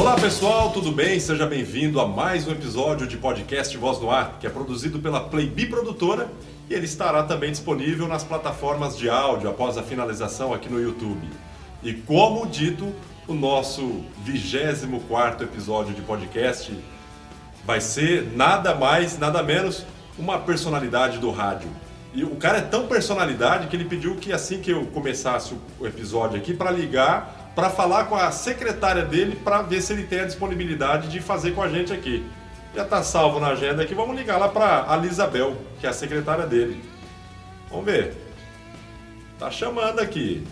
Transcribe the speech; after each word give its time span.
Olá 0.00 0.16
pessoal, 0.16 0.72
tudo 0.72 0.90
bem? 0.90 1.20
Seja 1.20 1.46
bem-vindo 1.46 2.00
a 2.00 2.08
mais 2.08 2.48
um 2.48 2.52
episódio 2.52 3.06
de 3.06 3.18
podcast 3.18 3.76
Voz 3.76 4.00
no 4.00 4.10
Ar, 4.10 4.38
que 4.40 4.46
é 4.46 4.50
produzido 4.50 4.98
pela 4.98 5.20
Playbi 5.20 5.66
Produtora 5.66 6.32
e 6.70 6.72
ele 6.72 6.86
estará 6.86 7.22
também 7.24 7.50
disponível 7.50 8.08
nas 8.08 8.24
plataformas 8.24 8.96
de 8.96 9.10
áudio 9.10 9.50
após 9.50 9.76
a 9.76 9.82
finalização 9.82 10.54
aqui 10.54 10.70
no 10.70 10.80
YouTube. 10.80 11.28
E 11.82 11.92
como 11.92 12.46
dito, 12.46 12.90
o 13.28 13.34
nosso 13.34 14.02
24 14.24 15.44
episódio 15.44 15.92
de 15.92 16.00
podcast 16.00 16.74
vai 17.62 17.82
ser 17.82 18.32
nada 18.34 18.74
mais, 18.74 19.18
nada 19.18 19.42
menos 19.42 19.84
uma 20.18 20.38
personalidade 20.38 21.18
do 21.18 21.30
rádio. 21.30 21.68
E 22.14 22.24
o 22.24 22.36
cara 22.36 22.56
é 22.56 22.62
tão 22.62 22.86
personalidade 22.86 23.66
que 23.66 23.76
ele 23.76 23.84
pediu 23.84 24.16
que 24.16 24.32
assim 24.32 24.62
que 24.62 24.70
eu 24.70 24.86
começasse 24.86 25.54
o 25.78 25.86
episódio 25.86 26.38
aqui 26.38 26.54
para 26.54 26.70
ligar 26.70 27.39
para 27.54 27.70
falar 27.70 28.04
com 28.04 28.16
a 28.16 28.30
secretária 28.30 29.04
dele 29.04 29.36
para 29.36 29.62
ver 29.62 29.82
se 29.82 29.92
ele 29.92 30.04
tem 30.04 30.20
a 30.20 30.26
disponibilidade 30.26 31.08
de 31.08 31.20
fazer 31.20 31.52
com 31.52 31.62
a 31.62 31.68
gente 31.68 31.92
aqui. 31.92 32.24
Já 32.74 32.84
está 32.84 33.02
salvo 33.02 33.40
na 33.40 33.48
agenda 33.48 33.82
aqui, 33.82 33.94
vamos 33.94 34.16
ligar 34.16 34.38
lá 34.38 34.48
para 34.48 34.90
a 34.90 34.96
Lisabel, 34.96 35.56
que 35.80 35.86
é 35.86 35.90
a 35.90 35.92
secretária 35.92 36.46
dele. 36.46 36.82
Vamos 37.68 37.84
ver. 37.84 38.14
Tá 39.38 39.50
chamando 39.50 40.00
aqui. 40.00 40.46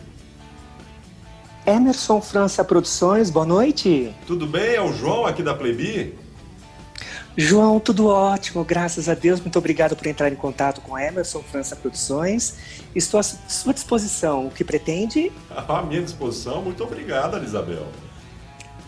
Emerson 1.67 2.21
França 2.21 2.65
Produções, 2.65 3.31
boa 3.31 3.45
noite. 3.45 4.15
Tudo 4.27 4.47
bem? 4.47 4.75
É 4.75 4.81
o 4.81 4.93
João 4.93 5.27
aqui 5.27 5.43
da 5.43 5.55
Playbi? 5.55 6.19
João, 7.41 7.79
tudo 7.79 8.09
ótimo, 8.09 8.65
graças 8.65 9.09
a 9.09 9.15
Deus. 9.15 9.41
Muito 9.41 9.57
obrigado 9.57 9.95
por 9.95 10.09
entrar 10.09 10.29
em 10.29 10.35
contato 10.35 10.81
com 10.81 10.97
a 10.97 11.05
Emerson 11.05 11.41
França 11.41 11.77
Produções. 11.77 12.57
Estou 12.97 13.21
à 13.21 13.23
sua 13.23 13.73
disposição. 13.73 14.49
O 14.49 14.51
que 14.51 14.65
pretende? 14.65 15.31
À 15.69 15.81
minha 15.83 16.03
disposição. 16.03 16.61
Muito 16.61 16.83
obrigado, 16.83 17.41
Isabel. 17.45 17.87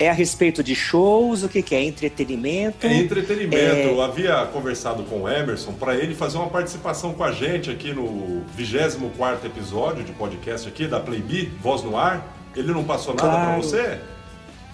É 0.01 0.11
a 0.11 0.13
respeito 0.13 0.65
de 0.65 0.75
shows, 0.75 1.45
o 1.45 1.49
que, 1.49 1.63
que 1.63 1.77
é? 1.77 1.85
Entretenimento? 1.85 2.89
É 2.89 2.93
entretenimento. 2.93 3.57
É... 3.57 3.87
Eu 3.87 4.03
havia 4.03 4.45
conversado 4.47 5.05
com 5.05 5.23
o 5.23 5.29
Emerson 5.29 5.73
para 5.75 5.95
ele 5.95 6.17
fazer 6.17 6.39
uma 6.39 6.49
participação 6.49 7.15
com 7.15 7.23
a 7.23 7.31
gente 7.31 7.71
aqui 7.71 7.93
no 7.93 8.43
24 8.57 9.47
episódio 9.47 10.03
de 10.03 10.11
podcast 10.11 10.67
aqui 10.67 10.89
da 10.89 10.99
Playbi, 10.99 11.53
Voz 11.63 11.85
no 11.85 11.97
Ar. 11.97 12.27
Ele 12.57 12.73
não 12.73 12.83
passou 12.83 13.15
nada 13.15 13.29
claro. 13.29 13.47
para 13.47 13.57
você? 13.59 14.01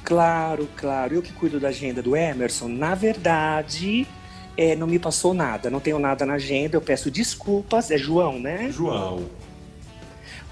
Claro, 0.06 0.68
claro. 0.76 1.16
Eu 1.16 1.20
que 1.20 1.32
cuido 1.32 1.58
da 1.58 1.68
agenda 1.68 2.00
do 2.00 2.14
Emerson, 2.14 2.68
na 2.68 2.94
verdade, 2.94 4.06
é, 4.56 4.76
não 4.76 4.86
me 4.86 5.00
passou 5.00 5.34
nada. 5.34 5.68
Não 5.68 5.80
tenho 5.80 5.98
nada 5.98 6.24
na 6.24 6.34
agenda. 6.34 6.76
Eu 6.76 6.80
peço 6.80 7.10
desculpas. 7.10 7.90
É 7.90 7.98
João, 7.98 8.38
né? 8.38 8.70
João. 8.70 9.24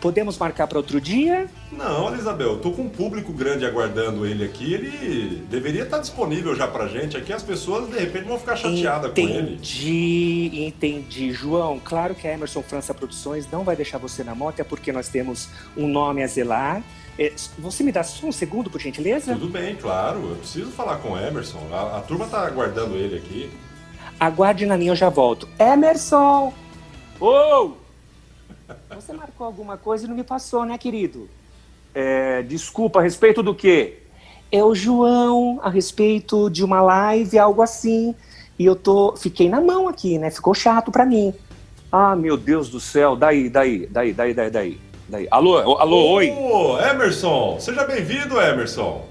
Podemos 0.00 0.36
marcar 0.36 0.66
para 0.66 0.76
outro 0.76 1.00
dia? 1.00 1.46
Não, 1.70 2.12
Elisabel, 2.12 2.54
eu 2.54 2.58
tô 2.58 2.72
com 2.72 2.82
um 2.82 2.88
público 2.88 3.32
grande 3.32 3.64
aguardando 3.64 4.26
ele 4.26 4.44
aqui. 4.44 4.74
Ele 4.74 5.46
deveria 5.48 5.84
estar 5.84 6.00
disponível 6.00 6.54
já 6.56 6.66
pra 6.66 6.88
gente 6.88 7.16
aqui. 7.16 7.32
As 7.32 7.42
pessoas, 7.42 7.88
de 7.88 7.96
repente, 7.96 8.24
vão 8.24 8.38
ficar 8.38 8.56
chateadas 8.56 9.12
entendi, 9.12 9.32
com 9.32 9.38
ele. 9.38 9.54
Entendi, 9.54 10.64
entendi. 10.66 11.32
João, 11.32 11.80
claro 11.82 12.14
que 12.14 12.26
a 12.26 12.34
Emerson 12.34 12.60
França 12.60 12.92
Produções 12.92 13.48
não 13.50 13.62
vai 13.62 13.76
deixar 13.76 13.98
você 13.98 14.24
na 14.24 14.34
moto, 14.34 14.58
é 14.58 14.64
porque 14.64 14.90
nós 14.90 15.08
temos 15.08 15.48
um 15.76 15.86
nome 15.86 16.24
a 16.24 16.26
zelar. 16.26 16.82
É, 17.18 17.32
você 17.58 17.84
me 17.84 17.92
dá 17.92 18.02
só 18.02 18.26
um 18.26 18.32
segundo, 18.32 18.68
por 18.68 18.80
gentileza? 18.80 19.34
Tudo 19.34 19.48
bem, 19.48 19.76
claro. 19.76 20.30
Eu 20.30 20.36
preciso 20.36 20.70
falar 20.70 20.98
com 20.98 21.12
o 21.12 21.18
Emerson. 21.18 21.60
A, 21.72 21.98
a 21.98 22.00
turma 22.00 22.26
tá 22.26 22.46
aguardando 22.46 22.96
ele 22.96 23.16
aqui. 23.16 23.50
Aguarde 24.18 24.66
na 24.66 24.76
linha, 24.76 24.92
eu 24.92 24.96
já 24.96 25.08
volto. 25.08 25.48
Emerson! 25.58 26.52
Ô! 27.20 27.26
Oh! 27.26 27.72
Você 28.94 29.12
marcou 29.12 29.46
alguma 29.46 29.76
coisa 29.76 30.06
e 30.06 30.08
não 30.08 30.16
me 30.16 30.24
passou, 30.24 30.64
né, 30.64 30.76
querido? 30.78 31.28
É, 31.94 32.42
desculpa, 32.42 32.98
a 32.98 33.02
respeito 33.02 33.42
do 33.42 33.54
quê? 33.54 33.98
É 34.50 34.62
o 34.62 34.74
João, 34.74 35.60
a 35.62 35.70
respeito 35.70 36.48
de 36.50 36.64
uma 36.64 36.80
live, 36.80 37.38
algo 37.38 37.62
assim. 37.62 38.14
E 38.58 38.64
eu 38.64 38.76
tô. 38.76 39.16
Fiquei 39.16 39.48
na 39.48 39.60
mão 39.60 39.88
aqui, 39.88 40.18
né? 40.18 40.30
Ficou 40.30 40.54
chato 40.54 40.90
pra 40.90 41.04
mim. 41.04 41.34
Ah, 41.90 42.16
meu 42.16 42.36
Deus 42.36 42.68
do 42.68 42.80
céu, 42.80 43.14
daí, 43.14 43.48
daí, 43.48 43.86
daí, 43.86 44.12
daí, 44.12 44.34
daí, 44.34 44.50
daí. 44.50 44.80
Daí. 45.14 45.28
Alô, 45.30 45.78
alô, 45.78 46.08
oi. 46.12 46.32
Emerson, 46.90 47.56
seja 47.60 47.84
bem-vindo, 47.84 48.40
Emerson. 48.40 49.02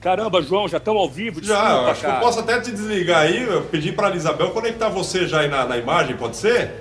Caramba, 0.00 0.42
João, 0.42 0.68
já 0.68 0.76
estamos 0.76 1.00
ao 1.00 1.08
vivo? 1.08 1.40
Desculpa, 1.40 1.62
já, 1.62 1.90
acho 1.90 2.02
cara. 2.02 2.12
que 2.12 2.20
eu 2.20 2.26
posso 2.26 2.40
até 2.40 2.60
te 2.60 2.70
desligar 2.70 3.22
aí, 3.22 3.42
eu 3.42 3.62
pedi 3.62 3.90
para 3.90 4.14
Isabel 4.14 4.50
conectar 4.50 4.90
você 4.90 5.26
já 5.26 5.40
aí 5.40 5.48
na, 5.48 5.64
na 5.64 5.78
imagem, 5.78 6.14
pode 6.14 6.36
ser? 6.36 6.72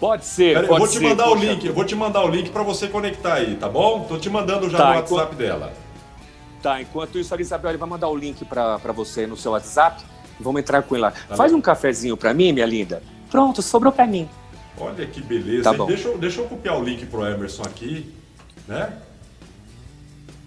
Pode 0.00 0.24
ser, 0.24 0.54
Pera, 0.54 0.66
pode 0.66 0.82
eu 0.82 0.88
vou 0.88 0.88
te 0.88 1.00
mandar 1.00 1.30
o 1.30 1.34
link, 1.34 1.66
eu 1.66 1.74
vou 1.74 1.84
te 1.84 1.94
mandar 1.94 2.24
o 2.24 2.28
link 2.28 2.50
para 2.50 2.62
você 2.64 2.88
conectar 2.88 3.34
aí, 3.34 3.54
tá 3.54 3.68
bom? 3.68 4.06
Tô 4.08 4.18
te 4.18 4.28
mandando 4.28 4.68
já 4.68 4.78
tá, 4.78 4.84
no 4.84 4.96
WhatsApp 4.96 5.12
enquanto... 5.12 5.36
dela. 5.36 5.72
Tá, 6.60 6.80
enquanto 6.82 7.18
isso, 7.18 7.34
a 7.34 7.40
Isabel 7.40 7.78
vai 7.78 7.88
mandar 7.88 8.08
o 8.08 8.16
link 8.16 8.44
para 8.44 8.76
você 8.92 9.26
no 9.26 9.36
seu 9.36 9.52
WhatsApp. 9.52 10.02
Vamos 10.40 10.60
entrar 10.60 10.82
com 10.82 10.94
ele 10.94 11.02
lá. 11.02 11.12
Tá 11.12 11.36
Faz 11.36 11.52
bem. 11.52 11.58
um 11.58 11.62
cafezinho 11.62 12.16
para 12.16 12.34
mim, 12.34 12.52
minha 12.52 12.66
linda. 12.66 13.02
Pronto, 13.30 13.62
sobrou 13.62 13.92
para 13.92 14.06
mim. 14.06 14.28
Olha 14.78 15.06
que 15.06 15.20
beleza. 15.22 15.64
Tá 15.64 15.72
bom. 15.72 15.86
Deixa, 15.86 16.08
eu, 16.08 16.18
deixa 16.18 16.40
eu 16.40 16.46
copiar 16.46 16.78
o 16.78 16.84
link 16.84 17.06
pro 17.06 17.26
Emerson 17.26 17.62
aqui, 17.62 18.14
né? 18.66 18.92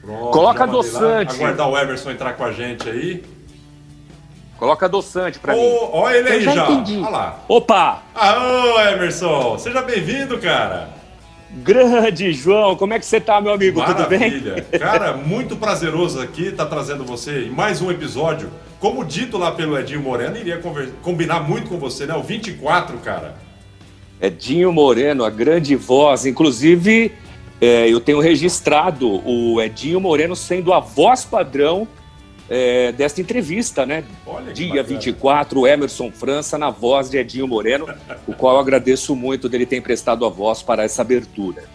Pronto, 0.02 0.32
Coloca 0.32 0.64
adoçante. 0.64 1.36
Aguardar 1.36 1.70
o 1.70 1.78
Emerson 1.78 2.12
entrar 2.12 2.34
com 2.34 2.44
a 2.44 2.52
gente 2.52 2.90
aí. 2.90 3.24
Coloca 4.58 4.86
adoçante 4.86 5.40
pra 5.40 5.56
oh, 5.56 5.58
mim. 5.58 5.90
Olha 5.94 6.18
ele 6.18 6.30
aí 6.30 6.42
já. 6.42 6.54
já. 6.54 6.70
Olha 6.70 7.10
lá. 7.10 7.40
Opa! 7.48 8.04
Alô, 8.14 8.80
Emerson. 8.82 9.58
Seja 9.58 9.82
bem-vindo, 9.82 10.38
cara. 10.40 10.90
Grande, 11.52 12.34
João. 12.34 12.76
Como 12.76 12.94
é 12.94 13.00
que 13.00 13.06
você 13.06 13.22
tá, 13.22 13.40
meu 13.40 13.54
amigo? 13.54 13.80
Maravilha. 13.80 14.56
Tudo 14.56 14.70
bem? 14.70 14.80
Cara, 14.80 15.14
muito 15.14 15.56
prazeroso 15.56 16.20
aqui 16.20 16.48
estar 16.48 16.66
tá 16.66 16.70
trazendo 16.70 17.04
você 17.04 17.46
em 17.46 17.50
mais 17.50 17.82
um 17.82 17.92
episódio. 17.92 18.50
Como 18.80 19.06
dito 19.06 19.38
lá 19.38 19.52
pelo 19.52 19.78
Edinho 19.78 20.02
Moreno, 20.02 20.36
iria 20.36 20.60
combinar 21.02 21.42
muito 21.42 21.70
com 21.70 21.78
você, 21.78 22.06
né? 22.06 22.16
O 22.16 22.24
24, 22.24 22.98
cara. 22.98 23.36
Edinho 24.24 24.72
Moreno, 24.72 25.26
a 25.26 25.30
grande 25.30 25.76
voz. 25.76 26.26
Inclusive, 26.26 27.12
é, 27.60 27.90
eu 27.90 28.00
tenho 28.00 28.22
registrado 28.22 29.22
o 29.28 29.62
Edinho 29.62 30.00
Moreno 30.00 30.34
sendo 30.34 30.72
a 30.72 30.80
voz 30.80 31.26
padrão 31.26 31.86
é, 32.50 32.94
desta 32.94 33.20
entrevista, 33.20 33.86
né? 33.86 34.06
Olha 34.26 34.54
Dia 34.54 34.82
bacana. 34.82 34.84
24, 34.88 35.68
Emerson 35.68 36.10
França, 36.10 36.58
na 36.58 36.70
voz 36.70 37.10
de 37.10 37.18
Edinho 37.18 37.48
Moreno, 37.50 37.86
o 38.26 38.34
qual 38.34 38.56
eu 38.56 38.62
agradeço 38.62 39.14
muito 39.14 39.50
dele 39.50 39.66
ter 39.66 39.76
emprestado 39.76 40.26
a 40.26 40.30
voz 40.30 40.62
para 40.62 40.84
essa 40.84 41.02
abertura. 41.02 41.66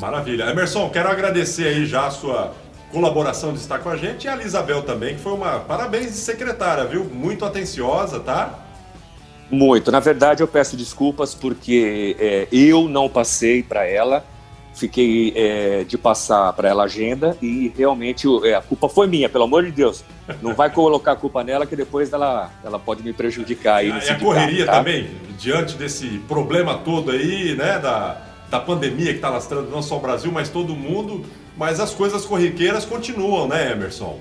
Maravilha. 0.00 0.50
Emerson, 0.50 0.90
quero 0.90 1.08
agradecer 1.08 1.68
aí 1.68 1.86
já 1.86 2.08
a 2.08 2.10
sua 2.10 2.54
colaboração 2.90 3.52
de 3.52 3.60
estar 3.60 3.78
com 3.78 3.88
a 3.88 3.96
gente 3.96 4.24
e 4.24 4.28
a 4.28 4.36
Isabel 4.42 4.82
também, 4.82 5.14
que 5.14 5.20
foi 5.20 5.32
uma 5.32 5.60
parabéns 5.60 6.06
de 6.06 6.18
secretária, 6.18 6.84
viu? 6.84 7.04
Muito 7.04 7.44
atenciosa, 7.44 8.18
tá? 8.18 8.63
Muito. 9.50 9.92
Na 9.92 10.00
verdade, 10.00 10.42
eu 10.42 10.48
peço 10.48 10.76
desculpas 10.76 11.34
porque 11.34 12.16
é, 12.18 12.48
eu 12.50 12.88
não 12.88 13.08
passei 13.08 13.62
para 13.62 13.86
ela 13.86 14.24
fiquei 14.74 15.32
é, 15.36 15.84
de 15.84 15.96
passar 15.96 16.52
para 16.52 16.68
ela 16.68 16.82
a 16.82 16.86
agenda 16.86 17.36
e 17.40 17.72
realmente 17.76 18.26
é, 18.44 18.54
a 18.54 18.60
culpa 18.60 18.88
foi 18.88 19.06
minha, 19.06 19.28
pelo 19.28 19.44
amor 19.44 19.64
de 19.64 19.70
Deus. 19.70 20.04
Não 20.42 20.54
vai 20.54 20.68
colocar 20.68 21.12
a 21.12 21.16
culpa 21.16 21.44
nela 21.44 21.64
que 21.64 21.76
depois 21.76 22.12
ela, 22.12 22.50
ela 22.62 22.78
pode 22.78 23.02
me 23.02 23.12
prejudicar 23.12 23.76
aí. 23.76 23.88
E 23.88 24.10
a 24.10 24.18
correria 24.18 24.66
tá? 24.66 24.72
também, 24.72 25.10
diante 25.38 25.76
desse 25.76 26.18
problema 26.26 26.78
todo 26.78 27.12
aí, 27.12 27.54
né, 27.54 27.78
da, 27.78 28.20
da 28.50 28.60
pandemia 28.60 29.10
que 29.10 29.16
está 29.16 29.30
lastrando 29.30 29.70
não 29.70 29.82
só 29.82 29.96
o 29.96 30.00
Brasil, 30.00 30.32
mas 30.32 30.48
todo 30.48 30.74
mundo, 30.74 31.24
mas 31.56 31.78
as 31.78 31.94
coisas 31.94 32.24
corriqueiras 32.24 32.84
continuam, 32.84 33.46
né, 33.46 33.72
Emerson? 33.72 34.18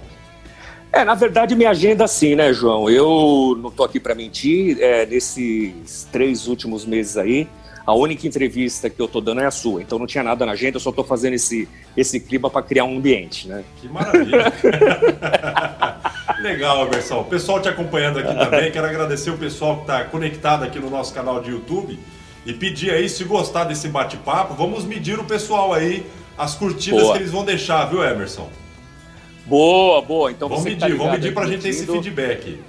É, 0.94 1.04
na 1.04 1.16
verdade, 1.16 1.56
minha 1.56 1.72
agenda 1.72 2.08
sim, 2.08 2.36
né, 2.36 2.54
João? 2.54 2.88
Eu 2.88 3.58
não 3.60 3.72
tô 3.72 3.84
aqui 3.84 4.00
para 4.00 4.14
mentir, 4.14 4.78
é, 4.80 5.08
nesses 5.08 6.08
três 6.12 6.48
últimos 6.48 6.86
meses 6.86 7.18
aí, 7.18 7.48
a 7.84 7.96
única 7.96 8.28
entrevista 8.28 8.92
que 8.92 9.02
eu 9.02 9.08
tô 9.08 9.20
dando 9.20 9.42
é 9.42 9.46
a 9.48 9.52
sua. 9.52 9.82
Então 9.82 9.98
não 9.98 10.06
tinha 10.06 10.24
nada 10.24 10.46
na 10.46 10.52
agenda, 10.52 10.76
eu 10.78 10.80
só 10.80 10.92
tô 10.92 11.04
fazendo 11.04 11.34
esse, 11.34 11.68
esse 11.98 12.20
clima 12.20 12.48
para 12.48 12.62
criar 12.62 12.84
um 12.84 12.98
ambiente, 12.98 13.48
né? 13.48 13.64
Que 13.82 13.90
maravilha! 13.90 14.54
Legal, 16.40 16.86
Emerson. 16.86 17.22
O 17.22 17.26
pessoal 17.26 17.60
te 17.60 17.68
acompanhando 17.68 18.20
aqui 18.20 18.36
também. 18.36 18.72
Quero 18.72 18.86
agradecer 18.86 19.32
o 19.32 19.38
pessoal 19.38 19.78
que 19.78 19.82
está 19.82 20.04
conectado 20.04 20.64
aqui 20.64 20.78
no 20.78 20.92
nosso 20.92 21.12
canal 21.12 21.42
de 21.42 21.50
YouTube 21.50 21.98
e 22.46 22.54
pedir 22.54 22.92
aí, 22.92 23.10
se 23.10 23.24
gostar 23.24 23.64
desse 23.64 23.88
bate-papo, 23.88 24.54
vamos 24.54 24.86
medir 24.86 25.18
o 25.18 25.24
pessoal 25.24 25.74
aí, 25.74 26.06
as 26.38 26.54
curtidas 26.54 27.02
boa. 27.02 27.14
que 27.14 27.20
eles 27.20 27.32
vão 27.32 27.44
deixar, 27.44 27.86
viu, 27.86 28.04
Emerson? 28.04 28.48
Boa, 29.46 30.02
boa. 30.02 30.32
Então 30.32 30.48
vamos 30.48 30.64
medir, 30.64 30.80
tá 30.80 30.88
vamos 30.88 31.12
medir 31.14 31.34
para 31.34 31.44
a 31.44 31.48
gente 31.48 31.62
ter 31.62 31.70
esse 31.70 31.86
feedback. 31.86 32.60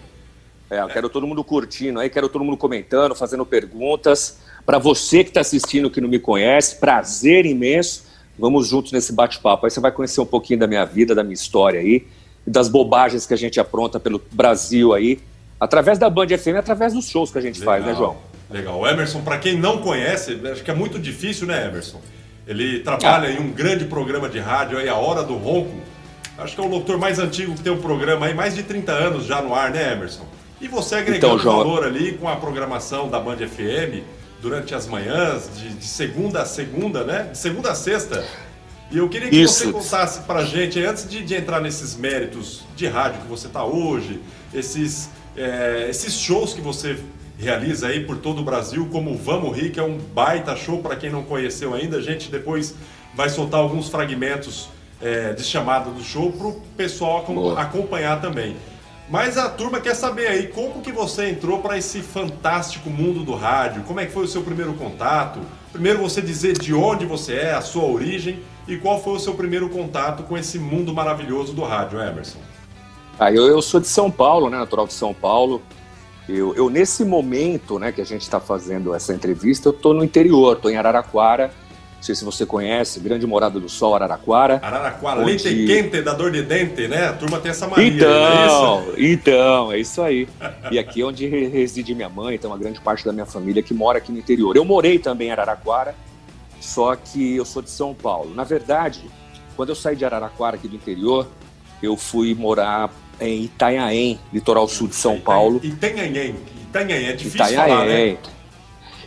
É, 0.70 0.80
eu 0.80 0.88
quero 0.88 1.08
todo 1.08 1.26
mundo 1.26 1.44
curtindo 1.44 2.00
aí, 2.00 2.10
quero 2.10 2.28
todo 2.28 2.44
mundo 2.44 2.56
comentando, 2.56 3.14
fazendo 3.14 3.44
perguntas. 3.46 4.40
Para 4.66 4.78
você 4.78 5.22
que 5.22 5.30
está 5.30 5.40
assistindo, 5.40 5.90
que 5.90 6.00
não 6.00 6.08
me 6.08 6.18
conhece, 6.18 6.76
prazer 6.76 7.46
imenso. 7.46 8.04
Vamos 8.38 8.66
juntos 8.66 8.90
nesse 8.90 9.12
bate-papo. 9.12 9.66
Aí 9.66 9.70
você 9.70 9.78
vai 9.78 9.92
conhecer 9.92 10.20
um 10.20 10.26
pouquinho 10.26 10.58
da 10.58 10.66
minha 10.66 10.84
vida, 10.84 11.14
da 11.14 11.22
minha 11.22 11.34
história 11.34 11.80
aí, 11.80 12.06
das 12.46 12.68
bobagens 12.68 13.26
que 13.26 13.34
a 13.34 13.36
gente 13.36 13.60
apronta 13.60 14.00
pelo 14.00 14.20
Brasil 14.32 14.92
aí, 14.92 15.20
através 15.60 15.98
da 15.98 16.10
Band 16.10 16.28
FM, 16.28 16.56
através 16.58 16.92
dos 16.92 17.08
shows 17.08 17.30
que 17.30 17.38
a 17.38 17.40
gente 17.40 17.60
Legal. 17.60 17.74
faz, 17.74 17.86
né, 17.86 17.94
João? 17.94 18.16
Legal. 18.50 18.86
Emerson, 18.88 19.22
para 19.22 19.38
quem 19.38 19.56
não 19.56 19.78
conhece, 19.78 20.40
acho 20.50 20.64
que 20.64 20.70
é 20.70 20.74
muito 20.74 20.98
difícil, 20.98 21.46
né, 21.46 21.68
Emerson? 21.68 22.00
Ele 22.46 22.80
trabalha 22.80 23.28
ah. 23.28 23.32
em 23.32 23.38
um 23.38 23.50
grande 23.52 23.84
programa 23.84 24.28
de 24.28 24.38
rádio 24.38 24.78
aí, 24.78 24.88
A 24.88 24.96
Hora 24.96 25.22
do 25.22 25.36
Ronco. 25.36 25.93
Acho 26.38 26.54
que 26.54 26.60
é 26.60 26.64
o 26.64 26.68
locutor 26.68 26.98
mais 26.98 27.18
antigo 27.18 27.54
que 27.54 27.62
tem 27.62 27.72
um 27.72 27.80
programa 27.80 28.26
aí, 28.26 28.34
mais 28.34 28.54
de 28.54 28.62
30 28.62 28.92
anos 28.92 29.26
já 29.26 29.40
no 29.40 29.54
ar, 29.54 29.70
né, 29.70 29.92
Emerson? 29.92 30.26
E 30.60 30.68
você 30.68 30.96
agregando 30.96 31.18
então, 31.18 31.38
João... 31.38 31.58
valor 31.58 31.84
ali 31.84 32.12
com 32.12 32.28
a 32.28 32.36
programação 32.36 33.08
da 33.08 33.20
Band 33.20 33.36
FM 33.36 34.02
durante 34.40 34.74
as 34.74 34.86
manhãs, 34.86 35.50
de, 35.56 35.70
de 35.70 35.84
segunda 35.84 36.42
a 36.42 36.46
segunda, 36.46 37.04
né? 37.04 37.28
De 37.32 37.38
segunda 37.38 37.70
a 37.70 37.74
sexta. 37.74 38.24
E 38.90 38.98
eu 38.98 39.08
queria 39.08 39.30
que 39.30 39.36
Isso. 39.36 39.64
você 39.64 39.72
contasse 39.72 40.20
pra 40.22 40.44
gente, 40.44 40.78
antes 40.84 41.08
de, 41.08 41.22
de, 41.22 41.34
entrar 41.34 41.60
nesses 41.60 41.96
méritos 41.96 42.62
de 42.76 42.86
rádio 42.86 43.22
que 43.22 43.26
você 43.26 43.46
está 43.46 43.64
hoje, 43.64 44.20
esses, 44.52 45.08
é, 45.36 45.86
esses 45.88 46.14
shows 46.14 46.52
que 46.52 46.60
você 46.60 46.98
realiza 47.38 47.88
aí 47.88 48.04
por 48.04 48.18
todo 48.18 48.40
o 48.40 48.44
Brasil, 48.44 48.88
como 48.92 49.12
o 49.12 49.16
Vamos 49.16 49.56
Rir, 49.56 49.70
que 49.70 49.80
é 49.80 49.82
um 49.82 49.98
baita 49.98 50.54
show 50.54 50.78
para 50.78 50.94
quem 50.94 51.10
não 51.10 51.22
conheceu 51.22 51.74
ainda. 51.74 51.96
A 51.96 52.02
gente 52.02 52.30
depois 52.30 52.74
vai 53.14 53.28
soltar 53.28 53.60
alguns 53.60 53.88
fragmentos 53.88 54.68
é, 55.04 55.34
de 55.34 55.44
chamada 55.44 55.90
do 55.90 56.02
show 56.02 56.32
para 56.32 56.46
o 56.46 56.60
pessoal 56.76 57.24
acompanhar 57.58 58.22
também. 58.22 58.56
Mas 59.08 59.36
a 59.36 59.50
turma 59.50 59.80
quer 59.80 59.94
saber 59.94 60.26
aí 60.28 60.46
como 60.46 60.80
que 60.80 60.90
você 60.90 61.28
entrou 61.28 61.58
para 61.58 61.76
esse 61.76 62.00
fantástico 62.00 62.88
mundo 62.88 63.22
do 63.22 63.34
rádio. 63.34 63.82
Como 63.82 64.00
é 64.00 64.06
que 64.06 64.12
foi 64.12 64.24
o 64.24 64.28
seu 64.28 64.42
primeiro 64.42 64.72
contato? 64.72 65.40
Primeiro 65.70 66.00
você 66.00 66.22
dizer 66.22 66.54
de 66.58 66.72
onde 66.72 67.04
você 67.04 67.34
é, 67.34 67.52
a 67.52 67.60
sua 67.60 67.84
origem 67.84 68.40
e 68.66 68.78
qual 68.78 69.02
foi 69.02 69.12
o 69.12 69.20
seu 69.20 69.34
primeiro 69.34 69.68
contato 69.68 70.22
com 70.22 70.38
esse 70.38 70.58
mundo 70.58 70.94
maravilhoso 70.94 71.52
do 71.52 71.62
rádio, 71.62 72.00
Emerson. 72.00 72.38
Ah, 73.18 73.30
eu, 73.30 73.46
eu 73.46 73.60
sou 73.60 73.78
de 73.78 73.88
São 73.88 74.10
Paulo, 74.10 74.48
né, 74.48 74.56
natural 74.56 74.86
de 74.86 74.94
São 74.94 75.12
Paulo. 75.12 75.60
Eu, 76.26 76.54
eu 76.54 76.70
nesse 76.70 77.04
momento, 77.04 77.78
né, 77.78 77.92
que 77.92 78.00
a 78.00 78.06
gente 78.06 78.22
está 78.22 78.40
fazendo 78.40 78.94
essa 78.94 79.12
entrevista, 79.12 79.68
eu 79.68 79.72
estou 79.72 79.92
no 79.92 80.02
interior, 80.02 80.56
estou 80.56 80.70
em 80.70 80.76
Araraquara 80.76 81.52
sei 82.04 82.14
se 82.14 82.24
você 82.24 82.44
conhece, 82.44 83.00
Grande 83.00 83.26
Morada 83.26 83.58
do 83.58 83.68
Sol, 83.68 83.94
Araraquara. 83.94 84.60
Araraquara, 84.62 85.20
onde... 85.20 85.42
leite 85.42 85.66
quente 85.66 86.02
da 86.02 86.12
dor 86.12 86.30
de 86.30 86.42
dente, 86.42 86.86
né? 86.86 87.06
A 87.06 87.12
turma 87.14 87.40
tem 87.40 87.50
essa 87.50 87.66
mania. 87.66 87.86
Então, 87.86 88.84
é 88.94 89.02
então, 89.02 89.72
é 89.72 89.78
isso 89.78 90.02
aí. 90.02 90.28
e 90.70 90.78
aqui 90.78 91.00
é 91.00 91.04
onde 91.04 91.26
reside 91.26 91.94
minha 91.94 92.10
mãe, 92.10 92.36
tem 92.36 92.48
uma 92.48 92.58
grande 92.58 92.78
parte 92.78 93.06
da 93.06 93.12
minha 93.12 93.24
família 93.24 93.62
que 93.62 93.72
mora 93.72 93.98
aqui 93.98 94.12
no 94.12 94.18
interior. 94.18 94.54
Eu 94.54 94.66
morei 94.66 94.98
também 94.98 95.28
em 95.28 95.30
Araraquara, 95.30 95.94
só 96.60 96.94
que 96.94 97.36
eu 97.36 97.44
sou 97.46 97.62
de 97.62 97.70
São 97.70 97.94
Paulo. 97.94 98.34
Na 98.34 98.44
verdade, 98.44 99.00
quando 99.56 99.70
eu 99.70 99.74
saí 99.74 99.96
de 99.96 100.04
Araraquara, 100.04 100.56
aqui 100.56 100.68
do 100.68 100.76
interior, 100.76 101.26
eu 101.82 101.96
fui 101.96 102.34
morar 102.34 102.90
em 103.18 103.44
Itanhaém, 103.44 104.20
litoral 104.30 104.68
sul 104.68 104.88
de 104.88 104.94
São 104.94 105.18
Paulo. 105.18 105.58
Itanhaém, 105.62 106.34
Itanhaém, 106.68 107.06
é 107.06 107.12
difícil 107.12 107.46
Itanhaém. 107.46 107.68
falar, 107.70 107.86
né? 107.86 108.16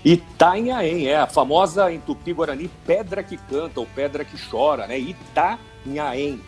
Itanhaém, 0.04 1.08
é 1.08 1.18
a 1.18 1.28
famosa 1.28 1.92
em 1.92 2.00
Tupi-Guarani 2.00 2.70
pedra 2.86 3.24
que 3.24 3.38
canta 3.38 3.80
ou 3.80 3.86
pedra 3.86 4.24
que 4.24 4.38
chora, 4.50 4.88
né? 4.88 4.98
Itanhaém. 5.00 6.42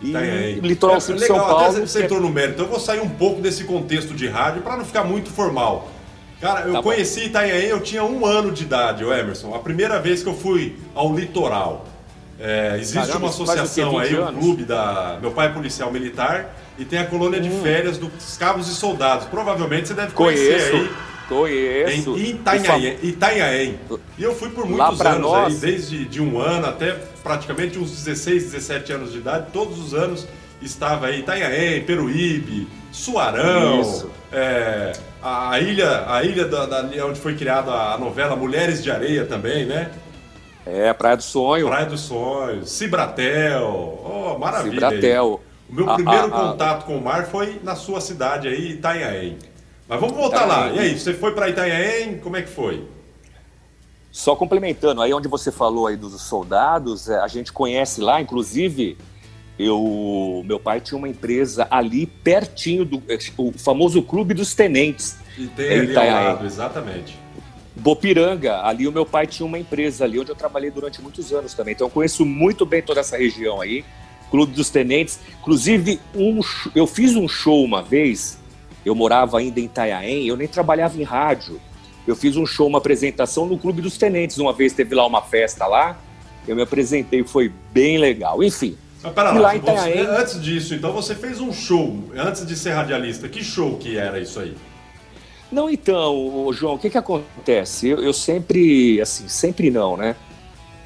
E 0.00 0.10
Itanhaém. 0.10 0.54
litoral 0.60 0.96
é, 0.96 1.00
sul 1.00 1.16
de 1.16 1.26
São 1.26 1.38
Paulo. 1.38 1.66
Até 1.66 1.80
você 1.80 2.04
entrou 2.04 2.20
no 2.20 2.30
mérito, 2.30 2.54
então 2.54 2.66
eu 2.66 2.70
vou 2.70 2.80
sair 2.80 3.00
um 3.00 3.08
pouco 3.08 3.40
desse 3.40 3.64
contexto 3.64 4.14
de 4.14 4.28
rádio 4.28 4.62
para 4.62 4.76
não 4.76 4.84
ficar 4.84 5.04
muito 5.04 5.30
formal. 5.30 5.88
Cara, 6.40 6.66
eu 6.66 6.72
tá 6.72 6.82
conheci 6.82 7.26
Itanhaém, 7.26 7.66
eu 7.66 7.80
tinha 7.80 8.02
um 8.02 8.24
ano 8.24 8.50
de 8.50 8.62
idade, 8.62 9.04
o 9.04 9.12
Emerson. 9.12 9.54
A 9.54 9.58
primeira 9.58 10.00
vez 10.00 10.22
que 10.22 10.28
eu 10.28 10.34
fui 10.34 10.76
ao 10.94 11.14
litoral. 11.14 11.86
É, 12.42 12.76
existe 12.78 12.96
Caramba, 12.96 13.18
uma 13.18 13.28
associação 13.28 13.98
aí, 13.98 14.18
um 14.18 14.32
clube 14.32 14.64
da. 14.64 15.18
Meu 15.20 15.30
pai 15.30 15.48
é 15.48 15.50
policial 15.50 15.92
militar 15.92 16.56
e 16.78 16.86
tem 16.86 16.98
a 16.98 17.04
colônia 17.04 17.38
hum. 17.38 17.42
de 17.42 17.50
férias 17.50 17.98
dos 17.98 18.38
Cabos 18.38 18.66
e 18.68 18.74
Soldados. 18.74 19.26
Provavelmente 19.26 19.88
você 19.88 19.94
deve 19.94 20.12
conhecer 20.12 20.70
Conheço. 20.70 20.76
aí 20.76 21.09
Conheço. 21.30 22.18
Em 22.18 22.30
Itanhaém. 22.30 22.98
Itanhaém. 23.04 23.80
E 24.18 24.22
eu 24.24 24.34
fui 24.34 24.50
por 24.50 24.66
muitos 24.66 25.00
anos 25.00 25.20
nós... 25.20 25.54
aí, 25.54 25.60
desde 25.60 26.04
de 26.04 26.20
um 26.20 26.40
ano 26.40 26.66
até 26.66 26.96
praticamente 27.22 27.78
uns 27.78 27.92
16, 27.92 28.50
17 28.50 28.92
anos 28.92 29.12
de 29.12 29.18
idade, 29.18 29.46
todos 29.52 29.78
os 29.78 29.94
anos 29.94 30.26
estava 30.60 31.06
aí 31.06 31.20
Itanhaém, 31.20 31.84
Peruíbe, 31.84 32.66
Suarão, 32.90 34.10
é, 34.32 34.92
a 35.22 35.60
ilha, 35.60 36.04
a 36.12 36.24
ilha 36.24 36.46
da, 36.46 36.66
da, 36.66 37.06
onde 37.06 37.20
foi 37.20 37.36
criada 37.36 37.70
a 37.70 37.96
novela 37.96 38.34
Mulheres 38.34 38.82
de 38.82 38.90
Areia 38.90 39.24
também, 39.24 39.64
né? 39.64 39.88
É, 40.66 40.92
Praia 40.92 41.16
do 41.16 41.22
Sonho. 41.22 41.68
Praia 41.68 41.86
do 41.86 41.96
Sonho, 41.96 42.66
Cibratel, 42.66 44.00
oh, 44.04 44.36
maravilha. 44.36 44.72
Cibratel. 44.72 45.40
Aí. 45.40 45.50
O 45.70 45.74
meu 45.74 45.94
primeiro 45.94 46.28
contato 46.28 46.84
com 46.84 46.98
o 46.98 47.00
mar 47.00 47.26
foi 47.26 47.60
na 47.62 47.76
sua 47.76 48.00
cidade 48.00 48.48
aí, 48.48 48.72
Itanhaém. 48.72 49.38
Mas 49.90 49.98
vamos 49.98 50.14
voltar 50.14 50.44
lá. 50.46 50.70
E 50.70 50.78
aí, 50.78 50.96
você 50.96 51.12
foi 51.12 51.32
para 51.34 51.48
Itanhaém, 51.48 52.18
como 52.18 52.36
é 52.36 52.42
que 52.42 52.48
foi? 52.48 52.86
Só 54.12 54.36
complementando, 54.36 55.02
aí 55.02 55.12
onde 55.12 55.26
você 55.26 55.50
falou 55.50 55.88
aí 55.88 55.96
dos 55.96 56.20
soldados, 56.22 57.08
é, 57.08 57.18
a 57.18 57.26
gente 57.26 57.52
conhece 57.52 58.00
lá, 58.00 58.20
inclusive, 58.20 58.96
eu, 59.58 60.44
meu 60.46 60.60
pai 60.60 60.80
tinha 60.80 60.96
uma 60.96 61.08
empresa 61.08 61.66
ali 61.68 62.06
pertinho 62.06 62.84
do 62.84 63.02
é, 63.08 63.18
o 63.36 63.50
famoso 63.52 64.00
Clube 64.00 64.32
dos 64.32 64.54
Tenentes. 64.54 65.16
E 65.36 65.48
tem 65.48 65.80
ali 65.80 65.92
lado, 65.92 66.46
exatamente. 66.46 67.18
Bopiranga, 67.74 68.62
ali 68.62 68.86
o 68.86 68.92
meu 68.92 69.06
pai 69.06 69.26
tinha 69.26 69.44
uma 69.44 69.58
empresa 69.58 70.04
ali 70.04 70.20
onde 70.20 70.30
eu 70.30 70.36
trabalhei 70.36 70.70
durante 70.70 71.02
muitos 71.02 71.32
anos 71.32 71.52
também. 71.52 71.74
Então 71.74 71.88
eu 71.88 71.90
conheço 71.90 72.24
muito 72.24 72.64
bem 72.64 72.80
toda 72.80 73.00
essa 73.00 73.16
região 73.16 73.60
aí, 73.60 73.84
Clube 74.30 74.52
dos 74.52 74.70
Tenentes. 74.70 75.18
Inclusive, 75.40 76.00
um, 76.14 76.40
eu 76.76 76.86
fiz 76.86 77.16
um 77.16 77.26
show 77.26 77.64
uma 77.64 77.82
vez 77.82 78.39
eu 78.84 78.94
morava 78.94 79.38
ainda 79.38 79.60
em 79.60 79.64
Itanhaém, 79.64 80.26
eu 80.26 80.36
nem 80.36 80.48
trabalhava 80.48 81.00
em 81.00 81.04
rádio. 81.04 81.60
Eu 82.06 82.16
fiz 82.16 82.36
um 82.36 82.46
show, 82.46 82.66
uma 82.66 82.78
apresentação 82.78 83.46
no 83.46 83.58
Clube 83.58 83.82
dos 83.82 83.98
Tenentes. 83.98 84.38
Uma 84.38 84.52
vez 84.52 84.72
teve 84.72 84.94
lá 84.94 85.06
uma 85.06 85.22
festa 85.22 85.66
lá, 85.66 85.98
eu 86.48 86.56
me 86.56 86.62
apresentei, 86.62 87.22
foi 87.22 87.52
bem 87.72 87.98
legal. 87.98 88.42
Enfim. 88.42 88.76
Mas 89.02 89.12
pera 89.12 89.30
lá, 89.32 89.40
lá 89.40 89.56
Itanhaém... 89.56 90.04
você, 90.04 90.10
antes 90.10 90.42
disso, 90.42 90.74
então 90.74 90.92
você 90.92 91.14
fez 91.14 91.40
um 91.40 91.52
show, 91.52 91.96
antes 92.16 92.46
de 92.46 92.56
ser 92.56 92.72
radialista. 92.72 93.28
Que 93.28 93.42
show 93.42 93.76
que 93.76 93.96
era 93.96 94.18
isso 94.18 94.40
aí? 94.40 94.54
Não, 95.50 95.68
então, 95.68 96.48
João, 96.52 96.74
o 96.74 96.78
que 96.78 96.88
que 96.88 96.98
acontece? 96.98 97.88
Eu, 97.88 97.98
eu 98.02 98.12
sempre, 98.12 99.00
assim, 99.00 99.26
sempre 99.26 99.70
não, 99.70 99.96
né? 99.96 100.14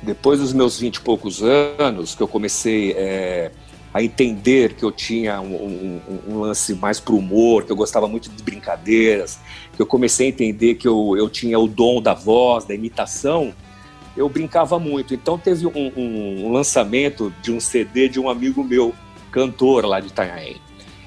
Depois 0.02 0.40
dos 0.40 0.52
meus 0.52 0.78
vinte 0.78 0.96
e 0.96 1.00
poucos 1.00 1.42
anos, 1.42 2.14
que 2.14 2.22
eu 2.22 2.28
comecei 2.28 2.92
é, 2.92 3.50
a 3.94 4.02
entender 4.02 4.74
que 4.74 4.84
eu 4.84 4.90
tinha 4.90 5.40
um, 5.40 5.54
um, 5.54 6.00
um 6.26 6.40
lance 6.40 6.74
mais 6.74 6.98
para 6.98 7.14
humor, 7.14 7.62
que 7.62 7.70
eu 7.70 7.76
gostava 7.76 8.08
muito 8.08 8.28
de 8.28 8.42
brincadeiras, 8.42 9.38
que 9.72 9.80
eu 9.80 9.86
comecei 9.86 10.26
a 10.26 10.30
entender 10.30 10.74
que 10.74 10.88
eu, 10.88 11.16
eu 11.16 11.30
tinha 11.30 11.56
o 11.60 11.68
dom 11.68 12.02
da 12.02 12.12
voz, 12.12 12.64
da 12.64 12.74
imitação, 12.74 13.54
eu 14.16 14.28
brincava 14.28 14.80
muito. 14.80 15.14
Então 15.14 15.38
teve 15.38 15.64
um, 15.68 15.92
um, 15.96 16.52
lançamento 16.52 17.32
de 17.40 17.52
um 17.52 17.60
CD 17.60 18.08
de 18.08 18.18
um 18.18 18.28
amigo 18.28 18.64
meu, 18.64 18.92
cantor 19.30 19.86
lá 19.86 20.00
de 20.00 20.08
Itanhaém. 20.08 20.56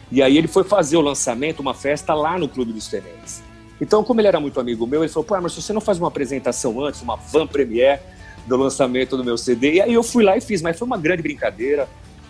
E 0.10 0.22
aí 0.22 0.38
ele 0.38 0.48
foi 0.48 0.64
fazer 0.64 0.96
o 0.96 1.02
lançamento, 1.02 1.60
uma 1.60 1.74
festa 1.74 2.14
lá 2.14 2.40
no 2.40 2.48
Clube 2.48 2.72
dos 2.72 2.88
Tenentes. 2.88 3.44
Então, 3.82 4.02
como 4.02 4.22
ele 4.22 4.30
era 4.30 4.40
muito 4.40 4.62
amigo 4.62 4.88
meu, 4.88 5.04
ele 5.04 5.12
falou, 5.12 5.26
pô, 5.26 5.36
Emerson, 5.36 5.60
você 5.60 5.74
não 5.74 5.82
faz 5.82 6.00
uma 6.00 6.08
apresentação 6.08 6.82
antes, 6.82 7.02
uma 7.02 7.18
van 7.18 7.46
premiere 7.46 8.00
do 8.48 8.56
lançamento 8.56 9.18
do 9.18 9.26
meu 9.26 9.38
CD? 9.38 9.74
E 9.74 9.82
aí 9.82 9.94
eu 9.94 10.02
fui 10.02 10.24
lá 10.24 10.38
e 10.38 10.42
fiz, 10.42 10.62
mas 10.62 10.80
foi 10.80 10.86
uma 10.86 10.98
grande 10.98 11.22
brincadeira 11.22 11.88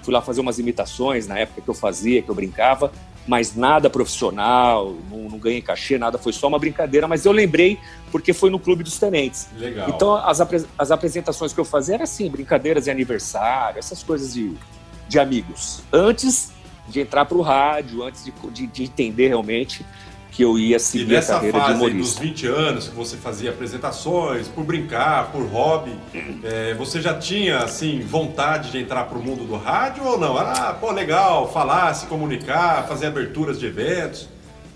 fui 0.08 0.14
lá 0.14 0.22
fazer 0.22 0.40
umas 0.40 0.58
imitações 0.58 1.28
na 1.28 1.38
época 1.38 1.60
que 1.60 1.68
eu 1.68 1.74
fazia, 1.74 2.22
que 2.22 2.30
eu 2.30 2.34
brincava, 2.34 2.94
mas 3.28 3.54
nada 3.54 3.90
profissional, 3.90 4.96
não, 5.12 5.30
não, 5.32 5.38
ganhei 5.38 5.62
cachê, 5.62 5.98
nada, 5.98 6.18
foi 6.18 6.32
só 6.32 6.48
uma 6.48 6.58
brincadeira, 6.58 7.10
mas 7.10 7.26
eu 7.26 7.34
lembrei 7.34 7.78
porque 8.10 8.32
foi 8.32 8.50
no 8.50 8.58
Clube 8.58 8.86
dos 8.86 8.98
Tenentes. 8.98 9.50
Legal. 9.58 9.90
Então 9.90 10.16
as, 10.16 10.40
apre 10.40 10.66
as 10.78 10.92
apresentações 10.92 11.52
que 11.52 11.60
eu 11.60 11.66
fazia 11.66 11.96
eram 11.96 12.06
assim, 12.06 12.30
brincadeiras 12.30 12.86
de 12.86 12.90
aniversário, 12.90 13.80
essas 13.80 14.02
coisas 14.02 14.34
de, 14.34 14.54
de 15.10 15.20
amigos. 15.20 15.82
Antes 15.92 16.54
de 16.88 17.02
entrar 17.02 17.26
para 17.26 17.38
o 17.38 17.42
rádio, 17.42 18.02
antes 18.02 18.24
de, 18.24 18.32
de, 18.54 18.66
de 18.66 18.84
entender 18.86 19.28
realmente 19.28 19.86
que 20.38 20.44
eu 20.44 20.60
ia 20.60 20.78
seguir 20.78 21.14
e 21.14 21.18
a 21.18 21.26
carreira 21.26 21.58
fase 21.58 21.72
de 21.72 21.78
humorista. 21.80 22.20
dos 22.20 22.30
20 22.30 22.46
anos 22.46 22.88
que 22.90 22.96
você 22.96 23.18
fazia 23.18 23.50
apresentações, 23.50 24.48
por 24.48 24.64
brincar, 24.64 25.32
por 25.32 25.42
hobby, 25.48 25.96
é, 26.44 26.76
você 26.76 27.02
já 27.02 27.18
tinha 27.18 27.58
assim 27.58 28.02
vontade 28.02 28.70
de 28.70 28.78
entrar 28.78 29.06
para 29.06 29.18
o 29.18 29.24
mundo 29.24 29.46
do 29.46 29.56
rádio 29.56 30.06
ou 30.06 30.20
não? 30.20 30.38
Ah, 30.38 30.78
pô, 30.80 30.92
legal, 30.92 31.52
falar, 31.52 31.92
se 31.96 32.06
comunicar, 32.06 32.88
fazer 32.88 33.08
aberturas 33.08 33.60
de 33.60 33.66
eventos. 33.66 34.30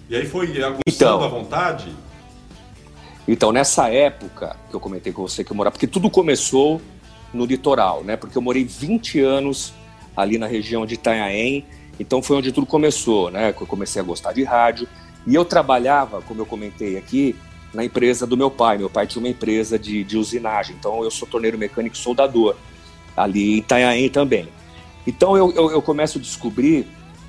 E 0.09 0.15
aí 0.15 0.25
foi 0.25 0.47
aguçando 0.63 0.81
então, 0.87 1.23
a 1.23 1.27
vontade? 1.27 1.95
Então, 3.27 3.51
nessa 3.51 3.87
época 3.87 4.57
que 4.67 4.75
eu 4.75 4.79
comentei 4.79 5.13
com 5.13 5.21
você 5.21 5.43
que 5.43 5.51
eu 5.51 5.55
morava, 5.55 5.73
porque 5.73 5.85
tudo 5.85 6.09
começou 6.09 6.81
no 7.31 7.45
litoral, 7.45 8.03
né? 8.03 8.17
Porque 8.17 8.35
eu 8.35 8.41
morei 8.41 8.63
20 8.63 9.19
anos 9.19 9.75
ali 10.17 10.39
na 10.39 10.47
região 10.47 10.87
de 10.87 10.95
Itanhaém, 10.95 11.63
então 11.99 12.19
foi 12.19 12.37
onde 12.37 12.51
tudo 12.51 12.65
começou, 12.65 13.29
né? 13.29 13.53
Que 13.53 13.61
eu 13.61 13.67
comecei 13.67 14.01
a 14.01 14.03
gostar 14.03 14.33
de 14.33 14.43
rádio. 14.43 14.87
E 15.25 15.35
eu 15.35 15.45
trabalhava, 15.45 16.21
como 16.21 16.41
eu 16.41 16.45
comentei 16.45 16.97
aqui, 16.97 17.35
na 17.73 17.83
empresa 17.83 18.25
do 18.27 18.35
meu 18.35 18.51
pai. 18.51 18.77
Meu 18.77 18.89
pai 18.89 19.07
tinha 19.07 19.21
uma 19.21 19.29
empresa 19.29 19.77
de, 19.77 20.03
de 20.03 20.17
usinagem, 20.17 20.75
então 20.77 21.03
eu 21.03 21.11
sou 21.11 21.27
torneiro 21.27 21.57
mecânico 21.57 21.97
soldador, 21.97 22.55
ali 23.15 23.53
em 23.53 23.57
Itanhaém 23.57 24.09
também. 24.09 24.47
Então 25.05 25.35
eu, 25.35 25.51
eu, 25.51 25.71
eu 25.71 25.81
começo 25.81 26.17
a 26.17 26.21
descobrir 26.21 26.85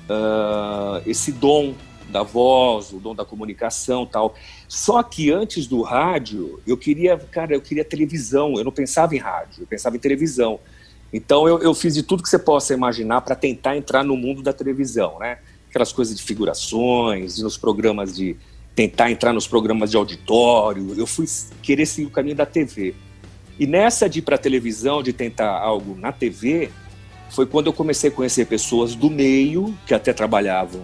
uh, 0.09 1.01
esse 1.05 1.31
dom 1.31 1.73
da 2.09 2.21
voz, 2.21 2.91
o 2.91 2.99
dom 2.99 3.15
da 3.15 3.25
comunicação 3.25 4.05
tal. 4.05 4.35
Só 4.67 5.01
que 5.01 5.31
antes 5.31 5.65
do 5.65 5.81
rádio, 5.81 6.61
eu 6.67 6.77
queria, 6.77 7.17
cara, 7.17 7.55
eu 7.55 7.61
queria 7.61 7.83
televisão, 7.83 8.53
eu 8.55 8.63
não 8.63 8.71
pensava 8.71 9.15
em 9.15 9.17
rádio, 9.17 9.63
eu 9.63 9.67
pensava 9.67 9.95
em 9.95 9.99
televisão. 9.99 10.59
Então 11.11 11.47
eu, 11.47 11.59
eu 11.59 11.73
fiz 11.73 11.93
de 11.93 12.03
tudo 12.03 12.23
que 12.23 12.29
você 12.29 12.39
possa 12.39 12.73
imaginar 12.73 13.21
para 13.21 13.35
tentar 13.35 13.77
entrar 13.77 14.03
no 14.03 14.15
mundo 14.15 14.41
da 14.41 14.53
televisão, 14.53 15.19
né? 15.19 15.39
Aquelas 15.73 15.91
coisas 15.91 16.15
de 16.15 16.21
figurações, 16.21 17.39
nos 17.39 17.57
programas 17.57 18.15
de 18.15 18.37
tentar 18.75 19.09
entrar 19.09 19.33
nos 19.33 19.47
programas 19.47 19.89
de 19.89 19.97
auditório. 19.97 20.93
Eu 20.95 21.07
fui 21.07 21.25
querer 21.63 21.87
seguir 21.87 22.05
o 22.05 22.11
caminho 22.11 22.35
da 22.35 22.45
TV. 22.45 22.93
E 23.59 23.65
nessa 23.65 24.07
de 24.07 24.19
ir 24.19 24.21
para 24.21 24.37
televisão, 24.37 25.01
de 25.01 25.11
tentar 25.11 25.49
algo 25.49 25.95
na 25.95 26.11
TV, 26.11 26.69
foi 27.31 27.47
quando 27.47 27.65
eu 27.65 27.73
comecei 27.73 28.11
a 28.11 28.13
conhecer 28.13 28.45
pessoas 28.45 28.93
do 28.93 29.09
meio 29.09 29.75
que 29.87 29.95
até 29.95 30.13
trabalhavam 30.13 30.83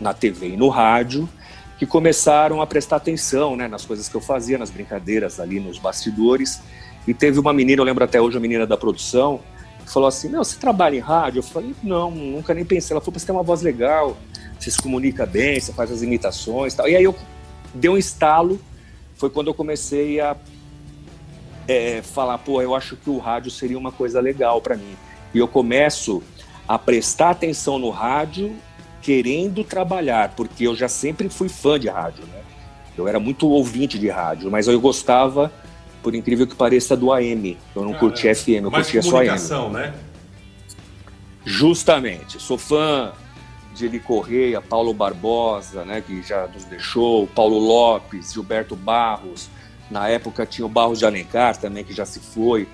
na 0.00 0.14
TV 0.14 0.50
e 0.50 0.56
no 0.56 0.68
rádio, 0.68 1.28
que 1.76 1.84
começaram 1.84 2.62
a 2.62 2.66
prestar 2.68 2.96
atenção, 2.96 3.56
né, 3.56 3.66
nas 3.66 3.84
coisas 3.84 4.08
que 4.08 4.14
eu 4.14 4.20
fazia, 4.20 4.56
nas 4.56 4.70
brincadeiras 4.70 5.40
ali 5.40 5.58
nos 5.58 5.76
bastidores. 5.76 6.60
E 7.04 7.12
teve 7.12 7.40
uma 7.40 7.52
menina, 7.52 7.80
eu 7.80 7.84
lembro 7.84 8.04
até 8.04 8.20
hoje, 8.20 8.36
a 8.36 8.40
menina 8.40 8.64
da 8.64 8.76
produção, 8.76 9.40
falou 9.86 10.08
assim: 10.08 10.28
Meu, 10.28 10.44
você 10.44 10.56
trabalha 10.58 10.96
em 10.96 11.00
rádio? 11.00 11.40
Eu 11.40 11.42
falei: 11.42 11.74
Não, 11.82 12.10
nunca 12.10 12.54
nem 12.54 12.64
pensei. 12.64 12.94
Ela 12.94 13.00
falou: 13.00 13.18
Você 13.18 13.26
tem 13.26 13.34
uma 13.34 13.42
voz 13.42 13.62
legal, 13.62 14.16
você 14.58 14.70
se 14.70 14.80
comunica 14.80 15.26
bem, 15.26 15.58
você 15.58 15.72
faz 15.72 15.90
as 15.90 16.02
imitações 16.02 16.74
tal. 16.74 16.88
E 16.88 16.96
aí 16.96 17.04
eu 17.04 17.14
dei 17.74 17.90
um 17.90 17.96
estalo. 17.96 18.60
Foi 19.14 19.28
quando 19.28 19.48
eu 19.48 19.54
comecei 19.54 20.20
a 20.20 20.36
é, 21.68 22.02
falar: 22.02 22.38
Pô, 22.38 22.60
eu 22.62 22.74
acho 22.74 22.96
que 22.96 23.10
o 23.10 23.18
rádio 23.18 23.50
seria 23.50 23.78
uma 23.78 23.92
coisa 23.92 24.20
legal 24.20 24.60
para 24.60 24.76
mim. 24.76 24.96
E 25.32 25.38
eu 25.38 25.46
começo 25.46 26.22
a 26.66 26.78
prestar 26.78 27.30
atenção 27.30 27.78
no 27.78 27.90
rádio 27.90 28.54
querendo 29.02 29.64
trabalhar, 29.64 30.34
porque 30.36 30.66
eu 30.66 30.76
já 30.76 30.88
sempre 30.88 31.28
fui 31.28 31.48
fã 31.48 31.78
de 31.78 31.88
rádio, 31.88 32.24
né? 32.26 32.42
Eu 32.96 33.08
era 33.08 33.18
muito 33.18 33.48
ouvinte 33.48 33.98
de 33.98 34.08
rádio, 34.08 34.50
mas 34.50 34.68
eu 34.68 34.78
gostava 34.80 35.50
por 36.02 36.14
incrível 36.14 36.46
que 36.46 36.54
pareça, 36.54 36.96
do 36.96 37.12
AM. 37.12 37.58
Eu 37.74 37.82
não 37.82 37.92
Caramba. 37.92 37.98
curti 37.98 38.34
FM, 38.34 38.64
eu 38.64 38.70
Mais 38.70 38.86
curtia 38.86 39.02
só 39.02 39.18
AM. 39.18 39.72
né? 39.72 39.94
Justamente. 41.44 42.40
Sou 42.40 42.58
fã 42.58 43.12
de 43.74 43.86
Eli 43.86 44.00
Correia, 44.00 44.60
Paulo 44.60 44.92
Barbosa, 44.92 45.84
né, 45.84 46.02
que 46.04 46.22
já 46.22 46.46
nos 46.46 46.64
deixou, 46.64 47.26
Paulo 47.28 47.58
Lopes, 47.58 48.32
Gilberto 48.32 48.76
Barros. 48.76 49.48
Na 49.90 50.08
época 50.08 50.44
tinha 50.44 50.66
o 50.66 50.68
Barros 50.68 50.98
de 50.98 51.06
Alencar 51.06 51.56
também, 51.56 51.84
que 51.84 51.92
já 51.92 52.04
se 52.04 52.20
foi. 52.20 52.68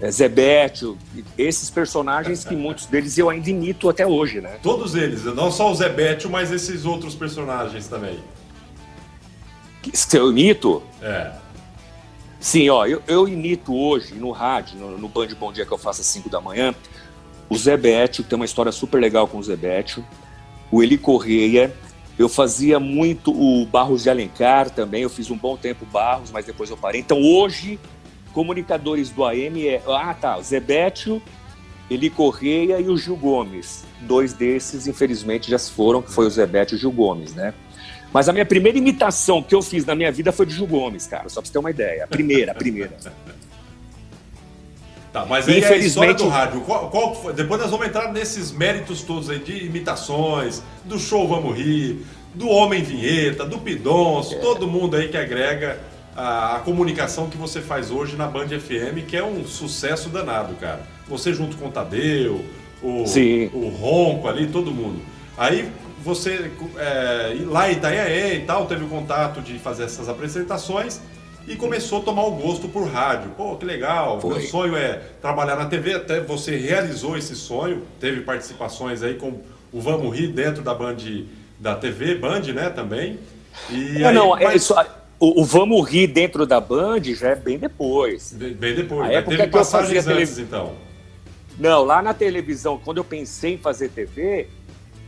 É, 0.00 0.10
Zebetio, 0.10 0.98
esses 1.38 1.70
personagens 1.70 2.44
que 2.44 2.54
muitos 2.54 2.84
deles 2.86 3.16
eu 3.16 3.30
ainda 3.30 3.48
imito 3.48 3.88
até 3.88 4.06
hoje, 4.06 4.42
né? 4.42 4.58
Todos 4.62 4.94
eles, 4.94 5.24
não 5.24 5.50
só 5.50 5.70
o 5.70 5.74
Zebetio, 5.74 6.28
mas 6.28 6.52
esses 6.52 6.84
outros 6.84 7.14
personagens 7.14 7.86
também. 7.86 8.18
Que 9.80 10.16
eu 10.16 10.30
imito? 10.30 10.82
É. 11.00 11.32
Sim, 12.46 12.68
ó, 12.68 12.86
eu, 12.86 13.02
eu 13.08 13.26
imito 13.26 13.74
hoje 13.74 14.14
no 14.14 14.30
rádio, 14.30 14.78
no, 14.78 14.96
no 14.96 15.08
Band 15.08 15.26
Bom 15.36 15.52
Dia 15.52 15.66
que 15.66 15.72
eu 15.72 15.76
faço 15.76 16.00
às 16.00 16.06
5 16.06 16.30
da 16.30 16.40
manhã, 16.40 16.72
o 17.48 17.58
Zé 17.58 17.76
Bétio, 17.76 18.22
tem 18.22 18.36
uma 18.36 18.44
história 18.44 18.70
super 18.70 19.00
legal 19.00 19.26
com 19.26 19.38
o 19.38 19.42
Zé 19.42 19.56
Bétio, 19.56 20.06
o 20.70 20.80
Eli 20.80 20.96
Correia, 20.96 21.74
eu 22.16 22.28
fazia 22.28 22.78
muito 22.78 23.32
o 23.32 23.66
Barros 23.66 24.04
de 24.04 24.10
Alencar 24.10 24.70
também, 24.70 25.02
eu 25.02 25.10
fiz 25.10 25.28
um 25.28 25.36
bom 25.36 25.56
tempo 25.56 25.84
Barros, 25.86 26.30
mas 26.30 26.46
depois 26.46 26.70
eu 26.70 26.76
parei. 26.76 27.00
Então 27.00 27.20
hoje, 27.20 27.80
comunicadores 28.32 29.10
do 29.10 29.24
AM 29.24 29.66
é, 29.66 29.82
ah 29.84 30.14
tá, 30.14 30.38
o 30.38 30.42
Zé 30.44 30.60
Bétio, 30.60 31.20
Eli 31.90 32.08
Correia 32.08 32.78
e 32.78 32.88
o 32.88 32.96
Gil 32.96 33.16
Gomes. 33.16 33.82
Dois 34.02 34.32
desses, 34.32 34.86
infelizmente, 34.86 35.50
já 35.50 35.58
se 35.58 35.72
foram, 35.72 36.00
que 36.00 36.12
foi 36.12 36.28
o 36.28 36.30
Zé 36.30 36.46
Bétio 36.46 36.76
e 36.76 36.78
o 36.78 36.78
Gil 36.78 36.92
Gomes, 36.92 37.34
né? 37.34 37.52
Mas 38.12 38.28
a 38.28 38.32
minha 38.32 38.46
primeira 38.46 38.78
imitação 38.78 39.42
que 39.42 39.54
eu 39.54 39.62
fiz 39.62 39.84
na 39.84 39.94
minha 39.94 40.10
vida 40.10 40.32
foi 40.32 40.46
de 40.46 40.54
Gil 40.54 40.66
Gomes, 40.66 41.06
cara, 41.06 41.28
só 41.28 41.40
pra 41.40 41.46
você 41.46 41.52
ter 41.52 41.58
uma 41.58 41.70
ideia. 41.70 42.04
A 42.04 42.06
primeira, 42.06 42.52
a 42.52 42.54
primeira. 42.54 42.96
Tá, 45.12 45.24
mas 45.24 45.48
aí 45.48 45.58
Infelizmente... 45.58 45.82
a 45.82 45.86
história 45.86 46.14
do 46.14 46.28
rádio, 46.28 46.60
qual, 46.60 46.90
qual 46.90 47.32
depois 47.32 47.60
nós 47.60 47.70
vamos 47.70 47.86
entrar 47.86 48.12
nesses 48.12 48.52
méritos 48.52 49.02
todos 49.02 49.30
aí 49.30 49.38
de 49.38 49.64
imitações, 49.64 50.62
do 50.84 50.98
show 50.98 51.26
Vamos 51.26 51.56
Rir, 51.56 52.04
do 52.34 52.48
Homem 52.48 52.82
Vinheta, 52.82 53.46
do 53.46 53.58
Pidonço, 53.58 54.34
é. 54.34 54.38
todo 54.38 54.68
mundo 54.68 54.94
aí 54.94 55.08
que 55.08 55.16
agrega 55.16 55.80
a, 56.14 56.56
a, 56.56 56.58
comunicação 56.60 57.30
que 57.30 57.36
você 57.38 57.62
faz 57.62 57.90
hoje 57.90 58.14
na 58.14 58.26
Band 58.26 58.48
FM, 58.48 59.06
que 59.08 59.16
é 59.16 59.24
um 59.24 59.46
sucesso 59.46 60.10
danado, 60.10 60.54
cara. 60.56 60.82
Você 61.08 61.32
junto 61.32 61.56
com 61.56 61.68
o 61.68 61.70
Tadeu, 61.70 62.44
o, 62.82 63.04
o 63.54 63.68
Ronco 63.68 64.28
ali, 64.28 64.48
todo 64.48 64.70
mundo. 64.70 65.00
Aí 65.38 65.70
você 66.06 66.50
é, 66.78 67.36
lá 67.46 67.68
em 67.70 67.74
Itanhaém 67.74 68.36
e 68.36 68.44
tal, 68.46 68.66
teve 68.66 68.84
o 68.84 68.88
contato 68.88 69.40
de 69.40 69.58
fazer 69.58 69.84
essas 69.84 70.08
apresentações 70.08 71.00
e 71.48 71.56
começou 71.56 72.00
a 72.00 72.02
tomar 72.02 72.24
o 72.24 72.30
gosto 72.32 72.68
por 72.68 72.88
rádio. 72.88 73.30
Pô, 73.36 73.56
que 73.56 73.64
legal, 73.64 74.20
Foi. 74.20 74.38
meu 74.38 74.48
sonho 74.48 74.76
é 74.76 75.02
trabalhar 75.20 75.56
na 75.56 75.66
TV, 75.66 75.94
até 75.94 76.20
você 76.20 76.56
realizou 76.56 77.16
esse 77.16 77.34
sonho, 77.34 77.82
teve 78.00 78.20
participações 78.20 79.02
aí 79.02 79.14
com 79.14 79.40
o 79.72 79.80
Vamos 79.80 80.16
Rir 80.16 80.28
dentro 80.28 80.62
da 80.62 80.74
Band, 80.74 80.96
da 81.58 81.74
TV 81.74 82.14
Band, 82.14 82.42
né, 82.54 82.70
também. 82.70 83.18
E 83.68 83.98
não, 83.98 84.08
aí, 84.08 84.14
não, 84.14 84.38
é 84.38 84.44
mas... 84.44 84.62
isso, 84.62 84.74
o, 85.18 85.40
o, 85.40 85.44
Vamos 85.44 85.88
Rir 85.88 86.06
dentro 86.06 86.46
da 86.46 86.60
Band 86.60 87.02
já 87.02 87.30
é 87.30 87.36
bem 87.36 87.58
depois. 87.58 88.32
Bem, 88.32 88.54
bem 88.54 88.74
depois, 88.76 89.10
a 89.10 89.12
época 89.12 89.36
teve 89.36 89.50
passagens 89.50 90.06
antes, 90.06 90.38
então. 90.38 90.74
Não, 91.58 91.84
lá 91.84 92.00
na 92.02 92.14
televisão, 92.14 92.80
quando 92.82 92.98
eu 92.98 93.04
pensei 93.04 93.54
em 93.54 93.58
fazer 93.58 93.88
TV, 93.88 94.48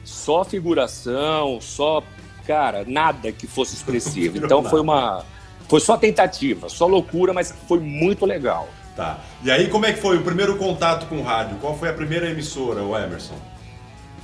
só 0.09 0.45
figuração, 0.45 1.61
só, 1.61 2.03
cara, 2.47 2.85
nada 2.87 3.31
que 3.31 3.47
fosse 3.47 3.75
expressivo. 3.75 4.39
Então 4.39 4.63
foi 4.65 4.81
uma. 4.81 5.25
Foi 5.69 5.81
só 5.81 5.99
tentativa, 5.99 6.69
só 6.69 6.87
loucura, 6.87 7.33
mas 7.35 7.55
foi 7.69 7.79
muito 7.79 8.25
legal. 8.25 8.69
Tá. 8.97 9.21
E 9.45 9.51
aí, 9.51 9.69
como 9.69 9.85
é 9.85 9.93
que 9.93 10.01
foi 10.01 10.17
o 10.17 10.23
primeiro 10.23 10.57
contato 10.57 11.07
com 11.07 11.19
o 11.19 11.23
rádio? 11.23 11.57
Qual 11.61 11.77
foi 11.77 11.91
a 11.91 11.93
primeira 11.93 12.29
emissora, 12.29 12.83
o 12.83 12.97
Emerson? 12.97 13.35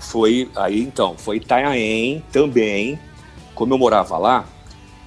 Foi 0.01 0.51
aí 0.57 0.83
então, 0.83 1.17
foi 1.17 1.37
Itanhaém 1.37 2.25
também, 2.33 2.99
como 3.55 3.75
eu 3.75 3.79
morava 3.79 4.19
lá, 4.19 4.45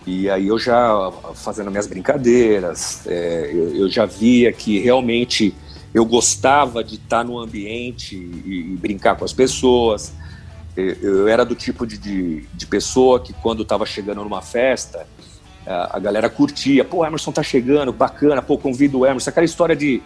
e 0.05 0.29
aí 0.29 0.47
eu 0.47 0.57
já 0.57 1.11
fazendo 1.35 1.69
minhas 1.69 1.85
brincadeiras, 1.85 3.05
é, 3.05 3.49
eu, 3.51 3.75
eu, 3.75 3.89
já 3.89 4.05
via 4.05 4.53
que 4.53 4.79
realmente 4.79 5.53
eu 5.93 6.05
gostava 6.05 6.83
de 6.83 6.95
estar 6.95 7.25
no 7.25 7.37
ambiente 7.37 8.15
e, 8.15 8.73
e 8.73 8.77
brincar 8.77 9.17
com 9.17 9.25
as 9.25 9.33
pessoas. 9.33 10.13
Eu 10.77 11.27
era 11.27 11.43
do 11.43 11.55
tipo 11.55 11.87
de, 11.87 11.97
de, 11.97 12.41
de 12.53 12.67
pessoa 12.67 13.19
que, 13.19 13.33
quando 13.33 13.63
estava 13.63 13.83
chegando 13.83 14.23
numa 14.23 14.43
festa, 14.43 15.07
a, 15.65 15.97
a 15.97 15.99
galera 15.99 16.29
curtia. 16.29 16.85
Pô, 16.85 17.03
Emerson 17.03 17.31
tá 17.31 17.41
chegando, 17.41 17.91
bacana, 17.91 18.41
pô, 18.43 18.59
convida 18.59 18.95
o 18.95 19.05
Emerson. 19.05 19.31
Aquela 19.31 19.45
história 19.45 19.75
de 19.75 20.03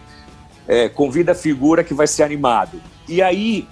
é, 0.66 0.88
convida 0.88 1.32
a 1.32 1.34
figura 1.34 1.84
que 1.84 1.92
vai 1.92 2.06
ser 2.06 2.22
animado. 2.22 2.80
E 3.06 3.20
aí, 3.20 3.68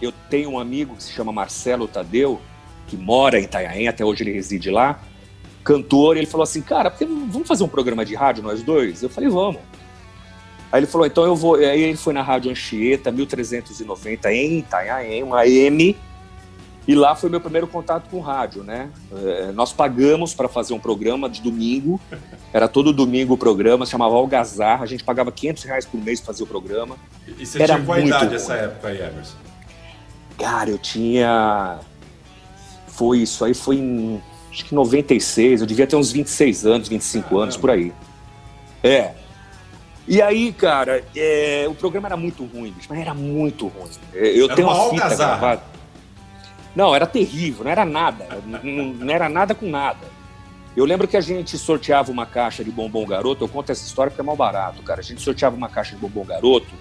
eu 0.00 0.12
tenho 0.30 0.50
um 0.50 0.58
amigo 0.58 0.94
que 0.94 1.02
se 1.02 1.12
chama 1.12 1.32
Marcelo 1.32 1.88
Tadeu, 1.88 2.40
que 2.86 2.96
mora 2.96 3.40
em 3.40 3.44
Itanhaém, 3.44 3.88
até 3.88 4.04
hoje 4.04 4.22
ele 4.22 4.32
reside 4.32 4.70
lá, 4.70 5.00
cantor, 5.64 6.16
e 6.16 6.20
ele 6.20 6.26
falou 6.26 6.44
assim, 6.44 6.62
cara, 6.62 6.94
vamos 7.28 7.48
fazer 7.48 7.64
um 7.64 7.68
programa 7.68 8.04
de 8.04 8.14
rádio 8.14 8.44
nós 8.44 8.62
dois? 8.62 9.02
Eu 9.02 9.10
falei, 9.10 9.28
vamos. 9.28 9.60
Aí 10.70 10.80
ele 10.80 10.86
falou, 10.86 11.06
então 11.06 11.24
eu 11.24 11.34
vou. 11.34 11.56
Aí 11.56 11.82
ele 11.82 11.96
foi 11.96 12.12
na 12.12 12.22
Rádio 12.22 12.50
Anchieta, 12.50 13.10
1390, 13.10 14.32
em 14.32 14.58
Itanhaém, 14.58 15.22
uma 15.22 15.46
M, 15.46 15.96
e 16.86 16.94
lá 16.94 17.16
foi 17.16 17.28
meu 17.28 17.40
primeiro 17.40 17.66
contato 17.66 18.08
com 18.08 18.20
rádio, 18.20 18.62
né? 18.62 18.90
É, 19.12 19.52
nós 19.52 19.72
pagamos 19.72 20.34
para 20.34 20.48
fazer 20.48 20.72
um 20.72 20.78
programa 20.78 21.28
de 21.28 21.42
domingo, 21.42 22.00
era 22.52 22.68
todo 22.68 22.92
domingo 22.92 23.34
o 23.34 23.38
programa, 23.38 23.84
se 23.84 23.92
chamava 23.92 24.14
Algazarra, 24.14 24.84
a 24.84 24.86
gente 24.86 25.02
pagava 25.02 25.32
500 25.32 25.64
reais 25.64 25.84
por 25.84 26.00
mês 26.00 26.20
para 26.20 26.28
fazer 26.28 26.44
o 26.44 26.46
programa. 26.46 26.96
E 27.26 27.44
você 27.44 27.62
era 27.62 27.74
tinha 27.74 27.86
qual 27.86 27.98
idade 27.98 28.30
nessa 28.30 28.54
época 28.54 28.88
aí, 28.88 28.98
Emerson? 28.98 29.36
Cara, 30.38 30.70
eu 30.70 30.78
tinha... 30.78 31.80
Foi 32.86 33.18
isso 33.18 33.44
aí, 33.44 33.52
foi 33.52 33.76
em 33.76 34.22
acho 34.56 34.64
que 34.64 34.74
96, 34.74 35.60
eu 35.60 35.66
devia 35.66 35.86
ter 35.86 35.96
uns 35.96 36.10
26 36.10 36.64
anos, 36.64 36.88
25 36.88 37.24
Caramba. 37.24 37.42
anos, 37.42 37.56
por 37.58 37.70
aí. 37.70 37.92
É. 38.82 39.12
E 40.08 40.22
aí, 40.22 40.52
cara, 40.52 41.04
é, 41.14 41.66
o 41.68 41.74
programa 41.74 42.08
era 42.08 42.16
muito 42.16 42.44
ruim, 42.44 42.74
mas 42.88 42.98
era 42.98 43.12
muito 43.12 43.66
ruim. 43.66 43.90
Eu 44.14 44.46
era 44.46 44.54
tenho 44.54 44.68
uma, 44.68 44.82
uma 44.84 44.90
fita 44.90 45.14
gravada. 45.14 45.62
Não, 46.76 46.94
era 46.94 47.06
terrível, 47.06 47.64
não 47.64 47.70
era 47.70 47.86
nada. 47.86 48.28
não, 48.62 48.84
não 48.92 49.10
era 49.12 49.30
nada 49.30 49.54
com 49.54 49.66
nada. 49.66 50.14
Eu 50.76 50.84
lembro 50.84 51.08
que 51.08 51.16
a 51.16 51.22
gente 51.22 51.56
sorteava 51.56 52.12
uma 52.12 52.26
caixa 52.26 52.62
de 52.62 52.70
bombom 52.70 53.06
garoto. 53.06 53.42
Eu 53.42 53.48
conto 53.48 53.72
essa 53.72 53.82
história 53.86 54.10
porque 54.10 54.20
é 54.20 54.24
mal 54.24 54.36
barato, 54.36 54.82
cara. 54.82 55.00
A 55.00 55.02
gente 55.02 55.22
sorteava 55.22 55.56
uma 55.56 55.70
caixa 55.70 55.94
de 55.94 56.00
bombom 56.02 56.22
garoto 56.22 56.74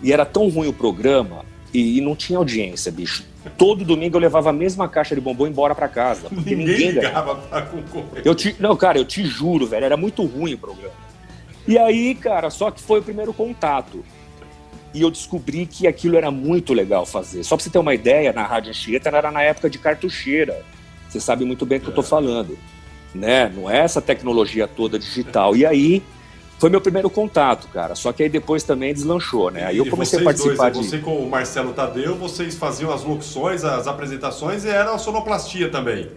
e 0.00 0.12
era 0.12 0.24
tão 0.24 0.48
ruim 0.48 0.68
o 0.68 0.72
programa 0.72 1.44
e, 1.74 1.98
e 1.98 2.00
não 2.00 2.14
tinha 2.14 2.38
audiência, 2.38 2.92
bicho. 2.92 3.24
Todo 3.56 3.84
domingo 3.84 4.16
eu 4.16 4.20
levava 4.20 4.50
a 4.50 4.52
mesma 4.52 4.88
caixa 4.88 5.16
de 5.16 5.20
bombom 5.20 5.48
embora 5.48 5.74
para 5.74 5.88
casa. 5.88 6.28
Porque 6.28 6.54
ninguém, 6.54 6.76
ninguém 6.76 6.90
ligava 6.92 7.34
pra 7.34 7.62
concorrer. 7.62 8.22
Eu 8.24 8.36
te, 8.36 8.54
não, 8.60 8.76
cara, 8.76 8.98
eu 8.98 9.04
te 9.04 9.24
juro, 9.26 9.66
velho, 9.66 9.84
era 9.84 9.96
muito 9.96 10.24
ruim 10.24 10.54
o 10.54 10.58
programa. 10.58 10.94
E 11.66 11.76
aí, 11.76 12.14
cara, 12.14 12.50
só 12.50 12.70
que 12.70 12.80
foi 12.80 13.00
o 13.00 13.02
primeiro 13.02 13.32
contato 13.32 14.04
e 14.94 15.02
eu 15.02 15.10
descobri 15.10 15.66
que 15.66 15.86
aquilo 15.86 16.16
era 16.16 16.30
muito 16.30 16.72
legal 16.72 17.04
fazer. 17.04 17.44
Só 17.44 17.56
para 17.56 17.64
você 17.64 17.70
ter 17.70 17.78
uma 17.78 17.94
ideia, 17.94 18.32
na 18.32 18.44
Rádio 18.44 18.70
Anchieta 18.70 19.08
era 19.08 19.30
na 19.30 19.42
época 19.42 19.68
de 19.68 19.78
cartucheira. 19.78 20.64
Você 21.08 21.20
sabe 21.20 21.44
muito 21.44 21.66
bem 21.66 21.78
o 21.78 21.80
que 21.80 21.86
é. 21.86 21.88
eu 21.88 21.92
estou 21.92 22.04
falando. 22.04 22.58
Né? 23.14 23.50
Não 23.54 23.70
é 23.70 23.78
essa 23.78 24.00
tecnologia 24.00 24.66
toda 24.66 24.98
digital. 24.98 25.56
E 25.56 25.64
aí 25.64 26.02
foi 26.58 26.68
meu 26.70 26.80
primeiro 26.80 27.08
contato, 27.08 27.68
cara. 27.68 27.94
Só 27.94 28.12
que 28.12 28.22
aí 28.22 28.28
depois 28.28 28.62
também 28.62 28.92
deslanchou, 28.92 29.50
né? 29.50 29.64
Aí 29.64 29.78
eu 29.78 29.86
comecei 29.86 30.20
a 30.20 30.24
participar 30.24 30.70
dois, 30.70 30.86
de. 30.86 30.90
Você 30.90 30.98
com 30.98 31.16
o 31.16 31.30
Marcelo 31.30 31.72
Tadeu, 31.72 32.16
vocês 32.16 32.56
faziam 32.56 32.92
as 32.92 33.04
locuções, 33.04 33.64
as 33.64 33.86
apresentações 33.86 34.64
e 34.64 34.68
era 34.68 34.92
a 34.92 34.98
sonoplastia 34.98 35.70
também. 35.70 36.10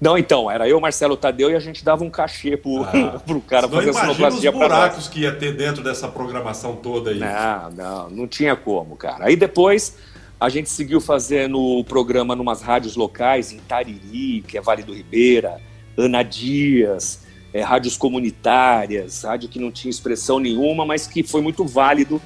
Não, 0.00 0.18
então, 0.18 0.50
era 0.50 0.68
eu, 0.68 0.80
Marcelo 0.80 1.16
Tadeu, 1.16 1.50
e 1.50 1.54
a 1.54 1.60
gente 1.60 1.84
dava 1.84 2.04
um 2.04 2.10
cachê 2.10 2.56
pro, 2.56 2.82
ah, 2.82 3.20
pro 3.24 3.40
cara 3.40 3.68
fazer 3.68 3.90
a 3.90 3.92
sonoplastia 3.92 4.50
os 4.50 4.56
buracos 4.56 5.08
que 5.08 5.20
ia 5.20 5.34
ter 5.34 5.56
dentro 5.56 5.82
dessa 5.82 6.08
programação 6.08 6.76
toda 6.76 7.10
aí. 7.10 7.18
Não, 7.18 7.70
não, 7.70 8.10
não 8.10 8.26
tinha 8.26 8.54
como, 8.56 8.96
cara. 8.96 9.26
Aí 9.26 9.36
depois 9.36 9.96
a 10.38 10.48
gente 10.48 10.68
seguiu 10.68 11.00
fazendo 11.00 11.58
o 11.58 11.84
programa 11.84 12.34
numas 12.34 12.60
rádios 12.60 12.96
locais, 12.96 13.52
em 13.52 13.58
Tariri, 13.58 14.42
que 14.46 14.58
é 14.58 14.60
Vale 14.60 14.82
do 14.82 14.92
Ribeira, 14.92 15.60
Ana 15.96 16.22
Dias, 16.22 17.24
é, 17.52 17.62
rádios 17.62 17.96
comunitárias, 17.96 19.22
rádio 19.22 19.48
que 19.48 19.60
não 19.60 19.70
tinha 19.70 19.90
expressão 19.90 20.38
nenhuma, 20.40 20.84
mas 20.84 21.06
que 21.06 21.22
foi 21.22 21.40
muito 21.40 21.64
válido 21.64 22.20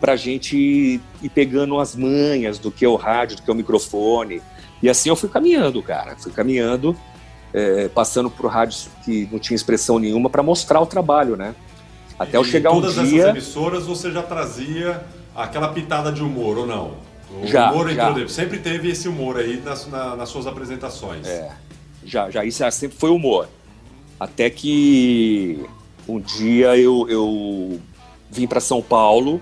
para 0.00 0.14
a 0.14 0.16
gente 0.16 1.00
ir 1.22 1.28
pegando 1.30 1.78
as 1.78 1.94
manhas 1.94 2.58
do 2.58 2.72
que 2.72 2.84
é 2.84 2.88
o 2.88 2.96
rádio, 2.96 3.36
do 3.36 3.42
que 3.42 3.48
é 3.48 3.52
o 3.52 3.56
microfone. 3.56 4.42
E 4.82 4.90
assim 4.90 5.08
eu 5.08 5.14
fui 5.14 5.28
caminhando, 5.28 5.80
cara. 5.80 6.16
Fui 6.16 6.32
caminhando, 6.32 6.96
é, 7.52 7.88
passando 7.88 8.30
por 8.30 8.46
rádios 8.50 8.88
que 9.04 9.28
não 9.30 9.38
tinha 9.38 9.54
expressão 9.54 9.98
nenhuma 9.98 10.30
para 10.30 10.42
mostrar 10.42 10.80
o 10.80 10.86
trabalho, 10.86 11.36
né? 11.36 11.54
Até 12.18 12.36
eu 12.36 12.44
chegar 12.44 12.70
um 12.72 12.80
dia... 12.80 12.90
todas 12.90 12.98
essas 12.98 13.28
emissoras 13.30 13.86
você 13.86 14.10
já 14.10 14.22
trazia 14.22 15.02
aquela 15.34 15.68
pitada 15.68 16.12
de 16.12 16.22
humor, 16.22 16.58
ou 16.58 16.66
não? 16.66 16.94
O 17.40 17.46
já, 17.46 17.70
humor 17.70 17.90
já. 17.90 18.28
sempre 18.28 18.58
teve 18.58 18.90
esse 18.90 19.08
humor 19.08 19.38
aí 19.38 19.60
nas, 19.64 19.86
na, 19.86 20.14
nas 20.16 20.28
suas 20.28 20.46
apresentações. 20.46 21.26
É, 21.26 21.50
já, 22.04 22.30
já 22.30 22.44
isso 22.44 22.68
sempre 22.70 22.96
foi 22.96 23.10
humor. 23.10 23.48
Até 24.20 24.50
que 24.50 25.64
um 26.06 26.20
dia 26.20 26.76
eu, 26.76 27.06
eu 27.08 27.80
vim 28.30 28.46
para 28.46 28.60
São 28.60 28.82
Paulo, 28.82 29.40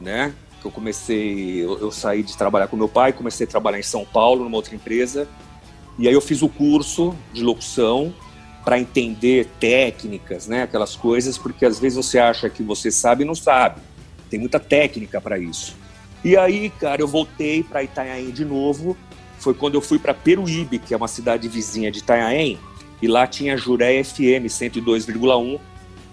né? 0.00 0.34
Que 0.60 0.66
eu 0.66 0.70
comecei, 0.70 1.64
eu, 1.64 1.78
eu, 1.78 1.90
saí 1.90 2.22
de 2.22 2.36
trabalhar 2.36 2.66
com 2.66 2.76
meu 2.76 2.88
pai, 2.88 3.12
comecei 3.12 3.46
a 3.46 3.50
trabalhar 3.50 3.78
em 3.78 3.84
São 3.84 4.04
Paulo 4.04 4.44
numa 4.44 4.56
outra 4.56 4.74
empresa. 4.74 5.28
E 6.00 6.08
aí 6.08 6.14
eu 6.14 6.20
fiz 6.22 6.40
o 6.40 6.48
curso 6.48 7.14
de 7.30 7.42
locução 7.42 8.14
para 8.64 8.80
entender 8.80 9.46
técnicas, 9.60 10.46
né? 10.46 10.62
Aquelas 10.62 10.96
coisas, 10.96 11.36
porque 11.36 11.66
às 11.66 11.78
vezes 11.78 11.96
você 11.96 12.18
acha 12.18 12.48
que 12.48 12.62
você 12.62 12.90
sabe 12.90 13.22
e 13.22 13.26
não 13.26 13.34
sabe. 13.34 13.82
Tem 14.30 14.40
muita 14.40 14.58
técnica 14.58 15.20
para 15.20 15.38
isso. 15.38 15.76
E 16.24 16.38
aí, 16.38 16.70
cara, 16.70 17.02
eu 17.02 17.06
voltei 17.06 17.62
para 17.62 17.82
Itanhaém 17.82 18.30
de 18.30 18.46
novo. 18.46 18.96
Foi 19.38 19.52
quando 19.52 19.74
eu 19.74 19.82
fui 19.82 19.98
para 19.98 20.14
Peruíbe, 20.14 20.78
que 20.78 20.94
é 20.94 20.96
uma 20.96 21.08
cidade 21.08 21.46
vizinha 21.48 21.90
de 21.90 21.98
Itanhaém 21.98 22.58
e 23.02 23.06
lá 23.06 23.26
tinha 23.26 23.52
a 23.52 23.56
Juré 23.58 24.02
FM 24.02 24.48
102,1, 24.48 25.60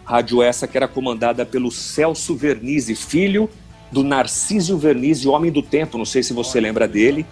rádio 0.04 0.42
essa 0.42 0.68
que 0.68 0.76
era 0.76 0.88
comandada 0.88 1.46
pelo 1.46 1.72
Celso 1.72 2.36
Vernizzi, 2.36 2.94
filho 2.94 3.50
do 3.90 4.04
Narcísio 4.04 4.78
Vernizzi, 4.78 5.30
homem 5.30 5.50
do 5.50 5.62
tempo, 5.62 5.98
não 5.98 6.06
sei 6.06 6.22
se 6.22 6.34
você 6.34 6.60
lembra 6.60 6.88
dele. 6.88 7.26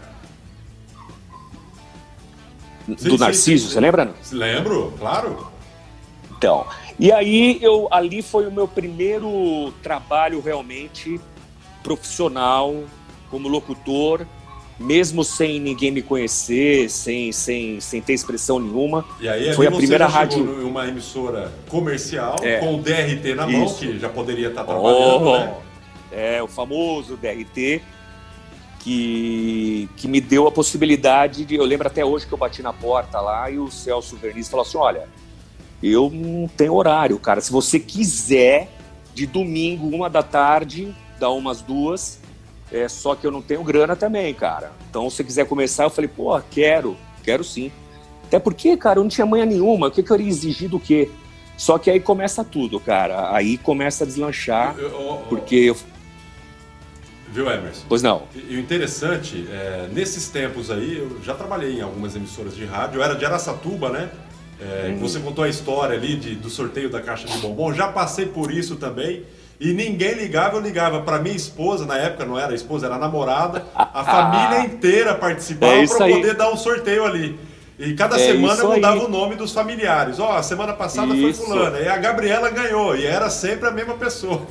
Sim, 2.85 3.09
do 3.09 3.17
Narciso, 3.17 3.69
você 3.69 3.79
lembra? 3.79 4.13
Lembro, 4.31 4.93
claro. 4.99 5.47
Então, 6.37 6.65
e 6.99 7.11
aí 7.11 7.57
eu 7.61 7.87
ali 7.91 8.21
foi 8.21 8.47
o 8.47 8.51
meu 8.51 8.67
primeiro 8.67 9.73
trabalho 9.81 10.41
realmente 10.41 11.19
profissional 11.83 12.83
como 13.29 13.47
locutor 13.47 14.25
mesmo 14.79 15.23
sem 15.23 15.59
ninguém 15.59 15.91
me 15.91 16.01
conhecer, 16.01 16.89
sem, 16.89 17.31
sem, 17.31 17.79
sem 17.79 18.01
ter 18.01 18.13
expressão 18.13 18.59
nenhuma. 18.59 19.05
E 19.19 19.27
aí, 19.27 19.53
foi 19.53 19.67
a 19.67 19.71
primeira 19.71 20.05
rádio. 20.05 20.43
uma 20.67 20.87
emissora 20.87 21.51
comercial 21.69 22.35
é. 22.41 22.57
com 22.57 22.75
o 22.75 22.81
DRT 22.81 23.35
na 23.35 23.47
mão, 23.47 23.73
que 23.73 23.97
já 23.97 24.09
poderia 24.09 24.49
estar 24.49 24.63
trabalhando, 24.63 25.25
oh, 25.25 25.37
né? 25.37 25.53
É, 26.11 26.43
o 26.43 26.47
famoso 26.47 27.17
DRT, 27.17 27.81
que, 28.85 29.89
que 29.97 30.07
me 30.07 30.21
deu 30.21 30.47
a 30.47 30.51
possibilidade 30.51 31.43
de. 31.43 31.55
Eu 31.55 31.65
lembro 31.65 31.87
até 31.87 32.05
hoje 32.05 32.27
que 32.27 32.33
eu 32.33 32.37
bati 32.37 32.61
na 32.61 32.71
porta 32.71 33.19
lá 33.19 33.49
e 33.49 33.57
o 33.57 33.71
Celso 33.71 34.15
Verniz 34.15 34.47
falou 34.47 34.63
assim: 34.63 34.77
olha, 34.77 35.09
eu 35.81 36.09
não 36.13 36.47
tenho 36.47 36.75
horário, 36.75 37.17
cara. 37.17 37.41
Se 37.41 37.51
você 37.51 37.79
quiser, 37.79 38.69
de 39.13 39.25
domingo, 39.25 39.87
uma 39.87 40.09
da 40.09 40.21
tarde, 40.21 40.95
dá 41.19 41.29
umas 41.31 41.61
duas 41.61 42.19
é, 42.71 42.87
só 42.87 43.15
que 43.15 43.25
eu 43.25 43.31
não 43.31 43.41
tenho 43.41 43.63
grana 43.63 43.95
também, 43.95 44.33
cara. 44.33 44.71
Então, 44.89 45.09
se 45.09 45.17
você 45.17 45.23
quiser 45.23 45.47
começar, 45.47 45.83
eu 45.83 45.89
falei, 45.89 46.09
pô, 46.09 46.39
quero, 46.51 46.95
quero 47.23 47.43
sim. 47.43 47.71
Até 48.23 48.39
porque, 48.39 48.75
cara, 48.75 48.99
eu 48.99 49.03
não 49.03 49.09
tinha 49.09 49.25
manha 49.25 49.45
nenhuma. 49.45 49.87
O 49.87 49.91
que, 49.91 50.01
que 50.01 50.11
eu 50.11 50.15
iria 50.15 50.27
exigir 50.27 50.69
do 50.69 50.79
quê? 50.79 51.09
Só 51.57 51.77
que 51.77 51.89
aí 51.89 51.99
começa 51.99 52.43
tudo, 52.43 52.79
cara. 52.79 53.33
Aí 53.33 53.57
começa 53.57 54.03
a 54.03 54.07
deslanchar, 54.07 54.75
eu, 54.77 54.89
eu, 54.89 55.21
porque 55.29 55.55
eu... 55.55 55.77
Viu, 57.35 57.51
Emerson? 57.51 57.83
Pois 57.89 58.01
não. 58.01 58.23
E 58.33 58.55
o 58.55 58.59
interessante, 58.59 59.45
é, 59.51 59.89
nesses 59.91 60.29
tempos 60.29 60.71
aí, 60.71 60.99
eu 60.99 61.19
já 61.21 61.35
trabalhei 61.35 61.79
em 61.79 61.81
algumas 61.81 62.15
emissoras 62.15 62.55
de 62.55 62.63
rádio. 62.63 62.99
Eu 62.99 63.03
era 63.03 63.13
de 63.13 63.25
Araçatuba, 63.25 63.89
né? 63.89 64.09
É, 64.61 64.89
hum. 64.89 64.99
Você 64.99 65.19
contou 65.19 65.43
a 65.43 65.49
história 65.49 65.97
ali 65.97 66.15
de, 66.15 66.33
do 66.33 66.49
sorteio 66.49 66.89
da 66.89 67.01
caixa 67.01 67.27
de 67.27 67.37
bombom. 67.39 67.73
Já 67.73 67.89
passei 67.89 68.25
por 68.25 68.49
isso 68.53 68.77
também. 68.77 69.23
E 69.59 69.73
ninguém 69.73 70.13
ligava, 70.13 70.55
eu 70.55 70.61
ligava 70.61 71.01
para 71.01 71.19
minha 71.19 71.35
esposa, 71.35 71.85
na 71.85 71.97
época 71.97 72.25
não 72.25 72.39
era 72.39 72.53
esposa, 72.53 72.87
era 72.87 72.97
namorada, 72.97 73.65
a 73.73 74.03
família 74.03 74.65
inteira 74.65 75.15
participava 75.15 75.73
é 75.73 75.87
para 75.87 76.07
poder 76.07 76.35
dar 76.35 76.51
um 76.51 76.57
sorteio 76.57 77.05
ali. 77.05 77.37
E 77.77 77.93
cada 77.93 78.15
é 78.15 78.19
semana 78.19 78.61
eu 78.61 78.71
mudava 78.71 78.99
aí. 78.99 79.05
o 79.05 79.09
nome 79.09 79.35
dos 79.35 79.51
familiares. 79.51 80.19
Ó, 80.19 80.29
oh, 80.29 80.37
a 80.37 80.43
semana 80.43 80.73
passada 80.73 81.13
isso. 81.13 81.41
foi 81.41 81.47
fulana, 81.47 81.79
e 81.79 81.87
a 81.87 81.97
Gabriela 81.97 82.49
ganhou, 82.49 82.95
e 82.95 83.05
era 83.05 83.29
sempre 83.29 83.67
a 83.67 83.71
mesma 83.71 83.95
pessoa. 83.95 84.41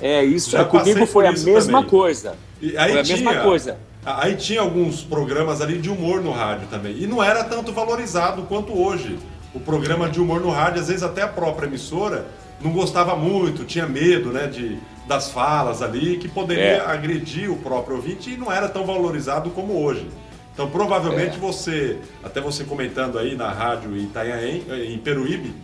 É, 0.00 0.24
isso, 0.24 0.50
Já 0.50 0.64
comigo 0.64 1.06
foi 1.06 1.26
a 1.26 1.32
mesma 1.32 1.78
também. 1.78 1.90
coisa. 1.90 2.34
E 2.60 2.76
aí 2.76 2.92
foi 2.92 3.00
a 3.00 3.04
tinha, 3.04 3.16
mesma 3.18 3.42
coisa. 3.42 3.78
Aí 4.04 4.34
tinha 4.36 4.60
alguns 4.60 5.02
programas 5.02 5.60
ali 5.60 5.78
de 5.78 5.90
humor 5.90 6.22
no 6.22 6.30
rádio 6.30 6.66
também. 6.68 6.96
E 6.98 7.06
não 7.06 7.22
era 7.22 7.44
tanto 7.44 7.72
valorizado 7.72 8.42
quanto 8.42 8.76
hoje. 8.76 9.18
O 9.54 9.60
programa 9.60 10.08
de 10.08 10.20
humor 10.20 10.40
no 10.40 10.50
rádio, 10.50 10.80
às 10.80 10.88
vezes 10.88 11.02
até 11.02 11.22
a 11.22 11.28
própria 11.28 11.66
emissora 11.66 12.26
não 12.60 12.72
gostava 12.72 13.16
muito, 13.16 13.64
tinha 13.64 13.86
medo 13.86 14.30
né, 14.30 14.46
de, 14.46 14.78
das 15.06 15.30
falas 15.30 15.82
ali, 15.82 16.18
que 16.18 16.28
poderia 16.28 16.62
é. 16.62 16.86
agredir 16.86 17.50
o 17.50 17.56
próprio 17.56 17.96
ouvinte 17.96 18.30
e 18.30 18.36
não 18.36 18.52
era 18.52 18.68
tão 18.68 18.84
valorizado 18.86 19.50
como 19.50 19.82
hoje. 19.82 20.06
Então, 20.52 20.68
provavelmente 20.68 21.36
é. 21.36 21.38
você, 21.38 21.98
até 22.22 22.40
você 22.40 22.64
comentando 22.64 23.18
aí 23.18 23.34
na 23.34 23.50
rádio 23.50 23.96
Itanhaém, 23.96 24.64
em 24.88 24.98
Peruíbe, 24.98 25.54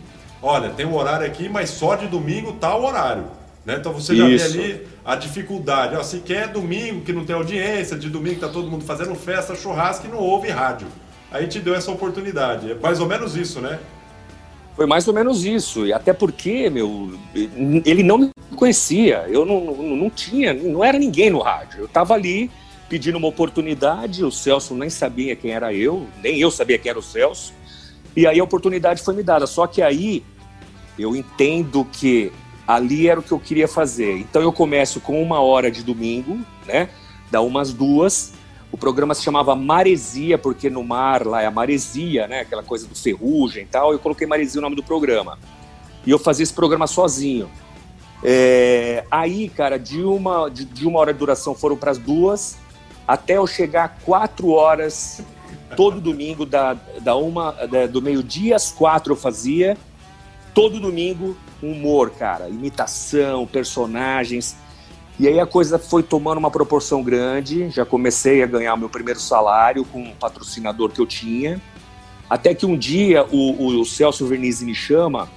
olha, 0.41 0.69
tem 0.69 0.85
um 0.85 0.95
horário 0.95 1.25
aqui, 1.25 1.49
mas 1.49 1.69
só 1.69 1.95
de 1.95 2.07
domingo 2.07 2.53
tal 2.53 2.81
tá 2.81 2.87
horário. 2.87 3.25
Né? 3.67 3.75
Então 3.77 3.91
você 3.91 4.15
já 4.15 4.29
Isso. 4.29 4.53
vê 4.53 4.63
ali 4.63 4.87
a 5.03 5.15
dificuldade. 5.17 5.93
Ó, 5.97 6.01
se 6.01 6.19
quer 6.19 6.47
domingo 6.47 7.01
que 7.01 7.11
não 7.11 7.25
tem 7.25 7.35
audiência, 7.35 7.97
de 7.97 8.09
domingo 8.09 8.35
está 8.35 8.47
todo 8.47 8.71
mundo 8.71 8.85
fazendo 8.85 9.13
festa, 9.13 9.55
churrasco 9.55 10.07
e 10.07 10.09
não 10.09 10.19
ouve 10.19 10.47
rádio. 10.47 10.87
Aí 11.29 11.47
te 11.47 11.59
deu 11.59 11.75
essa 11.75 11.91
oportunidade. 11.91 12.71
É 12.71 12.75
mais 12.75 13.01
ou 13.01 13.07
menos 13.07 13.35
isso, 13.35 13.59
né? 13.59 13.77
Foi 14.73 14.85
mais 14.85 15.05
ou 15.05 15.13
menos 15.13 15.43
isso. 15.43 15.85
E 15.85 15.91
até 15.91 16.13
porque, 16.13 16.69
meu, 16.69 17.19
ele 17.35 18.03
não 18.03 18.17
me 18.17 18.31
conhecia. 18.55 19.25
Eu 19.27 19.45
não, 19.45 19.59
não, 19.59 19.95
não 19.97 20.09
tinha, 20.09 20.53
não 20.53 20.81
era 20.81 20.97
ninguém 20.97 21.29
no 21.29 21.39
rádio. 21.39 21.79
Eu 21.79 21.85
estava 21.87 22.13
ali 22.13 22.49
pedindo 22.89 23.17
uma 23.17 23.27
oportunidade, 23.27 24.23
o 24.23 24.31
Celso 24.31 24.75
nem 24.75 24.89
sabia 24.89 25.35
quem 25.35 25.51
era 25.51 25.73
eu, 25.73 26.07
nem 26.23 26.39
eu 26.39 26.49
sabia 26.49 26.77
quem 26.77 26.89
era 26.89 26.99
o 26.99 27.03
Celso. 27.03 27.53
E 28.15 28.25
aí 28.25 28.39
a 28.39 28.43
oportunidade 28.43 29.03
foi 29.03 29.13
me 29.13 29.23
dada. 29.23 29.45
Só 29.45 29.67
que 29.67 29.81
aí 29.81 30.23
eu 30.97 31.15
entendo 31.15 31.85
que 31.85 32.31
ali 32.67 33.07
era 33.07 33.19
o 33.19 33.23
que 33.23 33.31
eu 33.31 33.39
queria 33.39 33.67
fazer. 33.67 34.17
Então 34.17 34.41
eu 34.41 34.51
começo 34.51 34.99
com 34.99 35.21
uma 35.21 35.39
hora 35.39 35.69
de 35.69 35.83
domingo, 35.83 36.39
né? 36.65 36.89
Dá 37.29 37.41
umas 37.41 37.73
duas, 37.73 38.33
o 38.71 38.77
programa 38.77 39.13
se 39.13 39.23
chamava 39.23 39.55
Maresia, 39.55 40.37
porque 40.37 40.69
no 40.69 40.83
mar 40.83 41.25
lá 41.25 41.41
é 41.41 41.45
a 41.45 41.51
maresia, 41.51 42.27
né? 42.27 42.41
Aquela 42.41 42.63
coisa 42.63 42.87
do 42.87 42.95
ferrugem 42.95 43.63
e 43.63 43.67
tal. 43.67 43.91
Eu 43.91 43.99
coloquei 43.99 44.27
Maresia 44.27 44.59
o 44.59 44.61
nome 44.61 44.75
do 44.75 44.83
programa. 44.83 45.37
E 46.05 46.11
eu 46.11 46.19
fazia 46.19 46.43
esse 46.43 46.53
programa 46.53 46.87
sozinho. 46.87 47.49
É, 48.23 49.05
aí, 49.11 49.47
cara, 49.49 49.77
de 49.77 50.01
uma, 50.01 50.49
de, 50.49 50.65
de, 50.65 50.87
uma 50.87 50.99
hora 50.99 51.13
de 51.13 51.19
duração 51.19 51.53
foram 51.53 51.77
para 51.77 51.91
as 51.91 51.97
duas, 51.97 52.57
até 53.07 53.37
eu 53.37 53.47
chegar 53.47 53.99
quatro 54.03 54.49
horas, 54.49 55.21
todo 55.75 56.01
domingo, 56.01 56.45
da, 56.45 56.73
da 57.01 57.15
uma, 57.15 57.51
da, 57.51 57.87
do 57.87 58.01
meio-dia 58.01 58.55
às 58.55 58.71
quatro 58.71 59.13
eu 59.13 59.17
fazia. 59.17 59.77
Todo 60.53 60.79
domingo, 60.79 61.37
humor, 61.61 62.09
cara, 62.09 62.49
imitação, 62.49 63.47
personagens. 63.47 64.57
E 65.19 65.27
aí 65.27 65.39
a 65.39 65.45
coisa 65.45 65.79
foi 65.79 66.03
tomando 66.03 66.37
uma 66.37 66.51
proporção 66.51 67.01
grande, 67.01 67.69
já 67.69 67.85
comecei 67.85 68.43
a 68.43 68.45
ganhar 68.45 68.75
meu 68.75 68.89
primeiro 68.89 69.19
salário 69.19 69.83
com 69.85 69.99
um 69.99 70.13
patrocinador 70.13 70.91
que 70.91 70.99
eu 70.99 71.07
tinha, 71.07 71.59
até 72.29 72.53
que 72.53 72.65
um 72.65 72.77
dia 72.77 73.25
o, 73.31 73.79
o 73.79 73.85
Celso 73.85 74.27
Vernizzi 74.27 74.63
me 74.63 74.75
chama 74.75 75.27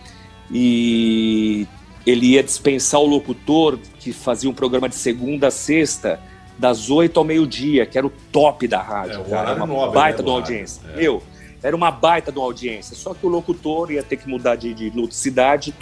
e 0.50 1.66
ele 2.06 2.32
ia 2.32 2.42
dispensar 2.42 3.00
o 3.00 3.06
locutor 3.06 3.78
que 3.98 4.12
fazia 4.12 4.50
um 4.50 4.54
programa 4.54 4.86
de 4.86 4.96
segunda 4.96 5.48
a 5.48 5.50
sexta, 5.50 6.20
das 6.60 6.90
oito 6.90 7.18
ao 7.18 7.24
meio-dia, 7.24 7.86
que 7.86 7.96
era 7.96 8.06
o 8.06 8.12
top 8.30 8.68
da 8.68 8.82
rádio, 8.82 9.22
é, 9.26 9.30
cara, 9.30 9.54
uma 9.54 9.66
nobre, 9.66 9.94
baita 9.94 10.18
né, 10.18 10.24
de 10.24 10.30
uma 10.30 10.36
audiência. 10.36 10.82
É. 10.92 10.96
Meu, 10.98 11.22
era 11.62 11.74
uma 11.74 11.90
baita 11.90 12.30
de 12.30 12.38
uma 12.38 12.44
audiência, 12.44 12.94
só 12.94 13.14
que 13.14 13.24
o 13.24 13.28
locutor 13.30 13.90
ia 13.90 14.02
ter 14.02 14.16
que 14.16 14.28
mudar 14.28 14.56
de, 14.56 14.74
de 14.74 14.90
ludicidade 14.90 15.74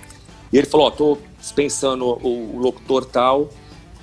E 0.52 0.56
ele 0.56 0.66
falou: 0.66 0.86
Ó, 0.86 0.88
oh, 0.88 0.92
tô 0.92 1.18
dispensando 1.38 2.04
o, 2.04 2.56
o 2.56 2.58
locutor 2.58 3.04
tal 3.04 3.48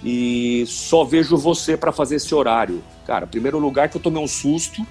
e 0.03 0.65
só 0.67 1.03
vejo 1.03 1.37
você 1.37 1.77
para 1.77 1.91
fazer 1.91 2.17
esse 2.17 2.35
horário. 2.35 2.83
Cara, 3.07 3.25
primeiro 3.25 3.57
lugar 3.57 3.89
que 3.89 3.97
eu 3.97 4.01
tomei 4.01 4.21
um 4.21 4.27
susto, 4.27 4.85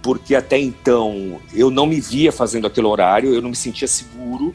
porque 0.00 0.34
até 0.34 0.58
então 0.58 1.40
eu 1.52 1.70
não 1.70 1.86
me 1.86 2.00
via 2.00 2.30
fazendo 2.30 2.66
aquele 2.66 2.86
horário, 2.86 3.34
eu 3.34 3.42
não 3.42 3.50
me 3.50 3.56
sentia 3.56 3.88
seguro. 3.88 4.54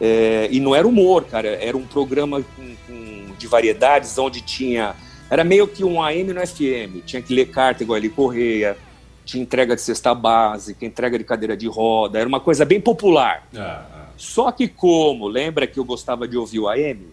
É, 0.00 0.48
e 0.50 0.58
não 0.58 0.74
era 0.74 0.86
humor, 0.86 1.24
cara, 1.24 1.48
era 1.48 1.76
um 1.76 1.86
programa 1.86 2.42
com, 2.42 2.76
com, 2.86 3.34
de 3.38 3.46
variedades 3.46 4.16
onde 4.18 4.40
tinha. 4.40 4.94
Era 5.28 5.42
meio 5.42 5.66
que 5.66 5.84
um 5.84 6.02
AM 6.02 6.32
no 6.32 6.46
FM, 6.46 7.04
tinha 7.04 7.20
que 7.20 7.34
ler 7.34 7.46
carta 7.46 7.82
igual 7.82 7.96
ali 7.96 8.08
Correia, 8.08 8.76
tinha 9.24 9.42
entrega 9.42 9.74
de 9.74 9.82
cesta 9.82 10.14
básica, 10.14 10.86
entrega 10.86 11.18
de 11.18 11.24
cadeira 11.24 11.56
de 11.56 11.66
roda, 11.66 12.18
era 12.18 12.28
uma 12.28 12.40
coisa 12.40 12.64
bem 12.64 12.80
popular. 12.80 13.46
Ah. 13.56 13.84
Só 14.16 14.52
que 14.52 14.68
como, 14.68 15.26
lembra 15.26 15.66
que 15.66 15.78
eu 15.78 15.84
gostava 15.84 16.28
de 16.28 16.36
ouvir 16.36 16.60
o 16.60 16.68
AM? 16.68 17.08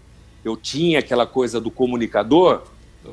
Eu 0.45 0.55
tinha 0.55 0.99
aquela 0.99 1.25
coisa 1.25 1.59
do 1.59 1.71
comunicador, 1.71 2.61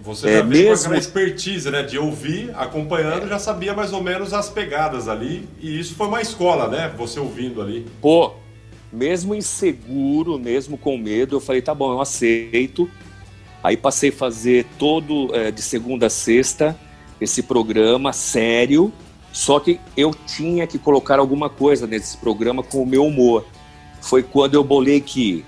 você 0.03 0.29
é, 0.29 0.33
já 0.35 0.39
é, 0.39 0.43
mesmo... 0.45 0.91
com 0.91 0.95
expertise, 0.95 1.71
né? 1.71 1.83
De 1.83 1.99
ouvir, 1.99 2.53
acompanhando, 2.55 3.27
já 3.27 3.39
sabia 3.39 3.75
mais 3.75 3.93
ou 3.93 4.03
menos 4.03 4.33
as 4.33 4.49
pegadas 4.49 5.09
ali. 5.09 5.49
E 5.61 5.81
isso 5.81 5.95
foi 5.95 6.07
uma 6.07 6.21
escola, 6.21 6.69
né? 6.69 6.93
Você 6.97 7.19
ouvindo 7.19 7.61
ali. 7.61 7.87
Pô, 8.01 8.35
mesmo 8.93 9.35
inseguro, 9.35 10.39
mesmo 10.39 10.79
com 10.79 10.97
medo, 10.97 11.37
eu 11.37 11.41
falei, 11.41 11.61
tá 11.61 11.75
bom, 11.75 11.93
eu 11.93 12.01
aceito. 12.01 12.89
Aí 13.62 13.77
passei 13.77 14.11
a 14.11 14.12
fazer 14.12 14.66
todo, 14.79 15.35
é, 15.35 15.51
de 15.51 15.61
segunda 15.61 16.07
a 16.07 16.11
sexta, 16.11 16.79
esse 17.20 17.42
programa 17.42 18.12
sério. 18.12 18.92
Só 19.33 19.61
que 19.61 19.79
eu 19.96 20.14
tinha 20.27 20.66
que 20.66 20.79
colocar 20.79 21.18
alguma 21.18 21.49
coisa 21.49 21.87
nesse 21.87 22.16
programa 22.16 22.62
com 22.62 22.83
o 22.83 22.87
meu 22.87 23.05
humor. 23.05 23.44
Foi 24.01 24.23
quando 24.23 24.55
eu 24.55 24.64
bolei 24.64 25.01
que 25.01 25.44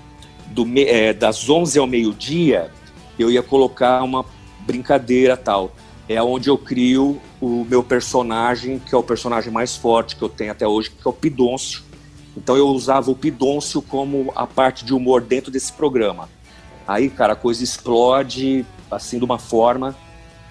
do, 0.47 0.65
é, 0.77 1.11
das 1.11 1.49
11 1.49 1.79
ao 1.79 1.87
meio-dia 1.87 2.71
eu 3.17 3.31
ia 3.31 3.43
colocar 3.43 4.03
uma 4.03 4.25
brincadeira 4.59 5.35
tal. 5.35 5.73
É 6.07 6.21
onde 6.21 6.49
eu 6.49 6.57
crio 6.57 7.19
o 7.41 7.65
meu 7.65 7.83
personagem, 7.83 8.79
que 8.79 8.93
é 8.93 8.97
o 8.97 9.03
personagem 9.03 9.51
mais 9.51 9.75
forte 9.75 10.15
que 10.15 10.21
eu 10.21 10.29
tenho 10.29 10.51
até 10.51 10.67
hoje, 10.67 10.89
que 10.89 11.07
é 11.07 11.09
o 11.09 11.13
Pidôncio. 11.13 11.81
Então 12.35 12.55
eu 12.55 12.67
usava 12.67 13.09
o 13.09 13.15
Pidôncio 13.15 13.81
como 13.81 14.31
a 14.35 14.45
parte 14.45 14.85
de 14.85 14.93
humor 14.93 15.21
dentro 15.21 15.51
desse 15.51 15.71
programa. 15.71 16.29
Aí, 16.87 17.09
cara, 17.09 17.33
a 17.33 17.35
coisa 17.35 17.63
explode 17.63 18.65
assim 18.89 19.17
de 19.17 19.25
uma 19.25 19.39
forma. 19.39 19.95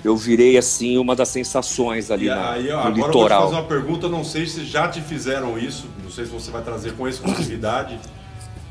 Eu 0.04 0.16
virei 0.16 0.58
assim 0.58 0.98
uma 0.98 1.14
das 1.14 1.28
sensações 1.28 2.10
ali 2.10 2.26
e 2.26 2.28
na, 2.28 2.50
aí, 2.50 2.64
no 2.64 2.78
agora 2.78 2.94
litoral. 2.94 3.12
Agora 3.12 3.14
eu 3.14 3.20
vou 3.20 3.28
te 3.28 3.44
fazer 3.44 3.54
uma 3.54 3.68
pergunta, 3.68 4.08
não 4.08 4.24
sei 4.24 4.46
se 4.46 4.64
já 4.64 4.88
te 4.88 5.00
fizeram 5.00 5.56
isso, 5.56 5.86
não 6.02 6.10
sei 6.10 6.24
se 6.24 6.30
você 6.32 6.50
vai 6.50 6.62
trazer 6.62 6.94
com 6.94 7.06
exclusividade. 7.06 7.98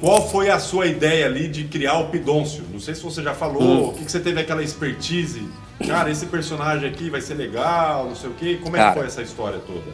Qual 0.02 0.28
foi 0.30 0.50
a 0.50 0.60
sua 0.60 0.88
ideia 0.88 1.28
ali 1.28 1.48
de 1.48 1.66
criar 1.66 2.00
o 2.00 2.10
Pidôncio? 2.10 2.66
Não 2.72 2.80
sei 2.80 2.96
se 2.96 3.04
você 3.04 3.22
já 3.22 3.36
falou, 3.36 3.62
hum. 3.62 3.90
o 3.90 3.94
que, 3.94 4.04
que 4.04 4.12
você 4.12 4.20
teve 4.20 4.42
aquela 4.42 4.64
expertise. 4.64 5.48
Cara, 5.88 6.10
esse 6.10 6.26
personagem 6.26 6.90
aqui 6.90 7.10
vai 7.10 7.22
ser 7.22 7.36
legal, 7.36 8.08
não 8.08 8.16
sei 8.16 8.30
o 8.30 8.34
quê. 8.34 8.60
Como 8.62 8.76
é 8.76 8.80
Cara, 8.80 8.92
que 8.92 8.98
foi 8.98 9.08
essa 9.08 9.22
história 9.22 9.60
toda? 9.60 9.92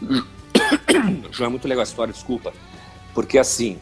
João, 1.32 1.48
é 1.48 1.50
muito 1.50 1.66
legal 1.66 1.80
a 1.80 1.84
história, 1.84 2.12
desculpa. 2.12 2.52
Porque 3.12 3.38
assim, 3.38 3.78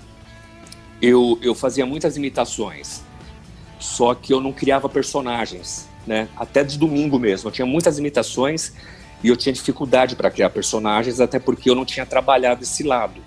eu, 1.00 1.38
eu 1.42 1.54
fazia 1.54 1.86
muitas 1.86 2.16
imitações, 2.16 3.02
só 3.78 4.14
que 4.14 4.32
eu 4.32 4.40
não 4.40 4.52
criava 4.52 4.88
personagens, 4.88 5.88
né? 6.06 6.28
Até 6.36 6.64
de 6.64 6.78
domingo 6.78 7.18
mesmo. 7.18 7.48
Eu 7.48 7.52
tinha 7.52 7.66
muitas 7.66 7.98
imitações 7.98 8.72
e 9.22 9.28
eu 9.28 9.36
tinha 9.36 9.52
dificuldade 9.52 10.16
para 10.16 10.30
criar 10.30 10.50
personagens, 10.50 11.20
até 11.20 11.38
porque 11.38 11.68
eu 11.68 11.74
não 11.74 11.84
tinha 11.84 12.06
trabalhado 12.06 12.62
esse 12.62 12.82
lado 12.82 13.20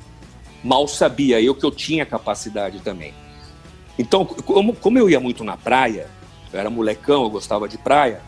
mal 0.63 0.87
sabia 0.87 1.41
eu 1.41 1.55
que 1.55 1.65
eu 1.65 1.71
tinha 1.71 2.05
capacidade 2.05 2.79
também. 2.79 3.13
Então, 3.97 4.25
como, 4.25 4.73
como 4.75 4.97
eu 4.97 5.09
ia 5.09 5.19
muito 5.19 5.43
na 5.43 5.57
praia, 5.57 6.07
eu 6.51 6.59
era 6.59 6.69
molecão, 6.69 7.23
eu 7.23 7.29
gostava 7.29 7.67
de 7.67 7.77
praia, 7.77 8.21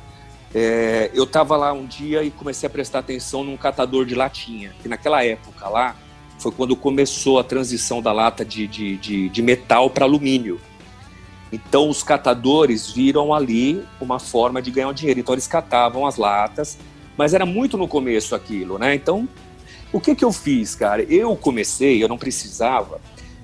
é, 0.53 1.09
eu 1.13 1.23
estava 1.23 1.55
lá 1.55 1.71
um 1.71 1.85
dia 1.85 2.23
e 2.23 2.31
comecei 2.31 2.67
a 2.67 2.69
prestar 2.69 2.99
atenção 2.99 3.43
num 3.43 3.55
catador 3.55 4.05
de 4.05 4.15
latinha. 4.15 4.73
E 4.83 4.87
naquela 4.87 5.23
época 5.23 5.67
lá, 5.69 5.95
foi 6.41 6.51
quando 6.51 6.75
começou 6.75 7.39
a 7.39 7.43
transição 7.43 8.01
da 8.01 8.11
lata 8.11 8.43
de, 8.43 8.67
de, 8.67 8.97
de, 8.97 9.29
de 9.29 9.41
metal 9.41 9.89
para 9.89 10.05
alumínio. 10.05 10.59
Então, 11.51 11.89
os 11.89 12.01
catadores 12.01 12.89
viram 12.89 13.33
ali 13.33 13.83
uma 13.99 14.19
forma 14.19 14.61
de 14.61 14.71
ganhar 14.71 14.91
dinheiro. 14.93 15.19
Então, 15.19 15.35
eles 15.35 15.47
catavam 15.47 16.05
as 16.05 16.17
latas, 16.17 16.77
mas 17.17 17.33
era 17.33 17.45
muito 17.45 17.77
no 17.77 17.87
começo 17.87 18.33
aquilo, 18.33 18.79
né? 18.79 18.95
Então, 18.95 19.27
o 19.93 19.99
que 19.99 20.15
que 20.15 20.23
eu 20.23 20.31
fiz, 20.31 20.73
cara? 20.73 21.03
Eu 21.03 21.35
comecei, 21.35 22.01
eu 22.01 22.07
não 22.07 22.17
precisava, 22.17 23.01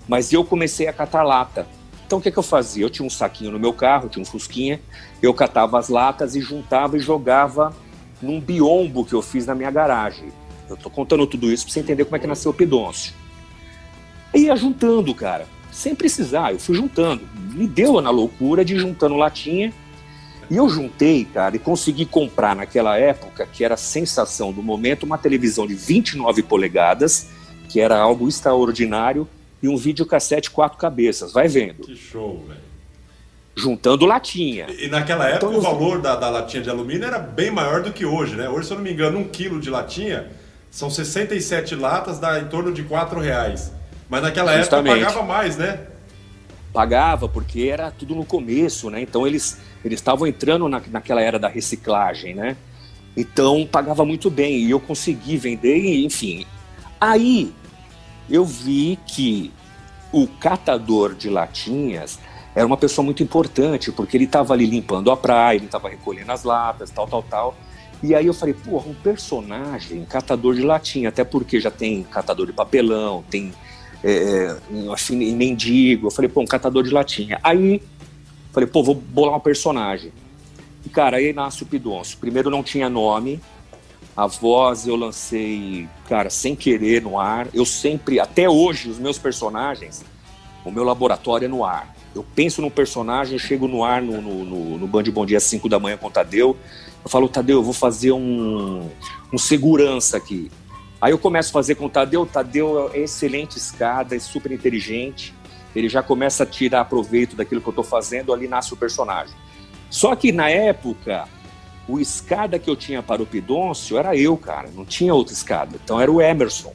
mas 0.08 0.32
eu 0.32 0.44
comecei 0.44 0.88
a 0.88 0.94
catar 0.94 1.24
lata. 1.24 1.68
Então 2.06 2.20
o 2.20 2.22
que 2.22 2.32
que 2.32 2.40
eu 2.40 2.44
fazia? 2.44 2.86
Eu 2.86 2.90
tinha 2.90 3.06
um 3.06 3.10
saquinho 3.10 3.52
no 3.52 3.60
meu 3.60 3.74
carro, 3.74 4.08
tinha 4.08 4.22
um 4.22 4.26
fusquinha, 4.26 4.80
eu 5.22 5.34
catava 5.34 5.78
as 5.78 5.90
latas 5.90 6.38
e 6.38 6.42
juntava 6.42 6.96
e 6.96 7.02
jogava 7.02 7.76
num 8.22 8.40
biombo 8.40 9.04
que 9.04 9.14
eu 9.14 9.22
fiz 9.22 9.46
na 9.46 9.54
minha 9.54 9.70
garagem. 9.70 10.32
Eu 10.70 10.78
tô 10.78 10.90
contando 10.90 11.26
tudo 11.26 11.52
isso 11.52 11.66
para 11.66 11.74
você 11.74 11.80
entender 11.80 12.06
como 12.06 12.16
é 12.16 12.20
que 12.20 12.28
nasceu 12.28 12.52
o 12.52 12.54
Pidoncio. 12.54 13.14
E 14.34 14.42
ia 14.46 14.56
juntando, 14.56 15.14
cara, 15.16 15.48
sem 15.72 15.96
precisar, 15.96 16.54
eu 16.54 16.60
fui 16.60 16.76
juntando. 16.76 17.28
Me 17.54 17.68
deu 17.68 18.02
na 18.02 18.10
loucura 18.10 18.64
de 18.66 18.78
juntando 18.78 19.16
latinha 19.16 19.74
e 20.50 20.56
eu 20.56 20.70
juntei, 20.70 21.26
cara, 21.26 21.56
e 21.56 21.60
consegui 21.60 22.06
comprar 22.06 22.56
naquela 22.56 22.98
época, 22.98 23.46
que 23.46 23.66
era 23.66 23.74
a 23.74 23.78
sensação 23.78 24.54
do 24.54 24.64
momento, 24.64 25.04
uma 25.04 25.18
televisão 25.18 25.68
de 25.68 25.76
29 25.76 26.42
polegadas, 26.44 27.28
que 27.68 27.82
era 27.82 27.98
algo 27.98 28.30
extraordinário, 28.30 29.28
e 29.62 29.68
um 29.68 29.76
videocassete 29.76 30.50
quatro 30.50 30.78
cabeças. 30.78 31.34
Vai 31.34 31.48
vendo. 31.48 31.84
Que 31.84 31.96
show, 31.96 32.46
velho. 32.48 32.68
Juntando 33.56 34.06
latinha. 34.06 34.68
E, 34.70 34.88
naquela 34.88 35.28
época 35.28 35.48
então, 35.48 35.58
o 35.58 35.62
valor 35.62 36.00
da, 36.00 36.16
da, 36.16 36.30
latinha 36.30 36.62
de 36.62 36.70
alumínio 36.70 37.06
era 37.06 37.18
bem 37.18 37.50
maior 37.50 37.82
do 37.82 37.92
que 37.92 38.06
hoje, 38.06 38.36
né? 38.36 38.48
Hoje, 38.48 38.68
se 38.68 38.74
eu 38.74 38.78
não 38.78 38.84
me 38.84 38.94
engano, 38.94 39.18
um 39.18 39.28
quilo 39.28 39.60
de 39.60 39.70
latinha 39.70 40.28
são 40.78 40.92
67 40.92 41.74
latas, 41.74 42.20
dá 42.20 42.40
em 42.40 42.46
torno 42.46 42.72
de 42.72 42.84
4 42.84 43.20
reais. 43.20 43.72
Mas 44.08 44.22
naquela 44.22 44.56
Justamente. 44.60 44.94
época 44.94 45.08
pagava 45.08 45.26
mais, 45.26 45.58
né? 45.58 45.80
Pagava, 46.72 47.28
porque 47.28 47.64
era 47.64 47.90
tudo 47.90 48.14
no 48.14 48.24
começo, 48.24 48.88
né? 48.92 49.02
Então 49.02 49.26
eles 49.26 49.58
eles 49.84 49.98
estavam 49.98 50.28
entrando 50.28 50.70
na, 50.70 50.80
naquela 50.92 51.20
era 51.20 51.40
da 51.40 51.48
reciclagem, 51.48 52.36
né? 52.36 52.56
Então 53.18 53.66
pagava 53.66 54.06
muito 54.06 54.30
bem 54.30 54.66
e 54.66 54.70
eu 54.70 54.80
consegui 54.80 55.36
vender, 55.36 56.06
enfim. 56.06 56.46
Aí 57.02 57.52
eu 58.30 58.46
vi 58.46 59.00
que 59.08 59.52
o 60.14 60.28
catador 60.28 61.16
de 61.16 61.28
latinhas 61.28 62.20
era 62.54 62.68
uma 62.68 62.78
pessoa 62.78 63.04
muito 63.04 63.24
importante, 63.24 63.92
porque 63.92 64.16
ele 64.16 64.26
estava 64.26 64.54
ali 64.54 64.68
limpando 64.68 65.10
a 65.10 65.18
praia, 65.18 65.58
ele 65.58 65.66
estava 65.66 65.90
recolhendo 65.90 66.32
as 66.32 66.44
latas, 66.44 66.92
tal, 66.92 67.08
tal, 67.08 67.24
tal. 67.24 67.56
E 68.04 68.14
aí 68.14 68.28
eu 68.28 68.34
falei, 68.34 68.54
porra, 68.54 68.90
um 68.90 68.94
personagem 68.94 70.06
catador 70.06 70.54
de 70.56 70.62
latinha, 70.62 71.10
até 71.10 71.24
porque 71.24 71.60
já 71.60 71.72
tem 71.72 72.04
catador 72.04 72.46
de 72.46 72.54
papelão, 72.54 73.24
tem 73.30 73.52
é, 74.04 74.56
é 74.72 75.16
mendigo. 75.34 76.08
Eu 76.08 76.12
falei, 76.12 76.30
pô, 76.30 76.42
um 76.42 76.46
catador 76.46 76.84
de 76.84 76.92
latinha. 76.92 77.40
Aí 77.44 77.82
Falei, 78.58 78.68
pô, 78.68 78.82
vou 78.82 78.96
bolar 78.96 79.36
um 79.36 79.40
personagem. 79.40 80.12
E, 80.84 80.90
cara, 80.90 81.18
aí 81.18 81.32
nasce 81.32 81.62
o 81.62 81.66
Pidoncio. 81.68 82.18
Primeiro 82.18 82.50
não 82.50 82.64
tinha 82.64 82.90
nome, 82.90 83.40
a 84.16 84.26
voz 84.26 84.88
eu 84.88 84.96
lancei, 84.96 85.88
cara, 86.10 86.28
sem 86.32 86.56
querer 86.56 87.04
no 87.04 87.20
ar. 87.20 87.48
Eu 87.54 87.68
sempre, 87.68 88.20
até 88.20 88.50
hoje, 88.50 88.90
os 88.90 88.98
meus 88.98 89.20
personagens, 89.20 90.04
o 90.66 90.72
meu 90.72 90.84
laboratório 90.84 91.46
é 91.46 91.48
no 91.48 91.64
ar. 91.64 91.96
Eu 92.18 92.26
penso 92.36 92.62
num 92.62 92.70
personagem, 92.70 93.34
eu 93.34 93.40
chego 93.40 93.68
no 93.68 93.84
ar 93.84 94.02
no, 94.02 94.22
no, 94.22 94.44
no, 94.44 94.78
no 94.78 94.88
Band 94.88 95.04
Bom 95.04 95.26
Dia 95.26 95.38
às 95.38 95.44
5 95.44 95.70
da 95.70 95.80
manhã 95.80 95.98
com 95.98 96.08
o 96.08 96.12
Tadeu. 96.12 96.58
Eu 97.04 97.10
falo, 97.10 97.30
Tadeu, 97.30 97.58
eu 97.58 97.64
vou 97.64 97.74
fazer 97.74 98.12
um, 98.12 98.90
um 99.32 99.38
segurança 99.38 100.18
aqui. 100.18 100.52
Aí 101.00 101.12
eu 101.12 101.18
começo 101.18 101.50
a 101.50 101.54
fazer 101.54 101.76
com 101.76 101.86
o 101.86 101.90
Tadeu. 101.90 102.22
O 102.22 102.26
Tadeu 102.26 102.92
é 102.94 103.00
excelente 103.00 103.58
escada, 103.58 104.16
é 104.16 104.20
super 104.20 104.52
inteligente 104.52 105.34
ele 105.78 105.90
já 105.90 106.02
começa 106.02 106.44
a 106.44 106.46
tirar 106.46 106.86
proveito 106.86 107.36
daquilo 107.36 107.62
que 107.62 107.68
eu 107.68 107.72
estou 107.72 107.84
fazendo, 107.84 108.34
ali 108.34 108.48
nasce 108.48 108.74
o 108.74 108.78
personagem. 108.78 109.36
Só 109.90 110.16
que 110.16 110.32
na 110.32 110.50
época, 110.50 111.28
o 111.88 112.00
escada 112.00 112.58
que 112.58 112.70
eu 112.70 112.76
tinha 112.76 113.04
para 113.04 113.22
o 113.22 113.26
Pidôncio 113.26 113.98
era 113.98 114.16
eu, 114.16 114.36
cara, 114.36 114.70
não 114.76 114.84
tinha 114.84 115.14
outra 115.14 115.34
escada. 115.34 115.78
Então 115.84 116.02
era 116.02 116.12
o 116.12 116.22
Emerson. 116.22 116.74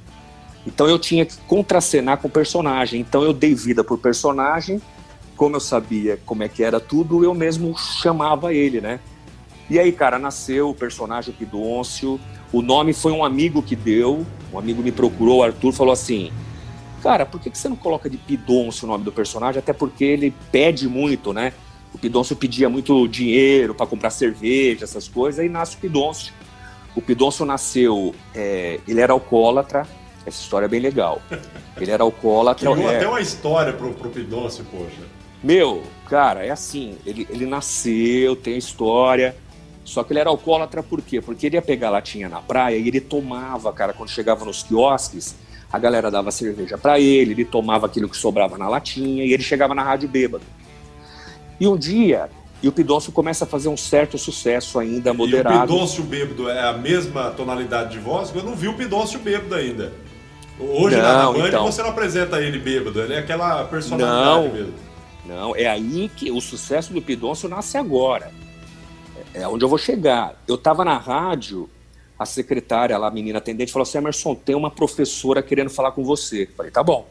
Então 0.67 0.87
eu 0.87 0.99
tinha 0.99 1.27
que 1.27 1.37
contracenar 1.49 2.19
com 2.19 2.29
o 2.29 2.31
personagem. 2.31 3.01
Então 3.01 3.23
eu 3.23 3.33
dei 3.33 3.55
vida 3.55 3.83
pro 3.83 3.99
personagem, 3.99 4.81
como 5.37 5.57
eu 5.57 5.61
sabia 5.61 6.19
como 6.25 6.43
é 6.43 6.49
que 6.49 6.63
era 6.63 6.79
tudo, 6.79 7.25
eu 7.25 7.35
mesmo 7.35 7.77
chamava 7.77 8.53
ele, 8.53 8.81
né? 8.81 9.01
E 9.71 9.79
aí, 9.79 9.93
cara, 9.93 10.19
nasceu 10.19 10.71
o 10.71 10.75
personagem 10.75 11.33
Pidôncio. 11.33 12.21
O 12.53 12.61
nome 12.61 12.93
foi 12.93 13.13
um 13.13 13.25
amigo 13.25 13.63
que 13.63 13.75
deu, 13.75 14.27
um 14.53 14.59
amigo 14.59 14.83
me 14.83 14.93
procurou, 14.93 15.39
o 15.39 15.43
Arthur, 15.43 15.73
falou 15.73 15.93
assim: 15.93 16.31
cara, 17.03 17.25
por 17.25 17.41
que, 17.41 17.51
você 17.51 17.69
não 17.69 17.77
coloca 17.77 18.09
de 18.09 18.17
Pidoncio 18.17 18.87
o 18.87 18.91
nome 18.91 19.05
do 19.05 19.13
personagem? 19.13 19.59
Até 19.59 19.73
porque 19.73 20.05
ele 20.05 20.35
pede 20.51 20.89
muito, 20.89 21.33
né? 21.33 21.53
O 21.93 21.99
Pidoncio 21.99 22.37
pedia 22.37 22.69
muito 22.69 23.07
dinheiro 23.09 23.75
para 23.75 23.87
comprar 23.87 24.11
cerveja, 24.11 24.85
essas 24.85 25.09
coisas, 25.09 25.41
aí 25.41 25.49
nasce 25.49 25.77
o 25.77 25.79
Pidoncio. 25.79 26.33
O 26.95 27.01
Pidoncio 27.01 27.45
nasceu, 27.45 28.15
é, 28.35 28.79
ele 28.87 29.01
era 29.01 29.13
alcoólatra, 29.13 29.87
Essa 30.27 30.43
história 30.43 30.67
é 30.67 30.69
bem 30.69 30.81
legal. 30.81 31.21
Ele 31.81 31.91
era 31.91 32.03
alcoólatra. 32.03 32.71
Criou 32.71 32.91
é... 32.91 32.97
até 32.97 33.09
uma 33.09 33.21
história 33.21 33.73
pro, 33.73 33.93
pro 33.95 34.11
Pidoncio, 34.11 34.65
poxa. 34.71 35.03
Meu, 35.43 35.83
cara, 36.09 36.45
é 36.45 36.51
assim, 36.51 36.97
ele, 37.05 37.27
ele 37.29 37.47
nasceu, 37.47 38.37
tem 38.37 38.57
história, 38.57 39.35
só 39.85 40.05
que 40.05 40.13
ele 40.13 40.21
era 40.21 40.31
alcoólatra 40.31 40.83
por 40.83 41.03
quê? 41.03 41.21
Porque 41.21 41.47
ele 41.47 41.57
ia 41.57 41.63
pegar 41.63 41.91
latinha 41.91 42.29
na 42.29 42.41
praia 42.41 42.77
e 42.77 42.87
ele 42.87 43.01
tomava, 43.01 43.73
cara, 43.73 43.93
quando 43.93 44.09
chegava 44.09 44.45
nos 44.45 44.63
quiosques, 44.63 45.35
a 45.73 45.79
galera 45.79 46.11
dava 46.11 46.31
cerveja 46.31 46.79
para 46.79 47.01
ele, 47.01 47.33
ele 47.33 47.45
tomava 47.45 47.87
aquilo 47.87 48.09
que 48.09 48.17
sobrava 48.17 48.57
na 48.57 48.69
latinha 48.69 49.25
e 49.25 49.33
ele 49.33 49.43
chegava 49.43 49.75
na 49.75 49.83
rádio 49.83 50.09
bêbado. 50.09 50.45
E 51.59 51.67
um 51.67 51.77
dia, 51.77 52.29
e 52.63 52.69
o 52.69 52.73
Pidoncio 52.73 53.11
começa 53.11 53.45
a 53.45 53.49
fazer 53.49 53.69
um 53.69 53.77
certo 53.77 54.17
sucesso 54.17 54.79
ainda, 54.79 55.13
moderado. 55.13 55.57
E 55.57 55.59
o 55.59 55.67
Pidoncio 55.67 56.05
bêbado 56.05 56.49
é 56.49 56.69
a 56.69 56.73
mesma 56.73 57.31
tonalidade 57.31 57.93
de 57.93 57.99
voz? 57.99 58.33
Eu 58.33 58.45
não 58.45 58.55
vi 58.55 58.69
o 58.69 58.75
Pidoncio 58.75 59.19
bêbado 59.19 59.55
ainda. 59.57 59.93
Hoje 60.61 60.97
não, 60.97 61.33
na 61.33 61.39
Band 61.39 61.49
então... 61.49 61.65
você 61.65 61.83
não 61.83 61.91
apresenta 61.91 62.41
ele 62.41 62.59
bêbado, 62.59 63.01
ele 63.01 63.15
é 63.15 63.19
aquela 63.19 63.65
personalidade 63.65 64.25
não, 64.25 64.53
mesmo. 64.53 64.92
Não, 65.25 65.55
é 65.55 65.67
aí 65.67 66.11
que 66.17 66.31
o 66.31 66.41
sucesso 66.41 66.93
do 66.93 67.01
Pidoncio 67.01 67.49
nasce 67.49 67.79
agora. 67.79 68.33
É, 69.35 69.43
é 69.43 69.49
onde 69.49 69.65
eu 69.65 69.69
vou 69.69 69.79
chegar. 69.79 70.43
Eu 70.49 70.57
estava 70.57 70.85
na 70.85 70.99
rádio, 70.99 71.71
a 72.19 72.27
secretária 72.27 72.97
lá, 72.99 73.09
a 73.09 73.11
menina 73.11 73.39
atendente, 73.39 73.73
falou 73.73 73.85
assim: 73.85 73.99
Emerson, 73.99 74.35
tem 74.35 74.55
uma 74.55 74.71
professora 74.71 75.43
querendo 75.43 75.71
falar 75.71 75.93
com 75.93 76.05
você. 76.05 76.45
Eu 76.45 76.57
falei, 76.57 76.73
tá 76.73 76.83
bom, 76.83 77.07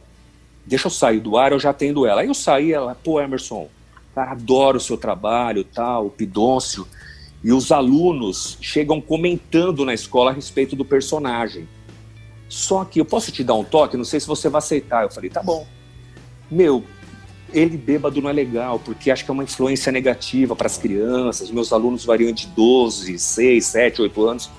deixa 0.66 0.86
eu 0.86 0.90
sair 0.90 1.20
do 1.20 1.36
ar, 1.36 1.52
eu 1.52 1.58
já 1.58 1.70
atendo 1.70 2.06
ela. 2.06 2.20
Aí 2.20 2.28
eu 2.28 2.34
saí, 2.34 2.72
ela, 2.72 2.94
pô, 2.94 3.20
Emerson, 3.20 3.68
cara, 4.14 4.32
adoro 4.32 4.76
o 4.76 4.80
seu 4.80 4.96
trabalho, 4.96 5.64
tal, 5.64 6.06
o 6.06 6.10
Pidoncio. 6.10 6.86
E 7.44 7.52
os 7.52 7.72
alunos 7.72 8.56
chegam 8.60 9.00
comentando 9.00 9.84
na 9.84 9.92
escola 9.92 10.30
a 10.30 10.34
respeito 10.34 10.76
do 10.76 10.84
personagem. 10.84 11.68
Só 12.48 12.84
que 12.84 13.00
eu 13.00 13.04
posso 13.04 13.32
te 13.32 13.42
dar 13.42 13.54
um 13.54 13.64
toque, 13.64 13.96
não 13.96 14.04
sei 14.04 14.20
se 14.20 14.26
você 14.26 14.48
vai 14.48 14.58
aceitar. 14.58 15.02
Eu 15.02 15.10
falei, 15.10 15.28
tá 15.28 15.42
bom. 15.42 15.66
Meu, 16.50 16.84
ele 17.52 17.76
bêbado 17.76 18.20
não 18.20 18.30
é 18.30 18.32
legal, 18.32 18.78
porque 18.78 19.10
acho 19.10 19.24
que 19.24 19.30
é 19.30 19.34
uma 19.34 19.44
influência 19.44 19.92
negativa 19.92 20.56
para 20.56 20.66
as 20.66 20.78
crianças. 20.78 21.50
Meus 21.50 21.72
alunos 21.72 22.04
variam 22.04 22.32
de 22.32 22.46
12, 22.48 23.18
6, 23.18 23.64
7, 23.64 24.02
8 24.02 24.26
anos. 24.26 24.50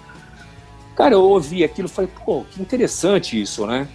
Cara, 0.96 1.16
eu 1.16 1.22
ouvi 1.22 1.64
aquilo 1.64 1.88
e 1.88 1.92
falei, 1.92 2.10
pô, 2.24 2.44
que 2.52 2.62
interessante 2.62 3.42
isso, 3.42 3.66
né? 3.66 3.88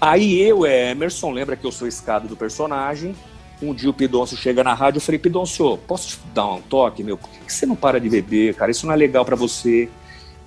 Aí 0.00 0.40
eu, 0.40 0.66
Emerson, 0.66 1.30
lembra 1.30 1.56
que 1.56 1.66
eu 1.66 1.72
sou 1.72 1.88
escada 1.88 2.28
do 2.28 2.36
personagem. 2.36 3.14
Um 3.62 3.74
dia 3.74 3.90
o 3.90 3.94
Pidoncio 3.94 4.36
chega 4.36 4.64
na 4.64 4.72
rádio, 4.72 4.98
eu 4.98 5.02
falei, 5.02 5.18
Pidoncio, 5.18 5.76
posso 5.86 6.08
te 6.08 6.18
dar 6.34 6.46
um 6.46 6.62
toque, 6.62 7.02
meu? 7.02 7.18
Por 7.18 7.28
que 7.28 7.52
você 7.52 7.66
não 7.66 7.76
para 7.76 8.00
de 8.00 8.08
beber, 8.08 8.54
cara? 8.54 8.70
Isso 8.70 8.86
não 8.86 8.94
é 8.94 8.96
legal 8.96 9.24
para 9.24 9.36
você 9.36 9.88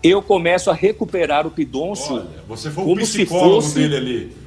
eu 0.03 0.21
começo 0.21 0.69
a 0.69 0.73
recuperar 0.73 1.47
o 1.47 1.51
Pidoncio. 1.51 2.15
Olha, 2.15 2.43
você 2.45 2.69
foi 2.69 2.83
o 2.83 2.95
psicólogo 2.97 3.61
fosse, 3.61 3.75
dele 3.75 3.95
ali. 3.95 4.37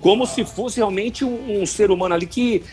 Como 0.00 0.26
se 0.26 0.44
fosse 0.44 0.78
realmente 0.78 1.24
um, 1.24 1.62
um, 1.62 1.66
ser 1.66 1.90
humano 1.90 2.14
ali 2.14 2.26
que 2.26 2.64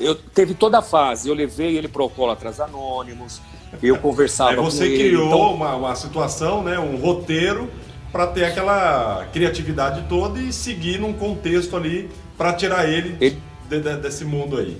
eu 0.00 0.14
teve 0.14 0.54
toda 0.54 0.78
a 0.78 0.82
fase. 0.82 1.28
Eu 1.28 1.34
levei 1.34 1.76
ele 1.76 1.88
para 1.88 2.00
o 2.00 2.04
Alcoólatras 2.04 2.60
Anônimos, 2.60 3.40
eu 3.82 3.98
conversava 3.98 4.54
com 4.54 4.62
ele. 4.62 4.70
Você 4.70 4.96
criou 4.96 5.26
então... 5.26 5.54
uma, 5.54 5.76
uma 5.76 5.94
situação, 5.94 6.62
né, 6.62 6.78
um 6.78 6.96
roteiro 6.96 7.70
para 8.10 8.26
ter 8.28 8.44
aquela 8.44 9.26
criatividade 9.32 10.04
toda 10.08 10.38
e 10.38 10.52
seguir 10.52 11.00
num 11.00 11.12
contexto 11.12 11.76
ali 11.76 12.08
para 12.38 12.52
tirar 12.52 12.88
ele, 12.88 13.16
ele... 13.20 13.38
De, 13.68 13.80
de, 13.80 13.96
desse 13.96 14.24
mundo 14.24 14.56
aí. 14.56 14.76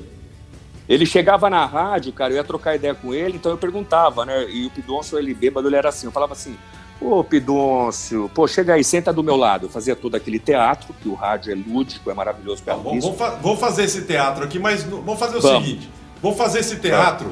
Ele 0.88 1.06
chegava 1.06 1.48
na 1.48 1.64
rádio, 1.64 2.12
cara, 2.12 2.32
eu 2.32 2.36
ia 2.36 2.44
trocar 2.44 2.76
ideia 2.76 2.94
com 2.94 3.14
ele, 3.14 3.36
então 3.36 3.50
eu 3.50 3.58
perguntava, 3.58 4.26
né? 4.26 4.46
E 4.50 4.66
o 4.66 4.70
Pidoncio, 4.70 5.18
ele 5.18 5.32
bêbado, 5.32 5.66
ele 5.66 5.76
era 5.76 5.88
assim. 5.88 6.06
Eu 6.06 6.12
falava 6.12 6.34
assim: 6.34 6.56
Ô 7.04 7.22
Pidoncio, 7.22 8.30
pô, 8.32 8.48
chega 8.48 8.72
aí, 8.72 8.82
senta 8.82 9.12
do 9.12 9.22
meu 9.22 9.36
lado. 9.36 9.66
Eu 9.66 9.70
fazia 9.70 9.94
todo 9.94 10.14
aquele 10.14 10.38
teatro, 10.38 10.94
que 10.94 11.06
o 11.06 11.12
rádio 11.12 11.52
é 11.52 11.54
lúdico, 11.54 12.10
é 12.10 12.14
maravilhoso 12.14 12.62
para 12.62 12.76
vamos, 12.76 13.04
vamos, 13.04 13.18
fa 13.18 13.30
vamos 13.42 13.60
fazer 13.60 13.84
esse 13.84 14.02
teatro 14.02 14.42
aqui, 14.42 14.58
mas 14.58 14.84
vamos 14.84 15.18
fazer 15.18 15.36
o 15.36 15.40
vamos. 15.42 15.66
seguinte: 15.66 15.90
vamos 16.22 16.38
fazer 16.38 16.60
esse 16.60 16.76
teatro. 16.76 17.30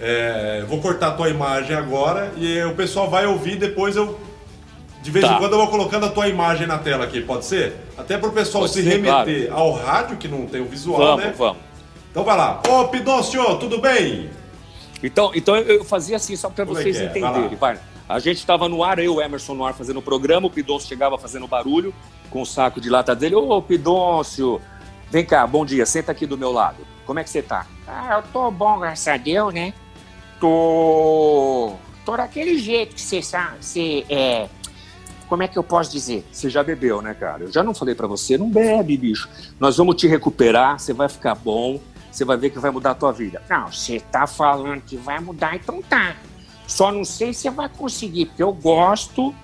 É, 0.00 0.64
vou 0.66 0.80
cortar 0.80 1.08
a 1.08 1.10
tua 1.10 1.28
imagem 1.28 1.76
agora 1.76 2.32
e 2.38 2.62
o 2.62 2.74
pessoal 2.74 3.10
vai 3.10 3.26
ouvir, 3.26 3.56
depois 3.56 3.96
eu. 3.96 4.18
De 5.02 5.10
vez 5.10 5.26
tá. 5.26 5.34
em 5.34 5.38
quando 5.38 5.52
eu 5.52 5.58
vou 5.58 5.68
colocando 5.68 6.06
a 6.06 6.08
tua 6.08 6.28
imagem 6.28 6.66
na 6.66 6.78
tela 6.78 7.04
aqui, 7.04 7.20
pode 7.20 7.44
ser? 7.44 7.74
Até 7.98 8.16
para 8.16 8.30
o 8.30 8.32
pessoal 8.32 8.62
pode 8.62 8.72
se 8.72 8.82
ser, 8.82 8.88
remeter 8.88 9.48
claro. 9.48 9.62
ao 9.62 9.72
rádio, 9.72 10.16
que 10.16 10.26
não 10.26 10.46
tem 10.46 10.62
o 10.62 10.64
visual, 10.64 10.98
vamos, 10.98 11.24
né? 11.24 11.34
Vamos. 11.36 11.58
Então 12.10 12.24
vai 12.24 12.36
lá. 12.36 12.62
Ô, 12.66 12.88
Pidoncio, 12.88 13.56
tudo 13.56 13.78
bem? 13.78 14.30
Então, 15.02 15.32
então 15.34 15.56
eu 15.56 15.84
fazia 15.84 16.16
assim, 16.16 16.34
só 16.34 16.48
para 16.48 16.62
é 16.62 16.66
vocês 16.66 16.98
é? 16.98 17.06
entenderem. 17.06 17.56
Vai, 17.56 17.78
a 18.12 18.18
gente 18.18 18.38
estava 18.38 18.68
no 18.68 18.84
ar, 18.84 18.98
eu 18.98 19.04
e 19.04 19.08
o 19.08 19.20
Emerson 19.20 19.54
no 19.54 19.64
ar 19.64 19.74
fazendo 19.74 19.98
o 19.98 20.02
programa, 20.02 20.46
o 20.46 20.50
Pidoncio 20.50 20.88
chegava 20.88 21.16
fazendo 21.18 21.46
barulho 21.46 21.94
com 22.30 22.42
o 22.42 22.46
saco 22.46 22.80
de 22.80 22.90
lata 22.90 23.14
dele. 23.14 23.34
Ô, 23.34 23.60
Pidoncio, 23.62 24.60
vem 25.10 25.24
cá, 25.24 25.46
bom 25.46 25.64
dia, 25.64 25.86
senta 25.86 26.12
aqui 26.12 26.26
do 26.26 26.36
meu 26.36 26.52
lado. 26.52 26.86
Como 27.06 27.18
é 27.18 27.24
que 27.24 27.30
você 27.30 27.42
tá? 27.42 27.66
Ah, 27.86 28.16
eu 28.16 28.22
tô 28.32 28.50
bom, 28.50 28.78
graças 28.78 29.08
a 29.08 29.16
Deus, 29.16 29.52
né? 29.52 29.72
Tô. 30.38 31.74
tô 32.04 32.16
daquele 32.16 32.58
jeito 32.58 32.94
que 32.94 33.00
você 33.00 33.22
sabe. 33.22 33.56
Você 33.60 34.04
é 34.08 34.48
como 35.28 35.42
é 35.42 35.48
que 35.48 35.58
eu 35.58 35.64
posso 35.64 35.90
dizer? 35.90 36.26
Você 36.30 36.50
já 36.50 36.62
bebeu, 36.62 37.00
né, 37.00 37.14
cara? 37.14 37.44
Eu 37.44 37.52
já 37.52 37.62
não 37.62 37.72
falei 37.72 37.94
para 37.94 38.06
você, 38.06 38.36
não 38.36 38.50
bebe, 38.50 38.98
bicho. 38.98 39.30
Nós 39.58 39.78
vamos 39.78 39.96
te 39.96 40.06
recuperar, 40.06 40.78
você 40.78 40.92
vai 40.92 41.08
ficar 41.08 41.34
bom 41.34 41.80
você 42.12 42.26
vai 42.26 42.36
ver 42.36 42.50
que 42.50 42.58
vai 42.58 42.70
mudar 42.70 42.90
a 42.90 42.94
tua 42.94 43.10
vida. 43.10 43.42
Não, 43.48 43.72
você 43.72 43.98
tá 43.98 44.26
falando 44.26 44.82
que 44.82 44.96
vai 44.98 45.18
mudar, 45.18 45.56
então 45.56 45.80
tá. 45.80 46.14
Só 46.72 46.90
não 46.90 47.04
sei 47.04 47.34
se 47.34 47.48
vai 47.50 47.68
conseguir, 47.68 48.26
porque 48.26 48.42
eu 48.42 48.52
gosto 48.52 49.34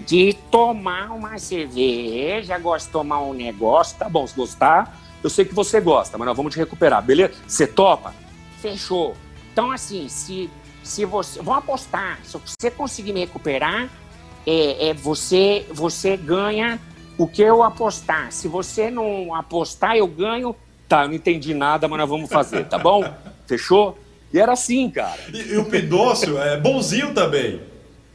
de 0.00 0.34
tomar 0.50 1.10
uma 1.10 1.38
cerveja, 1.38 2.58
gosto 2.58 2.86
de 2.86 2.92
tomar 2.92 3.22
um 3.22 3.32
negócio. 3.32 3.96
Tá 3.98 4.08
bom, 4.08 4.26
se 4.26 4.36
gostar, 4.36 5.00
eu 5.24 5.30
sei 5.30 5.44
que 5.44 5.54
você 5.54 5.80
gosta, 5.80 6.18
mas 6.18 6.26
nós 6.26 6.36
vamos 6.36 6.52
te 6.52 6.58
recuperar, 6.58 7.02
beleza? 7.02 7.32
Você 7.46 7.66
topa? 7.66 8.14
Fechou. 8.60 9.16
Então, 9.52 9.72
assim, 9.72 10.06
se, 10.08 10.50
se 10.82 11.06
você. 11.06 11.40
Vamos 11.40 11.58
apostar. 11.58 12.18
Se 12.22 12.38
você 12.38 12.70
conseguir 12.70 13.14
me 13.14 13.20
recuperar, 13.20 13.88
é, 14.46 14.88
é, 14.88 14.94
você, 14.94 15.66
você 15.72 16.14
ganha 16.14 16.78
o 17.16 17.26
que 17.26 17.40
eu 17.40 17.62
apostar. 17.62 18.30
Se 18.30 18.48
você 18.48 18.90
não 18.90 19.34
apostar, 19.34 19.96
eu 19.96 20.06
ganho 20.06 20.54
Tá, 20.88 21.02
eu 21.02 21.08
não 21.08 21.14
entendi 21.14 21.52
nada, 21.52 21.88
mas 21.88 21.98
nós 21.98 22.08
vamos 22.08 22.30
fazer, 22.30 22.64
tá 22.66 22.78
bom? 22.78 23.02
Fechou? 23.46 23.98
E 24.32 24.38
era 24.38 24.52
assim, 24.52 24.90
cara. 24.90 25.18
E, 25.32 25.52
e 25.52 25.56
o 25.56 25.64
Pidócio 25.64 26.38
é 26.38 26.58
bonzinho 26.58 27.14
também. 27.14 27.60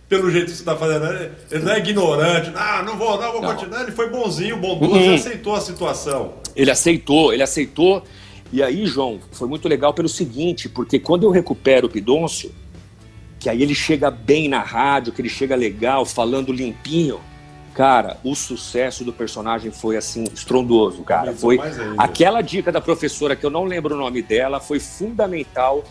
Pelo 0.08 0.30
jeito 0.30 0.48
que 0.48 0.52
você 0.52 0.62
está 0.62 0.76
fazendo. 0.76 1.06
Ele 1.50 1.64
não 1.64 1.72
é 1.72 1.80
ignorante. 1.80 2.52
Ah, 2.56 2.84
não 2.84 2.98
vou, 2.98 3.20
não 3.20 3.32
vou 3.32 3.42
não. 3.42 3.54
continuar. 3.54 3.84
Ele 3.84 3.92
foi 3.92 4.10
bonzinho, 4.10 4.58
bondoso 4.58 4.96
uhum. 4.96 5.16
aceitou 5.16 5.56
a 5.56 5.62
situação. 5.62 6.34
Ele 6.56 6.70
aceitou, 6.70 7.34
ele 7.34 7.42
aceitou. 7.42 8.04
E 8.52 8.62
aí, 8.62 8.86
João, 8.86 9.20
foi 9.32 9.48
muito 9.48 9.70
legal 9.70 9.94
pelo 9.94 10.10
seguinte, 10.10 10.68
porque 10.68 11.00
quando 11.00 11.24
eu 11.24 11.32
recupero 11.32 11.88
o 11.88 11.90
Pidôncio, 11.90 12.52
que 13.40 13.50
aí 13.50 13.64
ele 13.64 13.74
chega 13.74 14.12
bem 14.12 14.50
na 14.50 14.60
rádio, 14.60 15.14
que 15.14 15.22
ele 15.22 15.30
chega 15.30 15.56
legal, 15.56 16.06
falando 16.06 16.52
limpinho, 16.52 17.20
Cara, 17.74 18.18
o 18.24 18.36
sucesso 18.36 19.06
do 19.06 19.14
personagem 19.14 19.72
foi 19.72 19.96
assim 19.96 20.26
estrondoso, 20.34 21.04
cara. 21.04 21.34
Foi 21.34 21.58
aquela 21.98 22.42
dica 22.42 22.72
da 22.72 22.82
professora 22.82 23.36
que 23.36 23.46
eu 23.46 23.50
não 23.50 23.64
lembro 23.64 23.96
o 23.96 23.98
nome 23.98 24.22
dela, 24.22 24.60
foi 24.60 24.80
fundamental 24.80 25.84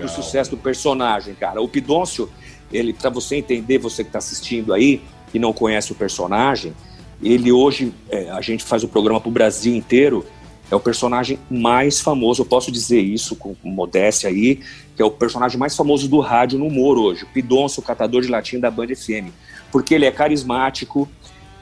no 0.00 0.08
sucesso 0.08 0.50
do 0.50 0.56
personagem, 0.56 1.34
cara. 1.34 1.60
O 1.62 1.68
Pidôncio, 1.68 2.28
ele 2.72 2.92
para 2.92 3.08
você 3.08 3.36
entender, 3.36 3.78
você 3.78 4.02
que 4.02 4.08
está 4.08 4.18
assistindo 4.18 4.74
aí 4.74 5.00
e 5.32 5.38
não 5.38 5.52
conhece 5.52 5.92
o 5.92 5.94
personagem, 5.94 6.74
ele 7.22 7.52
hoje 7.52 7.92
é, 8.10 8.30
a 8.30 8.40
gente 8.40 8.64
faz 8.64 8.82
o 8.82 8.88
programa 8.88 9.20
para 9.20 9.28
o 9.28 9.32
Brasil 9.32 9.74
inteiro. 9.74 10.24
É 10.70 10.76
o 10.76 10.80
personagem 10.80 11.38
mais 11.50 11.98
famoso, 11.98 12.42
eu 12.42 12.46
posso 12.46 12.70
dizer 12.70 13.00
isso 13.00 13.34
com, 13.34 13.54
com 13.54 13.70
modéstia 13.70 14.28
aí, 14.28 14.60
que 14.94 15.00
é 15.00 15.04
o 15.04 15.10
personagem 15.10 15.58
mais 15.58 15.74
famoso 15.74 16.06
do 16.08 16.20
rádio 16.20 16.58
no 16.58 16.66
humor 16.66 16.98
hoje. 16.98 17.24
O 17.24 17.26
Pidoncio, 17.28 17.80
o 17.80 17.86
catador 17.86 18.20
de 18.20 18.28
latim 18.28 18.60
da 18.60 18.70
Band 18.70 18.88
FM. 18.88 19.32
Porque 19.72 19.94
ele 19.94 20.04
é 20.04 20.10
carismático, 20.10 21.08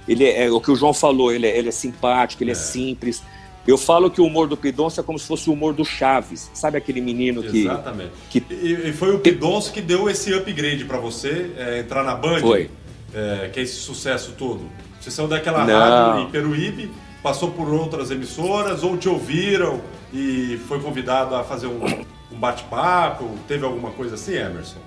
ele 0.09 0.25
é, 0.25 0.45
é, 0.45 0.51
o 0.51 0.61
que 0.61 0.71
o 0.71 0.77
João 0.77 0.95
falou, 0.95 1.33
ele 1.33 1.47
é, 1.47 1.57
ele 1.57 1.69
é 1.69 1.73
simpático, 1.73 2.43
ele 2.43 2.51
é. 2.51 2.53
é. 2.53 2.57
simples. 2.57 3.23
Eu 3.67 3.77
falo 3.77 4.11
que 4.11 4.21
o 4.21 4.25
humor 4.25 4.47
do 4.47 4.57
Pidoncio 4.57 5.01
é 5.01 5.03
como 5.03 5.19
se 5.19 5.27
fosse 5.27 5.51
o 5.51 5.53
humor 5.53 5.75
do 5.75 5.85
Chaves. 5.85 6.49
Sabe 6.55 6.79
aquele 6.79 7.01
menino 7.01 7.43
que. 7.43 7.63
Exatamente. 7.63 8.13
Que... 8.31 8.45
E, 8.49 8.91
e 8.91 8.93
foi 8.93 9.13
o 9.15 9.19
Pidoncio 9.19 9.73
que 9.73 9.81
deu 9.81 10.09
esse 10.09 10.33
upgrade 10.33 10.85
para 10.85 10.99
você 10.99 11.51
é, 11.57 11.81
entrar 11.81 12.05
na 12.05 12.15
Band? 12.15 12.41
Foi. 12.41 12.71
É, 13.13 13.51
que 13.53 13.59
é 13.59 13.63
esse 13.63 13.77
sucesso 13.77 14.35
todo. 14.39 14.63
Você 15.01 15.11
saiu 15.11 15.27
daquela 15.27 15.65
Não. 15.65 15.79
rádio 15.79 16.23
em 16.23 16.31
Peruíbe, 16.31 16.91
passou 17.23 17.51
por 17.51 17.69
outras 17.69 18.11
emissoras, 18.11 18.83
ou 18.83 18.97
te 18.97 19.09
ouviram 19.09 19.81
e 20.13 20.61
foi 20.69 20.81
convidado 20.81 21.35
a 21.35 21.43
fazer 21.43 21.67
um, 21.67 21.85
um 22.31 22.39
bate-papo? 22.39 23.29
Teve 23.49 23.65
alguma 23.65 23.91
coisa 23.91 24.15
assim, 24.15 24.35
Emerson? 24.35 24.79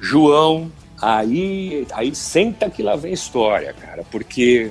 João, 0.00 0.70
Aí, 1.02 1.84
aí 1.92 2.14
senta 2.14 2.70
que 2.70 2.80
lá 2.80 2.94
vem 2.94 3.12
história, 3.12 3.72
cara, 3.72 4.04
porque 4.08 4.70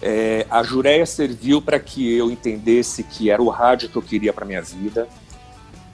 é, 0.00 0.46
a 0.48 0.62
Jureia 0.62 1.04
serviu 1.04 1.60
para 1.60 1.80
que 1.80 2.16
eu 2.16 2.30
entendesse 2.30 3.02
que 3.02 3.28
era 3.28 3.42
o 3.42 3.48
rádio 3.48 3.88
que 3.88 3.96
eu 3.96 4.02
queria 4.02 4.32
para 4.32 4.46
minha 4.46 4.62
vida. 4.62 5.08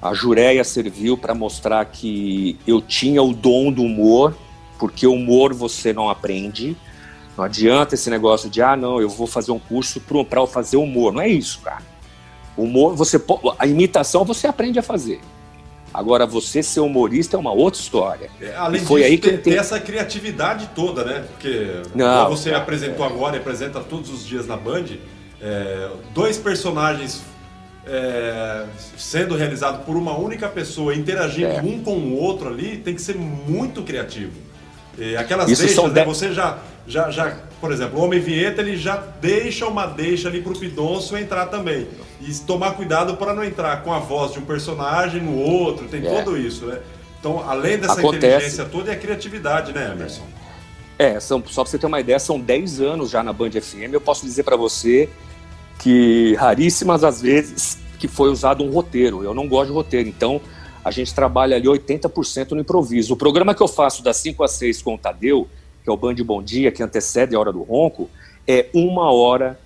A 0.02 0.12
Jureia 0.12 0.62
serviu 0.64 1.16
para 1.16 1.34
mostrar 1.34 1.82
que 1.86 2.58
eu 2.66 2.82
tinha 2.82 3.22
o 3.22 3.32
dom 3.32 3.72
do 3.72 3.82
humor, 3.82 4.36
porque 4.78 5.06
o 5.06 5.14
humor 5.14 5.54
você 5.54 5.94
não 5.94 6.10
aprende. 6.10 6.76
Não 7.34 7.44
adianta 7.44 7.94
esse 7.94 8.10
negócio 8.10 8.50
de, 8.50 8.60
ah, 8.60 8.76
não, 8.76 9.00
eu 9.00 9.08
vou 9.08 9.26
fazer 9.26 9.52
um 9.52 9.58
curso 9.58 9.98
para 10.28 10.46
fazer 10.46 10.76
humor. 10.76 11.10
Não 11.10 11.22
é 11.22 11.28
isso, 11.28 11.58
cara. 11.60 11.82
Humor, 12.54 12.94
você 12.94 13.18
a 13.58 13.66
imitação 13.66 14.26
você 14.26 14.46
aprende 14.46 14.78
a 14.78 14.82
fazer. 14.82 15.22
Agora, 15.92 16.26
você 16.26 16.62
ser 16.62 16.80
humorista 16.80 17.36
é 17.36 17.40
uma 17.40 17.52
outra 17.52 17.80
história. 17.80 18.30
É, 18.40 18.54
além 18.56 18.82
e 18.82 18.84
foi 18.84 19.02
disso, 19.02 19.12
aí 19.12 19.18
que 19.18 19.30
ter, 19.30 19.38
tem... 19.38 19.58
essa 19.58 19.78
criatividade 19.78 20.70
toda, 20.74 21.04
né? 21.04 21.24
Porque 21.28 21.82
não, 21.94 22.28
você 22.28 22.50
é, 22.50 22.54
apresentou 22.54 23.04
é. 23.04 23.08
agora 23.08 23.36
e 23.36 23.40
apresenta 23.40 23.80
todos 23.80 24.10
os 24.10 24.26
dias 24.26 24.46
na 24.46 24.56
Band, 24.56 24.86
é, 25.40 25.90
dois 26.14 26.38
personagens 26.38 27.22
é, 27.86 28.64
sendo 28.96 29.36
realizados 29.36 29.84
por 29.84 29.96
uma 29.96 30.16
única 30.16 30.48
pessoa, 30.48 30.94
interagindo 30.94 31.48
é. 31.48 31.62
um 31.62 31.82
com 31.82 31.96
o 31.96 32.16
outro 32.16 32.48
ali, 32.48 32.78
tem 32.78 32.94
que 32.94 33.02
ser 33.02 33.16
muito 33.16 33.82
criativo. 33.82 34.51
E 34.98 35.16
aquelas 35.16 35.50
Isso 35.50 35.62
deixas, 35.62 35.92
né, 35.92 36.04
você 36.04 36.32
já, 36.32 36.58
já, 36.86 37.10
já, 37.10 37.36
por 37.60 37.72
exemplo, 37.72 37.98
o 37.98 38.04
Homem 38.04 38.20
Vinheta, 38.20 38.60
ele 38.60 38.76
já 38.76 38.96
deixa 39.20 39.66
uma 39.66 39.86
deixa 39.86 40.28
ali 40.28 40.42
pro 40.42 40.58
Pidonço 40.58 41.16
entrar 41.16 41.46
também. 41.46 41.88
E 42.20 42.32
tomar 42.40 42.72
cuidado 42.72 43.16
para 43.16 43.32
não 43.32 43.42
entrar 43.42 43.82
com 43.82 43.92
a 43.92 43.98
voz 43.98 44.32
de 44.32 44.38
um 44.38 44.44
personagem 44.44 45.22
no 45.22 45.36
outro, 45.36 45.88
tem 45.88 46.06
é. 46.06 46.22
tudo 46.22 46.36
isso, 46.36 46.66
né? 46.66 46.78
Então, 47.18 47.48
além 47.48 47.78
dessa 47.78 48.00
Acontece. 48.00 48.26
inteligência 48.26 48.64
toda, 48.64 48.90
é 48.90 48.94
a 48.94 48.98
criatividade, 48.98 49.72
né, 49.72 49.92
Emerson? 49.94 50.24
É, 50.98 51.18
são, 51.20 51.42
só 51.46 51.62
para 51.62 51.70
você 51.70 51.78
ter 51.78 51.86
uma 51.86 52.00
ideia, 52.00 52.18
são 52.18 52.38
10 52.38 52.80
anos 52.80 53.10
já 53.10 53.22
na 53.22 53.32
Band 53.32 53.50
FM. 53.50 53.92
Eu 53.92 54.00
posso 54.00 54.24
dizer 54.24 54.42
para 54.42 54.56
você 54.56 55.08
que 55.78 56.34
raríssimas 56.38 57.02
as 57.02 57.20
vezes 57.20 57.78
que 57.98 58.08
foi 58.08 58.30
usado 58.30 58.64
um 58.64 58.70
roteiro. 58.70 59.22
Eu 59.22 59.32
não 59.32 59.48
gosto 59.48 59.68
de 59.68 59.72
roteiro, 59.72 60.08
então 60.08 60.40
a 60.84 60.90
gente 60.90 61.14
trabalha 61.14 61.56
ali 61.56 61.66
80% 61.66 62.52
no 62.52 62.60
improviso. 62.60 63.14
O 63.14 63.16
programa 63.16 63.54
que 63.54 63.62
eu 63.62 63.68
faço 63.68 64.02
das 64.02 64.16
5 64.16 64.42
às 64.42 64.52
6 64.52 64.82
com 64.82 64.94
o 64.94 64.98
Tadeu, 64.98 65.48
que 65.82 65.90
é 65.90 65.92
o 65.92 65.96
Band 65.96 66.14
Bom 66.24 66.42
Dia, 66.42 66.72
que 66.72 66.82
antecede 66.82 67.34
a 67.34 67.40
Hora 67.40 67.52
do 67.52 67.62
Ronco, 67.62 68.10
é 68.46 68.68
uma 68.74 69.12
hora 69.12 69.58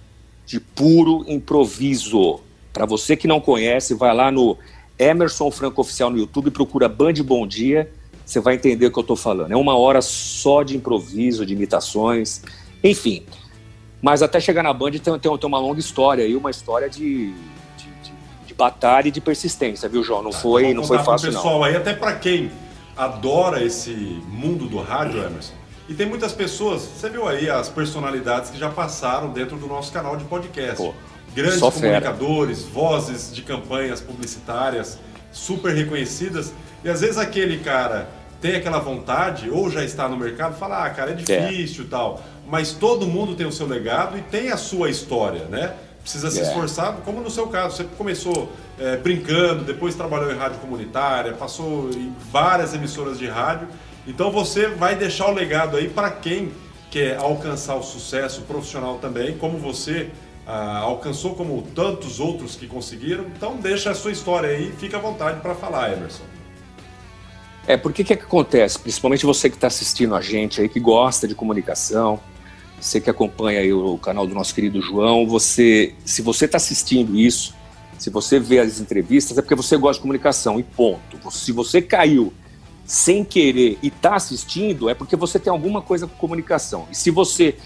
de 0.44 0.60
puro 0.60 1.24
improviso. 1.26 2.40
Para 2.72 2.86
você 2.86 3.16
que 3.16 3.26
não 3.26 3.40
conhece, 3.40 3.94
vai 3.94 4.14
lá 4.14 4.30
no 4.30 4.56
Emerson 4.98 5.50
Franco 5.50 5.80
Oficial 5.80 6.10
no 6.10 6.18
YouTube, 6.18 6.50
procura 6.50 6.88
Band 6.88 7.14
Bom 7.24 7.46
Dia, 7.46 7.90
você 8.24 8.40
vai 8.40 8.54
entender 8.54 8.86
o 8.86 8.90
que 8.90 8.98
eu 8.98 9.02
estou 9.02 9.16
falando. 9.16 9.52
É 9.52 9.56
uma 9.56 9.76
hora 9.76 10.02
só 10.02 10.62
de 10.62 10.76
improviso, 10.76 11.46
de 11.46 11.54
imitações, 11.54 12.42
enfim. 12.82 13.24
Mas 14.02 14.22
até 14.22 14.38
chegar 14.38 14.62
na 14.62 14.72
Band 14.72 14.92
tem, 14.92 15.18
tem, 15.18 15.38
tem 15.38 15.46
uma 15.48 15.58
longa 15.58 15.80
história 15.80 16.24
aí, 16.24 16.36
uma 16.36 16.50
história 16.50 16.88
de, 16.88 17.32
batalha 18.56 19.08
e 19.08 19.10
de 19.10 19.20
persistência, 19.20 19.88
viu, 19.88 20.02
João? 20.02 20.22
Não 20.22 20.32
foi, 20.32 20.72
não 20.72 20.84
foi 20.84 20.98
fácil, 21.00 21.30
pessoal 21.30 21.56
não. 21.56 21.64
aí, 21.64 21.76
até 21.76 21.92
para 21.92 22.14
quem 22.14 22.50
adora 22.96 23.62
esse 23.62 23.90
mundo 24.28 24.66
do 24.66 24.80
rádio, 24.80 25.22
Emerson, 25.22 25.52
e 25.88 25.94
tem 25.94 26.06
muitas 26.06 26.32
pessoas, 26.32 26.82
você 26.82 27.08
viu 27.08 27.28
aí 27.28 27.48
as 27.48 27.68
personalidades 27.68 28.50
que 28.50 28.58
já 28.58 28.68
passaram 28.68 29.30
dentro 29.30 29.56
do 29.56 29.66
nosso 29.66 29.92
canal 29.92 30.16
de 30.16 30.24
podcast. 30.24 30.76
Pô, 30.76 30.92
Grandes 31.34 31.60
comunicadores, 31.60 32.62
fera. 32.62 32.72
vozes 32.72 33.32
de 33.32 33.42
campanhas 33.42 34.00
publicitárias 34.00 34.98
super 35.30 35.74
reconhecidas. 35.74 36.52
E 36.82 36.88
às 36.88 37.02
vezes 37.02 37.18
aquele 37.18 37.58
cara 37.58 38.08
tem 38.40 38.56
aquela 38.56 38.78
vontade, 38.78 39.50
ou 39.50 39.70
já 39.70 39.84
está 39.84 40.08
no 40.08 40.16
mercado, 40.16 40.56
fala, 40.56 40.84
ah, 40.84 40.90
cara, 40.90 41.10
é, 41.10 41.12
é. 41.12 41.16
difícil 41.16 41.84
e 41.84 41.86
é. 41.86 41.90
tal. 41.90 42.22
Mas 42.48 42.72
todo 42.72 43.06
mundo 43.06 43.34
tem 43.34 43.46
o 43.46 43.52
seu 43.52 43.66
legado 43.66 44.16
e 44.16 44.22
tem 44.22 44.50
a 44.50 44.56
sua 44.56 44.88
história, 44.88 45.44
né? 45.44 45.74
Precisa 46.06 46.30
se 46.30 46.38
é. 46.38 46.42
esforçar, 46.42 46.98
como 47.04 47.20
no 47.20 47.28
seu 47.28 47.48
caso, 47.48 47.78
você 47.78 47.84
começou 47.98 48.52
é, 48.78 48.96
brincando, 48.96 49.64
depois 49.64 49.96
trabalhou 49.96 50.30
em 50.32 50.36
rádio 50.36 50.60
comunitária, 50.60 51.32
passou 51.32 51.90
em 51.90 52.14
várias 52.30 52.72
emissoras 52.72 53.18
de 53.18 53.26
rádio. 53.26 53.66
Então 54.06 54.30
você 54.30 54.68
vai 54.68 54.94
deixar 54.94 55.26
o 55.26 55.34
legado 55.34 55.76
aí 55.76 55.88
para 55.88 56.08
quem 56.12 56.52
quer 56.92 57.16
alcançar 57.16 57.74
o 57.74 57.82
sucesso 57.82 58.42
profissional 58.42 58.98
também, 58.98 59.36
como 59.36 59.58
você 59.58 60.10
ah, 60.46 60.78
alcançou, 60.78 61.34
como 61.34 61.60
tantos 61.74 62.20
outros 62.20 62.54
que 62.54 62.68
conseguiram. 62.68 63.24
Então 63.24 63.56
deixa 63.56 63.90
a 63.90 63.94
sua 63.94 64.12
história 64.12 64.50
aí, 64.50 64.72
fica 64.78 64.98
à 64.98 65.00
vontade 65.00 65.40
para 65.40 65.56
falar, 65.56 65.92
Emerson. 65.92 66.22
É, 67.66 67.76
porque 67.76 68.04
que, 68.04 68.14
que 68.14 68.22
acontece? 68.22 68.78
Principalmente 68.78 69.26
você 69.26 69.50
que 69.50 69.56
está 69.56 69.66
assistindo 69.66 70.14
a 70.14 70.20
gente 70.20 70.60
aí, 70.60 70.68
que 70.68 70.78
gosta 70.78 71.26
de 71.26 71.34
comunicação, 71.34 72.20
você 72.80 73.00
que 73.00 73.10
acompanha 73.10 73.60
aí 73.60 73.72
o 73.72 73.98
canal 73.98 74.26
do 74.26 74.34
nosso 74.34 74.54
querido 74.54 74.80
João, 74.80 75.26
você, 75.26 75.94
se 76.04 76.22
você 76.22 76.44
está 76.44 76.56
assistindo 76.56 77.16
isso, 77.18 77.54
se 77.98 78.10
você 78.10 78.38
vê 78.38 78.58
as 78.58 78.80
entrevistas, 78.80 79.38
é 79.38 79.42
porque 79.42 79.54
você 79.54 79.76
gosta 79.76 79.94
de 79.94 80.02
comunicação 80.02 80.60
e 80.60 80.62
ponto. 80.62 81.30
Se 81.30 81.52
você 81.52 81.80
caiu 81.80 82.32
sem 82.84 83.24
querer 83.24 83.78
e 83.82 83.88
está 83.88 84.14
assistindo, 84.14 84.88
é 84.88 84.94
porque 84.94 85.16
você 85.16 85.38
tem 85.38 85.50
alguma 85.50 85.80
coisa 85.80 86.06
com 86.06 86.14
comunicação. 86.16 86.86
E 86.90 86.94
se 86.94 87.10
você 87.10 87.56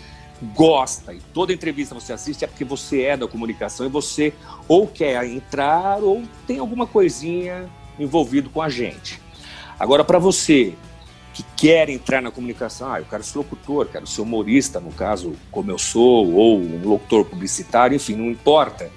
gosta 0.55 1.13
e 1.13 1.21
toda 1.35 1.53
entrevista 1.53 1.95
você 1.95 2.13
assiste, 2.13 2.45
é 2.45 2.47
porque 2.47 2.65
você 2.65 3.03
é 3.03 3.17
da 3.17 3.29
comunicação 3.29 3.85
e 3.85 3.89
você 3.89 4.33
ou 4.67 4.87
quer 4.87 5.23
entrar 5.27 6.03
ou 6.03 6.23
tem 6.47 6.59
alguma 6.59 6.87
coisinha 6.87 7.69
envolvido 7.99 8.49
com 8.49 8.63
a 8.63 8.69
gente. 8.69 9.21
Agora, 9.79 10.05
para 10.05 10.19
você 10.19 10.75
que 11.41 11.45
quer 11.57 11.89
entrar 11.89 12.21
na 12.21 12.31
comunicação, 12.31 12.93
ah, 12.93 13.01
eu 13.01 13.05
quero 13.05 13.23
ser 13.23 13.39
locutor, 13.39 13.87
quero 13.87 14.07
ser 14.07 14.21
humorista, 14.21 14.81
no 14.81 14.93
caso, 14.93 15.35
como 15.51 15.71
eu 15.71 15.79
sou, 15.79 16.33
ou 16.33 16.61
um 16.61 16.87
locutor 16.87 17.25
publicitário, 17.25 17.97
enfim, 17.97 18.15
não 18.15 18.31
importa. 18.31 18.91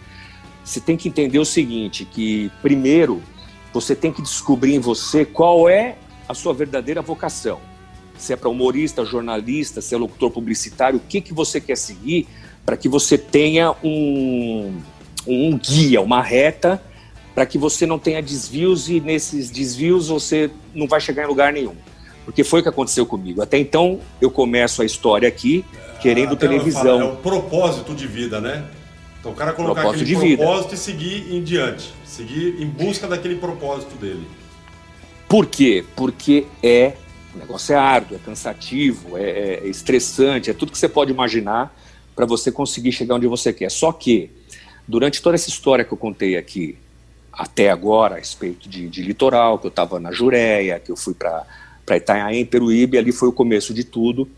Você 0.64 0.80
tem 0.80 0.98
que 0.98 1.08
entender 1.08 1.40
o 1.40 1.46
seguinte, 1.46 2.06
que 2.06 2.52
primeiro 2.62 3.22
você 3.74 3.96
tem 3.96 4.12
que 4.12 4.22
descobrir 4.22 4.76
em 4.76 4.80
você 4.80 5.26
qual 5.26 5.68
é 5.68 5.96
a 6.28 6.34
sua 6.34 6.54
verdadeira 6.54 7.02
vocação. 7.02 7.60
Se 8.18 8.34
é 8.34 8.36
para 8.36 8.50
humorista, 8.50 9.04
jornalista, 9.04 9.82
se 9.82 9.96
é 9.96 9.98
locutor 9.98 10.32
publicitário, 10.32 10.98
o 10.98 11.02
que, 11.02 11.20
que 11.20 11.34
você 11.34 11.60
quer 11.60 11.78
seguir 11.78 12.28
para 12.66 12.78
que 12.78 12.88
você 12.88 13.18
tenha 13.18 13.76
um, 13.84 14.80
um 15.28 15.58
guia, 15.58 16.02
uma 16.02 16.22
reta, 16.22 16.82
para 17.36 17.46
que 17.46 17.58
você 17.58 17.86
não 17.86 18.00
tenha 18.00 18.22
desvios 18.22 18.90
e 18.90 19.00
nesses 19.00 19.50
desvios 19.50 20.08
você 20.08 20.52
não 20.74 20.88
vai 20.88 21.02
chegar 21.02 21.24
em 21.24 21.28
lugar 21.28 21.52
nenhum. 21.52 21.76
Porque 22.26 22.44
foi 22.44 22.60
o 22.60 22.64
que 22.64 22.70
aconteceu 22.70 23.06
comigo. 23.06 23.42
Até 23.42 23.58
então 23.58 24.00
eu 24.22 24.32
começo 24.32 24.82
a 24.82 24.86
história 24.86 25.28
aqui 25.28 25.66
querendo 26.02 26.34
Até 26.34 26.48
televisão. 26.48 27.00
Falo, 27.00 27.02
é 27.02 27.14
o 27.14 27.16
propósito 27.18 27.94
de 27.94 28.08
vida, 28.08 28.40
né? 28.40 28.66
Então 29.20 29.32
o 29.32 29.36
cara 29.36 29.54
colocar 29.54 29.82
propósito 29.82 30.12
aquele 30.12 30.36
propósito 30.38 30.70
vida. 30.70 30.76
e 30.76 30.78
seguir 30.78 31.34
em 31.34 31.44
diante, 31.44 31.94
seguir 32.06 32.62
em 32.62 32.66
busca 32.66 33.08
daquele 33.08 33.36
propósito 33.36 33.96
dele. 33.96 34.28
Por 35.28 35.46
quê? 35.46 35.84
Porque 35.96 36.46
é 36.62 36.94
o 37.34 37.40
negócio 37.40 37.74
é 37.74 37.78
árduo, 37.78 38.16
é 38.16 38.20
cansativo, 38.20 39.18
é, 39.18 39.62
é 39.64 39.68
estressante, 39.68 40.50
é 40.50 40.54
tudo 40.54 40.72
que 40.72 40.78
você 40.78 40.88
pode 40.88 41.12
imaginar 41.12 41.76
para 42.16 42.26
você 42.26 42.52
conseguir 42.52 42.92
chegar 42.92 43.16
onde 43.16 43.26
você 43.26 43.52
quer. 43.52 43.72
Só 43.72 43.92
que 43.92 44.30
durante 44.88 45.22
toda 45.22 45.36
essa 45.36 45.50
história 45.50 45.84
que 45.84 45.92
eu 45.92 45.98
contei 45.98 46.38
aqui 46.38 46.78
até 47.32 47.72
agora 47.72 48.16
a 48.16 48.18
respeito 48.20 48.70
de, 48.70 48.88
de 48.88 49.02
litoral, 49.02 49.58
que 49.58 49.66
eu 49.66 49.70
estava 49.70 50.00
na 50.00 50.12
Jureia, 50.12 50.80
que 50.80 50.92
eu 50.92 50.96
fui 50.96 51.16
para 51.16 51.44
Itanhaém, 51.92 52.46
Peruíbe, 52.46 52.98
ali 52.98 53.12
foi 53.12 53.28
o 53.28 53.34
começo 53.34 53.74
de 53.74 53.84
tudo, 53.84 54.30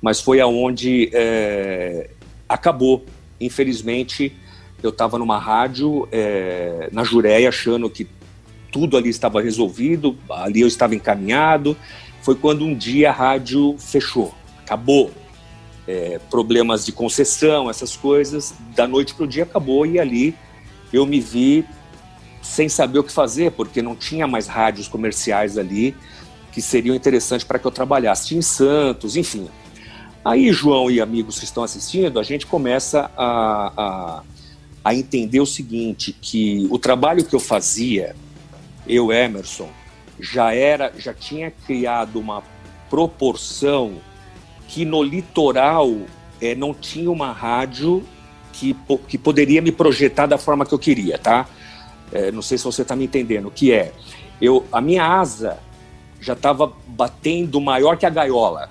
mas 0.00 0.20
foi 0.20 0.40
aonde 0.40 1.10
é, 1.12 2.10
acabou. 2.48 3.04
Infelizmente, 3.40 4.34
eu 4.82 4.90
estava 4.90 5.18
numa 5.18 5.38
rádio 5.38 6.08
é, 6.10 6.88
na 6.92 7.04
Jureia 7.04 7.48
achando 7.48 7.88
que 7.90 8.06
tudo 8.70 8.96
ali 8.96 9.08
estava 9.08 9.40
resolvido, 9.40 10.16
ali 10.28 10.60
eu 10.60 10.66
estava 10.66 10.94
encaminhado. 10.94 11.76
Foi 12.22 12.34
quando 12.34 12.64
um 12.64 12.74
dia 12.74 13.10
a 13.10 13.12
rádio 13.12 13.76
fechou, 13.78 14.34
acabou. 14.64 15.10
É, 15.86 16.18
problemas 16.30 16.86
de 16.86 16.92
concessão, 16.92 17.68
essas 17.68 17.94
coisas, 17.94 18.54
da 18.74 18.88
noite 18.88 19.14
para 19.14 19.24
o 19.24 19.26
dia 19.28 19.42
acabou 19.42 19.84
e 19.84 19.98
ali 19.98 20.34
eu 20.90 21.04
me 21.04 21.20
vi 21.20 21.62
sem 22.40 22.68
saber 22.68 22.98
o 22.98 23.04
que 23.04 23.12
fazer, 23.12 23.52
porque 23.52 23.82
não 23.82 23.94
tinha 23.94 24.26
mais 24.26 24.46
rádios 24.46 24.88
comerciais 24.88 25.58
ali 25.58 25.94
que 26.54 26.62
seriam 26.62 26.94
interessantes 26.94 27.44
para 27.44 27.58
que 27.58 27.66
eu 27.66 27.70
trabalhasse. 27.70 28.36
Em 28.36 28.40
Santos, 28.40 29.16
enfim. 29.16 29.48
Aí, 30.24 30.52
João 30.52 30.88
e 30.88 31.00
amigos 31.00 31.38
que 31.38 31.44
estão 31.44 31.64
assistindo, 31.64 32.20
a 32.20 32.22
gente 32.22 32.46
começa 32.46 33.10
a, 33.16 33.72
a, 33.76 34.22
a 34.84 34.94
entender 34.94 35.40
o 35.40 35.46
seguinte, 35.46 36.16
que 36.18 36.66
o 36.70 36.78
trabalho 36.78 37.24
que 37.24 37.34
eu 37.34 37.40
fazia 37.40 38.14
eu, 38.86 39.12
Emerson, 39.12 39.68
já 40.20 40.54
era, 40.54 40.92
já 40.96 41.12
tinha 41.12 41.50
criado 41.50 42.20
uma 42.20 42.42
proporção 42.88 43.94
que 44.68 44.84
no 44.84 45.02
litoral 45.02 45.90
é, 46.40 46.54
não 46.54 46.72
tinha 46.72 47.10
uma 47.10 47.32
rádio 47.32 48.04
que, 48.52 48.76
que 49.08 49.18
poderia 49.18 49.60
me 49.60 49.72
projetar 49.72 50.26
da 50.26 50.38
forma 50.38 50.64
que 50.64 50.72
eu 50.72 50.78
queria, 50.78 51.18
tá? 51.18 51.48
É, 52.12 52.30
não 52.30 52.42
sei 52.42 52.56
se 52.56 52.64
você 52.64 52.82
está 52.82 52.94
me 52.94 53.04
entendendo, 53.04 53.48
o 53.48 53.50
que 53.50 53.72
é? 53.72 53.92
Eu, 54.40 54.64
a 54.70 54.80
minha 54.80 55.04
asa 55.04 55.58
já 56.24 56.32
estava 56.32 56.72
batendo 56.86 57.60
maior 57.60 57.96
que 57.96 58.06
a 58.06 58.10
gaiola. 58.10 58.70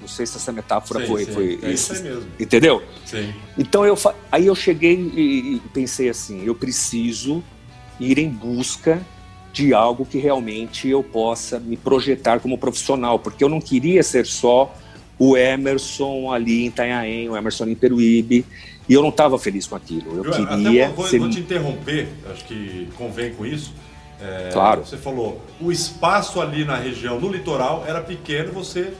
Não 0.00 0.08
sei 0.08 0.26
se 0.26 0.36
essa 0.36 0.52
metáfora 0.52 1.00
sim, 1.00 1.06
foi, 1.06 1.24
sim. 1.24 1.32
foi 1.32 1.58
é 1.62 1.70
isso. 1.70 2.02
mesmo. 2.02 2.26
Entendeu? 2.38 2.82
Sim. 3.06 3.32
Então 3.56 3.86
eu, 3.86 3.96
aí 4.30 4.46
eu 4.46 4.54
cheguei 4.54 4.94
e, 4.94 5.54
e 5.56 5.62
pensei 5.72 6.10
assim, 6.10 6.44
eu 6.44 6.54
preciso 6.54 7.42
ir 7.98 8.18
em 8.18 8.28
busca 8.28 9.00
de 9.50 9.72
algo 9.72 10.04
que 10.04 10.18
realmente 10.18 10.88
eu 10.88 11.02
possa 11.02 11.58
me 11.58 11.76
projetar 11.76 12.40
como 12.40 12.58
profissional, 12.58 13.18
porque 13.18 13.42
eu 13.42 13.48
não 13.48 13.60
queria 13.60 14.02
ser 14.02 14.26
só 14.26 14.74
o 15.18 15.36
Emerson 15.36 16.30
ali 16.30 16.64
em 16.64 16.66
Itanhaém, 16.66 17.30
o 17.30 17.36
Emerson 17.36 17.66
em 17.66 17.74
Peruíbe, 17.74 18.44
e 18.88 18.92
eu 18.92 19.00
não 19.00 19.08
estava 19.08 19.38
feliz 19.38 19.66
com 19.66 19.76
aquilo. 19.76 20.16
Eu, 20.16 20.24
eu 20.24 20.32
queria. 20.32 20.88
Vou, 20.90 21.06
ser... 21.06 21.18
vou, 21.18 21.30
te 21.30 21.40
interromper, 21.40 22.08
acho 22.30 22.44
que 22.44 22.88
convém 22.96 23.32
com 23.32 23.46
isso. 23.46 23.72
É, 24.20 24.50
claro. 24.52 24.84
Você 24.84 24.96
falou, 24.96 25.40
o 25.60 25.70
espaço 25.70 26.40
ali 26.40 26.64
na 26.64 26.76
região, 26.76 27.20
no 27.20 27.30
litoral, 27.30 27.84
era 27.86 28.00
pequeno, 28.00 28.52
você 28.52 28.92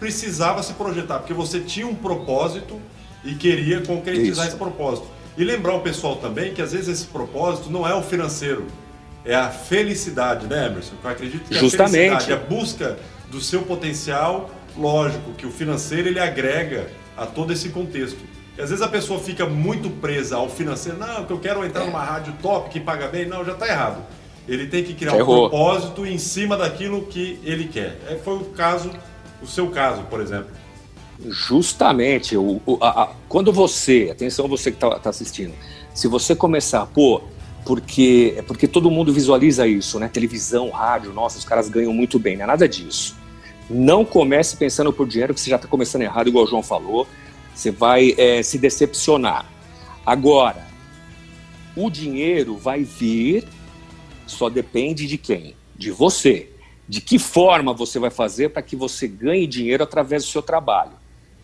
precisava 0.00 0.62
se 0.62 0.72
projetar, 0.72 1.18
porque 1.18 1.34
você 1.34 1.60
tinha 1.60 1.86
um 1.86 1.94
propósito 1.94 2.80
e 3.24 3.34
queria 3.34 3.80
concretizar 3.80 4.46
isso. 4.46 4.54
esse 4.54 4.56
propósito. 4.56 5.06
E 5.36 5.44
lembrar 5.44 5.74
o 5.74 5.80
pessoal 5.80 6.16
também 6.16 6.52
que 6.52 6.60
às 6.60 6.72
vezes 6.72 6.88
esse 6.88 7.06
propósito 7.06 7.70
não 7.70 7.86
é 7.86 7.94
o 7.94 8.02
financeiro, 8.02 8.66
é 9.24 9.34
a 9.34 9.48
felicidade, 9.48 10.46
né, 10.46 10.66
Emerson? 10.66 10.94
Eu 11.02 11.10
acredito 11.10 11.44
que 11.48 11.54
Justamente. 11.54 12.12
a 12.12 12.18
felicidade, 12.18 12.32
a 12.32 12.36
busca 12.36 12.98
do 13.30 13.40
seu 13.40 13.62
potencial, 13.62 14.50
lógico 14.76 15.32
que 15.32 15.46
o 15.46 15.50
financeiro 15.50 16.08
ele 16.08 16.18
agrega 16.18 16.88
a 17.16 17.24
todo 17.24 17.52
esse 17.52 17.68
contexto. 17.68 18.18
E 18.58 18.60
às 18.60 18.68
vezes 18.68 18.84
a 18.84 18.88
pessoa 18.88 19.18
fica 19.20 19.46
muito 19.46 19.88
presa 19.88 20.36
ao 20.36 20.48
financeiro, 20.48 20.98
não, 20.98 21.24
que 21.24 21.32
eu 21.32 21.38
quero 21.38 21.64
entrar 21.64 21.86
numa 21.86 22.02
rádio 22.02 22.34
top 22.42 22.68
que 22.68 22.80
paga 22.80 23.08
bem, 23.08 23.26
não, 23.26 23.44
já 23.44 23.52
está 23.52 23.66
errado. 23.66 24.02
Ele 24.48 24.66
tem 24.66 24.82
que 24.82 24.94
criar 24.94 25.16
Errou. 25.16 25.46
um 25.46 25.48
propósito 25.48 26.04
em 26.04 26.18
cima 26.18 26.56
daquilo 26.56 27.02
que 27.02 27.38
ele 27.44 27.68
quer. 27.68 27.98
É, 28.08 28.16
foi 28.16 28.34
o 28.34 28.44
caso, 28.46 28.90
o 29.40 29.46
seu 29.46 29.68
caso, 29.68 30.02
por 30.04 30.20
exemplo. 30.20 30.50
Justamente, 31.24 32.36
o, 32.36 32.60
o 32.66 32.78
a, 32.80 33.04
a, 33.04 33.10
quando 33.28 33.52
você, 33.52 34.08
atenção 34.10 34.48
você 34.48 34.70
que 34.70 34.76
está 34.76 34.98
tá 34.98 35.10
assistindo, 35.10 35.54
se 35.94 36.08
você 36.08 36.34
começar, 36.34 36.84
pô, 36.86 37.22
porque 37.64 38.34
é 38.36 38.42
porque 38.42 38.66
todo 38.66 38.90
mundo 38.90 39.12
visualiza 39.12 39.66
isso, 39.66 40.00
né? 40.00 40.08
Televisão, 40.08 40.70
rádio, 40.70 41.12
nossa, 41.12 41.38
os 41.38 41.44
caras 41.44 41.68
ganham 41.68 41.92
muito 41.92 42.18
bem, 42.18 42.36
não 42.36 42.44
é 42.44 42.46
nada 42.46 42.68
disso. 42.68 43.16
Não 43.70 44.04
comece 44.04 44.56
pensando 44.56 44.92
por 44.92 45.06
dinheiro, 45.06 45.32
que 45.32 45.40
você 45.40 45.50
já 45.50 45.56
está 45.56 45.68
começando 45.68 46.02
errado, 46.02 46.28
igual 46.28 46.44
o 46.44 46.48
João 46.48 46.62
falou. 46.62 47.06
Você 47.54 47.70
vai 47.70 48.14
é, 48.18 48.42
se 48.42 48.58
decepcionar. 48.58 49.46
Agora, 50.04 50.66
o 51.76 51.88
dinheiro 51.88 52.56
vai 52.56 52.82
vir, 52.82 53.44
só 54.26 54.48
depende 54.48 55.06
de 55.06 55.18
quem? 55.18 55.54
De 55.76 55.90
você. 55.90 56.50
De 56.88 57.00
que 57.00 57.18
forma 57.18 57.72
você 57.72 57.98
vai 57.98 58.10
fazer 58.10 58.50
para 58.50 58.62
que 58.62 58.76
você 58.76 59.06
ganhe 59.06 59.46
dinheiro 59.46 59.82
através 59.82 60.24
do 60.24 60.30
seu 60.30 60.42
trabalho. 60.42 60.92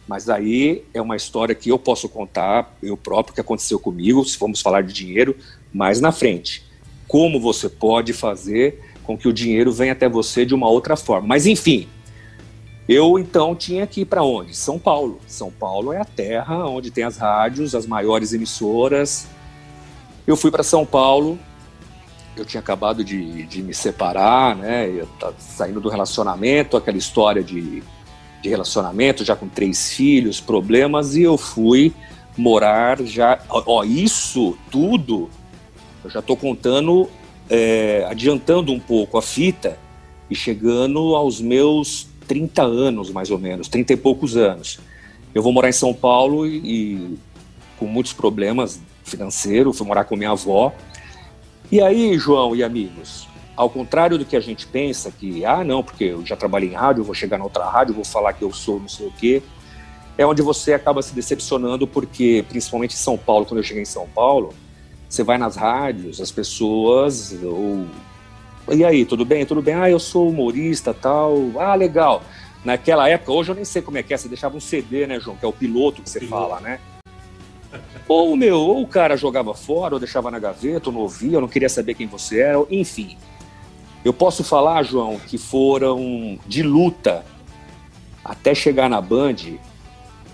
Mas 0.06 0.28
aí 0.28 0.84
é 0.94 1.02
uma 1.02 1.16
história 1.16 1.54
que 1.54 1.70
eu 1.70 1.78
posso 1.78 2.08
contar, 2.08 2.74
eu 2.82 2.96
próprio, 2.96 3.34
que 3.34 3.40
aconteceu 3.40 3.78
comigo, 3.78 4.24
se 4.24 4.38
formos 4.38 4.62
falar 4.62 4.82
de 4.82 4.92
dinheiro, 4.92 5.36
mais 5.72 6.00
na 6.00 6.10
frente. 6.10 6.64
Como 7.06 7.38
você 7.38 7.68
pode 7.68 8.12
fazer 8.14 8.82
com 9.04 9.16
que 9.16 9.28
o 9.28 9.32
dinheiro 9.32 9.70
venha 9.70 9.92
até 9.92 10.08
você 10.08 10.46
de 10.46 10.54
uma 10.54 10.68
outra 10.68 10.96
forma. 10.96 11.28
Mas 11.28 11.46
enfim, 11.46 11.88
eu 12.88 13.18
então 13.18 13.54
tinha 13.54 13.86
que 13.86 14.00
ir 14.00 14.04
para 14.06 14.22
onde? 14.22 14.56
São 14.56 14.78
Paulo. 14.78 15.20
São 15.26 15.50
Paulo 15.50 15.92
é 15.92 16.00
a 16.00 16.06
terra 16.06 16.66
onde 16.66 16.90
tem 16.90 17.04
as 17.04 17.18
rádios, 17.18 17.74
as 17.74 17.86
maiores 17.86 18.32
emissoras. 18.32 19.26
Eu 20.26 20.36
fui 20.36 20.50
para 20.50 20.62
São 20.62 20.86
Paulo. 20.86 21.38
Eu 22.38 22.44
tinha 22.44 22.60
acabado 22.60 23.04
de, 23.04 23.44
de 23.44 23.62
me 23.62 23.74
separar, 23.74 24.56
né? 24.56 24.88
Eu 24.88 25.08
saindo 25.38 25.80
do 25.80 25.88
relacionamento, 25.88 26.76
aquela 26.76 26.96
história 26.96 27.42
de 27.42 27.82
de 28.40 28.48
relacionamento, 28.48 29.24
já 29.24 29.34
com 29.34 29.48
três 29.48 29.92
filhos, 29.92 30.40
problemas, 30.40 31.16
e 31.16 31.22
eu 31.22 31.36
fui 31.36 31.92
morar 32.36 33.02
já. 33.04 33.40
Ó, 33.48 33.84
isso 33.84 34.56
tudo, 34.70 35.28
eu 36.04 36.10
já 36.10 36.20
estou 36.20 36.36
contando, 36.36 37.08
é, 37.50 38.06
adiantando 38.08 38.72
um 38.72 38.78
pouco 38.78 39.18
a 39.18 39.22
fita 39.22 39.78
e 40.30 40.34
chegando 40.34 41.16
aos 41.16 41.40
meus 41.40 42.06
30 42.26 42.62
anos, 42.62 43.10
mais 43.10 43.30
ou 43.30 43.38
menos, 43.38 43.68
30 43.68 43.94
e 43.94 43.96
poucos 43.96 44.36
anos. 44.36 44.78
Eu 45.34 45.42
vou 45.42 45.52
morar 45.52 45.68
em 45.68 45.72
São 45.72 45.92
Paulo 45.92 46.46
e, 46.46 46.58
e 46.58 47.18
com 47.78 47.86
muitos 47.86 48.12
problemas 48.12 48.80
financeiros, 49.04 49.76
fui 49.76 49.86
morar 49.86 50.04
com 50.04 50.16
minha 50.16 50.30
avó. 50.30 50.72
E 51.70 51.82
aí, 51.82 52.16
João 52.18 52.56
e 52.56 52.64
amigos, 52.64 53.28
ao 53.54 53.68
contrário 53.68 54.16
do 54.16 54.24
que 54.24 54.34
a 54.34 54.40
gente 54.40 54.66
pensa, 54.66 55.10
que, 55.10 55.44
ah, 55.44 55.62
não, 55.62 55.82
porque 55.82 56.04
eu 56.04 56.24
já 56.24 56.34
trabalhei 56.34 56.70
em 56.70 56.74
rádio, 56.74 57.04
vou 57.04 57.14
chegar 57.14 57.36
na 57.36 57.44
outra 57.44 57.66
rádio, 57.66 57.92
vou 57.92 58.06
falar 58.06 58.32
que 58.32 58.42
eu 58.42 58.50
sou 58.50 58.80
não 58.80 58.88
sei 58.88 59.06
o 59.06 59.12
quê, 59.12 59.42
é 60.16 60.24
onde 60.24 60.40
você 60.40 60.72
acaba 60.72 61.02
se 61.02 61.14
decepcionando, 61.14 61.86
porque, 61.86 62.42
principalmente 62.48 62.94
em 62.94 62.98
São 62.98 63.18
Paulo, 63.18 63.44
quando 63.44 63.58
eu 63.58 63.64
cheguei 63.64 63.82
em 63.82 63.86
São 63.86 64.08
Paulo, 64.08 64.54
você 65.06 65.22
vai 65.22 65.36
nas 65.36 65.56
rádios, 65.56 66.22
as 66.22 66.30
pessoas, 66.30 67.36
ou... 67.42 67.86
e 68.74 68.82
aí, 68.82 69.04
tudo 69.04 69.26
bem? 69.26 69.44
Tudo 69.44 69.60
bem? 69.60 69.74
Ah, 69.74 69.90
eu 69.90 69.98
sou 69.98 70.30
humorista, 70.30 70.94
tal. 70.94 71.36
Ah, 71.58 71.74
legal. 71.74 72.22
Naquela 72.64 73.08
época, 73.10 73.30
hoje 73.30 73.50
eu 73.50 73.54
nem 73.54 73.64
sei 73.64 73.82
como 73.82 73.98
é 73.98 74.02
que 74.02 74.14
é, 74.14 74.16
você 74.16 74.28
deixava 74.28 74.56
um 74.56 74.60
CD, 74.60 75.06
né, 75.06 75.20
João, 75.20 75.36
que 75.36 75.44
é 75.44 75.48
o 75.48 75.52
piloto 75.52 76.00
que 76.00 76.08
você 76.08 76.20
fala, 76.22 76.60
né? 76.60 76.80
Ou, 78.06 78.36
meu, 78.36 78.58
ou 78.58 78.82
o 78.82 78.86
cara 78.86 79.16
jogava 79.16 79.54
fora, 79.54 79.94
ou 79.94 80.00
deixava 80.00 80.30
na 80.30 80.38
gaveta, 80.38 80.88
ou 80.88 80.94
não 80.94 81.02
ouvia, 81.02 81.36
eu 81.36 81.40
não 81.40 81.48
queria 81.48 81.68
saber 81.68 81.94
quem 81.94 82.06
você 82.06 82.40
era, 82.40 82.58
enfim. 82.70 83.16
Eu 84.04 84.12
posso 84.12 84.42
falar, 84.42 84.82
João, 84.82 85.18
que 85.18 85.36
foram 85.36 86.38
de 86.46 86.62
luta 86.62 87.24
até 88.24 88.54
chegar 88.54 88.88
na 88.88 89.00
Band, 89.00 89.36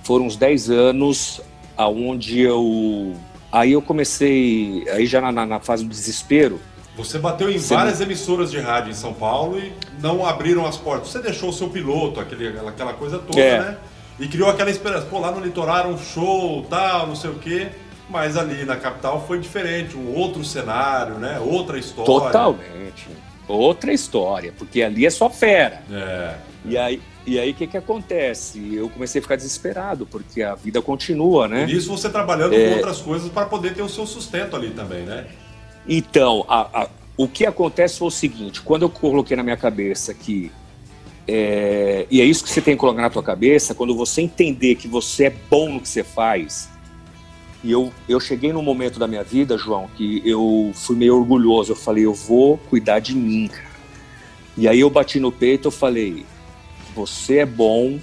foram 0.03 0.27
uns 0.27 0.37
10 0.37 0.71
anos 0.71 1.41
aonde 1.77 2.41
eu 2.41 3.15
aí 3.51 3.73
eu 3.73 3.83
comecei 3.83 4.85
aí 4.91 5.07
já 5.07 5.21
na, 5.21 5.47
na 5.47 5.61
fase 5.61 5.85
do 5.85 5.91
desespero. 5.91 6.61
Você 6.97 7.19
bateu 7.19 7.51
em 7.51 7.59
Você 7.59 7.75
várias 7.75 7.99
não... 7.99 8.07
emissoras 8.07 8.51
de 8.51 8.61
rádio 8.61 8.91
em 8.91 8.95
São 8.95 9.13
Paulo 9.13 9.59
e 9.59 9.73
não 10.01 10.25
abriram 10.25 10.67
as 10.67 10.77
portas. 10.77 11.09
Você 11.09 11.21
deixou 11.21 11.49
o 11.49 11.53
seu 11.53 11.69
piloto, 11.69 12.21
aquele, 12.21 12.49
aquela 12.49 12.93
coisa 12.95 13.19
toda, 13.19 13.41
é. 13.41 13.61
né? 13.61 13.79
E 14.19 14.29
criou 14.29 14.49
aquela 14.49 14.71
esperança. 14.71 15.07
Pô, 15.07 15.19
lá 15.19 15.31
no 15.31 15.41
litoral 15.41 15.89
um 15.89 15.99
show, 15.99 16.65
tal, 16.69 17.07
não 17.07 17.17
sei 17.17 17.31
o 17.31 17.39
quê. 17.39 17.69
Mas 18.09 18.37
ali 18.37 18.65
na 18.65 18.77
capital 18.77 19.25
foi 19.27 19.41
diferente, 19.41 19.97
um 19.97 20.15
outro 20.15 20.45
cenário, 20.45 21.15
né? 21.15 21.41
Outra 21.41 21.79
história. 21.79 22.05
Totalmente 22.05 23.09
outra 23.49 23.93
história, 23.93 24.53
porque 24.57 24.83
ali 24.83 25.07
é 25.07 25.11
só 25.11 25.29
fera. 25.29 25.83
É. 25.91 26.35
E 26.65 26.77
aí, 26.77 27.03
e 27.27 27.39
aí 27.39 27.51
o 27.51 27.55
que, 27.55 27.67
que 27.67 27.77
acontece? 27.77 28.75
Eu 28.75 28.89
comecei 28.89 29.19
a 29.19 29.23
ficar 29.23 29.37
desesperado, 29.37 30.07
porque 30.07 30.43
a 30.43 30.55
vida 30.55 30.81
continua, 30.81 31.47
né? 31.47 31.67
E 31.69 31.77
isso 31.77 31.91
você 31.91 32.09
trabalhando 32.09 32.55
é... 32.55 32.71
com 32.71 32.77
outras 32.77 33.01
coisas 33.01 33.29
para 33.31 33.47
poder 33.47 33.75
ter 33.75 33.83
o 33.83 33.89
seu 33.89 34.07
sustento 34.07 34.57
ali 34.57 34.71
também, 34.71 35.03
né? 35.03 35.27
Então, 35.87 36.45
a, 36.49 36.83
a, 36.83 36.89
o 37.17 37.29
que 37.29 37.45
acontece 37.45 37.99
foi 37.99 38.09
o 38.09 38.11
seguinte: 38.11 38.63
quando 38.63 38.83
eu 38.83 38.91
coloquei 38.91 39.37
na 39.37 39.43
minha 39.43 39.57
cabeça 39.57 40.15
que. 40.15 40.51
É, 41.27 42.07
e 42.11 42.21
é 42.21 42.25
isso 42.25 42.45
que 42.45 42.51
você 42.51 42.61
tem 42.61 42.75
que 42.75 42.81
colocar 42.81 43.03
na 43.03 43.11
tua 43.11 43.23
cabeça, 43.23 43.75
quando 43.75 43.95
você 43.95 44.21
entender 44.21 44.75
que 44.75 44.87
você 44.87 45.25
é 45.25 45.31
bom 45.31 45.73
no 45.73 45.81
que 45.81 45.89
você 45.89 46.05
faz, 46.05 46.69
e 47.65 47.73
eu, 47.73 47.91
eu 48.07 48.21
cheguei 48.21 48.53
num 48.53 48.63
momento 48.63 48.99
da 48.99 49.07
minha 49.07 49.25
vida, 49.25 49.57
João, 49.57 49.89
que 49.97 50.21
eu 50.23 50.71
fui 50.75 50.95
meio 50.97 51.17
orgulhoso. 51.17 51.73
Eu 51.73 51.77
falei, 51.77 52.05
eu 52.05 52.13
vou 52.13 52.59
cuidar 52.59 52.99
de 52.99 53.17
mim, 53.17 53.49
cara. 53.49 53.75
E 54.55 54.69
aí 54.69 54.81
eu 54.81 54.91
bati 54.91 55.19
no 55.19 55.33
peito, 55.33 55.69
eu 55.69 55.73
falei, 55.73 56.27
você 56.95 57.39
é 57.39 57.47
bom 57.47 57.99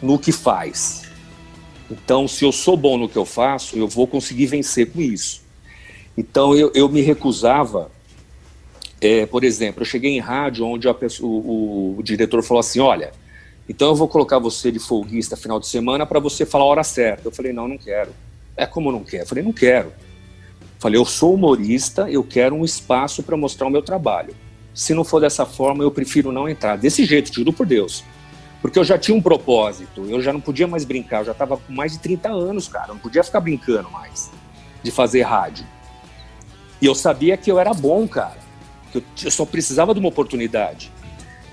no 0.00 0.16
que 0.18 0.30
faz. 0.30 1.02
Então, 1.90 2.26
se 2.26 2.44
eu 2.44 2.52
sou 2.52 2.76
bom 2.76 2.96
no 2.96 3.08
que 3.08 3.18
eu 3.18 3.24
faço, 3.24 3.76
eu 3.76 3.86
vou 3.86 4.06
conseguir 4.06 4.46
vencer 4.46 4.90
com 4.92 5.00
isso. 5.00 5.42
Então, 6.16 6.54
eu, 6.54 6.70
eu 6.74 6.88
me 6.88 7.02
recusava. 7.02 7.90
É, 9.04 9.26
por 9.26 9.42
exemplo, 9.42 9.82
eu 9.82 9.86
cheguei 9.86 10.12
em 10.12 10.20
rádio 10.20 10.64
onde 10.64 10.92
pessoa, 10.94 11.28
o, 11.28 11.96
o, 11.98 12.02
diretor 12.04 12.40
falou 12.42 12.60
assim: 12.60 12.78
Olha, 12.78 13.10
então 13.68 13.88
eu 13.88 13.96
vou 13.96 14.06
colocar 14.06 14.38
você 14.38 14.70
de 14.70 14.78
folguista 14.78 15.36
final 15.36 15.58
de 15.58 15.66
semana 15.66 16.06
para 16.06 16.20
você 16.20 16.46
falar 16.46 16.64
a 16.64 16.68
hora 16.68 16.84
certa. 16.84 17.26
Eu 17.26 17.32
falei: 17.32 17.52
Não, 17.52 17.66
não 17.66 17.76
quero. 17.76 18.12
É 18.56 18.66
como 18.66 18.92
não 18.92 19.02
quer? 19.02 19.22
Eu 19.22 19.26
falei, 19.26 19.42
não 19.42 19.52
quero. 19.52 19.92
Falei, 20.78 20.98
eu 20.98 21.04
sou 21.04 21.34
humorista, 21.34 22.10
eu 22.10 22.24
quero 22.24 22.54
um 22.54 22.64
espaço 22.64 23.22
para 23.22 23.36
mostrar 23.36 23.66
o 23.66 23.70
meu 23.70 23.82
trabalho. 23.82 24.34
Se 24.74 24.94
não 24.94 25.04
for 25.04 25.20
dessa 25.20 25.46
forma, 25.46 25.84
eu 25.84 25.90
prefiro 25.90 26.32
não 26.32 26.48
entrar. 26.48 26.76
Desse 26.76 27.04
jeito, 27.04 27.32
juro 27.32 27.52
por 27.52 27.66
Deus. 27.66 28.04
Porque 28.60 28.78
eu 28.78 28.84
já 28.84 28.96
tinha 28.96 29.16
um 29.16 29.22
propósito, 29.22 30.06
eu 30.08 30.20
já 30.22 30.32
não 30.32 30.40
podia 30.40 30.66
mais 30.66 30.84
brincar, 30.84 31.20
eu 31.20 31.24
já 31.26 31.32
estava 31.32 31.56
com 31.56 31.72
mais 31.72 31.92
de 31.92 31.98
30 31.98 32.28
anos, 32.30 32.68
cara, 32.68 32.90
eu 32.90 32.94
não 32.94 33.00
podia 33.00 33.24
ficar 33.24 33.40
brincando 33.40 33.90
mais 33.90 34.30
de 34.82 34.90
fazer 34.92 35.22
rádio. 35.22 35.66
E 36.80 36.86
eu 36.86 36.94
sabia 36.94 37.36
que 37.36 37.50
eu 37.50 37.58
era 37.58 37.74
bom, 37.74 38.06
cara, 38.06 38.38
que 38.92 39.26
eu 39.26 39.30
só 39.30 39.44
precisava 39.44 39.94
de 39.94 40.00
uma 40.00 40.08
oportunidade. 40.08 40.92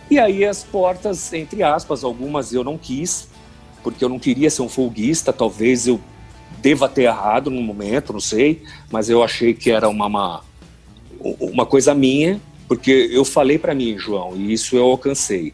E 0.10 0.20
aí 0.20 0.44
as 0.44 0.64
portas, 0.64 1.32
entre 1.34 1.64
aspas, 1.64 2.04
algumas 2.04 2.52
eu 2.54 2.64
não 2.64 2.78
quis, 2.78 3.30
porque 3.84 4.04
eu 4.04 4.10
não 4.10 4.20
queria 4.20 4.50
ser 4.50 4.62
um 4.62 4.70
folguista, 4.70 5.32
talvez 5.32 5.88
eu 5.88 6.00
deva 6.62 6.90
ter 6.90 7.04
errado 7.04 7.50
no 7.50 7.62
momento, 7.62 8.12
não 8.12 8.20
sei, 8.20 8.64
mas 8.92 9.10
eu 9.10 9.24
achei 9.24 9.54
que 9.54 9.72
era 9.72 9.88
uma, 9.88 10.08
uma, 10.08 10.44
uma 11.40 11.66
coisa 11.66 11.94
minha, 11.94 12.42
porque 12.68 13.10
eu 13.12 13.24
falei 13.24 13.58
para 13.58 13.74
mim, 13.74 13.98
João, 13.98 14.36
e 14.36 14.52
isso 14.52 14.76
eu 14.76 14.84
alcancei. 14.84 15.54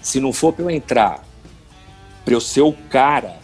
Se 0.00 0.20
não 0.20 0.32
for 0.32 0.52
para 0.52 0.64
eu 0.64 0.70
entrar, 0.70 1.24
para 2.24 2.34
eu 2.34 2.40
ser 2.40 2.62
o 2.62 2.72
cara, 2.72 3.38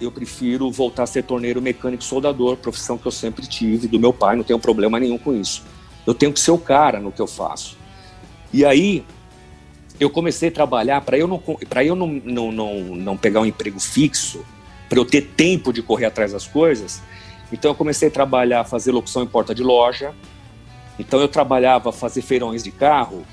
eu 0.00 0.10
prefiro 0.10 0.70
voltar 0.70 1.04
a 1.04 1.06
ser 1.06 1.22
torneiro 1.22 1.62
mecânico 1.62 2.02
soldador, 2.02 2.56
profissão 2.56 2.98
que 2.98 3.06
eu 3.06 3.12
sempre 3.12 3.46
tive, 3.46 3.86
do 3.86 3.98
meu 3.98 4.12
pai, 4.12 4.36
não 4.36 4.44
tenho 4.44 4.58
problema 4.58 4.98
nenhum 4.98 5.18
com 5.18 5.34
isso. 5.34 5.62
Eu 6.06 6.14
tenho 6.14 6.32
que 6.32 6.40
ser 6.40 6.50
o 6.50 6.58
cara 6.58 6.98
no 6.98 7.12
que 7.12 7.20
eu 7.20 7.26
faço. 7.26 7.76
E 8.52 8.64
aí, 8.64 9.04
eu 10.00 10.08
comecei 10.08 10.48
a 10.48 10.52
trabalhar 10.52 11.02
para 11.02 11.18
eu 11.18 11.28
não 11.28 11.38
para 11.38 11.84
eu 11.84 11.94
não, 11.94 12.06
não, 12.06 12.50
não, 12.50 12.74
não 12.96 13.16
pegar 13.18 13.42
um 13.42 13.46
emprego 13.46 13.78
fixo, 13.78 14.42
para 14.88 14.98
eu 14.98 15.04
ter 15.04 15.20
tempo 15.36 15.72
de 15.72 15.82
correr 15.82 16.06
atrás 16.06 16.32
das 16.32 16.46
coisas. 16.46 17.02
Então 17.52 17.72
eu 17.72 17.74
comecei 17.74 18.08
a 18.08 18.10
trabalhar, 18.10 18.64
fazer 18.64 18.92
locução 18.92 19.22
em 19.22 19.26
porta 19.26 19.54
de 19.54 19.62
loja. 19.62 20.14
Então 20.98 21.20
eu 21.20 21.28
trabalhava 21.28 21.92
fazer 21.92 22.22
feirões 22.22 22.62
de 22.64 22.70
carro. 22.70 23.24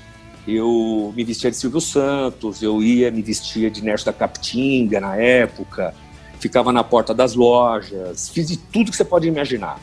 Eu 0.46 1.12
me 1.16 1.24
vestia 1.24 1.50
de 1.50 1.56
Silvio 1.56 1.80
Santos, 1.80 2.62
eu 2.62 2.82
ia 2.82 3.10
me 3.10 3.22
vestia 3.22 3.70
de 3.70 3.82
Nércio 3.82 4.06
da 4.06 4.12
Capitinga 4.12 5.00
na 5.00 5.16
época, 5.16 5.94
ficava 6.38 6.72
na 6.72 6.82
porta 6.82 7.12
das 7.12 7.34
lojas, 7.34 8.30
fiz 8.30 8.48
de 8.48 8.56
tudo 8.56 8.90
que 8.90 8.96
você 8.96 9.04
pode 9.04 9.28
imaginar. 9.28 9.78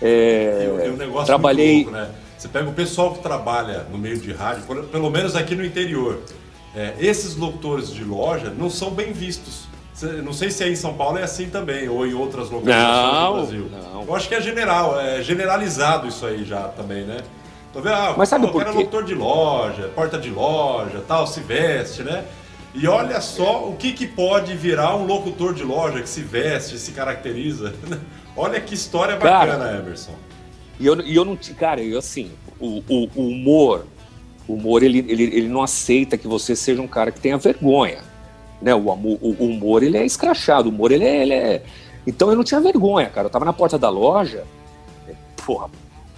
É, 0.00 0.70
e, 0.70 1.04
e 1.04 1.08
um 1.08 1.24
trabalhei. 1.24 1.84
Louco, 1.84 1.90
né? 1.90 2.10
Você 2.36 2.48
pega 2.48 2.68
o 2.68 2.72
pessoal 2.72 3.14
que 3.14 3.22
trabalha 3.22 3.86
no 3.90 3.96
meio 3.96 4.18
de 4.18 4.32
rádio, 4.32 4.62
pelo 4.90 5.10
menos 5.10 5.34
aqui 5.34 5.54
no 5.54 5.64
interior. 5.64 6.20
É, 6.74 6.94
esses 6.98 7.36
locutores 7.36 7.90
de 7.90 8.04
loja 8.04 8.50
não 8.50 8.68
são 8.68 8.90
bem 8.90 9.12
vistos. 9.12 9.66
Não 10.22 10.32
sei 10.34 10.50
se 10.50 10.62
aí 10.62 10.72
em 10.72 10.76
São 10.76 10.92
Paulo 10.92 11.16
é 11.16 11.22
assim 11.22 11.48
também, 11.48 11.88
ou 11.88 12.06
em 12.06 12.12
outras 12.12 12.50
localizações 12.50 13.26
do 13.26 13.32
Brasil. 13.32 13.70
Não. 13.72 14.02
Eu 14.02 14.14
acho 14.14 14.28
que 14.28 14.34
é 14.34 14.40
general, 14.42 15.00
é 15.00 15.22
generalizado 15.22 16.06
isso 16.06 16.26
aí 16.26 16.44
já 16.44 16.68
também, 16.68 17.04
né? 17.04 17.18
Tô 17.72 17.80
vendo, 17.80 17.94
ah, 17.94 18.14
Mas 18.16 18.28
sabe 18.28 18.44
o 18.44 18.52
cara 18.52 18.70
é 18.70 18.72
locutor 18.72 19.04
de 19.04 19.14
loja, 19.14 19.88
porta 19.94 20.18
de 20.18 20.30
loja, 20.30 21.02
tal, 21.08 21.26
se 21.26 21.40
veste, 21.40 22.02
né? 22.02 22.24
E 22.74 22.86
olha 22.86 23.22
só 23.22 23.68
o 23.68 23.74
que, 23.74 23.92
que 23.92 24.06
pode 24.06 24.54
virar 24.54 24.94
um 24.96 25.06
locutor 25.06 25.54
de 25.54 25.62
loja 25.62 26.02
que 26.02 26.08
se 26.08 26.20
veste, 26.20 26.78
se 26.78 26.92
caracteriza. 26.92 27.72
olha 28.36 28.60
que 28.60 28.74
história 28.74 29.16
bacana, 29.16 29.64
cara, 29.64 29.78
Emerson. 29.78 30.12
E 30.78 30.86
eu, 30.86 31.00
e 31.00 31.14
eu 31.14 31.24
não. 31.24 31.36
Cara, 31.58 31.82
eu 31.82 31.98
assim, 31.98 32.30
o, 32.60 32.82
o, 32.88 33.08
o 33.14 33.28
humor, 33.28 33.86
o 34.46 34.54
humor, 34.54 34.82
ele, 34.82 34.98
ele, 35.08 35.24
ele 35.24 35.48
não 35.48 35.62
aceita 35.62 36.16
que 36.16 36.28
você 36.28 36.54
seja 36.54 36.80
um 36.82 36.88
cara 36.88 37.10
que 37.10 37.20
tenha 37.20 37.38
vergonha. 37.38 37.98
Né? 38.60 38.74
O, 38.74 38.80
o, 38.80 39.36
o 39.38 39.44
humor, 39.46 39.82
ele 39.82 39.96
é 39.96 40.04
escrachado, 40.04 40.68
o 40.68 40.72
humor, 40.72 40.92
ele 40.92 41.04
é, 41.04 41.22
ele 41.22 41.34
é. 41.34 41.62
Então 42.06 42.30
eu 42.30 42.36
não 42.36 42.44
tinha 42.44 42.60
vergonha, 42.60 43.08
cara. 43.08 43.26
Eu 43.26 43.30
tava 43.30 43.44
na 43.44 43.52
porta 43.52 43.78
da 43.78 43.88
loja, 43.88 44.44
porra, 45.44 45.70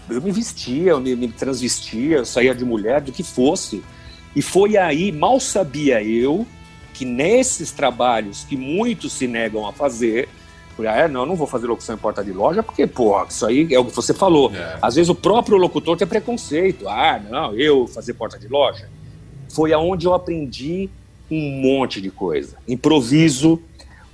eu 0.09 0.21
me 0.23 0.31
vestia, 0.31 0.91
eu 0.91 1.01
me, 1.01 1.15
me 1.15 1.29
transvestia, 1.29 2.19
eu 2.19 2.27
saía 2.27 2.55
de 2.55 2.65
mulher, 2.65 3.01
do 3.01 3.13
que 3.13 3.23
fosse. 3.23 3.83
E 4.35 4.43
foi 4.43 4.77
aí, 4.77 5.11
mal 5.13 5.41
sabia 5.41 6.03
eu, 6.03 6.47
que 6.95 7.05
nesses 7.05 7.71
trabalhos 7.71 8.45
que 8.45 8.57
muitos 8.57 9.13
se 9.13 9.27
negam 9.27 9.67
a 9.67 9.73
fazer, 9.73 10.29
ah, 10.87 10.97
é, 10.97 11.09
não, 11.09 11.27
não 11.27 11.35
vou 11.35 11.47
fazer 11.47 11.67
locução 11.67 11.95
em 11.95 11.99
porta 11.99 12.23
de 12.23 12.33
loja, 12.33 12.63
porque, 12.63 12.87
pô, 12.87 13.23
isso 13.25 13.47
aí 13.47 13.73
é 13.73 13.79
o 13.79 13.85
que 13.85 13.95
você 13.95 14.15
falou. 14.15 14.55
É. 14.55 14.79
Às 14.81 14.95
vezes 14.95 15.09
o 15.09 15.15
próprio 15.15 15.57
locutor 15.57 15.97
tem 15.97 16.07
preconceito. 16.07 16.89
Ah, 16.89 17.21
não, 17.29 17.55
eu 17.55 17.87
fazer 17.87 18.15
porta 18.15 18.39
de 18.39 18.49
loja. 18.49 18.89
Foi 19.49 19.73
aonde 19.73 20.07
eu 20.07 20.15
aprendi 20.15 20.89
um 21.31 21.61
monte 21.61 22.01
de 22.01 22.11
coisa. 22.11 22.57
Improviso, 22.67 23.61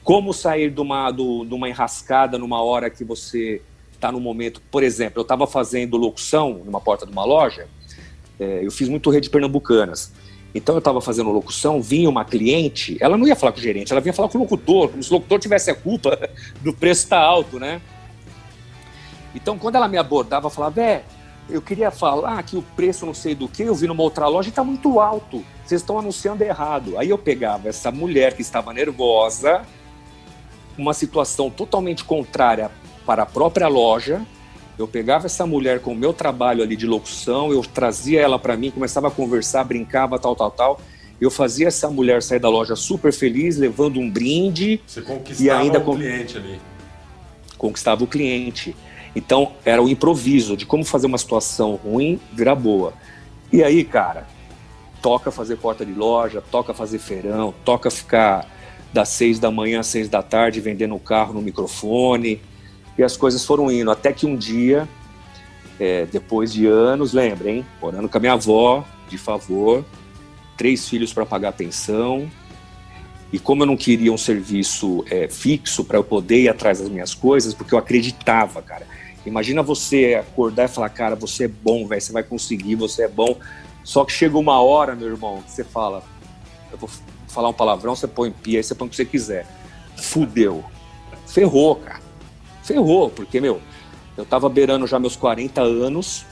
como 0.03 0.33
sair 0.33 0.71
de 0.71 0.81
uma, 0.81 1.11
do, 1.11 1.45
de 1.45 1.55
uma 1.55 1.69
enrascada 1.69 2.39
numa 2.39 2.62
hora 2.62 2.91
que 2.91 3.05
você 3.05 3.61
está 3.93 4.12
no 4.12 4.21
momento. 4.21 4.61
Por 4.71 4.83
exemplo, 4.83 5.21
eu 5.21 5.23
estava 5.23 5.47
fazendo 5.47 5.97
locução 5.97 6.61
numa 6.65 6.81
porta 6.81 7.07
de 7.07 7.12
uma 7.12 7.25
loja, 7.25 7.67
é, 8.39 8.65
eu 8.65 8.71
fiz 8.71 8.89
muito 8.89 9.11
rede 9.11 9.31
pernambucanas. 9.31 10.12
Então 10.55 10.75
eu 10.75 10.79
estava 10.79 11.01
fazendo 11.01 11.31
locução, 11.31 11.83
vinha 11.83 12.09
uma 12.09 12.25
cliente, 12.25 12.97
ela 13.01 13.19
não 13.19 13.27
ia 13.27 13.35
falar 13.35 13.53
com 13.53 13.59
o 13.59 13.63
gerente, 13.63 13.91
ela 13.91 14.01
vinha 14.01 14.13
falar 14.13 14.29
com 14.29 14.39
o 14.39 14.43
locutor, 14.43 14.89
como 14.89 15.03
se 15.03 15.11
o 15.11 15.15
locutor 15.15 15.41
tivesse 15.41 15.71
a 15.71 15.75
culpa 15.75 16.31
do 16.63 16.73
preço 16.73 17.05
estar 17.05 17.19
tá 17.19 17.25
alto, 17.25 17.59
né? 17.59 17.81
Então 19.35 19.59
quando 19.59 19.75
ela 19.75 19.89
me 19.89 19.99
abordava, 19.99 20.49
falava, 20.49 20.81
é, 20.81 21.05
eu 21.51 21.61
queria 21.61 21.91
falar 21.91 22.41
que 22.45 22.57
o 22.57 22.63
preço 22.63 23.05
não 23.05 23.13
sei 23.13 23.35
do 23.35 23.49
que, 23.49 23.65
eu 23.65 23.75
vi 23.75 23.89
numa 23.89 24.03
outra 24.03 24.29
loja 24.29 24.49
e 24.49 24.51
está 24.51 24.63
muito 24.63 25.01
alto, 25.01 25.45
vocês 25.65 25.81
estão 25.81 25.99
anunciando 25.99 26.45
errado. 26.45 26.97
Aí 26.99 27.11
eu 27.11 27.19
pegava 27.19 27.69
essa 27.69 27.91
mulher 27.91 28.35
que 28.35 28.43
estava 28.43 28.73
nervosa, 28.73 29.63
uma 30.79 30.95
situação 30.95 31.51
totalmente 31.51 32.05
contrária 32.05 32.71
para 33.05 33.25
a 33.25 33.27
própria 33.27 33.67
loja, 33.67 34.25
eu 34.79 34.89
pegava 34.89 35.27
essa 35.27 35.47
mulher 35.47 35.81
com 35.81 35.93
o 35.93 35.95
meu 35.95 36.12
trabalho 36.12 36.62
ali 36.62 36.77
de 36.77 36.87
locução, 36.87 37.53
eu 37.53 37.62
trazia 37.62 38.20
ela 38.20 38.39
para 38.39 38.57
mim, 38.57 38.70
começava 38.70 39.09
a 39.09 39.11
conversar, 39.11 39.62
brincava, 39.64 40.18
tal, 40.18 40.35
tal, 40.35 40.51
tal. 40.51 40.81
Eu 41.20 41.31
fazia 41.31 41.68
essa 41.68 41.89
mulher 41.89 42.22
sair 42.22 42.41
da 42.41 42.49
loja 42.49 42.75
super 42.75 43.12
feliz, 43.12 43.57
levando 43.57 44.01
um 44.01 44.11
brinde. 44.11 44.81
Você 44.85 45.01
conquistava 45.01 45.45
e 45.45 45.51
ainda 45.51 45.79
o 45.79 45.97
cliente 45.97 46.37
ali. 46.37 46.61
Conquistava 47.57 48.03
o 48.03 48.07
cliente. 48.07 48.75
Então, 49.14 49.53
era 49.64 49.81
o 49.81 49.89
improviso 49.89 50.57
de 50.57 50.66
como 50.66 50.85
fazer 50.85 51.07
uma 51.07 51.18
situação 51.18 51.77
ruim 51.77 52.20
virar 52.33 52.57
boa. 52.57 52.95
E 53.53 53.62
aí, 53.62 53.85
cara, 53.85 54.27
toca 55.01 55.31
fazer 55.31 55.57
porta 55.57 55.87
de 55.87 55.93
loja, 55.93 56.43
toca 56.51 56.75
fazer 56.75 56.99
feirão, 56.99 57.55
toca 57.64 57.93
ficar 57.93 58.51
das 58.93 59.11
seis 59.11 59.39
da 59.39 59.53
manhã 59.53 59.81
às 59.81 59.87
seis 59.87 60.09
da 60.09 60.22
tarde 60.22 60.61
vendendo 60.61 60.97
o 60.97 61.01
carro 61.01 61.33
no 61.33 61.41
microfone 61.41 62.41
e 62.97 63.03
as 63.03 63.17
coisas 63.17 63.45
foram 63.45 63.71
indo. 63.71 63.91
Até 63.91 64.13
que 64.13 64.27
um 64.27 64.37
dia, 64.37 64.89
é, 65.79 66.07
depois 66.07 66.53
de 66.53 66.67
anos, 66.67 67.13
lembrem, 67.13 67.65
morando 67.81 68.09
com 68.09 68.17
a 68.17 68.21
minha 68.21 68.33
avó, 68.33 68.85
de 69.09 69.19
favor, 69.19 69.85
três 70.57 70.89
filhos 70.89 71.13
para 71.13 71.27
pagar 71.27 71.49
a 71.51 71.53
pensão. 71.53 72.31
E 73.33 73.39
como 73.39 73.63
eu 73.63 73.67
não 73.67 73.77
queria 73.77 74.13
um 74.13 74.19
serviço 74.19 75.05
é, 75.11 75.29
fixo 75.29 75.85
para 75.85 75.99
eu 75.99 76.05
poder 76.05 76.43
ir 76.43 76.49
atrás 76.49 76.79
das 76.79 76.89
minhas 76.89 77.15
coisas, 77.15 77.53
porque 77.53 77.75
eu 77.75 77.79
acreditava, 77.79 78.63
cara. 78.63 78.87
Imagina 79.27 79.63
você 79.63 80.15
acordar 80.15 80.67
e 80.67 80.69
falar, 80.69 80.91
cara, 80.91 81.17
você 81.17 81.45
é 81.45 81.49
bom, 81.49 81.87
velho, 81.87 82.01
você 82.01 82.13
vai 82.13 82.23
conseguir, 82.23 82.77
você 82.77 83.05
é 83.05 83.09
bom. 83.09 83.37
Só 83.83 84.05
que 84.05 84.13
chega 84.13 84.39
uma 84.39 84.61
hora, 84.61 84.95
meu 84.95 85.09
irmão, 85.09 85.43
que 85.43 85.51
você 85.51 85.65
fala, 85.65 86.05
eu 86.71 86.79
vou 86.79 86.89
falar 87.27 87.49
um 87.49 87.53
palavrão, 87.53 87.97
você 87.97 88.07
põe 88.07 88.31
pia, 88.31 88.59
aí 88.59 88.63
você 88.63 88.75
põe 88.75 88.87
o 88.87 88.91
que 88.91 88.97
você 88.97 89.05
quiser. 89.05 89.47
Fudeu. 89.97 90.63
Ferrou, 91.27 91.77
cara 91.77 92.04
ferrou, 92.65 93.11
porque, 93.11 93.41
meu, 93.41 93.61
eu 94.17 94.25
tava 94.25 94.49
beirando 94.49 94.87
já 94.87 94.99
meus 94.99 95.15
40 95.15 95.61
anos 95.62 96.25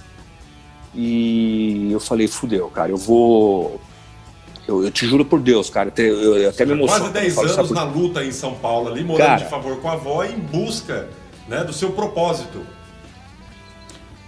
e 0.94 1.90
eu 1.92 2.00
falei, 2.00 2.26
fudeu, 2.26 2.68
cara, 2.68 2.90
eu 2.90 2.96
vou. 2.96 3.80
Eu, 4.66 4.84
eu 4.84 4.90
te 4.90 5.06
juro 5.06 5.24
por 5.24 5.40
Deus, 5.40 5.68
cara, 5.68 5.92
eu, 5.96 6.36
eu 6.36 6.50
até 6.50 6.64
me 6.64 6.72
emociono. 6.72 7.10
Quase 7.10 7.34
10 7.34 7.38
anos 7.38 7.68
por... 7.68 7.74
na 7.74 7.84
luta 7.84 8.24
em 8.24 8.32
São 8.32 8.54
Paulo, 8.54 8.88
ali, 8.88 9.02
morando 9.02 9.26
cara, 9.26 9.42
de 9.42 9.50
favor 9.50 9.80
com 9.80 9.88
a 9.88 9.92
avó, 9.92 10.24
em 10.24 10.38
busca 10.38 11.08
né, 11.48 11.64
do 11.64 11.72
seu 11.72 11.90
propósito. 11.90 12.64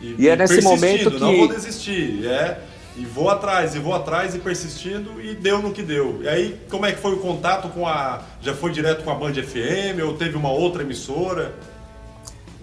E, 0.00 0.16
e 0.18 0.28
é 0.28 0.36
nesse 0.36 0.61
momento 0.61 1.11
que. 1.11 1.20
Não 1.20 1.36
vou 1.36 1.48
desistir, 1.48 2.26
é. 2.26 2.61
E 2.96 3.05
vou 3.05 3.28
atrás, 3.28 3.74
e 3.74 3.78
vou 3.80 3.92
atrás 3.92 4.36
e 4.36 4.38
persistindo 4.38 5.20
e 5.20 5.34
deu 5.34 5.61
no 5.61 5.72
que 5.72 5.82
deu. 5.82 6.20
E 6.22 6.28
aí, 6.28 6.61
como 6.70 6.86
é 6.86 6.92
que 6.92 7.00
foi 7.00 7.12
o 7.12 7.18
contato 7.18 7.68
com 7.68 7.86
a. 7.86 8.22
Já 8.40 8.55
foi 8.55 8.70
direto 8.70 9.05
com 9.05 9.11
a 9.11 9.14
Band 9.14 9.34
FM 9.34 10.02
ou 10.05 10.14
teve 10.14 10.36
uma 10.36 10.50
outra 10.50 10.82
emissora? 10.82 11.55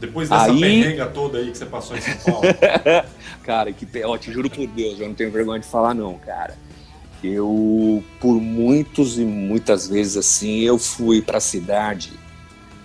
Depois 0.01 0.27
dessa 0.27 0.51
aí... 0.51 0.59
perrenga 0.59 1.05
toda 1.05 1.37
aí 1.37 1.51
que 1.51 1.57
você 1.57 1.65
passou 1.65 1.95
em 1.95 2.01
São 2.01 2.17
Paulo. 2.17 2.41
cara, 3.45 3.71
que 3.71 3.87
ó, 4.03 4.17
te 4.17 4.31
juro 4.31 4.49
por 4.49 4.65
Deus, 4.65 4.99
eu 4.99 5.07
não 5.07 5.13
tenho 5.13 5.29
vergonha 5.31 5.59
de 5.59 5.67
falar 5.67 5.93
não, 5.93 6.15
cara. 6.15 6.57
Eu, 7.23 8.03
por 8.19 8.33
muitos 8.41 9.19
e 9.19 9.23
muitas 9.23 9.87
vezes 9.87 10.17
assim, 10.17 10.61
eu 10.61 10.79
fui 10.79 11.21
para 11.21 11.37
a 11.37 11.41
cidade. 11.41 12.13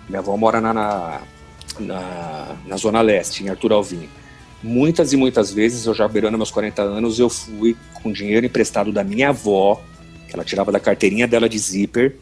Minha 0.07 0.19
avó 0.19 0.37
mora 0.37 0.61
na, 0.61 0.71
na, 0.71 1.21
na, 1.79 2.55
na, 2.67 2.77
Zona 2.77 3.01
Leste, 3.01 3.43
em 3.43 3.49
Arthur 3.49 3.73
Alvim. 3.73 4.07
Muitas 4.61 5.11
e 5.11 5.17
muitas 5.17 5.51
vezes, 5.51 5.87
eu 5.87 5.95
já 5.95 6.07
beirando 6.07 6.37
meus 6.37 6.51
40 6.51 6.83
anos, 6.83 7.17
eu 7.17 7.31
fui 7.31 7.75
com 7.95 8.11
dinheiro 8.11 8.45
emprestado 8.45 8.91
da 8.91 9.03
minha 9.03 9.29
avó, 9.29 9.81
que 10.27 10.35
ela 10.35 10.43
tirava 10.43 10.71
da 10.71 10.79
carteirinha 10.79 11.27
dela 11.27 11.49
de 11.49 11.57
zíper, 11.57 12.15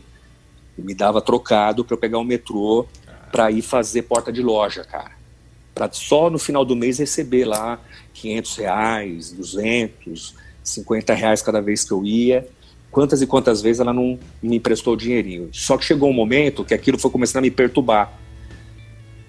e 0.78 0.82
me 0.82 0.94
dava 0.94 1.22
trocado 1.22 1.84
para 1.84 1.96
eu 1.96 1.98
pegar 1.98 2.18
o 2.18 2.24
metrô 2.24 2.86
para 3.36 3.52
ir 3.52 3.62
fazer 3.62 4.04
porta 4.04 4.32
de 4.32 4.42
loja, 4.42 4.86
cara. 4.86 5.12
Para 5.74 5.92
só 5.92 6.30
no 6.30 6.40
final 6.40 6.64
do 6.64 6.74
mês 6.74 7.00
receber 7.00 7.44
lá 7.44 7.82
500 8.14 8.56
reais, 8.56 9.32
200, 9.34 10.36
50 10.64 11.14
reais 11.14 11.42
cada 11.42 11.62
vez 11.62 11.84
que 11.84 11.92
eu 11.92 12.06
ia. 12.06 12.48
Quantas 12.90 13.22
e 13.22 13.28
quantas 13.28 13.62
vezes 13.62 13.82
ela 13.82 13.92
não 13.92 14.18
me 14.42 14.56
emprestou 14.56 14.96
dinheirinho. 14.96 15.50
Só 15.52 15.78
que 15.78 15.84
chegou 15.84 16.10
um 16.10 16.14
momento 16.14 16.64
que 16.64 16.74
aquilo 16.74 16.98
foi 16.98 17.12
começando 17.12 17.40
a 17.40 17.42
me 17.42 17.52
perturbar. 17.52 18.18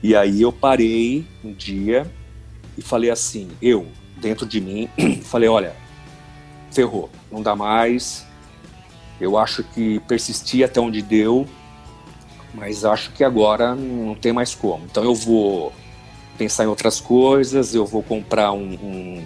E 0.01 0.15
aí 0.15 0.43
eu 0.43 0.53
parei 0.53 1.27
um 1.45 1.53
dia 1.53 2.09
e 2.79 2.83
falei 2.83 3.11
assim, 3.11 3.49
eu, 3.61 3.89
dentro 4.19 4.47
de 4.47 4.61
mim, 4.61 4.89
falei, 5.25 5.49
olha, 5.49 5.75
ferrou, 6.71 7.11
não 7.29 7.43
dá 7.43 7.57
mais. 7.57 8.25
Eu 9.21 9.37
acho 9.37 9.65
que 9.65 9.99
persistir 10.07 10.65
até 10.65 10.81
onde 10.81 11.03
deu, 11.03 11.45
mas 12.57 12.85
acho 12.85 13.13
que 13.13 13.23
agora 13.23 13.75
não 13.75 14.15
tem 14.15 14.33
mais 14.33 14.55
como. 14.55 14.85
Então 14.87 15.05
eu 15.05 15.15
vou 15.15 15.73
pensar 16.39 16.65
em 16.65 16.67
outras 16.67 17.01
coisas, 17.01 17.75
eu 17.75 17.85
vou 17.85 18.03
comprar 18.03 18.53
um, 18.53 18.73
um, 18.73 19.25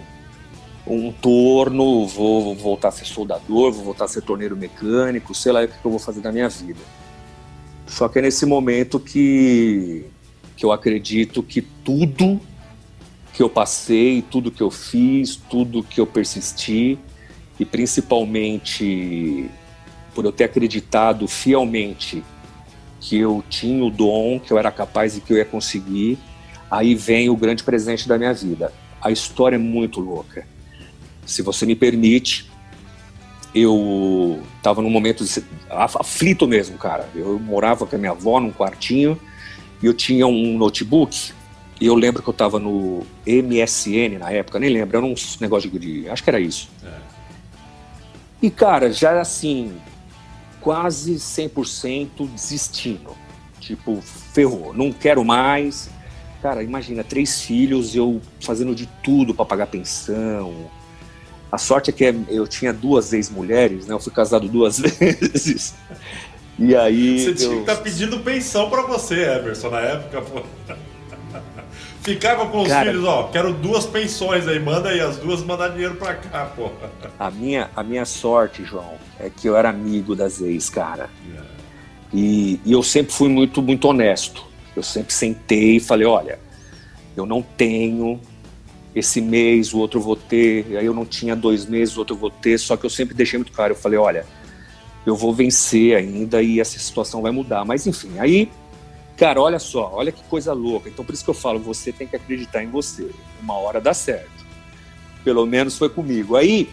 um 0.85 1.11
torno, 1.13 2.05
vou 2.05 2.53
voltar 2.55 2.89
a 2.89 2.91
ser 2.91 3.05
soldador, 3.05 3.71
vou 3.71 3.85
voltar 3.85 4.05
a 4.05 4.07
ser 4.07 4.21
torneiro 4.21 4.55
mecânico, 4.55 5.33
sei 5.33 5.51
lá 5.53 5.63
o 5.63 5.67
que 5.67 5.73
eu 5.83 5.91
vou 5.91 5.99
fazer 5.99 6.19
da 6.19 6.31
minha 6.31 6.49
vida. 6.49 6.79
Só 7.87 8.09
que 8.09 8.19
é 8.19 8.21
nesse 8.21 8.45
momento 8.45 8.99
que, 8.99 10.05
que 10.57 10.65
eu 10.65 10.71
acredito 10.71 11.41
que 11.41 11.61
tudo 11.61 12.39
que 13.33 13.41
eu 13.41 13.49
passei, 13.49 14.21
tudo 14.21 14.51
que 14.51 14.61
eu 14.61 14.69
fiz, 14.69 15.37
tudo 15.37 15.83
que 15.83 16.01
eu 16.01 16.05
persisti, 16.05 16.99
e 17.57 17.65
principalmente 17.65 19.49
por 20.13 20.25
eu 20.25 20.31
ter 20.31 20.45
acreditado 20.45 21.27
fielmente 21.27 22.23
que 23.01 23.17
eu 23.17 23.43
tinha 23.49 23.83
o 23.83 23.89
dom, 23.89 24.39
que 24.39 24.53
eu 24.53 24.59
era 24.59 24.71
capaz 24.71 25.17
e 25.17 25.21
que 25.21 25.33
eu 25.33 25.37
ia 25.37 25.43
conseguir, 25.43 26.19
aí 26.69 26.93
vem 26.93 27.29
o 27.29 27.35
grande 27.35 27.63
presente 27.63 28.07
da 28.07 28.17
minha 28.17 28.33
vida. 28.33 28.71
A 29.01 29.11
história 29.11 29.55
é 29.55 29.59
muito 29.59 29.99
louca. 29.99 30.47
Se 31.25 31.41
você 31.41 31.65
me 31.65 31.75
permite, 31.75 32.49
eu 33.53 34.39
estava 34.57 34.83
num 34.83 34.89
momento 34.89 35.25
aflito 35.69 36.47
mesmo, 36.47 36.77
cara. 36.77 37.09
Eu 37.15 37.39
morava 37.39 37.87
com 37.87 37.95
a 37.95 37.99
minha 37.99 38.11
avó 38.11 38.39
num 38.39 38.51
quartinho 38.51 39.19
e 39.81 39.87
eu 39.87 39.93
tinha 39.93 40.27
um 40.27 40.57
notebook. 40.57 41.33
E 41.79 41.87
eu 41.87 41.95
lembro 41.95 42.21
que 42.21 42.29
eu 42.29 42.33
estava 42.33 42.59
no 42.59 43.03
MSN 43.25 44.19
na 44.19 44.31
época, 44.31 44.59
nem 44.59 44.69
lembro, 44.69 44.97
era 44.97 45.05
um 45.05 45.15
negócio 45.39 45.67
de. 45.71 46.07
Acho 46.07 46.23
que 46.23 46.29
era 46.29 46.39
isso. 46.39 46.69
É. 46.85 46.87
E, 48.43 48.51
cara, 48.51 48.91
já 48.91 49.19
assim, 49.19 49.73
quase 50.61 51.15
100% 51.15 52.27
desistindo. 52.33 53.17
Tipo, 53.59 54.01
ferrou, 54.01 54.73
não 54.73 54.91
quero 54.91 55.25
mais. 55.25 55.89
Cara, 56.41 56.63
imagina, 56.63 57.03
três 57.03 57.41
filhos, 57.41 57.95
eu 57.95 58.21
fazendo 58.39 58.73
de 58.73 58.87
tudo 59.03 59.33
para 59.33 59.45
pagar 59.45 59.67
pensão. 59.67 60.71
A 61.51 61.57
sorte 61.57 61.89
é 61.89 61.93
que 61.93 62.03
eu 62.29 62.47
tinha 62.47 62.71
duas 62.71 63.11
ex-mulheres, 63.11 63.85
né? 63.85 63.93
Eu 63.93 63.99
fui 63.99 64.11
casado 64.11 64.47
duas 64.47 64.79
vezes. 64.79 65.75
E 66.57 66.75
aí. 66.75 67.19
Você 67.19 67.33
tinha 67.33 67.49
que 67.49 67.59
estar 67.61 67.75
tá 67.75 67.81
pedindo 67.81 68.19
pensão 68.21 68.69
para 68.69 68.83
você, 68.83 69.23
Emerson, 69.23 69.69
na 69.69 69.79
época, 69.81 70.21
pô. 70.21 70.41
Ficava 72.01 72.47
com 72.47 72.63
os 72.63 72.67
cara, 72.67 72.91
filhos, 72.91 73.05
ó, 73.05 73.23
quero 73.23 73.53
duas 73.53 73.85
pensões 73.85 74.47
aí, 74.47 74.59
manda 74.59 74.89
aí, 74.89 74.99
as 74.99 75.17
duas 75.17 75.43
mandar 75.43 75.69
dinheiro 75.69 75.95
pra 75.95 76.15
cá, 76.15 76.45
pô. 76.45 76.71
A 77.19 77.29
minha, 77.29 77.69
a 77.75 77.83
minha 77.83 78.05
sorte, 78.05 78.63
João, 78.63 78.95
é 79.19 79.29
que 79.29 79.47
eu 79.47 79.55
era 79.55 79.69
amigo 79.69 80.15
das 80.15 80.41
ex, 80.41 80.67
cara. 80.67 81.09
Yeah. 81.27 81.47
É. 81.47 81.61
E, 82.11 82.59
e 82.65 82.71
eu 82.71 82.81
sempre 82.81 83.13
fui 83.13 83.29
muito, 83.29 83.61
muito 83.61 83.87
honesto. 83.87 84.43
Eu 84.75 84.81
sempre 84.81 85.13
sentei 85.13 85.75
e 85.75 85.79
falei, 85.79 86.07
olha, 86.07 86.39
eu 87.15 87.25
não 87.25 87.41
tenho 87.41 88.19
esse 88.95 89.21
mês, 89.21 89.71
o 89.71 89.77
outro 89.77 90.01
vou 90.01 90.15
ter, 90.15 90.77
aí 90.77 90.85
eu 90.85 90.93
não 90.93 91.05
tinha 91.05 91.35
dois 91.35 91.65
meses, 91.65 91.95
o 91.95 91.99
outro 91.99 92.15
vou 92.15 92.31
ter, 92.31 92.57
só 92.57 92.75
que 92.75 92.85
eu 92.85 92.89
sempre 92.89 93.13
deixei 93.13 93.37
muito 93.37 93.51
claro, 93.51 93.73
eu 93.73 93.77
falei, 93.77 93.99
olha, 93.99 94.25
eu 95.05 95.15
vou 95.15 95.33
vencer 95.33 95.95
ainda 95.95 96.41
e 96.41 96.59
essa 96.59 96.79
situação 96.79 97.21
vai 97.21 97.31
mudar. 97.31 97.63
Mas 97.63 97.85
enfim, 97.85 98.17
aí 98.17 98.49
Cara, 99.21 99.39
olha 99.39 99.59
só, 99.59 99.91
olha 99.93 100.11
que 100.11 100.23
coisa 100.23 100.51
louca. 100.51 100.89
Então, 100.89 101.05
por 101.05 101.13
isso 101.13 101.23
que 101.23 101.29
eu 101.29 101.35
falo, 101.35 101.59
você 101.59 101.91
tem 101.91 102.07
que 102.07 102.15
acreditar 102.15 102.63
em 102.63 102.67
você. 102.67 103.11
Uma 103.39 103.53
hora 103.53 103.79
dá 103.79 103.93
certo. 103.93 104.31
Pelo 105.23 105.45
menos 105.45 105.77
foi 105.77 105.89
comigo. 105.89 106.35
Aí, 106.35 106.67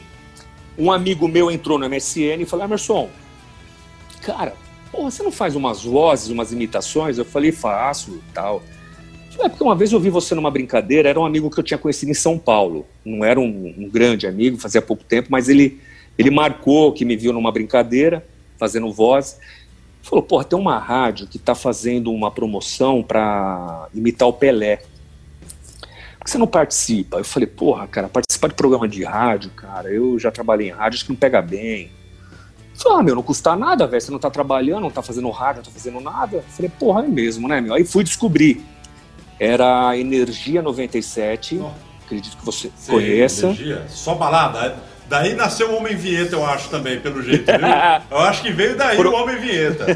um 0.78 0.90
amigo 0.90 1.28
meu 1.28 1.50
entrou 1.50 1.78
no 1.78 1.86
MSN 1.86 2.40
e 2.40 2.46
falou: 2.46 2.64
Emerson, 2.64 3.10
cara, 4.22 4.54
porra, 4.90 5.10
você 5.10 5.22
não 5.22 5.30
faz 5.30 5.56
umas 5.56 5.84
vozes, 5.84 6.30
umas 6.30 6.50
imitações? 6.50 7.18
Eu 7.18 7.24
falei: 7.26 7.52
faço 7.52 8.18
tal. 8.32 8.62
É 9.40 9.48
porque 9.50 9.62
uma 9.62 9.76
vez 9.76 9.92
eu 9.92 10.00
vi 10.00 10.08
você 10.08 10.34
numa 10.34 10.50
brincadeira, 10.50 11.10
era 11.10 11.20
um 11.20 11.26
amigo 11.26 11.50
que 11.50 11.60
eu 11.60 11.62
tinha 11.62 11.76
conhecido 11.76 12.12
em 12.12 12.14
São 12.14 12.38
Paulo. 12.38 12.86
Não 13.04 13.22
era 13.26 13.38
um, 13.38 13.74
um 13.76 13.90
grande 13.90 14.26
amigo, 14.26 14.56
fazia 14.56 14.80
pouco 14.80 15.04
tempo, 15.04 15.28
mas 15.30 15.50
ele, 15.50 15.82
ele 16.16 16.30
marcou 16.30 16.94
que 16.94 17.04
me 17.04 17.14
viu 17.14 17.30
numa 17.30 17.52
brincadeira, 17.52 18.26
fazendo 18.56 18.90
voz. 18.90 19.38
Falou, 20.08 20.22
porra, 20.22 20.42
tem 20.42 20.58
uma 20.58 20.78
rádio 20.78 21.26
que 21.26 21.36
está 21.36 21.54
fazendo 21.54 22.10
uma 22.10 22.30
promoção 22.30 23.02
para 23.02 23.88
imitar 23.92 24.26
o 24.26 24.32
Pelé. 24.32 24.78
Por 26.16 26.24
que 26.24 26.30
você 26.30 26.38
não 26.38 26.46
participa? 26.46 27.18
Eu 27.18 27.24
falei, 27.24 27.46
porra, 27.46 27.86
cara, 27.86 28.08
participar 28.08 28.48
de 28.48 28.54
programa 28.54 28.88
de 28.88 29.04
rádio, 29.04 29.50
cara, 29.50 29.92
eu 29.92 30.18
já 30.18 30.30
trabalhei 30.30 30.68
em 30.68 30.72
rádio, 30.72 30.96
acho 30.96 31.04
que 31.04 31.12
não 31.12 31.18
pega 31.18 31.42
bem. 31.42 31.92
Falei, 32.72 32.98
ah, 32.98 33.02
meu, 33.02 33.16
não 33.16 33.22
custa 33.22 33.54
nada, 33.54 33.86
velho, 33.86 34.00
você 34.00 34.10
não 34.10 34.18
tá 34.18 34.30
trabalhando, 34.30 34.80
não 34.80 34.90
tá 34.90 35.02
fazendo 35.02 35.28
rádio, 35.28 35.58
não 35.58 35.64
tá 35.64 35.78
fazendo 35.78 36.00
nada. 36.00 36.36
Eu 36.38 36.42
falei, 36.42 36.70
porra, 36.70 37.04
é 37.04 37.08
mesmo, 37.08 37.46
né, 37.46 37.60
meu? 37.60 37.74
Aí 37.74 37.84
fui 37.84 38.02
descobrir. 38.02 38.64
Era 39.38 39.94
Energia 39.94 40.62
97, 40.62 41.60
oh. 41.62 41.70
acredito 42.06 42.34
que 42.34 42.46
você 42.46 42.72
Sim, 42.74 42.92
conheça. 42.92 43.46
Energia, 43.48 43.84
só 43.90 44.14
balada, 44.14 44.82
Daí 45.08 45.34
nasceu 45.34 45.70
o 45.70 45.76
Homem 45.76 45.96
Vinheta, 45.96 46.36
eu 46.36 46.44
acho 46.44 46.68
também, 46.68 47.00
pelo 47.00 47.22
jeito, 47.22 47.46
viu? 47.46 47.58
Eu 48.10 48.18
acho 48.18 48.42
que 48.42 48.52
veio 48.52 48.76
daí 48.76 48.96
Pro... 48.96 49.10
o 49.10 49.14
Homem 49.14 49.38
Vinheta. 49.38 49.86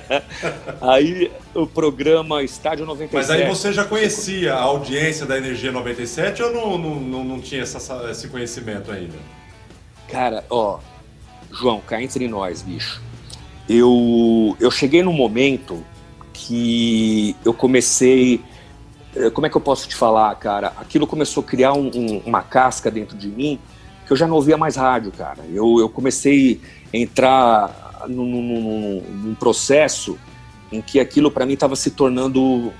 aí 0.82 1.32
o 1.54 1.66
programa 1.66 2.42
Estádio 2.42 2.84
97. 2.84 3.14
Mas 3.14 3.30
aí 3.30 3.48
você 3.48 3.72
já 3.72 3.84
conhecia 3.84 4.52
a 4.52 4.60
audiência 4.60 5.24
da 5.24 5.38
Energia 5.38 5.72
97 5.72 6.42
ou 6.42 6.52
não, 6.52 6.78
não, 6.78 6.94
não, 7.00 7.24
não 7.24 7.40
tinha 7.40 7.62
essa, 7.62 8.10
esse 8.10 8.28
conhecimento 8.28 8.92
ainda? 8.92 9.16
Cara, 10.10 10.44
ó, 10.50 10.78
João, 11.50 11.80
cá 11.80 12.02
entre 12.02 12.28
nós, 12.28 12.60
bicho. 12.60 13.00
Eu, 13.66 14.54
eu 14.60 14.70
cheguei 14.70 15.02
num 15.02 15.14
momento 15.14 15.82
que 16.34 17.34
eu 17.42 17.54
comecei. 17.54 18.42
Eh, 19.16 19.30
como 19.30 19.46
é 19.46 19.50
que 19.50 19.56
eu 19.56 19.60
posso 19.60 19.88
te 19.88 19.94
falar, 19.94 20.34
cara? 20.34 20.74
Aquilo 20.76 21.06
começou 21.06 21.42
a 21.42 21.46
criar 21.46 21.72
um, 21.72 21.90
um, 21.94 22.22
uma 22.26 22.42
casca 22.42 22.90
dentro 22.90 23.16
de 23.16 23.28
mim 23.28 23.58
que 24.06 24.12
eu 24.12 24.16
já 24.16 24.26
não 24.26 24.36
ouvia 24.36 24.56
mais 24.56 24.76
rádio, 24.76 25.12
cara. 25.12 25.42
Eu, 25.52 25.78
eu 25.78 25.88
comecei 25.88 26.60
a 26.92 26.96
entrar 26.96 28.04
num, 28.08 28.24
num, 28.26 29.00
num 29.00 29.34
processo 29.34 30.18
em 30.70 30.80
que 30.80 31.00
aquilo 31.00 31.30
para 31.30 31.46
mim 31.46 31.54
estava 31.54 31.76
se 31.76 31.90
tornando 31.90 32.72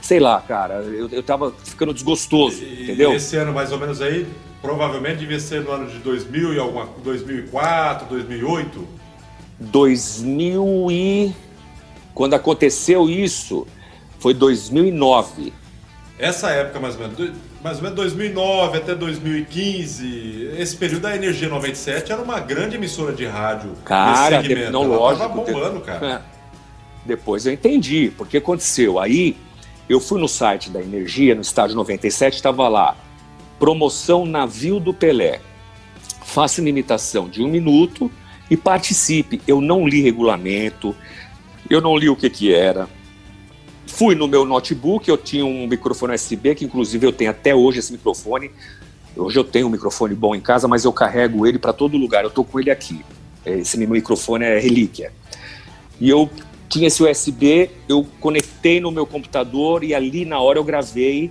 sei 0.00 0.18
lá, 0.18 0.40
cara, 0.40 0.76
eu, 0.82 1.08
eu 1.10 1.22
tava 1.22 1.52
ficando 1.64 1.92
desgostoso, 1.92 2.62
e, 2.64 2.84
entendeu? 2.84 3.12
Esse 3.14 3.36
ano 3.36 3.52
mais 3.52 3.70
ou 3.70 3.78
menos 3.78 4.00
aí, 4.00 4.26
provavelmente 4.62 5.18
devia 5.18 5.38
ser 5.38 5.62
no 5.62 5.70
ano 5.70 5.88
de 5.88 5.98
2000 5.98 6.54
e 6.54 6.58
alguma 6.58 6.88
2004, 7.04 8.08
2008. 8.08 8.88
2000 9.60 10.90
e 10.90 11.34
quando 12.14 12.34
aconteceu 12.34 13.08
isso 13.08 13.66
foi 14.18 14.32
2009. 14.34 15.52
Essa 16.18 16.50
época 16.50 16.80
mais 16.80 16.94
ou 16.94 17.02
menos 17.02 17.32
mais 17.62 17.76
ou 17.76 17.82
menos 17.82 17.96
2009 17.96 18.78
até 18.78 18.94
2015, 18.94 20.52
esse 20.58 20.76
período 20.76 21.02
da 21.02 21.14
Energia 21.14 21.48
97 21.48 22.10
era 22.10 22.22
uma 22.22 22.40
grande 22.40 22.76
emissora 22.76 23.12
de 23.12 23.26
rádio. 23.26 23.72
Cara, 23.84 24.42
de, 24.42 24.70
não, 24.70 24.84
lógico. 24.84 25.28
Tava 25.28 25.34
bombando, 25.34 25.80
cara. 25.80 26.24
Depois 27.04 27.44
eu 27.46 27.52
entendi, 27.52 28.12
porque 28.16 28.38
aconteceu. 28.38 28.98
Aí 28.98 29.36
eu 29.88 30.00
fui 30.00 30.20
no 30.20 30.28
site 30.28 30.70
da 30.70 30.80
Energia, 30.80 31.34
no 31.34 31.42
estádio 31.42 31.76
97, 31.76 32.34
estava 32.34 32.66
lá, 32.68 32.96
promoção 33.58 34.24
Navio 34.24 34.80
do 34.80 34.94
Pelé. 34.94 35.40
Faça 36.24 36.60
uma 36.60 36.70
imitação 36.70 37.28
de 37.28 37.42
um 37.42 37.48
minuto 37.48 38.10
e 38.50 38.56
participe. 38.56 39.42
Eu 39.46 39.60
não 39.60 39.86
li 39.86 40.00
regulamento, 40.00 40.94
eu 41.68 41.80
não 41.80 41.96
li 41.96 42.08
o 42.08 42.16
que 42.16 42.30
que 42.30 42.54
era 42.54 42.88
Fui 44.00 44.14
no 44.14 44.26
meu 44.26 44.46
notebook, 44.46 45.06
eu 45.10 45.18
tinha 45.18 45.44
um 45.44 45.66
microfone 45.66 46.14
USB, 46.14 46.54
que 46.54 46.64
inclusive 46.64 47.06
eu 47.06 47.12
tenho 47.12 47.30
até 47.30 47.54
hoje 47.54 47.80
esse 47.80 47.92
microfone. 47.92 48.50
Hoje 49.14 49.38
eu 49.38 49.44
tenho 49.44 49.66
um 49.66 49.70
microfone 49.70 50.14
bom 50.14 50.34
em 50.34 50.40
casa, 50.40 50.66
mas 50.66 50.86
eu 50.86 50.90
carrego 50.90 51.46
ele 51.46 51.58
para 51.58 51.70
todo 51.70 51.98
lugar. 51.98 52.24
Eu 52.24 52.30
tô 52.30 52.42
com 52.42 52.58
ele 52.58 52.70
aqui. 52.70 53.04
Esse 53.44 53.76
meu 53.76 53.90
microfone 53.90 54.46
é 54.46 54.58
relíquia. 54.58 55.12
E 56.00 56.08
eu 56.08 56.30
tinha 56.66 56.86
esse 56.86 57.02
USB, 57.02 57.68
eu 57.86 58.06
conectei 58.20 58.80
no 58.80 58.90
meu 58.90 59.04
computador 59.04 59.84
e 59.84 59.94
ali 59.94 60.24
na 60.24 60.40
hora 60.40 60.58
eu 60.58 60.64
gravei 60.64 61.30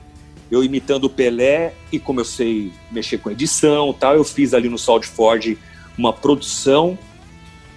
eu 0.51 0.63
imitando 0.63 1.05
o 1.05 1.09
Pelé 1.09 1.73
e 1.91 1.97
como 1.97 2.19
eu 2.19 2.25
sei 2.25 2.71
mexer 2.91 3.17
com 3.17 3.31
edição, 3.31 3.91
tal, 3.93 4.13
eu 4.13 4.23
fiz 4.23 4.53
ali 4.53 4.69
no 4.69 4.77
SoundForge 4.77 5.57
uma 5.97 6.13
produção 6.13 6.95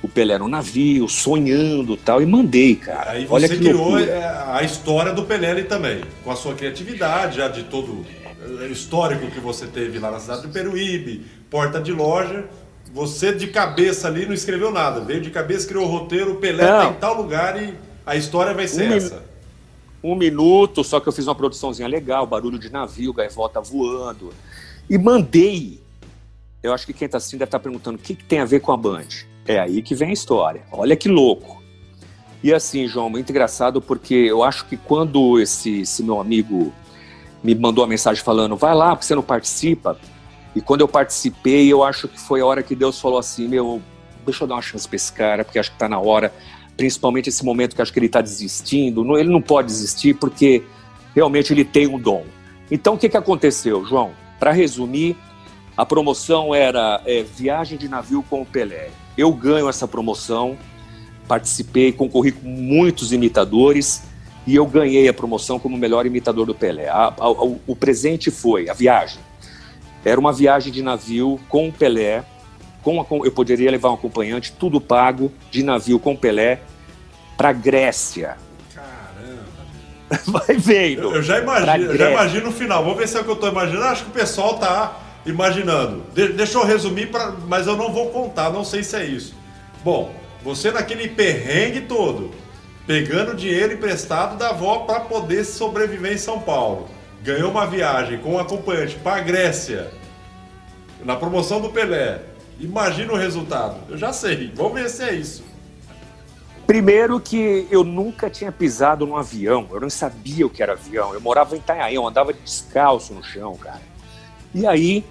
o 0.02 0.08
Pelé 0.08 0.36
no 0.36 0.48
navio, 0.48 1.08
sonhando 1.08 1.96
tal, 1.96 2.20
e 2.20 2.26
mandei, 2.26 2.74
cara. 2.74 3.12
Aí 3.12 3.24
você 3.24 3.34
Olha 3.34 3.48
que 3.48 3.56
criou 3.58 3.90
loucura. 3.90 4.04
É, 4.04 4.44
a 4.48 4.62
história 4.62 5.12
do 5.12 5.22
Pelé 5.22 5.52
ali 5.52 5.64
também, 5.64 6.00
com 6.24 6.30
a 6.30 6.36
sua 6.36 6.54
criatividade, 6.54 7.36
já 7.36 7.46
de 7.46 7.62
todo 7.64 8.04
o 8.44 8.72
histórico 8.72 9.30
que 9.30 9.38
você 9.38 9.66
teve 9.66 10.00
lá 10.00 10.10
na 10.10 10.18
cidade 10.18 10.42
do 10.42 10.48
Peruíbe, 10.48 11.24
porta 11.48 11.80
de 11.80 11.92
loja. 11.92 12.46
Você 12.92 13.32
de 13.32 13.46
cabeça 13.46 14.08
ali 14.08 14.26
não 14.26 14.34
escreveu 14.34 14.70
nada, 14.70 15.00
veio 15.00 15.20
de 15.20 15.30
cabeça, 15.30 15.66
criou 15.66 15.84
o 15.84 15.88
roteiro, 15.88 16.32
o 16.32 16.36
Pelé 16.36 16.64
não. 16.64 16.78
tá 16.78 16.90
em 16.90 16.94
tal 16.94 17.22
lugar 17.22 17.62
e 17.62 17.74
a 18.04 18.16
história 18.16 18.52
vai 18.52 18.66
ser 18.66 18.90
um 18.90 18.94
essa. 18.94 19.22
Um 20.02 20.14
minuto, 20.16 20.82
só 20.82 20.98
que 20.98 21.08
eu 21.08 21.12
fiz 21.12 21.26
uma 21.28 21.34
produçãozinha 21.34 21.86
legal, 21.86 22.26
barulho 22.26 22.58
de 22.58 22.70
navio, 22.70 23.12
gaivota 23.12 23.60
voando. 23.60 24.34
E 24.90 24.98
mandei. 24.98 25.80
Eu 26.60 26.74
acho 26.74 26.84
que 26.84 26.92
quem 26.92 27.06
está 27.06 27.18
assistindo 27.18 27.38
deve 27.38 27.48
estar 27.48 27.60
tá 27.60 27.62
perguntando 27.62 27.96
o 27.96 28.00
que, 28.00 28.16
que 28.16 28.24
tem 28.24 28.40
a 28.40 28.44
ver 28.44 28.60
com 28.60 28.72
a 28.72 28.76
Band. 28.76 29.06
É 29.46 29.58
aí 29.58 29.82
que 29.82 29.94
vem 29.94 30.10
a 30.10 30.12
história. 30.12 30.62
Olha 30.70 30.96
que 30.96 31.08
louco. 31.08 31.62
E 32.42 32.52
assim, 32.52 32.88
João, 32.88 33.08
muito 33.08 33.30
engraçado 33.30 33.80
porque 33.80 34.14
eu 34.14 34.42
acho 34.42 34.66
que 34.66 34.76
quando 34.76 35.40
esse, 35.40 35.82
esse 35.82 36.02
meu 36.02 36.20
amigo 36.20 36.72
me 37.42 37.54
mandou 37.54 37.84
a 37.84 37.86
mensagem 37.86 38.22
falando, 38.22 38.56
vai 38.56 38.74
lá, 38.74 38.90
porque 38.90 39.06
você 39.06 39.14
não 39.14 39.22
participa. 39.22 39.98
E 40.54 40.60
quando 40.60 40.80
eu 40.82 40.88
participei, 40.88 41.72
eu 41.72 41.82
acho 41.82 42.08
que 42.08 42.18
foi 42.20 42.40
a 42.40 42.46
hora 42.46 42.62
que 42.62 42.74
Deus 42.74 43.00
falou 43.00 43.18
assim, 43.18 43.48
meu, 43.48 43.80
deixa 44.24 44.44
eu 44.44 44.48
dar 44.48 44.56
uma 44.56 44.62
chance 44.62 44.86
pra 44.86 44.96
esse 44.96 45.12
cara, 45.12 45.44
porque 45.44 45.58
acho 45.58 45.72
que 45.72 45.78
tá 45.78 45.88
na 45.88 45.98
hora, 45.98 46.32
principalmente 46.76 47.28
esse 47.28 47.44
momento 47.44 47.74
que 47.74 47.82
acho 47.82 47.92
que 47.92 47.98
ele 47.98 48.08
tá 48.08 48.20
desistindo. 48.20 49.16
Ele 49.16 49.30
não 49.30 49.42
pode 49.42 49.68
desistir 49.68 50.14
porque 50.14 50.62
realmente 51.14 51.52
ele 51.52 51.64
tem 51.64 51.86
um 51.86 51.98
dom. 51.98 52.24
Então, 52.70 52.94
o 52.94 52.98
que, 52.98 53.08
que 53.08 53.16
aconteceu, 53.16 53.84
João? 53.84 54.12
Para 54.38 54.50
resumir, 54.52 55.16
A 55.76 55.86
promoção 55.86 56.54
era 56.54 57.00
é, 57.06 57.22
viagem 57.22 57.78
de 57.78 57.88
navio 57.88 58.22
com 58.28 58.42
o 58.42 58.46
Pelé. 58.46 58.90
Eu 59.16 59.32
ganho 59.32 59.68
essa 59.68 59.86
promoção, 59.86 60.56
participei, 61.28 61.92
concorri 61.92 62.32
com 62.32 62.48
muitos 62.48 63.12
imitadores 63.12 64.02
e 64.46 64.54
eu 64.54 64.66
ganhei 64.66 65.08
a 65.08 65.14
promoção 65.14 65.58
como 65.58 65.76
melhor 65.76 66.06
imitador 66.06 66.46
do 66.46 66.54
Pelé. 66.54 66.88
A, 66.88 67.12
a, 67.18 67.30
o, 67.30 67.60
o 67.66 67.76
presente 67.76 68.30
foi 68.30 68.68
a 68.68 68.74
viagem. 68.74 69.20
Era 70.04 70.18
uma 70.18 70.32
viagem 70.32 70.72
de 70.72 70.82
navio 70.82 71.38
com 71.48 71.68
o 71.68 71.72
Pelé, 71.72 72.24
com 72.82 73.00
a, 73.00 73.06
eu 73.24 73.30
poderia 73.30 73.70
levar 73.70 73.90
um 73.90 73.94
acompanhante, 73.94 74.52
tudo 74.52 74.80
pago, 74.80 75.30
de 75.50 75.62
navio 75.62 75.98
com 75.98 76.12
o 76.12 76.18
Pelé, 76.18 76.60
para 77.36 77.52
Grécia. 77.52 78.36
Caramba! 78.74 80.22
Vai 80.26 80.56
vendo. 80.56 81.02
Eu, 81.02 81.14
eu 81.16 81.22
já 81.22 81.38
imagino, 81.38 81.92
eu 81.92 81.96
já 81.96 82.10
imagino 82.10 82.48
o 82.48 82.52
final. 82.52 82.82
Vamos 82.82 82.98
ver 82.98 83.08
se 83.08 83.16
é 83.16 83.20
o 83.20 83.24
que 83.24 83.30
eu 83.30 83.34
estou 83.34 83.48
imaginando. 83.48 83.84
Acho 83.84 84.04
que 84.04 84.10
o 84.10 84.14
pessoal 84.14 84.58
tá 84.58 85.00
imaginando. 85.24 86.04
De, 86.14 86.28
deixa 86.28 86.58
eu 86.58 86.64
resumir, 86.64 87.10
pra, 87.10 87.32
mas 87.46 87.66
eu 87.66 87.76
não 87.76 87.92
vou 87.92 88.10
contar, 88.10 88.50
não 88.50 88.64
sei 88.64 88.82
se 88.82 88.96
é 88.96 89.04
isso. 89.04 89.34
Bom, 89.84 90.14
você 90.42 90.70
naquele 90.70 91.08
perrengue 91.08 91.82
todo, 91.82 92.30
pegando 92.86 93.34
dinheiro 93.34 93.74
emprestado 93.74 94.36
da 94.36 94.50
avó 94.50 94.80
para 94.80 95.00
poder 95.00 95.44
sobreviver 95.44 96.12
em 96.12 96.18
São 96.18 96.40
Paulo. 96.40 96.88
Ganhou 97.22 97.50
uma 97.50 97.66
viagem 97.66 98.18
com 98.18 98.34
um 98.34 98.38
acompanhante 98.38 98.96
para 98.96 99.20
a 99.20 99.24
Grécia, 99.24 99.92
na 101.04 101.16
promoção 101.16 101.60
do 101.60 101.70
Pelé. 101.70 102.22
Imagina 102.58 103.12
o 103.12 103.16
resultado. 103.16 103.76
Eu 103.88 103.96
já 103.96 104.12
sei. 104.12 104.52
Vamos 104.54 104.74
ver 104.74 104.88
se 104.88 105.02
é 105.02 105.14
isso. 105.14 105.44
Primeiro 106.66 107.20
que 107.20 107.66
eu 107.70 107.82
nunca 107.82 108.30
tinha 108.30 108.52
pisado 108.52 109.04
num 109.04 109.16
avião, 109.16 109.68
eu 109.72 109.80
não 109.80 109.90
sabia 109.90 110.46
o 110.46 110.50
que 110.50 110.62
era 110.62 110.72
avião. 110.72 111.12
Eu 111.12 111.20
morava 111.20 111.56
em 111.56 111.58
Itanhaém, 111.58 111.96
eu 111.96 112.06
andava 112.06 112.32
descalço 112.32 113.12
no 113.12 113.22
chão, 113.22 113.56
cara. 113.56 113.80
E 114.54 114.66
aí 114.66 115.04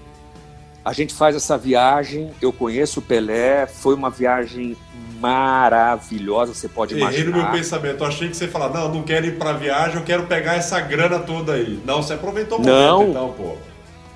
a 0.83 0.93
gente 0.93 1.13
faz 1.13 1.35
essa 1.35 1.57
viagem, 1.57 2.31
eu 2.41 2.51
conheço 2.51 2.99
o 2.99 3.03
Pelé, 3.03 3.67
foi 3.67 3.93
uma 3.93 4.09
viagem 4.09 4.75
maravilhosa, 5.19 6.53
você 6.53 6.67
pode 6.67 6.95
imaginar. 6.95 7.19
Errei 7.19 7.31
no 7.31 7.37
meu 7.37 7.51
pensamento, 7.51 8.03
eu 8.03 8.07
achei 8.07 8.27
que 8.27 8.35
você 8.35 8.45
ia 8.45 8.51
falar, 8.51 8.69
não, 8.69 8.91
não 8.91 9.03
quero 9.03 9.27
ir 9.27 9.37
pra 9.37 9.53
viagem, 9.53 9.97
eu 9.97 10.03
quero 10.03 10.23
pegar 10.25 10.55
essa 10.55 10.79
grana 10.79 11.19
toda 11.19 11.53
aí. 11.53 11.79
Não, 11.85 12.01
você 12.01 12.13
aproveitou 12.13 12.59
o 12.59 12.61
não, 12.63 12.97
momento 12.97 13.11
então, 13.11 13.33
pô. 13.33 13.55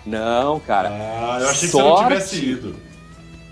Não, 0.06 0.60
cara. 0.60 0.90
Ah, 0.90 1.38
eu 1.42 1.50
achei 1.50 1.70
sorte, 1.70 1.70
que 1.70 1.72
você 1.72 1.80
não 1.82 2.04
tivesse 2.08 2.46
ido. 2.46 2.76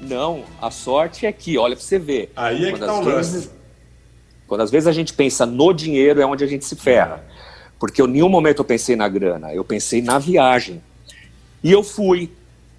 Não, 0.02 0.44
a 0.62 0.72
sorte 0.72 1.26
é 1.26 1.32
que, 1.32 1.58
olha 1.58 1.76
pra 1.76 1.86
você 1.86 2.00
ver. 2.00 2.32
Aí 2.36 2.66
é 2.66 2.72
que 2.72 2.80
tá 2.80 2.94
o 2.94 3.02
lance. 3.02 3.50
Quando 4.48 4.62
às 4.62 4.72
vezes 4.72 4.88
a 4.88 4.92
gente 4.92 5.14
pensa 5.14 5.46
no 5.46 5.74
dinheiro, 5.74 6.22
é 6.22 6.26
onde 6.26 6.44
a 6.44 6.48
gente 6.48 6.66
se 6.66 6.76
ferra. 6.76 7.24
Porque 7.80 8.02
em 8.02 8.08
nenhum 8.08 8.30
momento 8.30 8.60
eu 8.60 8.66
pensei 8.66 8.96
na 8.96 9.08
grana, 9.08 9.54
eu 9.54 9.64
pensei 9.64 10.02
na 10.02 10.18
viagem. 10.20 10.82
E 11.64 11.72
eu 11.72 11.84
fui. 11.84 12.30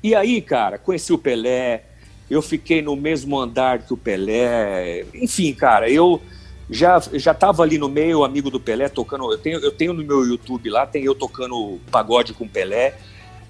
E 0.03 0.15
aí, 0.15 0.41
cara, 0.43 0.79
conheci 0.79 1.13
o 1.13 1.19
Pelé, 1.19 1.85
eu 2.29 2.43
fiquei 2.43 2.83
no 2.83 2.95
mesmo 2.95 3.39
andar 3.41 3.81
que 3.81 3.95
o 3.95 3.97
Pelé. 3.97 5.07
Enfim, 5.15 5.53
cara, 5.55 5.89
eu 5.89 6.21
já 6.69 7.01
já 7.15 7.33
estava 7.33 7.63
ali 7.63 7.79
no 7.79 7.89
meio, 7.89 8.25
amigo 8.25 8.51
do 8.51 8.61
Pelé, 8.61 8.89
tocando. 8.89 9.33
Eu 9.33 9.39
tenho, 9.39 9.59
eu 9.61 9.73
tenho 9.73 9.93
no 9.93 10.05
meu 10.05 10.25
YouTube 10.25 10.69
lá, 10.69 10.87
tem 10.87 11.05
eu 11.05 11.15
tocando 11.15 11.81
pagode 11.91 12.35
com 12.35 12.45
o 12.45 12.49
Pelé. 12.49 12.95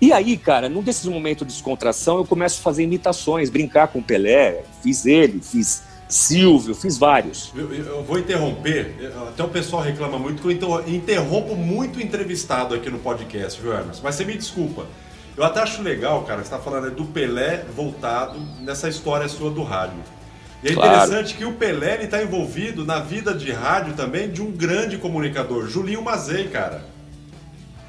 E 0.01 0.13
aí, 0.13 0.37
cara, 0.37 0.69
num 0.69 0.83
desses 0.83 1.07
momentos 1.07 1.47
de 1.47 1.53
descontração, 1.53 2.19
eu 2.19 2.25
começo 2.25 2.61
a 2.61 2.63
fazer 2.63 2.83
imitações, 2.83 3.49
brincar 3.49 3.89
com 3.89 4.01
o 4.01 4.03
Pelé. 4.03 4.63
Fiz 4.83 5.07
ele, 5.07 5.41
fiz 5.41 5.83
Silvio, 6.09 6.75
fiz 6.75 6.99
vários. 6.99 7.53
Eu, 7.57 7.73
eu, 7.73 8.03
vou 8.05 8.19
interromper, 8.19 8.95
até 9.29 9.43
o 9.43 9.49
pessoal 9.49 9.83
reclama 9.83 10.19
muito 10.19 10.43
que 10.43 10.49
eu 10.49 10.89
interrompo 10.89 11.57
muito 11.57 12.01
entrevistado 12.01 12.75
aqui 12.75 12.91
no 12.91 12.99
podcast, 12.99 13.61
viu, 13.61 13.73
Emerson? 13.73 14.01
Mas 14.03 14.15
você 14.15 14.25
me 14.25 14.37
desculpa. 14.37 14.87
Eu 15.37 15.45
até 15.45 15.61
acho 15.61 15.83
legal, 15.83 16.23
cara, 16.23 16.39
você 16.39 16.45
está 16.45 16.59
falando 16.59 16.95
do 16.95 17.05
Pelé 17.07 17.65
voltado 17.75 18.39
nessa 18.61 18.89
história 18.89 19.29
sua 19.29 19.51
do 19.51 19.63
rádio. 19.63 19.99
E 20.63 20.69
é 20.69 20.73
interessante 20.73 21.35
claro. 21.35 21.39
que 21.39 21.45
o 21.45 21.53
Pelé 21.53 22.05
está 22.05 22.23
envolvido 22.23 22.85
na 22.85 23.01
vida 23.01 23.35
de 23.35 23.51
rádio 23.51 23.95
também 23.95 24.31
de 24.31 24.41
um 24.41 24.51
grande 24.51 24.97
comunicador, 24.97 25.69
Julinho 25.69 26.03
Mazei, 26.03 26.49
cara. 26.49 26.83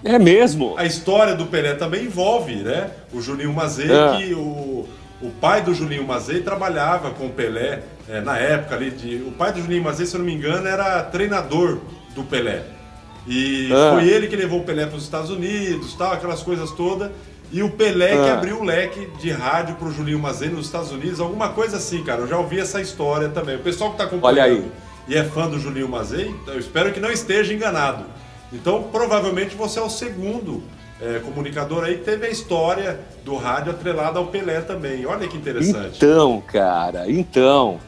É 0.04 0.20
mesmo? 0.20 0.76
A 0.78 0.86
história 0.86 1.36
do 1.36 1.46
Pelé 1.46 1.74
também 1.74 2.06
envolve, 2.06 2.56
né? 2.56 2.92
O 3.14 3.22
Julinho 3.22 3.54
Mazei, 3.54 3.92
é. 3.92 4.18
que 4.18 4.34
o, 4.34 4.86
o 5.22 5.30
pai 5.40 5.62
do 5.62 5.74
Julinho 5.74 6.06
Mazei 6.06 6.42
trabalhava 6.42 7.12
com 7.12 7.28
o 7.28 7.32
Pelé 7.32 7.82
é, 8.10 8.22
na 8.22 8.38
época 8.38 8.76
ali. 8.76 8.92
De, 8.92 9.24
o 9.24 9.32
pai 9.32 9.52
do 9.52 9.62
Julinho 9.62 9.84
Mazei, 9.84 10.06
se 10.06 10.16
eu 10.16 10.20
não 10.20 10.26
me 10.26 10.34
engano, 10.34 10.68
era 10.68 11.02
treinador 11.04 11.80
do 12.14 12.24
Pelé. 12.24 12.64
E 13.26 13.72
é. 13.72 13.92
foi 13.92 14.08
ele 14.08 14.28
que 14.28 14.36
levou 14.36 14.60
o 14.60 14.64
Pelé 14.64 14.86
para 14.86 14.98
os 14.98 15.04
Estados 15.04 15.32
Unidos, 15.32 15.96
tal, 15.96 16.14
aquelas 16.14 16.44
coisas 16.44 16.70
todas. 16.72 17.10
E 17.56 17.64
o 17.64 17.70
Pelé 17.70 18.12
ah. 18.12 18.26
que 18.26 18.30
abriu 18.32 18.60
o 18.60 18.64
leque 18.66 19.08
de 19.18 19.32
rádio 19.32 19.76
pro 19.76 19.90
Julinho 19.90 20.20
Mazei 20.20 20.50
nos 20.50 20.66
Estados 20.66 20.92
Unidos, 20.92 21.22
alguma 21.22 21.48
coisa 21.48 21.78
assim, 21.78 22.04
cara. 22.04 22.20
Eu 22.20 22.28
já 22.28 22.38
ouvi 22.38 22.60
essa 22.60 22.82
história 22.82 23.30
também. 23.30 23.56
O 23.56 23.60
pessoal 23.60 23.92
que 23.92 23.98
tá 23.98 24.04
acompanhando 24.04 24.70
e 25.08 25.16
é 25.16 25.24
fã 25.24 25.48
do 25.48 25.58
Julinho 25.58 25.88
Mazei, 25.88 26.36
eu 26.48 26.60
espero 26.60 26.92
que 26.92 27.00
não 27.00 27.10
esteja 27.10 27.54
enganado. 27.54 28.08
Então, 28.52 28.84
provavelmente 28.92 29.56
você 29.56 29.80
é 29.80 29.82
o 29.82 29.90
segundo 29.90 30.64
é, 31.02 31.20
comunicador 31.20 31.86
aí 31.86 31.98
que 31.98 32.04
teve 32.04 32.28
a 32.28 32.30
história 32.30 33.00
do 33.24 33.38
rádio 33.38 33.72
atrelada 33.72 34.20
ao 34.20 34.28
Pelé 34.28 34.60
também. 34.60 35.06
Olha 35.06 35.26
que 35.26 35.38
interessante. 35.38 35.96
Então, 35.96 36.44
cara, 36.46 37.10
então. 37.10 37.80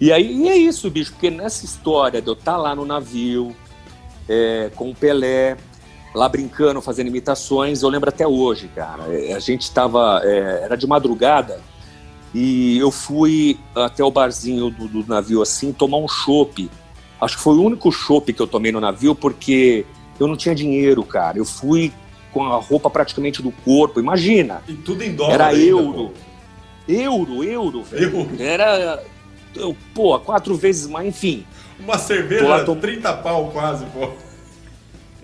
E 0.00 0.10
aí 0.10 0.38
e 0.38 0.48
é 0.48 0.56
isso, 0.56 0.88
bicho, 0.88 1.12
porque 1.12 1.28
nessa 1.28 1.66
história 1.66 2.22
de 2.22 2.28
eu 2.28 2.32
estar 2.32 2.52
tá 2.52 2.56
lá 2.56 2.74
no 2.74 2.86
navio 2.86 3.54
é, 4.26 4.70
com 4.74 4.88
o 4.90 4.94
Pelé, 4.94 5.58
lá 6.14 6.28
brincando, 6.28 6.80
fazendo 6.80 7.08
imitações. 7.08 7.82
Eu 7.82 7.88
lembro 7.88 8.08
até 8.08 8.26
hoje, 8.26 8.68
cara. 8.74 9.04
É, 9.08 9.34
a 9.34 9.38
gente 9.38 9.62
estava. 9.62 10.20
É, 10.24 10.62
era 10.64 10.76
de 10.76 10.86
madrugada 10.86 11.60
e 12.34 12.78
eu 12.78 12.90
fui 12.90 13.58
até 13.74 14.02
o 14.02 14.10
barzinho 14.10 14.70
do, 14.70 14.88
do 14.88 15.04
navio 15.06 15.42
assim 15.42 15.72
tomar 15.72 15.98
um 15.98 16.08
chopp. 16.08 16.70
Acho 17.20 17.36
que 17.36 17.42
foi 17.42 17.54
o 17.54 17.62
único 17.62 17.92
chopp 17.92 18.32
que 18.32 18.40
eu 18.40 18.46
tomei 18.46 18.72
no 18.72 18.80
navio 18.80 19.14
porque 19.14 19.84
eu 20.18 20.26
não 20.26 20.36
tinha 20.36 20.54
dinheiro, 20.54 21.02
cara. 21.04 21.38
Eu 21.38 21.44
fui 21.44 21.92
com 22.32 22.44
a 22.44 22.56
roupa 22.56 22.88
praticamente 22.88 23.42
do 23.42 23.50
corpo. 23.50 24.00
Imagina. 24.00 24.62
E 24.66 24.72
tudo 24.74 25.02
em 25.02 25.14
dólar. 25.14 25.34
Era 25.34 25.46
ainda, 25.48 25.62
euro. 25.62 25.92
Pô. 25.92 26.12
Euro, 26.88 27.44
euro, 27.44 27.82
velho. 27.84 28.16
Euro. 28.16 28.42
Era. 28.42 29.02
Eu, 29.54 29.76
pô, 29.94 30.18
quatro 30.18 30.54
vezes 30.56 30.86
mais, 30.86 31.08
enfim. 31.08 31.46
Uma 31.78 31.98
cerveja, 31.98 32.64
tom... 32.64 32.76
30 32.76 33.12
pau 33.18 33.50
quase, 33.52 33.84
pô. 33.86 34.10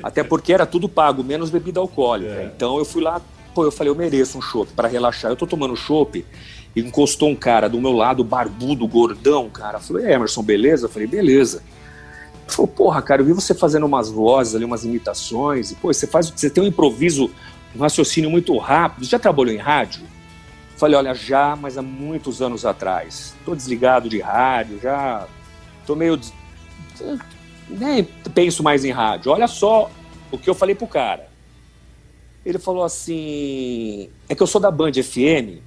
Até 0.02 0.22
porque 0.22 0.52
era 0.52 0.66
tudo 0.66 0.88
pago, 0.88 1.24
menos 1.24 1.50
bebida 1.50 1.80
alcoólica. 1.80 2.32
É. 2.32 2.52
Então 2.54 2.78
eu 2.78 2.84
fui 2.84 3.02
lá, 3.02 3.20
pô, 3.54 3.64
eu 3.64 3.72
falei, 3.72 3.90
eu 3.90 3.96
mereço 3.96 4.38
um 4.38 4.42
chopp 4.42 4.72
para 4.72 4.88
relaxar. 4.88 5.30
Eu 5.30 5.36
tô 5.36 5.46
tomando 5.46 5.76
chopp 5.76 6.24
e 6.74 6.80
encostou 6.80 7.28
um 7.28 7.34
cara 7.34 7.68
do 7.68 7.80
meu 7.80 7.92
lado, 7.92 8.22
barbudo, 8.22 8.86
gordão, 8.86 9.48
cara. 9.50 9.78
Eu 9.78 9.82
falei, 9.82 10.12
Emerson, 10.12 10.42
beleza? 10.42 10.86
Eu 10.86 10.90
falei, 10.90 11.08
beleza. 11.08 11.62
Ele 12.44 12.54
falou, 12.54 12.68
porra, 12.68 13.02
cara, 13.02 13.20
eu 13.20 13.26
vi 13.26 13.32
você 13.32 13.54
fazendo 13.54 13.86
umas 13.86 14.08
vozes 14.08 14.54
ali, 14.54 14.64
umas 14.64 14.84
imitações, 14.84 15.70
e 15.70 15.74
pô, 15.74 15.92
você 15.92 16.06
faz, 16.06 16.30
você 16.34 16.48
tem 16.48 16.62
um 16.62 16.66
improviso, 16.66 17.30
um 17.74 17.80
raciocínio 17.80 18.30
muito 18.30 18.56
rápido. 18.56 19.04
Você 19.04 19.10
já 19.10 19.18
trabalhou 19.18 19.52
em 19.52 19.58
rádio? 19.58 20.02
Eu 20.02 20.78
falei, 20.78 20.96
olha, 20.96 21.14
já, 21.14 21.56
mas 21.56 21.76
há 21.76 21.82
muitos 21.82 22.40
anos 22.40 22.64
atrás. 22.64 23.34
Tô 23.44 23.54
desligado 23.54 24.08
de 24.08 24.20
rádio, 24.20 24.78
já 24.80 25.26
tô 25.84 25.96
meio 25.96 26.18
nem 27.68 28.04
penso 28.34 28.62
mais 28.62 28.84
em 28.84 28.90
rádio. 28.90 29.32
Olha 29.32 29.46
só 29.46 29.90
o 30.30 30.38
que 30.38 30.48
eu 30.48 30.54
falei 30.54 30.74
pro 30.74 30.86
cara. 30.86 31.28
Ele 32.44 32.58
falou 32.58 32.84
assim: 32.84 34.08
é 34.28 34.34
que 34.34 34.42
eu 34.42 34.46
sou 34.46 34.60
da 34.60 34.70
Band 34.70 34.92
FM, 34.92 35.60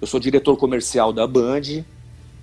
eu 0.00 0.06
sou 0.06 0.18
diretor 0.18 0.56
comercial 0.56 1.12
da 1.12 1.26
Band, 1.26 1.84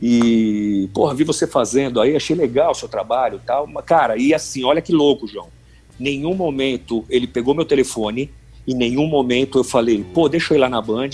e, 0.02 0.90
porra, 0.94 1.14
vi 1.14 1.24
você 1.24 1.46
fazendo 1.46 2.00
aí, 2.00 2.16
achei 2.16 2.36
legal 2.36 2.72
o 2.72 2.76
seu 2.76 2.88
trabalho 2.88 3.40
e 3.42 3.46
tal. 3.46 3.68
Mas, 3.68 3.84
cara, 3.86 4.18
e 4.18 4.34
assim, 4.34 4.64
olha 4.64 4.82
que 4.82 4.94
louco, 4.94 5.28
João. 5.28 5.48
Nenhum 6.00 6.34
momento 6.34 7.04
ele 7.10 7.28
pegou 7.28 7.54
meu 7.54 7.66
telefone, 7.66 8.32
em 8.66 8.74
nenhum 8.74 9.08
momento 9.08 9.60
eu 9.60 9.64
falei, 9.64 10.04
pô, 10.14 10.30
deixa 10.30 10.54
eu 10.54 10.58
ir 10.58 10.62
lá 10.62 10.70
na 10.70 10.82
Band. 10.82 11.10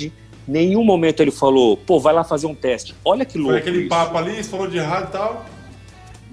Nenhum 0.47 0.83
momento 0.83 1.21
ele 1.21 1.31
falou, 1.31 1.75
pô, 1.75 1.99
vai 1.99 2.13
lá 2.13 2.23
fazer 2.23 2.45
um 2.45 2.53
teste. 2.53 2.93
Olha 3.03 3.25
que 3.25 3.37
louco. 3.37 3.53
Foi 3.53 3.59
aquele 3.59 3.79
isso. 3.79 3.89
papo 3.89 4.17
ali, 4.17 4.35
você 4.35 4.49
falou 4.49 4.67
de 4.67 4.77
rádio 4.77 5.09
e 5.09 5.11
tal. 5.11 5.45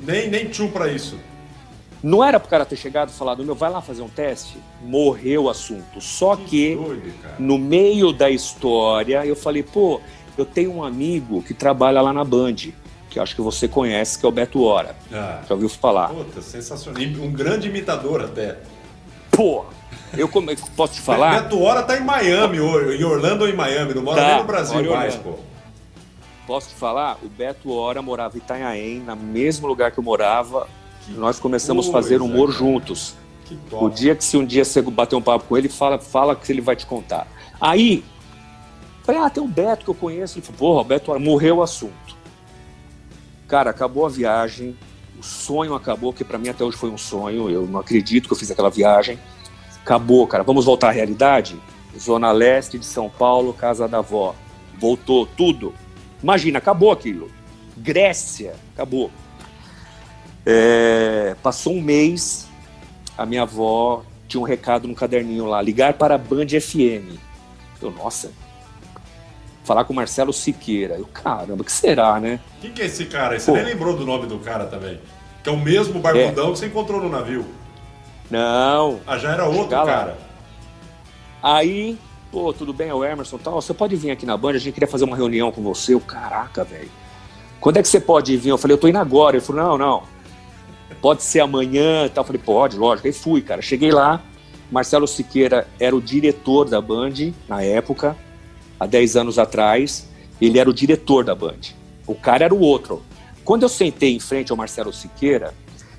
Nem, 0.05 0.29
nem 0.29 0.49
tchum 0.49 0.69
pra 0.69 0.93
isso. 0.93 1.17
Não 2.03 2.25
era 2.25 2.41
pro 2.41 2.49
cara 2.49 2.65
ter 2.65 2.77
chegado 2.77 3.11
e 3.11 3.13
falado, 3.13 3.45
meu, 3.45 3.55
vai 3.55 3.71
lá 3.71 3.81
fazer 3.81 4.03
um 4.03 4.09
teste? 4.09 4.59
Morreu 4.83 5.45
o 5.45 5.51
assunto. 5.51 6.01
Só 6.01 6.35
que, 6.35 6.71
que 6.71 6.75
doido, 6.75 7.13
no 7.39 7.57
meio 7.57 8.13
da 8.13 8.29
história, 8.29 9.25
eu 9.25 9.37
falei, 9.37 9.63
pô, 9.63 10.01
eu 10.37 10.45
tenho 10.45 10.75
um 10.75 10.83
amigo 10.83 11.43
que 11.43 11.55
trabalha 11.55 12.01
lá 12.01 12.13
na 12.13 12.25
Band, 12.25 12.57
que 13.09 13.21
acho 13.21 13.37
que 13.37 13.43
você 13.43 13.69
conhece, 13.69 14.19
que 14.19 14.27
é 14.27 14.29
o 14.29 14.33
Beto 14.33 14.63
Hora. 14.63 14.97
Ah, 15.13 15.43
Já 15.47 15.55
ouviu 15.55 15.69
falar? 15.69 16.09
Puta, 16.09 16.43
sensacional. 16.43 17.01
Um 17.01 17.31
grande 17.31 17.69
imitador 17.69 18.23
até. 18.23 18.59
Pô, 19.31 19.65
eu 20.17 20.29
como, 20.29 20.51
posso 20.75 20.95
te 20.95 21.01
falar? 21.01 21.43
Beto 21.43 21.61
Hora 21.61 21.83
tá 21.83 21.97
em 21.97 22.05
Miami, 22.05 22.57
em 22.59 23.05
Orlando 23.05 23.45
ou 23.45 23.51
em 23.51 23.55
Miami, 23.55 23.95
não 23.95 24.03
mora 24.03 24.21
tá, 24.21 24.29
nem 24.29 24.39
no 24.39 24.45
Brasil 24.45 24.91
mais, 24.91 25.15
pô. 25.15 25.35
Posso 26.47 26.71
te 26.71 26.75
falar? 26.75 27.19
O 27.23 27.29
Beto 27.29 27.73
Hora 27.73 28.03
morava 28.03 28.37
em 28.37 28.41
Itanhaém, 28.41 28.99
no 28.99 29.15
mesmo 29.15 29.69
lugar 29.69 29.93
que 29.93 29.99
eu 29.99 30.05
morava, 30.05 30.67
nós 31.09 31.39
começamos 31.39 31.89
a 31.89 31.93
fazer 31.93 32.23
humor 32.23 32.49
cara. 32.49 32.59
juntos. 32.59 33.15
O 33.71 33.89
dia 33.89 34.15
que 34.15 34.25
se 34.25 34.37
um 34.37 34.47
dia 34.47 34.65
você 34.65 34.81
bater 34.81 35.15
um 35.15 35.21
papo 35.21 35.45
com 35.47 35.59
ele, 35.59 35.69
fala, 35.69 35.99
fala 35.99 36.35
que 36.35 36.51
ele 36.51 36.61
vai 36.61 36.75
te 36.75 36.87
contar. 36.87 37.27
Aí, 37.61 38.03
Falei, 39.03 39.21
ah, 39.21 39.29
tem 39.29 39.43
o 39.43 39.49
Beto 39.49 39.85
que 39.85 39.91
eu 39.91 39.95
conheço. 39.95 40.39
Ele 40.39 40.47
falou, 40.47 40.59
porra, 40.59 40.81
o 40.81 40.85
Beto 40.85 41.21
morreu 41.21 41.57
o 41.57 41.63
assunto. 41.63 42.17
Cara, 43.49 43.71
acabou 43.71 44.07
a 44.07 44.09
viagem, 44.09 44.77
o 45.19 45.23
sonho 45.23 45.75
acabou, 45.75 46.13
que 46.13 46.25
para 46.25 46.39
mim 46.39 46.49
até 46.49 46.65
hoje 46.65 46.77
foi 46.77 46.91
um 46.91 46.99
sonho. 46.99 47.51
Eu 47.51 47.67
não 47.67 47.81
acredito 47.81 48.29
que 48.29 48.33
eu 48.33 48.39
fiz 48.39 48.51
aquela 48.51 48.71
viagem. 48.71 49.19
Acabou, 49.83 50.27
cara. 50.27 50.45
Vamos 50.45 50.65
voltar 50.65 50.89
à 50.89 50.93
realidade? 50.93 51.61
Zona 51.99 52.31
Leste 52.31 52.79
de 52.79 52.87
São 52.87 53.11
Paulo, 53.11 53.53
casa 53.53 53.89
da 53.89 53.99
avó. 53.99 54.35
Voltou 54.79 55.27
tudo. 55.27 55.75
Imagina, 56.23 56.59
acabou 56.59 56.93
aquilo. 56.93 57.31
Grécia, 57.77 58.55
acabou. 58.73 59.11
É, 60.45 61.37
passou 61.43 61.75
um 61.75 61.81
mês, 61.81 62.49
a 63.17 63.25
minha 63.25 63.43
avó 63.43 64.03
tinha 64.27 64.41
um 64.41 64.45
recado 64.45 64.89
no 64.89 64.95
caderninho 64.95 65.47
lá: 65.47 65.61
ligar 65.63 65.95
para 65.95 66.15
a 66.17 66.19
Band 66.19 66.49
FM. 66.61 67.19
Eu, 67.81 67.91
nossa, 67.91 68.31
falar 69.65 69.85
com 69.85 69.93
o 69.93 69.97
Marcelo 69.97 70.33
Siqueira. 70.33 70.95
Eu, 70.95 71.07
caramba, 71.07 71.65
que 71.65 71.73
será, 71.73 72.19
né? 72.19 72.41
Quem 72.61 72.73
que 72.73 72.83
é 72.83 72.87
esse 72.87 73.07
cara? 73.07 73.39
Você 73.39 73.51
Pô. 73.51 73.57
nem 73.57 73.67
lembrou 73.67 73.97
do 73.97 74.05
nome 74.05 74.27
do 74.27 74.39
cara 74.39 74.67
também? 74.67 75.01
Que 75.43 75.49
é 75.49 75.53
o 75.53 75.59
mesmo 75.59 76.01
barbudão 76.01 76.49
é. 76.49 76.53
que 76.53 76.59
você 76.59 76.67
encontrou 76.67 77.01
no 77.01 77.09
navio. 77.09 77.45
Não. 78.31 79.01
Ah, 79.07 79.19
já 79.19 79.33
era 79.33 79.47
outro 79.47 79.69
cara. 79.69 80.17
Aí, 81.43 81.99
pô, 82.31 82.53
tudo 82.53 82.73
bem, 82.73 82.89
é 82.89 82.95
o 82.95 83.05
Emerson 83.05 83.37
tal. 83.37 83.61
Você 83.61 83.75
pode 83.75 83.97
vir 83.97 84.13
aqui 84.13 84.25
na 84.25 84.37
Band, 84.37 84.51
a 84.51 84.59
gente 84.59 84.73
queria 84.73 84.89
fazer 84.89 85.05
uma 85.05 85.17
reunião 85.17 85.51
com 85.51 85.61
você. 85.63 85.95
Eu, 85.95 86.01
caraca, 86.01 86.65
velho. 86.65 86.91
Quando 87.61 87.77
é 87.77 87.83
que 87.83 87.89
você 87.89 88.01
pode 88.01 88.37
vir? 88.37 88.51
Eu 88.51 88.59
falei, 88.59 88.75
eu 88.75 88.81
tô 88.81 88.89
indo 88.89 88.99
agora. 88.99 89.37
Ele 89.37 89.45
falou, 89.45 89.63
não, 89.63 89.79
não. 89.79 90.03
Pode 91.01 91.23
ser 91.23 91.41
amanhã 91.41 92.09
tal. 92.09 92.23
Eu 92.23 92.27
falei, 92.27 92.43
pode, 92.45 92.77
lógico. 92.77 93.07
Aí 93.07 93.13
fui, 93.13 93.43
cara. 93.43 93.63
Cheguei 93.63 93.91
lá. 93.91 94.23
Marcelo 94.71 95.07
Siqueira 95.07 95.69
era 95.79 95.95
o 95.95 96.01
diretor 96.01 96.69
da 96.69 96.81
Band 96.81 97.33
na 97.47 97.63
época, 97.63 98.17
há 98.81 98.87
10 98.87 99.17
anos 99.17 99.39
atrás. 99.39 100.09
Ele 100.41 100.59
era 100.59 100.69
o 100.69 100.73
diretor 100.73 101.25
da 101.25 101.35
Band. 101.35 101.61
O 102.07 102.15
cara 102.15 102.47
era 102.47 102.55
o 102.55 102.61
outro. 102.61 103.03
Quando 103.45 103.65
eu 103.65 103.69
sentei 103.69 104.15
em 104.15 104.21
frente 104.21 104.51
ao 104.51 104.57
Marcelo 104.57 104.93
Siqueira, 104.93 105.53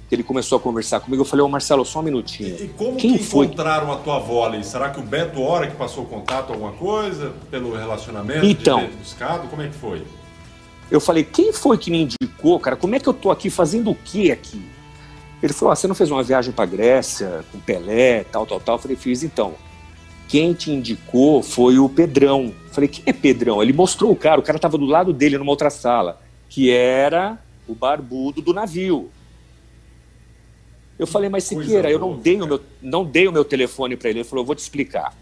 que 0.10 0.16
ele 0.16 0.24
começou 0.24 0.58
a 0.58 0.62
conversar 0.62 1.00
comigo, 1.00 1.22
eu 1.22 1.26
falei, 1.26 1.46
ô 1.46 1.50
Marcelo, 1.50 1.86
só 1.86 2.00
um 2.00 2.04
minutinho. 2.04 2.58
E, 2.60 2.66
e 2.66 2.68
como 2.70 2.98
Quem 2.98 3.18
que 3.18 3.24
foi? 3.24 3.46
encontraram 3.46 3.92
a 3.92 3.98
tua 3.98 4.18
avó 4.18 4.46
ali? 4.46 4.64
Será 4.64 4.90
que 4.90 5.00
o 5.00 5.04
Beto 5.04 5.42
Hora 5.42 5.68
que 5.68 5.76
passou 5.76 6.04
o 6.04 6.08
contato, 6.08 6.52
alguma 6.52 6.72
coisa? 6.72 7.32
Pelo 7.52 7.76
relacionamento 7.76 8.46
então, 8.46 8.80
de 8.80 8.88
ter 8.88 8.96
buscado? 8.96 9.48
Como 9.48 9.62
é 9.62 9.68
que 9.68 9.76
foi? 9.76 10.04
Eu 10.90 11.00
falei, 11.00 11.24
quem 11.24 11.54
foi 11.54 11.78
que 11.78 11.90
me 11.90 12.04
indicou, 12.04 12.60
cara? 12.60 12.76
Como 12.76 12.96
é 12.96 13.00
que 13.00 13.08
eu 13.08 13.14
tô 13.14 13.32
aqui 13.32 13.50
fazendo 13.50 13.92
o 13.92 13.96
que 13.96 14.32
aqui? 14.32 14.73
Ele 15.44 15.52
falou, 15.52 15.74
ah, 15.74 15.76
você 15.76 15.90
não 15.90 15.94
fez 15.94 16.10
uma 16.10 16.24
viagem 16.24 16.54
para 16.54 16.66
Grécia 16.66 17.44
com 17.52 17.60
Pelé, 17.60 18.24
tal, 18.24 18.46
tal, 18.46 18.62
tal? 18.62 18.76
Eu 18.76 18.80
falei, 18.80 18.96
fiz 18.96 19.24
então. 19.24 19.56
Quem 20.30 20.54
te 20.54 20.72
indicou 20.72 21.44
foi 21.44 21.78
o 21.78 21.90
Pedrão. 21.90 22.54
Eu 22.66 22.74
falei, 22.74 22.88
quem 22.88 23.04
é 23.06 23.12
Pedrão? 23.12 23.62
Ele 23.62 23.74
mostrou 23.74 24.10
o 24.10 24.16
cara, 24.16 24.40
o 24.40 24.44
cara 24.44 24.58
tava 24.58 24.78
do 24.78 24.86
lado 24.86 25.12
dele 25.12 25.38
numa 25.38 25.52
outra 25.52 25.70
sala 25.70 26.22
que 26.48 26.72
era 26.72 27.38
o 27.68 27.76
barbudo 27.76 28.42
do 28.42 28.54
navio. 28.54 29.12
Eu 30.98 31.06
falei, 31.06 31.30
mas 31.30 31.44
Siqueira, 31.44 31.92
eu 31.92 32.00
não 32.00 32.16
dei, 32.16 32.42
o 32.42 32.48
meu, 32.48 32.62
não 32.82 33.04
dei 33.04 33.28
o 33.28 33.32
meu 33.32 33.44
telefone 33.44 33.98
para 33.98 34.10
ele. 34.10 34.20
Ele 34.20 34.28
falou, 34.28 34.44
eu 34.44 34.48
vou 34.48 34.56
te 34.56 34.60
explicar. 34.60 35.14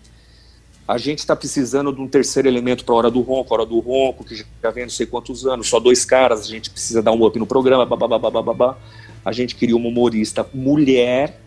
A 0.88 1.00
gente 1.00 1.20
está 1.20 1.36
precisando 1.36 1.92
de 1.92 2.00
um 2.00 2.08
terceiro 2.08 2.48
elemento 2.48 2.86
para 2.86 2.94
a 2.94 2.98
hora 2.98 3.10
do 3.10 3.22
ronco, 3.22 3.52
a 3.56 3.58
hora 3.58 3.66
do 3.66 3.80
ronco, 3.80 4.24
que 4.24 4.36
já 4.36 4.70
vem 4.70 4.84
não 4.84 4.92
sei 4.92 5.08
quantos 5.08 5.48
anos, 5.48 5.68
só 5.68 5.80
dois 5.80 6.06
caras, 6.06 6.42
a 6.42 6.48
gente 6.48 6.70
precisa 6.70 7.02
dar 7.02 7.12
um 7.12 7.26
up 7.26 7.40
no 7.40 7.48
programa, 7.48 7.86
babá. 7.86 8.78
A 9.24 9.32
gente 9.32 9.56
queria 9.56 9.76
uma 9.76 9.88
humorista 9.88 10.48
mulher, 10.54 11.40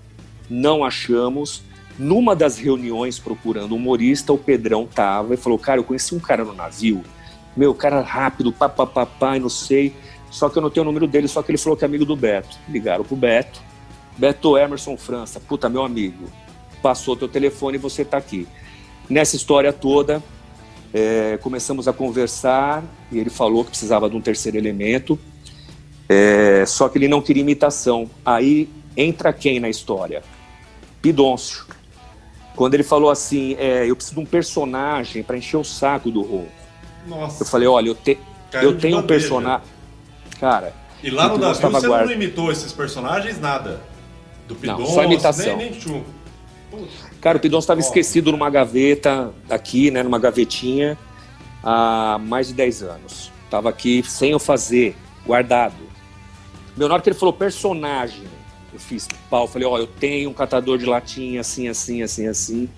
não 0.48 0.84
achamos. 0.84 1.62
Numa 1.98 2.34
das 2.34 2.58
reuniões 2.58 3.18
procurando 3.18 3.74
humorista, 3.74 4.32
o 4.32 4.38
Pedrão 4.38 4.86
tava 4.86 5.34
e 5.34 5.36
falou: 5.36 5.58
Cara, 5.58 5.78
eu 5.78 5.84
conheci 5.84 6.14
um 6.14 6.20
cara 6.20 6.44
no 6.44 6.54
navio 6.54 7.04
meu, 7.56 7.74
cara 7.74 8.00
rápido, 8.00 8.52
papapá, 8.52 9.38
não 9.38 9.48
sei. 9.48 9.94
Só 10.30 10.48
que 10.48 10.58
eu 10.58 10.62
não 10.62 10.70
tenho 10.70 10.82
o 10.82 10.86
número 10.86 11.06
dele, 11.06 11.28
só 11.28 11.42
que 11.42 11.50
ele 11.50 11.58
falou 11.58 11.76
que 11.76 11.84
é 11.84 11.86
amigo 11.86 12.04
do 12.04 12.16
Beto. 12.16 12.58
Ligaram 12.68 13.04
pro 13.04 13.16
Beto. 13.16 13.62
Beto 14.18 14.58
Emerson 14.58 14.96
França, 14.96 15.38
puta, 15.38 15.68
meu 15.68 15.84
amigo. 15.84 16.28
Passou 16.82 17.16
teu 17.16 17.28
telefone 17.28 17.76
e 17.76 17.80
você 17.80 18.04
tá 18.04 18.16
aqui. 18.16 18.46
Nessa 19.08 19.36
história 19.36 19.72
toda, 19.72 20.22
é, 20.92 21.38
começamos 21.40 21.86
a 21.86 21.92
conversar 21.92 22.82
e 23.12 23.18
ele 23.18 23.30
falou 23.30 23.64
que 23.64 23.70
precisava 23.70 24.10
de 24.10 24.16
um 24.16 24.20
terceiro 24.20 24.58
elemento. 24.58 25.18
É, 26.08 26.64
só 26.66 26.88
que 26.88 26.98
ele 26.98 27.08
não 27.08 27.20
queria 27.20 27.42
imitação. 27.42 28.08
Aí 28.24 28.68
entra 28.96 29.32
quem 29.32 29.58
na 29.60 29.68
história? 29.68 30.22
Pidôncio. 31.00 31.64
Quando 32.54 32.74
ele 32.74 32.82
falou 32.82 33.10
assim, 33.10 33.56
é, 33.58 33.88
eu 33.88 33.96
preciso 33.96 34.16
de 34.16 34.20
um 34.20 34.26
personagem 34.26 35.22
para 35.22 35.36
encher 35.36 35.56
o 35.56 35.64
saco 35.64 36.10
do 36.10 36.22
Ronco. 36.22 36.52
Nossa. 37.06 37.42
Eu 37.42 37.46
falei, 37.46 37.66
olha, 37.66 37.88
eu, 37.88 37.94
te, 37.94 38.18
eu 38.52 38.78
tenho 38.78 38.98
um 38.98 39.02
personagem. 39.02 39.66
Cara. 40.38 40.72
E 41.02 41.10
lá 41.10 41.28
no 41.28 41.36
navio 41.36 41.70
você 41.70 41.86
guarda. 41.86 42.06
não 42.06 42.12
imitou 42.12 42.50
esses 42.50 42.72
personagens 42.72 43.40
nada? 43.40 43.80
Do 44.46 44.54
Pidon, 44.54 44.78
não, 44.78 44.86
só 44.86 45.04
imitação. 45.04 45.56
Nem, 45.56 45.70
nem 45.70 46.04
Cara, 47.20 47.38
o 47.38 47.40
Pidon 47.40 47.58
estava 47.58 47.80
esquecido 47.80 48.30
numa 48.30 48.50
gaveta, 48.50 49.32
aqui, 49.48 49.90
né, 49.90 50.02
numa 50.02 50.18
gavetinha, 50.18 50.98
há 51.62 52.18
mais 52.20 52.48
de 52.48 52.54
10 52.54 52.82
anos. 52.82 53.32
Tava 53.50 53.70
aqui 53.70 54.02
sem 54.06 54.32
eu 54.32 54.38
fazer, 54.38 54.96
guardado. 55.26 55.74
Meu, 56.76 56.88
na 56.88 56.94
hora 56.94 57.02
que 57.02 57.08
ele 57.08 57.18
falou 57.18 57.32
personagem, 57.32 58.24
eu 58.72 58.80
fiz 58.80 59.06
pau, 59.30 59.46
falei, 59.46 59.66
ó, 59.66 59.74
oh, 59.74 59.78
eu 59.78 59.86
tenho 59.86 60.30
um 60.30 60.32
catador 60.32 60.76
de 60.76 60.84
latinha 60.84 61.40
assim, 61.40 61.68
assim, 61.68 62.02
assim, 62.02 62.26
assim. 62.26 62.68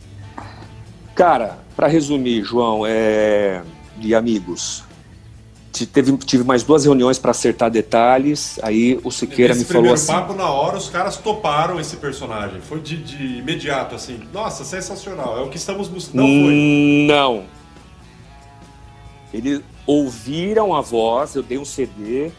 Cara, 1.14 1.59
para 1.74 1.86
resumir, 1.86 2.42
João, 2.42 2.84
é 2.86 3.62
de 3.97 4.14
amigos. 4.14 4.84
Teve, 5.92 6.16
tive 6.18 6.44
mais 6.44 6.62
duas 6.62 6.84
reuniões 6.84 7.18
para 7.18 7.30
acertar 7.30 7.70
detalhes. 7.70 8.59
Aí 8.62 8.99
o 9.03 9.11
Siqueira 9.11 9.55
Nesse 9.55 9.66
me 9.66 9.72
falou 9.72 9.92
assim. 9.92 10.12
papo 10.12 10.34
na 10.34 10.49
hora, 10.49 10.76
os 10.76 10.88
caras 10.88 11.16
toparam 11.16 11.78
esse 11.78 11.97
personagem. 11.97 12.61
Foi 12.62 12.80
de, 12.80 12.97
de 12.97 13.38
imediato, 13.38 13.94
assim. 13.94 14.20
Nossa, 14.32 14.64
sensacional. 14.64 15.38
É 15.38 15.42
o 15.42 15.49
que 15.49 15.57
estamos 15.57 15.88
buscando. 15.88 16.22
Não 16.22 16.26
foi? 16.26 17.07
Não. 17.07 17.44
Eles 19.32 19.61
ouviram 19.86 20.74
a 20.74 20.80
voz, 20.80 21.34
eu 21.34 21.42
dei 21.42 21.59
um 21.59 21.64
CD, 21.64 22.30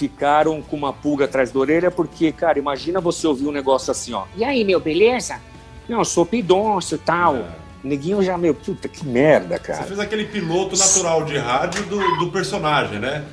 ficaram 0.00 0.62
com 0.62 0.76
uma 0.76 0.94
pulga 0.94 1.26
atrás 1.26 1.52
da 1.52 1.60
orelha, 1.60 1.90
porque, 1.90 2.32
cara, 2.32 2.58
imagina 2.58 3.02
você 3.02 3.26
ouvir 3.26 3.46
um 3.46 3.52
negócio 3.52 3.90
assim, 3.90 4.14
ó. 4.14 4.24
E 4.34 4.42
aí, 4.42 4.64
meu, 4.64 4.80
beleza? 4.80 5.38
Não, 5.86 5.98
eu 5.98 6.04
sou 6.06 6.24
pidonço 6.24 6.94
e 6.94 6.98
tal. 6.98 7.36
É. 7.36 7.50
Neguinho 7.84 8.22
já 8.22 8.38
meio, 8.38 8.54
puta, 8.54 8.88
que 8.88 9.04
merda, 9.04 9.58
cara. 9.58 9.82
Você 9.82 9.88
fez 9.88 10.00
aquele 10.00 10.24
piloto 10.24 10.74
natural 10.74 11.22
de 11.24 11.36
rádio 11.36 11.84
do, 11.84 11.98
do 12.16 12.30
personagem, 12.30 12.98
né? 12.98 13.26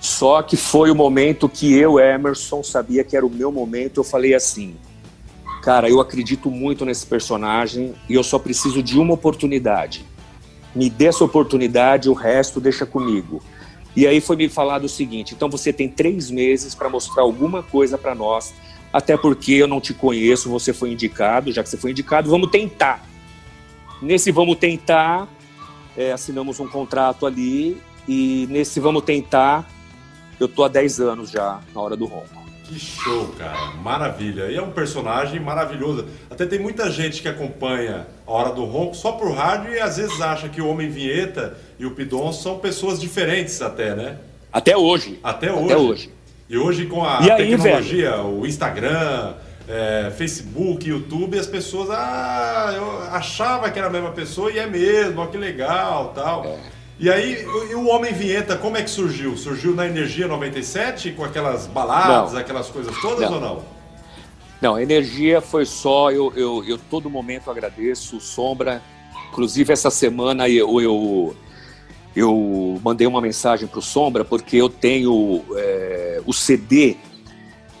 Só 0.00 0.42
que 0.42 0.56
foi 0.56 0.90
o 0.90 0.96
momento 0.96 1.48
que 1.48 1.72
eu, 1.72 2.00
Emerson, 2.00 2.64
sabia 2.64 3.04
que 3.04 3.16
era 3.16 3.24
o 3.24 3.30
meu 3.30 3.52
momento. 3.52 4.00
Eu 4.00 4.04
falei 4.04 4.34
assim, 4.34 4.74
cara, 5.62 5.88
eu 5.88 6.00
acredito 6.00 6.50
muito 6.50 6.84
nesse 6.84 7.06
personagem 7.06 7.94
e 8.08 8.14
eu 8.14 8.24
só 8.24 8.36
preciso 8.36 8.82
de 8.82 8.98
uma 8.98 9.14
oportunidade. 9.14 10.04
Me 10.74 10.90
dê 10.90 11.06
essa 11.06 11.24
oportunidade, 11.24 12.08
o 12.08 12.14
resto 12.14 12.60
deixa 12.60 12.84
comigo. 12.84 13.40
E 13.98 14.06
aí 14.06 14.20
foi 14.20 14.36
me 14.36 14.48
falado 14.48 14.84
o 14.84 14.88
seguinte: 14.88 15.34
então 15.34 15.50
você 15.50 15.72
tem 15.72 15.88
três 15.88 16.30
meses 16.30 16.72
para 16.72 16.88
mostrar 16.88 17.24
alguma 17.24 17.64
coisa 17.64 17.98
para 17.98 18.14
nós, 18.14 18.54
até 18.92 19.16
porque 19.16 19.54
eu 19.54 19.66
não 19.66 19.80
te 19.80 19.92
conheço, 19.92 20.48
você 20.48 20.72
foi 20.72 20.92
indicado, 20.92 21.50
já 21.50 21.64
que 21.64 21.68
você 21.68 21.76
foi 21.76 21.90
indicado, 21.90 22.30
vamos 22.30 22.48
tentar. 22.48 23.04
Nesse 24.00 24.30
vamos 24.30 24.56
tentar, 24.56 25.26
é, 25.96 26.12
assinamos 26.12 26.60
um 26.60 26.68
contrato 26.68 27.26
ali 27.26 27.82
e 28.06 28.46
nesse 28.48 28.78
vamos 28.78 29.02
tentar, 29.02 29.68
eu 30.38 30.46
tô 30.46 30.62
há 30.62 30.68
10 30.68 31.00
anos 31.00 31.28
já 31.28 31.60
na 31.74 31.80
hora 31.80 31.96
do 31.96 32.06
ronco. 32.06 32.47
Que 32.68 32.78
show, 32.78 33.28
cara. 33.38 33.72
Maravilha. 33.82 34.50
E 34.50 34.56
é 34.56 34.62
um 34.62 34.70
personagem 34.70 35.40
maravilhoso. 35.40 36.04
Até 36.30 36.44
tem 36.44 36.58
muita 36.58 36.90
gente 36.90 37.22
que 37.22 37.28
acompanha 37.28 38.06
a 38.26 38.30
Hora 38.30 38.52
do 38.52 38.66
Ronco 38.66 38.94
só 38.94 39.12
por 39.12 39.32
rádio 39.32 39.72
e 39.72 39.80
às 39.80 39.96
vezes 39.96 40.20
acha 40.20 40.50
que 40.50 40.60
o 40.60 40.68
Homem 40.68 40.90
Vinheta 40.90 41.56
e 41.78 41.86
o 41.86 41.92
Pidon 41.92 42.30
são 42.30 42.58
pessoas 42.58 43.00
diferentes 43.00 43.62
até, 43.62 43.94
né? 43.94 44.18
Até 44.52 44.76
hoje. 44.76 45.18
Até 45.24 45.50
hoje. 45.50 45.64
Até 45.64 45.76
hoje. 45.78 46.10
E 46.46 46.58
hoje 46.58 46.86
com 46.86 47.04
a 47.04 47.20
e 47.22 47.36
tecnologia, 47.36 48.14
aí, 48.14 48.20
o 48.20 48.46
Instagram, 48.46 49.34
é, 49.66 50.12
Facebook, 50.16 50.86
YouTube, 50.86 51.38
as 51.38 51.46
pessoas, 51.46 51.88
ah, 51.90 52.72
eu 52.74 53.02
achava 53.12 53.70
que 53.70 53.78
era 53.78 53.88
a 53.88 53.90
mesma 53.90 54.10
pessoa 54.12 54.52
e 54.52 54.58
é 54.58 54.66
mesmo, 54.66 55.22
ó, 55.22 55.26
que 55.26 55.38
legal, 55.38 56.12
tal. 56.14 56.44
É. 56.44 56.77
E 56.98 57.08
aí, 57.08 57.44
e 57.44 57.74
o 57.74 57.86
Homem 57.88 58.12
Vinheta, 58.12 58.56
como 58.56 58.76
é 58.76 58.82
que 58.82 58.90
surgiu? 58.90 59.36
Surgiu 59.36 59.74
na 59.74 59.86
Energia 59.86 60.26
97, 60.26 61.12
com 61.12 61.24
aquelas 61.24 61.66
baladas, 61.66 62.32
não. 62.32 62.40
aquelas 62.40 62.68
coisas 62.68 62.96
todas 63.00 63.30
não. 63.30 63.34
ou 63.34 63.40
não? 63.40 63.64
Não, 64.60 64.80
energia 64.80 65.40
foi 65.40 65.64
só, 65.64 66.10
eu, 66.10 66.32
eu, 66.34 66.64
eu 66.64 66.78
todo 66.90 67.08
momento 67.08 67.48
agradeço, 67.48 68.16
o 68.16 68.20
Sombra, 68.20 68.82
inclusive 69.30 69.72
essa 69.72 69.88
semana 69.88 70.48
eu, 70.48 70.80
eu, 70.80 71.36
eu 72.16 72.80
mandei 72.82 73.06
uma 73.06 73.20
mensagem 73.20 73.68
para 73.68 73.78
o 73.78 73.82
Sombra, 73.82 74.24
porque 74.24 74.56
eu 74.56 74.68
tenho 74.68 75.44
é, 75.54 76.20
o 76.26 76.32
CD 76.32 76.96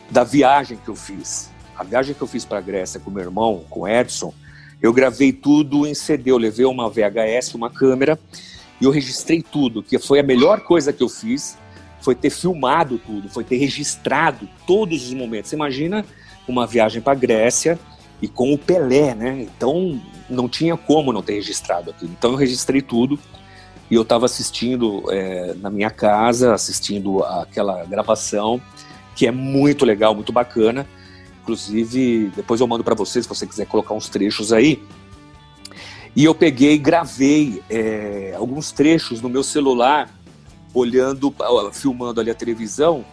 da 0.08 0.22
viagem 0.22 0.78
que 0.84 0.88
eu 0.88 0.94
fiz 0.94 1.50
a 1.78 1.84
viagem 1.84 2.12
que 2.12 2.20
eu 2.20 2.26
fiz 2.26 2.44
para 2.44 2.58
a 2.58 2.60
Grécia 2.60 2.98
com 2.98 3.08
meu 3.08 3.22
irmão, 3.22 3.64
com 3.70 3.80
o 3.80 3.88
Edson, 3.88 4.34
Eu 4.82 4.92
gravei 4.92 5.32
tudo 5.32 5.86
em 5.86 5.94
CD, 5.94 6.30
eu 6.30 6.38
levei 6.38 6.64
uma 6.64 6.88
VHS, 6.88 7.54
uma 7.54 7.70
câmera, 7.70 8.18
e 8.80 8.84
eu 8.84 8.90
registrei 8.90 9.42
tudo, 9.42 9.82
que 9.82 9.98
foi 9.98 10.20
a 10.20 10.22
melhor 10.22 10.60
coisa 10.60 10.92
que 10.92 11.02
eu 11.02 11.08
fiz, 11.08 11.58
foi 12.00 12.14
ter 12.14 12.30
filmado 12.30 12.98
tudo, 12.98 13.28
foi 13.28 13.44
ter 13.44 13.56
registrado 13.56 14.48
todos 14.66 15.06
os 15.06 15.14
momentos. 15.14 15.50
Você 15.50 15.56
imagina 15.56 16.04
uma 16.46 16.66
viagem 16.66 17.02
para 17.02 17.14
Grécia 17.14 17.78
e 18.22 18.28
com 18.28 18.52
o 18.52 18.58
Pelé, 18.58 19.14
né? 19.14 19.42
Então 19.42 20.00
não 20.28 20.48
tinha 20.48 20.76
como 20.76 21.12
não 21.12 21.22
ter 21.22 21.34
registrado 21.34 21.90
aquilo. 21.90 22.12
Então 22.16 22.32
eu 22.32 22.36
registrei 22.36 22.80
tudo 22.80 23.18
e 23.90 23.94
eu 23.94 24.02
estava 24.02 24.26
assistindo 24.26 25.04
é, 25.10 25.54
na 25.54 25.70
minha 25.70 25.90
casa, 25.90 26.54
assistindo 26.54 27.22
aquela 27.24 27.84
gravação, 27.84 28.60
que 29.16 29.26
é 29.26 29.30
muito 29.30 29.84
legal, 29.84 30.14
muito 30.14 30.32
bacana. 30.32 30.86
Inclusive, 31.42 32.30
depois 32.36 32.60
eu 32.60 32.66
mando 32.66 32.84
para 32.84 32.94
vocês, 32.94 33.24
se 33.24 33.28
você 33.28 33.46
quiser 33.46 33.66
colocar 33.66 33.94
uns 33.94 34.08
trechos 34.08 34.52
aí. 34.52 34.82
E 36.18 36.24
eu 36.24 36.34
peguei 36.34 36.72
e 36.72 36.78
gravei 36.78 37.62
é, 37.70 38.34
alguns 38.36 38.72
trechos 38.72 39.22
no 39.22 39.28
meu 39.28 39.44
celular, 39.44 40.12
olhando, 40.74 41.32
filmando 41.72 42.20
ali 42.20 42.28
a 42.28 42.34
televisão, 42.34 43.04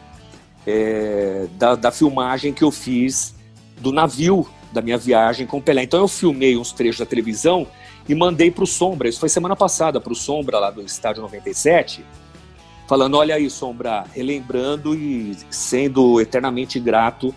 é, 0.65 1.45
da, 1.51 1.75
da 1.75 1.91
filmagem 1.91 2.51
que 2.51 2.63
eu 2.63 2.71
fiz 2.71 3.35
do 3.79 3.91
navio 3.91 4.49
da 4.73 4.81
minha 4.81 4.97
viagem 4.97 5.45
com 5.45 5.59
o 5.59 5.61
Pelé. 5.61 5.83
Então 5.83 5.99
eu 5.99 6.07
filmei 6.07 6.57
uns 6.57 6.71
trechos 6.71 6.97
da 6.97 7.05
televisão 7.05 7.67
e 8.09 8.15
mandei 8.15 8.49
para 8.49 8.63
o 8.63 8.67
Sombra. 8.67 9.07
Isso 9.07 9.19
foi 9.19 9.29
semana 9.29 9.55
passada 9.55 10.01
para 10.01 10.11
o 10.11 10.15
Sombra 10.15 10.57
lá 10.57 10.71
do 10.71 10.81
Estádio 10.81 11.21
97, 11.21 12.03
falando: 12.87 13.17
olha 13.17 13.35
aí, 13.35 13.47
Sombra, 13.51 14.03
relembrando 14.15 14.95
e 14.95 15.37
sendo 15.51 16.19
eternamente 16.19 16.79
grato 16.79 17.35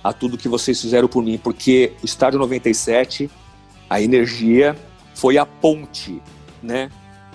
a 0.00 0.12
tudo 0.12 0.38
que 0.38 0.48
vocês 0.48 0.80
fizeram 0.80 1.08
por 1.08 1.24
mim, 1.24 1.38
porque 1.38 1.94
o 2.04 2.06
Estádio 2.06 2.38
97, 2.38 3.28
a 3.90 4.00
energia 4.00 4.76
foi 5.18 5.36
a 5.36 5.44
ponte, 5.44 6.22
né, 6.62 6.90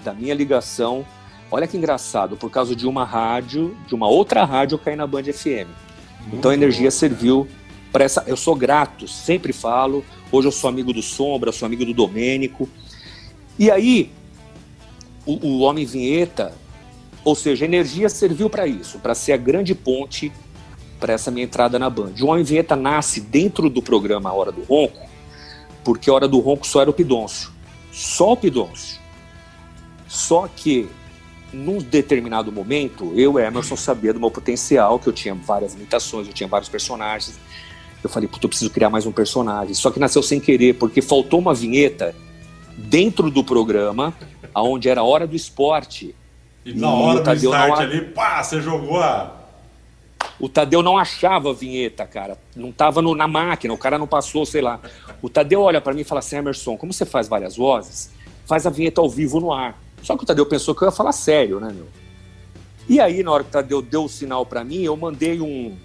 da 0.05 0.13
minha 0.13 0.33
ligação. 0.33 1.05
Olha 1.51 1.67
que 1.67 1.75
engraçado, 1.75 2.37
por 2.37 2.49
causa 2.49 2.73
de 2.73 2.87
uma 2.87 3.03
rádio, 3.03 3.75
de 3.85 3.93
uma 3.93 4.07
outra 4.07 4.45
rádio, 4.45 4.75
eu 4.75 4.79
caí 4.79 4.95
na 4.95 5.05
Band 5.05 5.23
FM. 5.23 5.67
Então 6.31 6.49
a 6.49 6.53
energia 6.53 6.89
serviu 6.89 7.45
para 7.91 8.05
essa. 8.05 8.23
Eu 8.25 8.37
sou 8.37 8.55
grato, 8.55 9.05
sempre 9.05 9.51
falo. 9.51 10.03
Hoje 10.31 10.47
eu 10.47 10.51
sou 10.51 10.69
amigo 10.69 10.93
do 10.93 11.01
Sombra, 11.01 11.51
sou 11.51 11.65
amigo 11.65 11.83
do 11.83 11.93
Domênico. 11.93 12.69
E 13.59 13.69
aí, 13.69 14.09
o, 15.25 15.45
o 15.45 15.59
Homem 15.59 15.85
Vinheta, 15.85 16.53
ou 17.21 17.35
seja, 17.35 17.65
a 17.65 17.67
energia 17.67 18.07
serviu 18.07 18.49
para 18.49 18.65
isso, 18.65 18.97
para 18.99 19.13
ser 19.13 19.33
a 19.33 19.37
grande 19.37 19.75
ponte 19.75 20.31
para 21.01 21.11
essa 21.11 21.29
minha 21.29 21.43
entrada 21.43 21.77
na 21.77 21.89
Band. 21.89 22.13
O 22.21 22.27
Homem 22.27 22.45
Vinheta 22.45 22.77
nasce 22.77 23.19
dentro 23.19 23.69
do 23.69 23.81
programa 23.81 24.31
Hora 24.31 24.53
do 24.53 24.63
Ronco, 24.63 25.05
porque 25.83 26.09
a 26.09 26.13
Hora 26.13 26.29
do 26.29 26.39
Ronco 26.39 26.65
só 26.65 26.79
era 26.79 26.89
o 26.89 26.93
Pidoncio. 26.93 27.52
Só 27.93 28.33
o 28.33 28.37
Pidoncio. 28.37 28.99
Só 30.07 30.47
que, 30.47 30.89
num 31.53 31.77
determinado 31.77 32.51
momento, 32.51 33.13
eu, 33.15 33.37
Emerson, 33.37 33.75
sabia 33.75 34.11
do 34.11 34.19
meu 34.19 34.31
potencial, 34.31 34.97
que 34.97 35.07
eu 35.07 35.13
tinha 35.13 35.35
várias 35.35 35.75
imitações, 35.75 36.27
eu 36.27 36.33
tinha 36.33 36.49
vários 36.49 36.67
personagens, 36.67 37.39
eu 38.03 38.09
falei, 38.09 38.27
puta, 38.27 38.45
eu 38.45 38.49
preciso 38.49 38.71
criar 38.71 38.89
mais 38.89 39.05
um 39.05 39.11
personagem. 39.11 39.75
Só 39.75 39.91
que 39.91 39.99
nasceu 39.99 40.23
sem 40.23 40.39
querer, 40.39 40.73
porque 40.73 41.01
faltou 41.03 41.39
uma 41.39 41.53
vinheta 41.53 42.15
dentro 42.75 43.29
do 43.29 43.43
programa, 43.43 44.13
aonde 44.53 44.89
era 44.89 45.01
a 45.01 45.03
hora 45.03 45.27
do 45.27 45.35
esporte. 45.35 46.15
E 46.65 46.73
na 46.73 46.89
hora 46.89 47.21
do 47.21 47.33
start 47.33 47.69
não... 47.69 47.77
ali, 47.77 48.01
pá, 48.01 48.43
você 48.43 48.59
jogou 48.59 48.99
a. 48.99 49.42
O 50.43 50.49
Tadeu 50.49 50.83
não 50.83 50.97
achava 50.97 51.51
a 51.51 51.53
vinheta, 51.53 52.05
cara. 52.05 52.37
Não 52.53 52.69
tava 52.69 53.01
no, 53.01 53.15
na 53.15 53.29
máquina, 53.29 53.73
o 53.73 53.77
cara 53.77 53.97
não 53.97 54.05
passou, 54.05 54.45
sei 54.45 54.61
lá. 54.61 54.77
O 55.21 55.29
Tadeu 55.29 55.61
olha 55.61 55.79
para 55.79 55.93
mim 55.93 56.01
e 56.01 56.03
fala 56.03 56.19
assim: 56.19 56.35
Emerson, 56.35 56.75
como 56.75 56.91
você 56.91 57.05
faz 57.05 57.29
várias 57.29 57.55
vozes, 57.55 58.11
faz 58.45 58.67
a 58.67 58.69
vinheta 58.69 58.99
ao 58.99 59.09
vivo 59.09 59.39
no 59.39 59.53
ar. 59.53 59.81
Só 60.01 60.17
que 60.17 60.23
o 60.23 60.25
Tadeu 60.25 60.45
pensou 60.45 60.75
que 60.75 60.83
eu 60.83 60.89
ia 60.89 60.91
falar 60.91 61.13
sério, 61.13 61.61
né, 61.61 61.71
meu? 61.73 61.87
E 62.89 62.99
aí, 62.99 63.23
na 63.23 63.31
hora 63.31 63.43
que 63.43 63.51
o 63.51 63.53
Tadeu 63.53 63.81
deu 63.81 64.03
o 64.03 64.09
sinal 64.09 64.45
para 64.45 64.65
mim, 64.65 64.81
eu 64.81 64.97
mandei 64.97 65.39
um. 65.39 65.77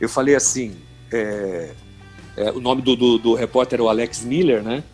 Eu 0.00 0.08
falei 0.08 0.36
assim: 0.36 0.76
é, 1.12 1.72
é, 2.36 2.52
o 2.52 2.60
nome 2.60 2.82
do, 2.82 2.94
do, 2.94 3.18
do, 3.18 3.34
repórter 3.34 3.80
é 3.80 3.82
o 3.82 3.88
Alex 3.88 4.22
Miller, 4.22 4.62
né? 4.62 4.84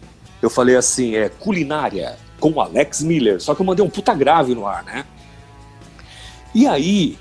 Eu 0.40 0.48
falei 0.48 0.74
assim, 0.74 1.16
é 1.16 1.28
culinária 1.28 2.16
com 2.40 2.58
Alex 2.58 3.02
Miller, 3.02 3.42
só 3.42 3.54
que 3.54 3.60
eu 3.60 3.66
mandei 3.66 3.84
um 3.84 3.90
puta 3.90 4.14
grave 4.14 4.54
no 4.54 4.66
ar, 4.66 4.82
né? 4.84 5.04
E 6.54 6.66
aí 6.66 7.18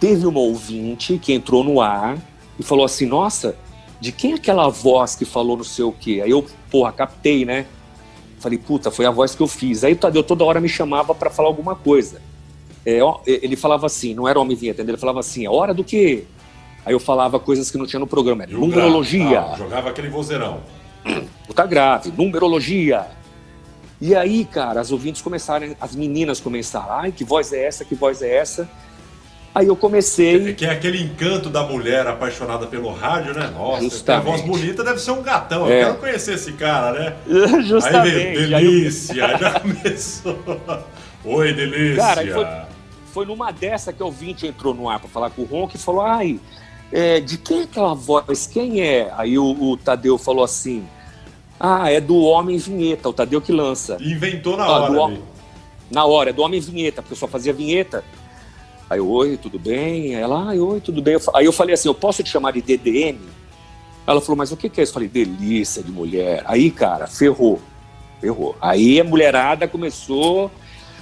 teve 0.00 0.26
uma 0.26 0.40
ouvinte 0.40 1.18
que 1.18 1.32
entrou 1.32 1.62
no 1.64 1.80
ar 1.80 2.18
e 2.58 2.62
falou 2.62 2.84
assim, 2.84 3.06
nossa, 3.06 3.56
de 4.00 4.12
quem 4.12 4.32
é 4.32 4.34
aquela 4.36 4.68
voz 4.68 5.14
que 5.14 5.24
falou 5.24 5.56
não 5.56 5.64
sei 5.64 5.84
o 5.84 5.92
quê? 5.92 6.20
Aí 6.24 6.30
eu, 6.30 6.44
porra, 6.70 6.92
captei, 6.92 7.44
né? 7.44 7.66
Falei, 8.38 8.58
puta, 8.58 8.90
foi 8.90 9.04
a 9.06 9.10
voz 9.10 9.34
que 9.34 9.42
eu 9.42 9.48
fiz. 9.48 9.82
Aí 9.82 9.92
o 9.92 9.96
Tadeu 9.96 10.22
toda 10.22 10.44
hora 10.44 10.60
me 10.60 10.68
chamava 10.68 11.14
para 11.14 11.30
falar 11.30 11.48
alguma 11.48 11.74
coisa. 11.74 12.20
É, 12.86 13.00
ele 13.26 13.56
falava 13.56 13.86
assim, 13.86 14.14
não 14.14 14.28
era 14.28 14.38
homem 14.38 14.56
vinheta, 14.56 14.82
ele 14.82 14.96
falava 14.96 15.20
assim, 15.20 15.44
é 15.44 15.50
hora 15.50 15.74
do 15.74 15.82
quê? 15.82 16.24
Aí 16.86 16.94
eu 16.94 17.00
falava 17.00 17.38
coisas 17.38 17.70
que 17.70 17.76
não 17.76 17.86
tinha 17.86 18.00
no 18.00 18.06
programa. 18.06 18.46
numerologia. 18.46 19.40
Ah, 19.40 19.56
jogava 19.58 19.90
aquele 19.90 20.08
vozeirão. 20.08 20.60
Puta 21.46 21.66
grave, 21.66 22.12
numerologia. 22.16 23.06
E 24.00 24.14
aí, 24.14 24.44
cara, 24.44 24.80
as 24.80 24.92
ouvintes 24.92 25.20
começaram, 25.20 25.74
as 25.80 25.94
meninas 25.94 26.40
começaram, 26.40 26.92
ai, 26.92 27.12
que 27.12 27.24
voz 27.24 27.52
é 27.52 27.66
essa, 27.66 27.84
que 27.84 27.96
voz 27.96 28.22
é 28.22 28.36
essa? 28.36 28.68
Aí 29.58 29.66
eu 29.66 29.74
comecei. 29.74 30.54
Que 30.54 30.66
é 30.66 30.70
aquele 30.70 31.02
encanto 31.02 31.50
da 31.50 31.64
mulher 31.64 32.06
apaixonada 32.06 32.64
pelo 32.68 32.92
rádio, 32.92 33.34
né? 33.34 33.50
Nossa, 33.52 33.82
Justamente. 33.82 34.28
a 34.28 34.30
voz 34.30 34.40
bonita 34.42 34.84
deve 34.84 35.00
ser 35.00 35.10
um 35.10 35.20
gatão. 35.20 35.66
Eu 35.66 35.72
é. 35.72 35.84
quero 35.84 35.94
conhecer 35.96 36.34
esse 36.34 36.52
cara, 36.52 36.92
né? 36.92 37.16
Justamente. 37.66 38.06
Aí 38.06 38.34
veio, 38.34 38.48
delícia, 38.50 39.14
eu... 39.14 39.38
já 39.38 39.58
começou. 39.58 40.38
Oi, 41.24 41.52
delícia. 41.52 41.96
Cara, 41.96 42.32
foi, 42.32 42.46
foi 43.12 43.26
numa 43.26 43.50
dessa 43.50 43.92
que 43.92 44.00
o 44.00 44.06
ouvinte 44.06 44.46
entrou 44.46 44.72
no 44.72 44.88
ar 44.88 45.00
para 45.00 45.08
falar 45.08 45.30
com 45.30 45.42
o 45.42 45.44
Ron 45.44 45.66
que 45.66 45.76
falou: 45.76 46.02
ai, 46.02 46.38
é, 46.92 47.18
de 47.18 47.36
quem 47.36 47.62
é 47.62 47.64
aquela 47.64 47.94
voz? 47.94 48.46
Quem 48.46 48.80
é? 48.80 49.12
Aí 49.16 49.36
o, 49.40 49.44
o, 49.44 49.76
Tadeu 49.76 50.16
falou 50.18 50.44
assim: 50.44 50.84
Ah, 51.58 51.90
é 51.90 52.00
do 52.00 52.16
Homem 52.16 52.58
Vinheta, 52.58 53.08
o 53.08 53.12
Tadeu 53.12 53.40
que 53.40 53.50
lança. 53.50 53.96
Inventou 54.00 54.56
na 54.56 54.62
ah, 54.62 54.82
hora. 54.82 55.16
Do, 55.16 55.22
na 55.90 56.04
hora, 56.04 56.30
é 56.30 56.32
do 56.32 56.42
Homem 56.42 56.60
Vinheta, 56.60 57.02
porque 57.02 57.14
eu 57.14 57.18
só 57.18 57.26
fazia 57.26 57.52
vinheta. 57.52 58.04
Aí 58.90 58.98
eu, 58.98 59.08
oi, 59.08 59.36
tudo 59.36 59.58
bem? 59.58 60.14
Ela, 60.14 60.48
ai, 60.48 60.58
oi, 60.58 60.80
tudo 60.80 61.02
bem? 61.02 61.16
Aí 61.34 61.44
eu 61.44 61.52
falei 61.52 61.74
assim: 61.74 61.88
Eu 61.88 61.94
posso 61.94 62.22
te 62.22 62.30
chamar 62.30 62.52
de 62.52 62.62
DDM? 62.62 63.18
Ela 64.06 64.20
falou: 64.20 64.36
Mas 64.36 64.50
o 64.52 64.56
que 64.56 64.66
é 64.66 64.82
isso? 64.82 64.90
Eu 64.90 64.94
falei: 64.94 65.08
Delícia 65.08 65.82
de 65.82 65.90
mulher. 65.90 66.42
Aí, 66.46 66.70
cara, 66.70 67.06
ferrou. 67.06 67.60
Ferrou. 68.20 68.56
Aí 68.60 69.00
a 69.00 69.04
mulherada 69.04 69.68
começou 69.68 70.50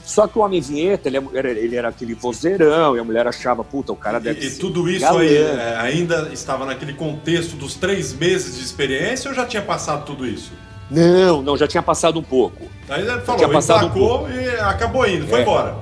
só 0.07 0.28
que 0.28 0.39
o 0.39 0.43
Homem 0.43 0.61
Vinheta, 0.61 1.09
ele 1.09 1.16
era, 1.34 1.51
ele 1.51 1.74
era 1.74 1.89
aquele 1.89 2.14
vozeirão, 2.14 2.97
e 2.97 3.01
a 3.01 3.05
mulher 3.05 3.26
achava, 3.26 3.64
puta, 3.64 3.93
o 3.93 3.97
cara 3.97 4.20
deve 4.20 4.41
E, 4.41 4.47
e 4.47 4.57
tudo 4.57 4.89
isso 4.89 5.05
aí 5.05 5.37
é, 5.37 5.76
ainda 5.80 6.30
estava 6.32 6.64
naquele 6.64 6.93
contexto 6.93 7.57
dos 7.57 7.74
três 7.74 8.12
meses 8.12 8.57
de 8.57 8.62
experiência 8.62 9.28
ou 9.28 9.34
já 9.34 9.45
tinha 9.45 9.62
passado 9.62 10.05
tudo 10.07 10.24
isso? 10.24 10.53
Não, 10.89 11.43
não, 11.43 11.57
já 11.57 11.66
tinha 11.66 11.82
passado 11.82 12.20
um 12.20 12.22
pouco. 12.22 12.66
Aí 12.89 13.03
ele 13.03 13.20
falou, 13.22 13.37
tinha 13.37 13.49
passado 13.49 13.87
um 13.87 14.30
e 14.30 14.49
acabou 14.61 15.05
indo, 15.09 15.26
foi 15.26 15.41
é. 15.41 15.43
embora. 15.43 15.76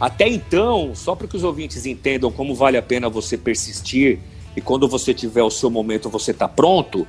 Até 0.00 0.28
então, 0.28 0.92
só 0.94 1.14
para 1.14 1.26
que 1.26 1.36
os 1.36 1.44
ouvintes 1.44 1.84
entendam 1.86 2.30
como 2.30 2.54
vale 2.54 2.76
a 2.76 2.82
pena 2.82 3.08
você 3.08 3.36
persistir 3.36 4.20
e 4.56 4.60
quando 4.60 4.88
você 4.88 5.12
tiver 5.12 5.42
o 5.42 5.50
seu 5.50 5.70
momento 5.70 6.08
você 6.08 6.32
tá 6.32 6.48
pronto, 6.48 7.06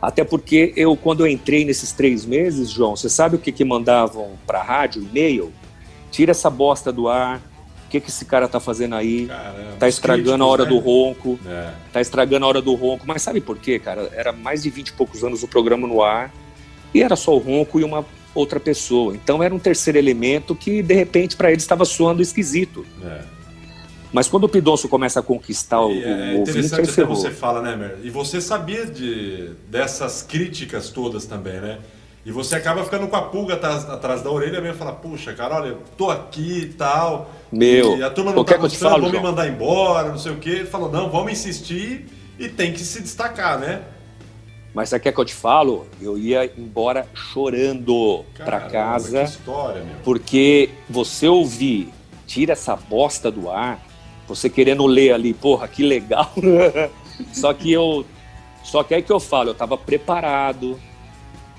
até 0.00 0.24
porque 0.24 0.72
eu, 0.76 0.96
quando 0.96 1.20
eu 1.20 1.28
entrei 1.28 1.64
nesses 1.64 1.92
três 1.92 2.24
meses, 2.24 2.70
João, 2.70 2.96
você 2.96 3.08
sabe 3.08 3.36
o 3.36 3.38
que, 3.38 3.52
que 3.52 3.64
mandavam 3.64 4.32
para 4.46 4.60
a 4.60 4.62
rádio, 4.64 5.02
e-mail? 5.02 5.52
tira 6.12 6.30
essa 6.30 6.48
bosta 6.48 6.92
do 6.92 7.08
ar. 7.08 7.38
O 7.86 7.90
que, 7.92 8.00
que 8.00 8.08
esse 8.08 8.24
cara 8.24 8.46
tá 8.46 8.60
fazendo 8.60 8.94
aí? 8.94 9.26
Caramba, 9.26 9.76
tá 9.78 9.88
estragando 9.88 10.22
críticos, 10.22 10.40
a 10.40 10.46
hora 10.46 10.64
né? 10.64 10.68
do 10.68 10.78
ronco. 10.78 11.38
É. 11.44 11.70
Tá 11.92 12.00
estragando 12.00 12.44
a 12.44 12.48
hora 12.48 12.62
do 12.62 12.74
ronco. 12.74 13.04
Mas 13.06 13.22
sabe 13.22 13.40
por 13.40 13.58
quê, 13.58 13.78
cara? 13.78 14.08
Era 14.14 14.32
mais 14.32 14.62
de 14.62 14.70
20 14.70 14.88
e 14.88 14.92
poucos 14.92 15.24
anos 15.24 15.42
o 15.42 15.48
programa 15.48 15.88
no 15.88 16.02
ar. 16.02 16.32
E 16.94 17.02
era 17.02 17.16
só 17.16 17.34
o 17.34 17.38
ronco 17.38 17.80
e 17.80 17.84
uma 17.84 18.04
outra 18.34 18.58
pessoa. 18.58 19.14
Então 19.14 19.42
era 19.42 19.54
um 19.54 19.58
terceiro 19.58 19.98
elemento 19.98 20.54
que, 20.54 20.82
de 20.82 20.94
repente, 20.94 21.36
para 21.36 21.50
ele 21.50 21.60
estava 21.60 21.84
soando 21.84 22.22
esquisito. 22.22 22.84
É. 23.04 23.20
Mas 24.12 24.28
quando 24.28 24.44
o 24.44 24.48
Pidonço 24.48 24.88
começa 24.88 25.20
a 25.20 25.22
conquistar 25.22 25.80
o, 25.80 25.90
é, 25.90 26.34
o 26.34 26.40
ouvinte, 26.40 26.50
interessante 26.58 26.90
até 26.90 27.04
você 27.04 27.30
fala, 27.30 27.62
né, 27.62 27.74
Mer? 27.74 27.98
E 28.02 28.10
você 28.10 28.40
sabia 28.40 28.84
de, 28.84 29.50
dessas 29.68 30.22
críticas 30.22 30.90
todas 30.90 31.24
também, 31.24 31.60
né? 31.60 31.78
E 32.24 32.30
você 32.30 32.54
acaba 32.54 32.84
ficando 32.84 33.08
com 33.08 33.16
a 33.16 33.22
pulga 33.22 33.54
atrás, 33.54 33.88
atrás 33.88 34.22
da 34.22 34.30
orelha 34.30 34.60
mesmo, 34.60 34.76
fala, 34.76 34.92
puxa, 34.92 35.32
cara, 35.32 35.56
olha, 35.56 35.76
tô 35.96 36.08
aqui 36.08 36.60
e 36.60 36.66
tal. 36.74 37.32
Meu, 37.50 37.96
e 37.96 38.02
a 38.02 38.10
turma 38.10 38.32
não 38.32 38.44
tá 38.44 38.56
gostando, 38.58 39.00
vão 39.00 39.10
me 39.10 39.18
mandar 39.18 39.48
embora, 39.48 40.10
não 40.10 40.18
sei 40.18 40.32
o 40.32 40.36
quê. 40.36 40.64
Falou, 40.64 40.92
não, 40.92 41.10
vamos 41.10 41.32
insistir 41.32 42.06
e 42.38 42.48
tem 42.48 42.72
que 42.72 42.80
se 42.80 43.02
destacar, 43.02 43.58
né? 43.58 43.82
Mas 44.74 44.88
você 44.88 44.98
quer 44.98 45.12
que 45.12 45.20
eu 45.20 45.24
te 45.24 45.34
falo? 45.34 45.86
Eu 46.00 46.16
ia 46.16 46.50
embora 46.56 47.06
chorando 47.14 48.24
para 48.36 48.60
casa. 48.60 49.24
Que 49.24 49.30
história, 49.30 49.82
meu. 49.82 49.96
Porque 50.02 50.70
você 50.88 51.28
ouvir, 51.28 51.92
tira 52.26 52.52
essa 52.52 52.74
bosta 52.74 53.30
do 53.30 53.50
ar, 53.50 53.80
você 54.26 54.48
querendo 54.48 54.86
ler 54.86 55.12
ali, 55.12 55.34
porra, 55.34 55.68
que 55.68 55.82
legal. 55.82 56.32
só 57.32 57.52
que 57.52 57.70
eu. 57.70 58.06
Só 58.64 58.82
que 58.82 58.94
aí 58.94 59.02
que 59.02 59.12
eu 59.12 59.20
falo, 59.20 59.50
eu 59.50 59.54
tava 59.54 59.76
preparado, 59.76 60.78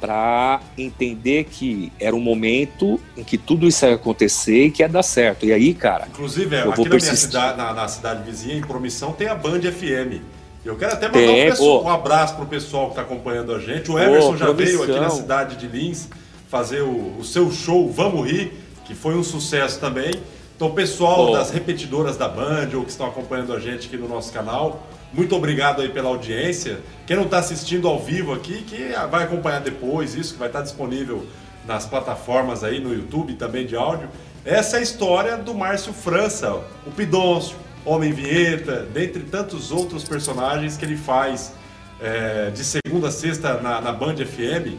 para 0.03 0.59
entender 0.77 1.45
que 1.45 1.89
era 1.97 2.13
um 2.13 2.19
momento 2.19 2.99
em 3.15 3.23
que 3.23 3.37
tudo 3.37 3.65
isso 3.65 3.85
ia 3.85 3.95
acontecer 3.95 4.65
e 4.65 4.69
que 4.69 4.83
ia 4.83 4.89
dar 4.89 5.01
certo. 5.01 5.45
E 5.45 5.53
aí, 5.53 5.73
cara. 5.73 6.09
Inclusive, 6.09 6.57
aqui 6.57 6.83
na 6.83 6.89
minha 6.89 6.99
cidade, 6.99 7.57
na, 7.57 7.73
na, 7.73 7.87
cidade 7.87 8.21
vizinha, 8.29 8.57
em 8.57 8.61
Promissão, 8.61 9.13
tem 9.13 9.29
a 9.29 9.35
Band 9.35 9.61
FM. 9.61 10.21
Eu 10.65 10.77
quero 10.77 10.93
até 10.93 11.07
mandar 11.07 11.19
tem, 11.19 11.45
um, 11.45 11.49
pessoal, 11.49 11.83
um, 11.83 11.89
abraço 11.89 12.35
pro 12.35 12.45
pessoal 12.45 12.85
que 12.85 12.91
está 12.91 13.01
acompanhando 13.01 13.53
a 13.53 13.59
gente. 13.59 13.91
O 13.91 13.99
Emerson 13.99 14.37
já 14.37 14.51
veio 14.51 14.81
aqui 14.83 14.99
na 14.99 15.09
cidade 15.09 15.57
de 15.57 15.67
Lins 15.67 16.07
fazer 16.47 16.81
o, 16.81 17.17
o, 17.19 17.23
seu 17.23 17.51
show 17.51 17.91
Vamos 17.91 18.29
Rir, 18.29 18.53
que 18.85 18.95
foi 18.95 19.15
um 19.15 19.23
sucesso 19.23 19.79
também. 19.79 20.13
Então, 20.55 20.69
o 20.69 20.73
pessoal 20.73 21.31
das 21.33 21.51
repetidoras 21.51 22.15
da 22.15 22.29
Band 22.29 22.69
ou 22.75 22.83
que 22.83 22.91
estão 22.91 23.07
acompanhando 23.07 23.53
a 23.53 23.59
gente 23.59 23.87
aqui 23.87 23.97
no 23.97 24.07
nosso 24.07 24.31
canal, 24.31 24.87
muito 25.11 25.35
obrigado 25.35 25.81
aí 25.81 25.89
pela 25.89 26.09
audiência. 26.09 26.79
Quem 27.05 27.17
não 27.17 27.25
está 27.25 27.39
assistindo 27.39 27.87
ao 27.87 27.99
vivo 27.99 28.33
aqui, 28.33 28.61
que 28.61 28.93
vai 29.11 29.23
acompanhar 29.23 29.59
depois 29.59 30.15
isso, 30.15 30.33
que 30.33 30.39
vai 30.39 30.47
estar 30.47 30.61
disponível 30.61 31.25
nas 31.67 31.85
plataformas 31.85 32.63
aí 32.63 32.79
no 32.79 32.93
YouTube 32.93 33.33
também 33.33 33.65
de 33.65 33.75
áudio. 33.75 34.07
Essa 34.45 34.77
é 34.77 34.79
a 34.79 34.83
história 34.83 35.37
do 35.37 35.53
Márcio 35.53 35.91
França, 35.91 36.53
o 36.85 36.91
Pidoncio, 36.91 37.55
Homem 37.85 38.11
Vinheta, 38.11 38.87
dentre 38.93 39.23
tantos 39.23 39.71
outros 39.71 40.03
personagens 40.03 40.77
que 40.77 40.85
ele 40.85 40.97
faz 40.97 41.53
é, 42.01 42.49
de 42.49 42.63
segunda 42.63 43.07
a 43.07 43.11
sexta 43.11 43.59
na, 43.61 43.81
na 43.81 43.91
Band 43.91 44.15
FM 44.15 44.77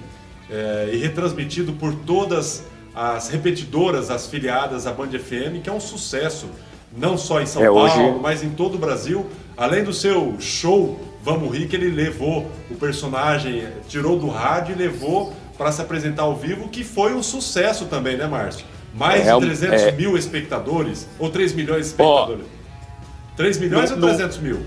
é, 0.51 0.91
e 0.93 0.97
retransmitido 0.99 1.73
por 1.75 1.95
todas 1.95 2.65
as 2.95 3.29
repetidoras, 3.29 4.11
as 4.11 4.27
filiadas 4.27 4.87
à 4.87 4.93
Band 4.93 5.11
FM, 5.11 5.63
que 5.63 5.69
é 5.69 5.73
um 5.73 5.81
sucesso, 5.81 6.49
não 6.97 7.19
só 7.19 7.41
em 7.41 7.47
São 7.47 7.63
é, 7.63 7.67
Paulo, 7.67 7.83
hoje... 7.83 8.21
mas 8.21 8.43
em 8.43 8.51
todo 8.51 8.77
o 8.77 8.79
Brasil. 8.79 9.27
Além 9.57 9.83
do 9.83 9.93
seu 9.93 10.37
show 10.41 10.99
Vamos 11.23 11.57
Rir, 11.57 11.69
que 11.69 11.75
ele 11.75 11.91
levou 11.91 12.51
o 12.71 12.75
personagem, 12.75 13.67
tirou 13.89 14.19
do 14.19 14.29
rádio 14.29 14.75
e 14.75 14.79
levou 14.79 15.33
para 15.57 15.73
se 15.73 15.81
apresentar 15.81 16.25
ao 16.25 16.37
vivo, 16.37 16.69
que 16.69 16.85
foi 16.85 17.15
um 17.15 17.23
sucesso 17.23 17.87
também, 17.87 18.17
né, 18.17 18.27
Márcio? 18.27 18.67
Mais 18.95 19.27
é, 19.27 19.35
de 19.35 19.41
300 19.41 19.83
é... 19.83 19.93
mil 19.93 20.19
espectadores, 20.19 21.09
ou 21.19 21.31
3 21.31 21.55
milhões 21.55 21.81
de 21.81 21.87
espectadores? 21.87 22.45
Oh, 22.45 22.64
3 23.37 23.59
milhões 23.59 23.91
ou 23.91 23.99
300 23.99 24.39
mil? 24.39 24.67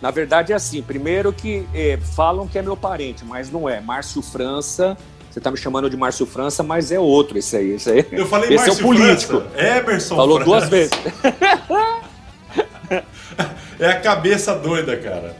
Na 0.00 0.10
verdade 0.10 0.52
é 0.52 0.56
assim, 0.56 0.82
primeiro 0.82 1.32
que 1.32 1.66
eh, 1.74 1.98
falam 2.16 2.48
que 2.48 2.58
é 2.58 2.62
meu 2.62 2.76
parente, 2.76 3.24
mas 3.24 3.50
não 3.50 3.68
é. 3.68 3.80
Márcio 3.80 4.22
França, 4.22 4.96
você 5.30 5.38
está 5.38 5.50
me 5.50 5.56
chamando 5.58 5.90
de 5.90 5.96
Márcio 5.96 6.24
França, 6.26 6.62
mas 6.62 6.90
é 6.90 6.98
outro 6.98 7.36
esse 7.38 7.56
aí. 7.56 7.72
Esse 7.72 7.90
aí. 7.90 8.06
Eu 8.10 8.26
falei 8.26 8.48
esse 8.54 8.56
Márcio 8.56 8.72
é 8.72 8.84
o 8.84 8.86
político. 8.88 9.40
França, 9.40 9.76
Emerson 9.78 10.16
Falou 10.16 10.36
França. 10.36 10.50
duas 10.50 10.68
vezes. 10.68 10.92
É 13.78 13.86
a 13.86 14.00
cabeça 14.00 14.54
doida, 14.56 14.94
cara. 14.98 15.34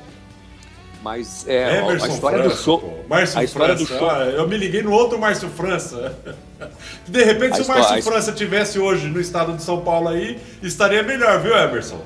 Mas 1.03 1.47
é 1.47 1.79
Emerson 1.79 2.07
a 2.07 2.09
história 2.09 2.39
França, 2.39 2.57
do 2.57 2.63
show. 2.63 3.05
Márcio 3.09 3.39
a 3.39 3.45
história 3.45 3.77
França. 3.77 3.93
do 3.95 3.99
show. 3.99 4.11
Ah, 4.11 4.25
eu 4.25 4.49
me 4.49 4.57
liguei 4.57 4.83
no 4.83 4.93
outro 4.93 5.19
Márcio 5.19 5.49
França. 5.51 6.17
De 7.07 7.25
repente, 7.25 7.57
se 7.57 7.63
o 7.63 7.69
Márcio 7.69 7.99
a... 7.99 8.03
França 8.03 8.33
tivesse 8.33 8.79
hoje 8.79 9.09
no 9.09 9.21
estado 9.21 9.55
de 9.55 9.63
São 9.63 9.81
Paulo 9.81 10.09
aí, 10.09 10.39
estaria 10.63 11.03
melhor, 11.03 11.41
viu, 11.41 11.57
Emerson? 11.57 12.01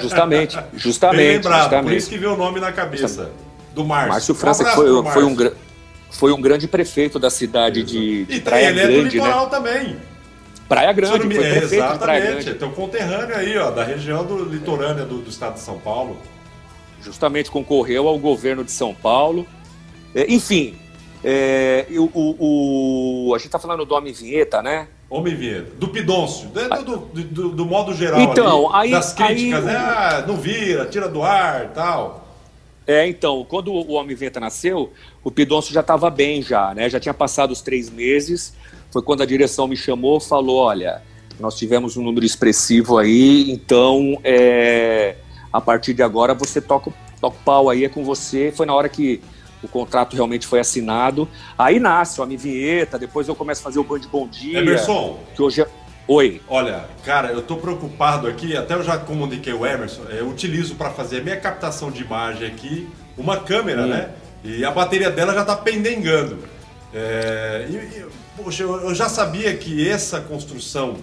Justamente, 0.00 0.58
justamente. 0.74 1.18
Bem 1.18 1.36
lembrado, 1.36 1.62
justamente. 1.62 1.84
por 1.84 1.96
isso 1.96 2.08
que 2.08 2.18
veio 2.18 2.34
o 2.34 2.36
nome 2.36 2.60
na 2.60 2.72
cabeça 2.72 3.30
do 3.74 3.84
Márcio. 3.84 4.12
Márcio 4.12 4.34
França 4.34 4.62
um 4.62 4.74
foi, 4.74 5.12
foi, 5.12 5.24
um, 5.24 5.36
foi 6.10 6.32
um 6.32 6.40
grande 6.40 6.66
prefeito 6.66 7.18
da 7.18 7.30
cidade 7.30 7.82
de, 7.82 8.24
de 8.24 8.36
e 8.36 8.40
Praia 8.40 8.68
ele 8.68 8.80
Grande, 8.80 8.94
é 8.94 8.96
do 8.96 9.08
litoral 9.08 9.44
né? 9.44 9.50
também. 9.50 9.96
Praia 10.68 10.92
Grande, 10.92 11.26
me... 11.26 11.34
foi 11.34 11.44
prefeito 11.44 11.74
Exatamente, 11.74 11.92
de 11.92 11.98
Praia 11.98 12.20
Grande. 12.20 12.54
Teu 12.54 12.70
conterrâneo 12.70 13.36
aí, 13.36 13.58
ó, 13.58 13.70
da 13.70 13.84
região 13.84 14.24
do 14.24 14.44
litorânea 14.44 15.04
do, 15.04 15.18
do 15.18 15.28
estado 15.28 15.54
de 15.54 15.60
São 15.60 15.78
Paulo. 15.78 16.16
Justamente 17.02 17.50
concorreu 17.50 18.06
ao 18.08 18.18
governo 18.18 18.64
de 18.64 18.70
São 18.70 18.94
Paulo. 18.94 19.46
É, 20.14 20.32
enfim, 20.32 20.76
é, 21.24 21.86
o, 21.90 22.10
o, 22.12 23.28
o, 23.28 23.34
a 23.34 23.38
gente 23.38 23.46
está 23.46 23.58
falando 23.58 23.84
do 23.84 23.94
Homem 23.94 24.12
Vinheta, 24.12 24.62
né? 24.62 24.88
Homem 25.08 25.34
Vinheta. 25.34 25.72
Do 25.76 25.88
Pidoncio, 25.88 26.48
do, 26.48 26.96
do, 26.96 27.24
do, 27.24 27.48
do 27.50 27.66
modo 27.66 27.94
geral 27.94 28.20
então, 28.20 28.74
ali, 28.74 28.86
aí, 28.86 28.90
das 28.90 29.12
críticas, 29.12 29.66
aí, 29.66 29.72
né? 29.72 29.76
Ah, 29.76 30.24
não 30.26 30.36
vira, 30.36 30.86
tira 30.86 31.08
do 31.08 31.22
ar 31.22 31.66
e 31.66 31.68
tal. 31.68 32.28
É, 32.86 33.06
então, 33.06 33.46
quando 33.48 33.72
o 33.72 33.92
Homem 33.92 34.16
Vinheta 34.16 34.40
nasceu, 34.40 34.92
o 35.22 35.30
Pidoncio 35.30 35.72
já 35.72 35.80
estava 35.80 36.10
bem 36.10 36.42
já, 36.42 36.74
né? 36.74 36.90
Já 36.90 36.98
tinha 36.98 37.14
passado 37.14 37.52
os 37.52 37.62
três 37.62 37.88
meses 37.88 38.54
foi 38.92 39.00
quando 39.00 39.22
a 39.22 39.26
direção 39.26 39.66
me 39.66 39.76
chamou 39.76 40.20
falou, 40.20 40.58
olha, 40.58 41.02
nós 41.40 41.56
tivemos 41.56 41.96
um 41.96 42.02
número 42.02 42.26
expressivo 42.26 42.98
aí, 42.98 43.50
então 43.50 44.20
é, 44.22 45.16
a 45.50 45.60
partir 45.62 45.94
de 45.94 46.02
agora 46.02 46.34
você 46.34 46.60
toca, 46.60 46.92
toca 47.18 47.36
o 47.36 47.44
pau 47.44 47.70
aí, 47.70 47.86
é 47.86 47.88
com 47.88 48.04
você. 48.04 48.52
Foi 48.54 48.66
na 48.66 48.74
hora 48.74 48.90
que 48.90 49.22
o 49.62 49.68
contrato 49.68 50.14
realmente 50.14 50.46
foi 50.46 50.60
assinado. 50.60 51.28
Aí 51.58 51.78
nasce 51.78 52.20
o 52.20 52.24
Homem 52.24 52.36
Vinheta, 52.36 52.98
depois 52.98 53.28
eu 53.28 53.34
começo 53.34 53.60
a 53.60 53.64
fazer 53.64 53.78
o 53.78 53.84
Band 53.84 54.00
Bom 54.10 54.26
Dia. 54.26 54.58
Emerson. 54.58 55.18
Que 55.34 55.42
hoje 55.42 55.62
é... 55.62 55.66
Oi. 56.08 56.40
Olha, 56.48 56.84
cara, 57.04 57.28
eu 57.32 57.42
tô 57.42 57.56
preocupado 57.56 58.26
aqui, 58.26 58.56
até 58.56 58.74
eu 58.74 58.82
já 58.82 58.98
comuniquei 58.98 59.52
o 59.52 59.64
Emerson, 59.64 60.02
eu 60.10 60.28
utilizo 60.28 60.74
para 60.74 60.90
fazer 60.90 61.20
a 61.20 61.22
minha 61.22 61.36
captação 61.36 61.92
de 61.92 62.02
imagem 62.02 62.48
aqui 62.48 62.88
uma 63.16 63.36
câmera, 63.36 63.82
hum. 63.82 63.88
né? 63.88 64.10
E 64.42 64.64
a 64.64 64.70
bateria 64.72 65.10
dela 65.10 65.32
já 65.32 65.44
tá 65.44 65.54
pendengando. 65.54 66.38
É, 66.92 67.66
e, 67.70 68.04
Poxa, 68.36 68.62
eu 68.62 68.94
já 68.94 69.08
sabia 69.10 69.54
que 69.56 69.86
essa 69.86 70.20
construção 70.20 70.96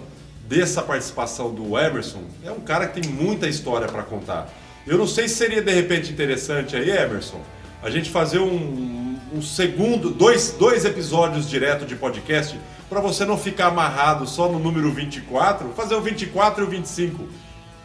dessa 0.48 0.82
participação 0.82 1.54
do 1.54 1.78
Emerson 1.78 2.22
é 2.44 2.50
um 2.50 2.58
cara 2.58 2.88
que 2.88 3.00
tem 3.00 3.10
muita 3.10 3.46
história 3.46 3.86
para 3.86 4.02
contar. 4.02 4.48
Eu 4.84 4.98
não 4.98 5.06
sei 5.06 5.28
se 5.28 5.36
seria 5.36 5.62
de 5.62 5.72
repente 5.72 6.12
interessante 6.12 6.74
aí, 6.74 6.90
Emerson, 6.90 7.40
a 7.82 7.90
gente 7.90 8.10
fazer 8.10 8.38
um, 8.38 9.16
um 9.34 9.42
segundo, 9.42 10.10
dois, 10.10 10.54
dois 10.58 10.84
episódios 10.84 11.48
direto 11.48 11.84
de 11.86 11.96
podcast 11.96 12.58
para 12.88 13.00
você 13.00 13.24
não 13.24 13.38
ficar 13.38 13.68
amarrado 13.68 14.26
só 14.26 14.48
no 14.48 14.58
número 14.58 14.90
24, 14.92 15.70
fazer 15.76 15.94
o 15.94 16.00
24 16.00 16.64
e 16.64 16.66
o 16.66 16.70
25. 16.70 17.28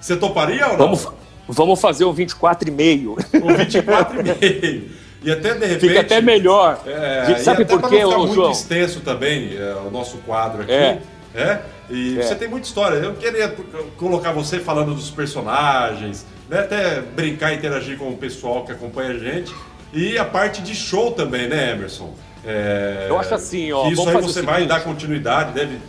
Você 0.02 0.16
toparia 0.16 0.68
ou 0.68 0.72
não? 0.72 0.78
Vamos, 0.78 1.08
vamos 1.48 1.82
fazer 1.82 2.06
o 2.06 2.12
24 2.12 2.68
e 2.68 2.72
meio. 2.72 3.14
O 3.14 3.54
24 3.56 4.20
e 4.20 4.24
meio. 4.24 4.90
E 5.24 5.32
até 5.32 5.54
de 5.54 5.66
repente. 5.66 5.88
Fica 5.88 6.02
até 6.02 6.22
melhor. 6.22 6.80
É, 6.86 7.36
sabe 7.40 7.66
por 7.66 7.82
quê, 7.90 8.02
João? 8.02 8.28
muito 8.28 8.52
extenso 8.52 9.00
também 9.02 9.58
é, 9.58 9.74
o 9.76 9.90
nosso 9.90 10.18
quadro 10.20 10.62
aqui. 10.62 10.72
É. 10.72 11.00
é 11.34 11.62
e 11.90 12.20
é. 12.20 12.22
você 12.22 12.36
tem 12.36 12.48
muita 12.48 12.68
história. 12.68 12.98
Eu 12.98 13.14
queria 13.16 13.56
colocar 13.98 14.32
você 14.32 14.60
falando 14.60 14.94
dos 14.94 15.10
personagens, 15.10 16.26
né, 16.50 16.60
até 16.60 17.02
brincar 17.02 17.54
e 17.54 17.58
interagir 17.58 17.98
com 17.98 18.10
o 18.10 18.18
pessoal 18.18 18.66
que 18.66 18.72
acompanha 18.72 19.12
a 19.12 19.18
gente. 19.18 19.54
E 19.96 20.18
a 20.18 20.26
parte 20.26 20.62
de 20.62 20.76
show 20.76 21.14
também, 21.14 21.48
né, 21.48 21.72
Emerson? 21.72 22.14
É, 22.44 23.08
Eu 23.10 23.18
acho 23.18 23.34
assim, 23.34 23.72
ó. 23.72 23.90
Isso 23.90 24.08
aí 24.08 24.22
você 24.22 24.42
vai 24.42 24.68
dar 24.68 24.84
continuidade, 24.84 25.54
deve 25.54 25.80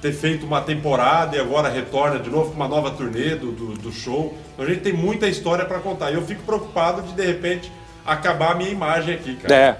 ter 0.00 0.12
feito 0.12 0.46
uma 0.46 0.60
temporada 0.60 1.36
e 1.36 1.40
agora 1.40 1.68
retorna 1.68 2.20
de 2.20 2.30
novo 2.30 2.50
com 2.50 2.56
uma 2.56 2.68
nova 2.68 2.92
turnê 2.92 3.34
do, 3.34 3.50
do, 3.50 3.74
do 3.74 3.92
show. 3.92 4.38
Então 4.54 4.64
a 4.64 4.68
gente 4.68 4.82
tem 4.82 4.92
muita 4.92 5.26
história 5.26 5.64
para 5.64 5.80
contar. 5.80 6.12
E 6.12 6.14
eu 6.14 6.22
fico 6.22 6.44
preocupado 6.44 7.02
de, 7.02 7.12
de 7.12 7.26
repente, 7.26 7.72
acabar 8.06 8.52
a 8.52 8.54
minha 8.54 8.70
imagem 8.70 9.14
aqui, 9.16 9.34
cara. 9.34 9.54
É. 9.54 9.76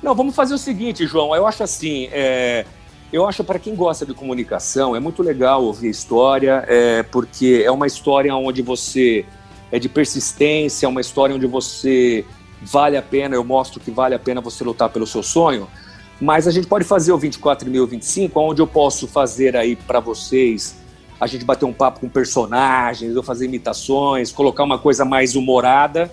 Não, 0.00 0.14
vamos 0.14 0.34
fazer 0.34 0.54
o 0.54 0.58
seguinte, 0.58 1.04
João. 1.04 1.34
Eu 1.34 1.46
acho 1.46 1.64
assim, 1.64 2.08
é, 2.12 2.64
eu 3.12 3.26
acho 3.26 3.42
para 3.42 3.58
quem 3.58 3.74
gosta 3.74 4.06
de 4.06 4.14
comunicação 4.14 4.94
é 4.94 5.00
muito 5.00 5.20
legal 5.20 5.64
ouvir 5.64 5.88
a 5.88 5.90
história, 5.90 6.64
é, 6.68 7.02
porque 7.02 7.62
é 7.64 7.70
uma 7.72 7.88
história 7.88 8.32
onde 8.34 8.62
você 8.62 9.26
é 9.72 9.80
de 9.80 9.88
persistência, 9.88 10.86
é 10.86 10.88
uma 10.88 11.00
história 11.00 11.34
onde 11.34 11.46
você 11.46 12.24
vale 12.62 12.96
a 12.96 13.02
pena. 13.02 13.34
Eu 13.34 13.44
mostro 13.44 13.80
que 13.80 13.90
vale 13.90 14.14
a 14.14 14.18
pena 14.18 14.40
você 14.40 14.62
lutar 14.64 14.88
pelo 14.88 15.06
seu 15.06 15.22
sonho. 15.22 15.68
Mas 16.20 16.46
a 16.46 16.50
gente 16.50 16.66
pode 16.66 16.84
fazer 16.84 17.12
o 17.12 17.18
24.025, 17.18 18.30
onde 18.34 18.60
eu 18.60 18.66
posso 18.66 19.06
fazer 19.06 19.56
aí 19.56 19.74
para 19.74 20.00
vocês 20.00 20.80
a 21.20 21.26
gente 21.26 21.44
bater 21.44 21.66
um 21.66 21.72
papo 21.72 22.00
com 22.00 22.08
personagens, 22.08 23.14
eu 23.14 23.22
fazer 23.22 23.44
imitações, 23.44 24.32
colocar 24.32 24.64
uma 24.64 24.78
coisa 24.78 25.04
mais 25.04 25.36
humorada 25.36 26.10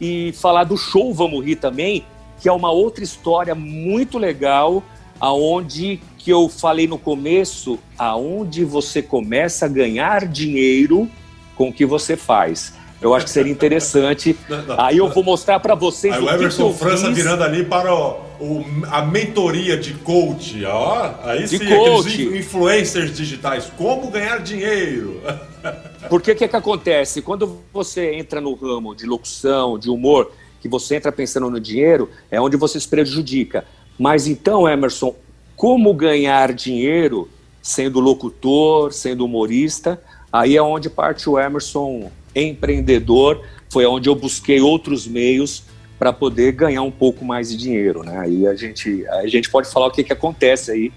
e 0.00 0.32
falar 0.32 0.64
do 0.64 0.78
show 0.78 1.12
Vamos 1.12 1.44
Rir 1.44 1.56
também, 1.56 2.06
que 2.40 2.48
é 2.48 2.52
uma 2.52 2.70
outra 2.70 3.04
história 3.04 3.54
muito 3.54 4.16
legal, 4.16 4.82
aonde 5.20 6.00
que 6.16 6.30
eu 6.30 6.48
falei 6.48 6.86
no 6.86 6.98
começo, 6.98 7.78
aonde 7.98 8.64
você 8.64 9.02
começa 9.02 9.66
a 9.66 9.68
ganhar 9.68 10.26
dinheiro 10.26 11.08
com 11.54 11.68
o 11.68 11.72
que 11.72 11.84
você 11.84 12.16
faz. 12.16 12.72
Eu 13.00 13.14
acho 13.14 13.26
que 13.26 13.30
seria 13.30 13.52
interessante. 13.52 14.36
Não, 14.48 14.62
não, 14.62 14.80
Aí 14.80 14.96
eu 14.98 15.08
vou 15.10 15.22
mostrar 15.22 15.60
para 15.60 15.74
vocês 15.74 16.14
Aí 16.14 16.20
o, 16.20 16.26
o 16.26 16.30
Emerson 16.30 16.72
que 16.72 16.78
França 16.78 17.06
fiz. 17.08 17.16
virando 17.16 17.42
ali 17.44 17.64
para 17.64 17.94
o, 17.94 18.20
o, 18.40 18.64
a 18.90 19.02
mentoria 19.02 19.76
de 19.76 19.94
coach. 19.94 20.64
Ó, 20.64 21.10
aí 21.22 21.42
de 21.44 21.58
sim, 21.58 21.66
coach. 21.66 22.22
influencers 22.22 23.14
digitais. 23.14 23.70
Como 23.76 24.10
ganhar 24.10 24.38
dinheiro? 24.40 25.20
Porque 26.08 26.32
o 26.32 26.36
que, 26.36 26.48
que 26.48 26.56
acontece? 26.56 27.20
Quando 27.20 27.60
você 27.72 28.14
entra 28.14 28.40
no 28.40 28.54
ramo 28.54 28.94
de 28.94 29.06
locução, 29.06 29.78
de 29.78 29.90
humor, 29.90 30.30
que 30.60 30.68
você 30.68 30.96
entra 30.96 31.12
pensando 31.12 31.50
no 31.50 31.60
dinheiro, 31.60 32.08
é 32.30 32.40
onde 32.40 32.56
você 32.56 32.80
se 32.80 32.88
prejudica. 32.88 33.64
Mas 33.98 34.26
então, 34.26 34.68
Emerson, 34.68 35.14
como 35.54 35.92
ganhar 35.92 36.52
dinheiro 36.52 37.28
sendo 37.62 37.98
locutor, 37.98 38.92
sendo 38.92 39.24
humorista? 39.24 40.00
Aí 40.32 40.56
é 40.56 40.62
onde 40.62 40.88
parte 40.88 41.28
o 41.28 41.38
Emerson 41.38 42.10
empreendedor, 42.42 43.42
foi 43.70 43.86
onde 43.86 44.08
eu 44.08 44.14
busquei 44.14 44.60
outros 44.60 45.06
meios 45.06 45.64
para 45.98 46.12
poder 46.12 46.52
ganhar 46.52 46.82
um 46.82 46.90
pouco 46.90 47.24
mais 47.24 47.48
de 47.48 47.56
dinheiro, 47.56 48.02
né? 48.02 48.18
Aí 48.18 48.46
a 48.46 48.54
gente, 48.54 49.06
a 49.08 49.26
gente 49.26 49.50
pode 49.50 49.70
falar 49.70 49.86
o 49.86 49.90
que, 49.90 50.04
que 50.04 50.12
acontece 50.12 50.70
aí, 50.70 50.92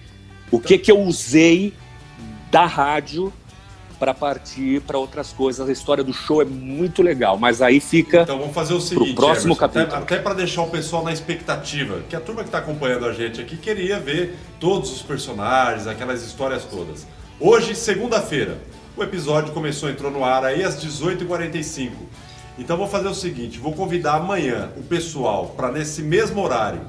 o 0.51 0.59
que, 0.59 0.77
que 0.77 0.91
eu 0.91 0.99
usei 0.99 1.73
da 2.51 2.65
rádio 2.65 3.31
para 3.99 4.13
partir 4.13 4.81
para 4.81 4.97
outras 4.97 5.33
coisas. 5.33 5.67
A 5.67 5.71
história 5.71 6.03
do 6.03 6.13
show 6.13 6.41
é 6.41 6.45
muito 6.45 7.03
legal, 7.03 7.37
mas 7.37 7.61
aí 7.61 7.79
fica. 7.79 8.21
Então 8.21 8.39
vamos 8.39 8.55
fazer 8.55 8.73
o 8.73 8.79
seguinte, 8.79 9.13
próximo 9.13 9.53
Emerson, 9.53 9.59
capítulo. 9.59 10.03
Até, 10.03 10.15
até 10.15 10.23
para 10.23 10.33
deixar 10.33 10.63
o 10.63 10.69
pessoal 10.69 11.03
na 11.03 11.11
expectativa, 11.11 12.01
que 12.09 12.15
a 12.15 12.21
turma 12.21 12.41
que 12.41 12.47
está 12.47 12.59
acompanhando 12.59 13.05
a 13.05 13.13
gente 13.13 13.41
aqui 13.41 13.57
queria 13.57 13.99
ver 13.99 14.35
todos 14.59 14.91
os 14.91 15.01
personagens, 15.01 15.85
aquelas 15.85 16.25
histórias 16.25 16.63
todas. 16.63 17.05
Hoje, 17.39 17.75
segunda-feira, 17.75 18.57
o 18.99 19.03
episódio 19.03 19.53
começou, 19.53 19.89
entrou 19.89 20.11
no 20.11 20.25
ar 20.25 20.43
aí 20.43 20.63
às 20.63 20.83
18h45. 20.83 21.91
Então 22.57 22.75
vou 22.75 22.87
fazer 22.87 23.07
o 23.07 23.13
seguinte, 23.13 23.57
vou 23.57 23.71
convidar 23.71 24.15
amanhã 24.15 24.69
o 24.75 24.83
pessoal 24.83 25.53
para 25.55 25.71
nesse 25.71 26.01
mesmo 26.01 26.41
horário, 26.43 26.81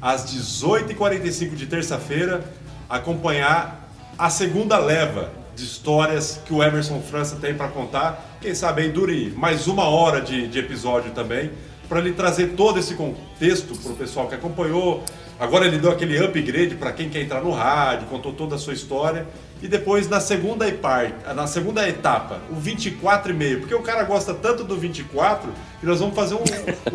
às 0.00 0.24
18h45 0.34 1.54
de 1.54 1.66
terça-feira, 1.66 2.42
acompanhar 2.88 3.90
a 4.16 4.30
segunda 4.30 4.78
leva 4.78 5.30
de 5.54 5.64
histórias 5.64 6.40
que 6.46 6.54
o 6.54 6.62
Emerson 6.62 7.02
França 7.02 7.36
tem 7.36 7.54
para 7.54 7.68
contar. 7.68 8.38
Quem 8.40 8.54
sabe 8.54 8.82
aí 8.82 8.90
dure 8.90 9.34
mais 9.36 9.66
uma 9.66 9.84
hora 9.84 10.22
de, 10.22 10.48
de 10.48 10.58
episódio 10.58 11.10
também, 11.10 11.50
para 11.86 11.98
ele 11.98 12.12
trazer 12.12 12.54
todo 12.54 12.78
esse 12.78 12.94
contexto 12.94 13.76
para 13.76 13.92
o 13.92 13.96
pessoal 13.96 14.26
que 14.26 14.34
acompanhou. 14.34 15.02
Agora 15.38 15.66
ele 15.66 15.78
deu 15.78 15.90
aquele 15.90 16.18
upgrade 16.18 16.76
para 16.76 16.92
quem 16.92 17.10
quer 17.10 17.22
entrar 17.22 17.42
no 17.42 17.50
rádio, 17.50 18.08
contou 18.08 18.32
toda 18.32 18.54
a 18.54 18.58
sua 18.58 18.72
história. 18.72 19.26
E 19.60 19.66
depois 19.66 20.08
na 20.08 20.20
segunda, 20.20 20.70
parte, 20.72 21.14
na 21.34 21.46
segunda 21.46 21.88
etapa, 21.88 22.40
o 22.50 22.56
24,5, 22.56 23.60
porque 23.60 23.74
o 23.74 23.82
cara 23.82 24.04
gosta 24.04 24.32
tanto 24.32 24.62
do 24.62 24.76
24 24.76 25.50
que 25.80 25.86
nós 25.86 25.98
vamos 25.98 26.14
fazer 26.14 26.34
um, 26.34 26.44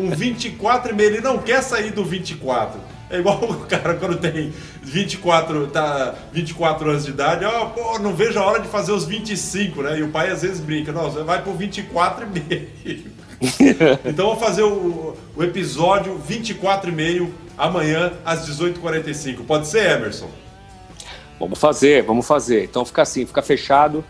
um 0.00 0.10
24,5. 0.10 1.00
Ele 1.00 1.20
não 1.20 1.38
quer 1.38 1.62
sair 1.62 1.90
do 1.90 2.04
24. 2.04 2.80
É 3.10 3.18
igual 3.18 3.38
o 3.44 3.66
cara 3.66 3.94
quando 3.94 4.16
tem 4.16 4.52
24, 4.82 5.66
tá 5.66 6.14
24 6.32 6.90
anos 6.90 7.04
de 7.04 7.10
idade, 7.10 7.44
ó, 7.44 7.66
pô, 7.66 7.98
não 7.98 8.14
vejo 8.14 8.38
a 8.38 8.44
hora 8.44 8.60
de 8.60 8.68
fazer 8.68 8.92
os 8.92 9.04
25, 9.04 9.82
né? 9.82 9.98
E 9.98 10.02
o 10.02 10.08
pai 10.08 10.30
às 10.30 10.42
vezes 10.42 10.60
brinca, 10.60 10.90
nossa, 10.90 11.22
vai 11.22 11.42
pro 11.42 11.52
24 11.52 12.26
e 12.26 12.40
meio. 12.40 13.14
então 14.04 14.26
vou 14.26 14.36
fazer 14.36 14.62
o, 14.62 15.16
o 15.36 15.42
episódio 15.42 16.16
24 16.16 16.90
e 16.90 16.94
meio 16.94 17.34
amanhã 17.58 18.12
às 18.24 18.48
18h45. 18.48 19.44
Pode 19.46 19.68
ser, 19.68 19.90
Emerson? 19.90 20.30
Vamos 21.38 21.58
fazer, 21.58 22.02
vamos 22.02 22.26
fazer. 22.26 22.64
Então 22.64 22.84
fica 22.84 23.02
assim, 23.02 23.26
fica 23.26 23.42
fechado 23.42 24.04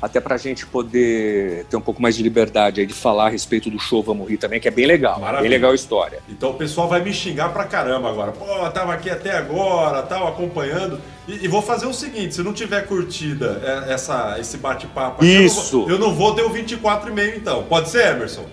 até 0.00 0.20
para 0.20 0.36
a 0.36 0.38
gente 0.38 0.64
poder 0.66 1.66
ter 1.68 1.76
um 1.76 1.80
pouco 1.80 2.00
mais 2.00 2.16
de 2.16 2.22
liberdade 2.22 2.80
aí 2.80 2.86
de 2.86 2.94
falar 2.94 3.26
a 3.26 3.28
respeito 3.28 3.68
do 3.68 3.78
show 3.78 4.02
Vamos 4.02 4.28
Rir 4.28 4.36
também, 4.36 4.60
que 4.60 4.68
é 4.68 4.70
bem 4.70 4.86
legal. 4.86 5.18
Maravilha. 5.18 5.42
Bem 5.42 5.50
legal 5.50 5.72
a 5.72 5.74
história. 5.74 6.20
Então 6.28 6.50
o 6.50 6.54
pessoal 6.54 6.88
vai 6.88 7.02
me 7.02 7.12
xingar 7.12 7.52
pra 7.52 7.64
caramba 7.64 8.08
agora. 8.08 8.32
Pô, 8.32 8.46
tava 8.70 8.94
aqui 8.94 9.10
até 9.10 9.36
agora, 9.36 10.02
tal, 10.02 10.28
acompanhando. 10.28 11.00
E, 11.26 11.44
e 11.44 11.48
vou 11.48 11.60
fazer 11.60 11.86
o 11.86 11.92
seguinte: 11.92 12.36
se 12.36 12.42
não 12.42 12.52
tiver 12.52 12.86
curtida 12.86 13.60
é, 13.88 13.92
essa, 13.92 14.36
esse 14.38 14.56
bate-papo 14.56 15.24
Isso. 15.24 15.84
Eu, 15.88 15.94
eu 15.94 15.98
não 15.98 16.14
vou 16.14 16.34
ter 16.34 16.42
o 16.42 16.50
24,5 16.50 17.36
então. 17.36 17.64
Pode 17.64 17.88
ser, 17.88 18.14
Emerson? 18.14 18.46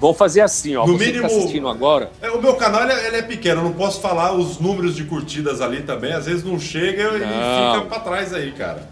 Vamos 0.00 0.16
fazer 0.16 0.40
assim, 0.40 0.74
ó. 0.76 0.86
No 0.86 0.96
você 0.96 1.06
mínimo, 1.06 1.28
que 1.28 1.34
tá 1.34 1.38
assistindo 1.38 1.68
agora. 1.68 2.10
É, 2.22 2.30
o 2.30 2.40
meu 2.40 2.54
canal 2.54 2.82
ele, 2.84 2.92
ele, 3.06 3.16
é 3.16 3.22
pequeno, 3.22 3.60
eu 3.60 3.64
não 3.64 3.74
posso 3.74 4.00
falar 4.00 4.32
os 4.32 4.58
números 4.58 4.96
de 4.96 5.04
curtidas 5.04 5.60
ali 5.60 5.82
também. 5.82 6.12
Às 6.12 6.24
vezes 6.24 6.42
não 6.42 6.58
chega 6.58 7.10
não. 7.10 7.16
e 7.18 7.74
fica 7.74 7.86
pra 7.86 8.00
trás 8.00 8.32
aí, 8.32 8.50
cara. 8.52 8.88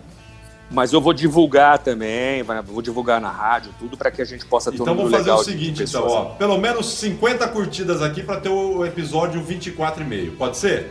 Mas 0.71 0.93
eu 0.93 1.01
vou 1.01 1.15
divulgar 1.15 1.79
também, 1.79 2.43
vou 2.43 2.83
divulgar 2.83 3.23
na 3.23 3.31
rádio, 3.31 3.73
tudo 3.79 3.97
para 3.97 4.11
que 4.11 4.21
a 4.21 4.25
gente 4.25 4.45
possa 4.45 4.71
ter 4.71 4.77
então, 4.77 4.89
um 4.89 4.97
Então 4.97 5.09
vamos 5.09 5.19
fazer 5.19 5.31
o 5.31 5.43
seguinte, 5.43 5.83
então, 5.83 6.07
ó, 6.07 6.25
pelo 6.35 6.59
menos 6.59 6.93
50 6.93 7.49
curtidas 7.49 8.03
aqui 8.03 8.23
para 8.23 8.39
ter 8.39 8.51
o 8.51 8.85
episódio 8.85 9.43
24,5. 9.43 10.37
Pode 10.37 10.59
ser? 10.59 10.91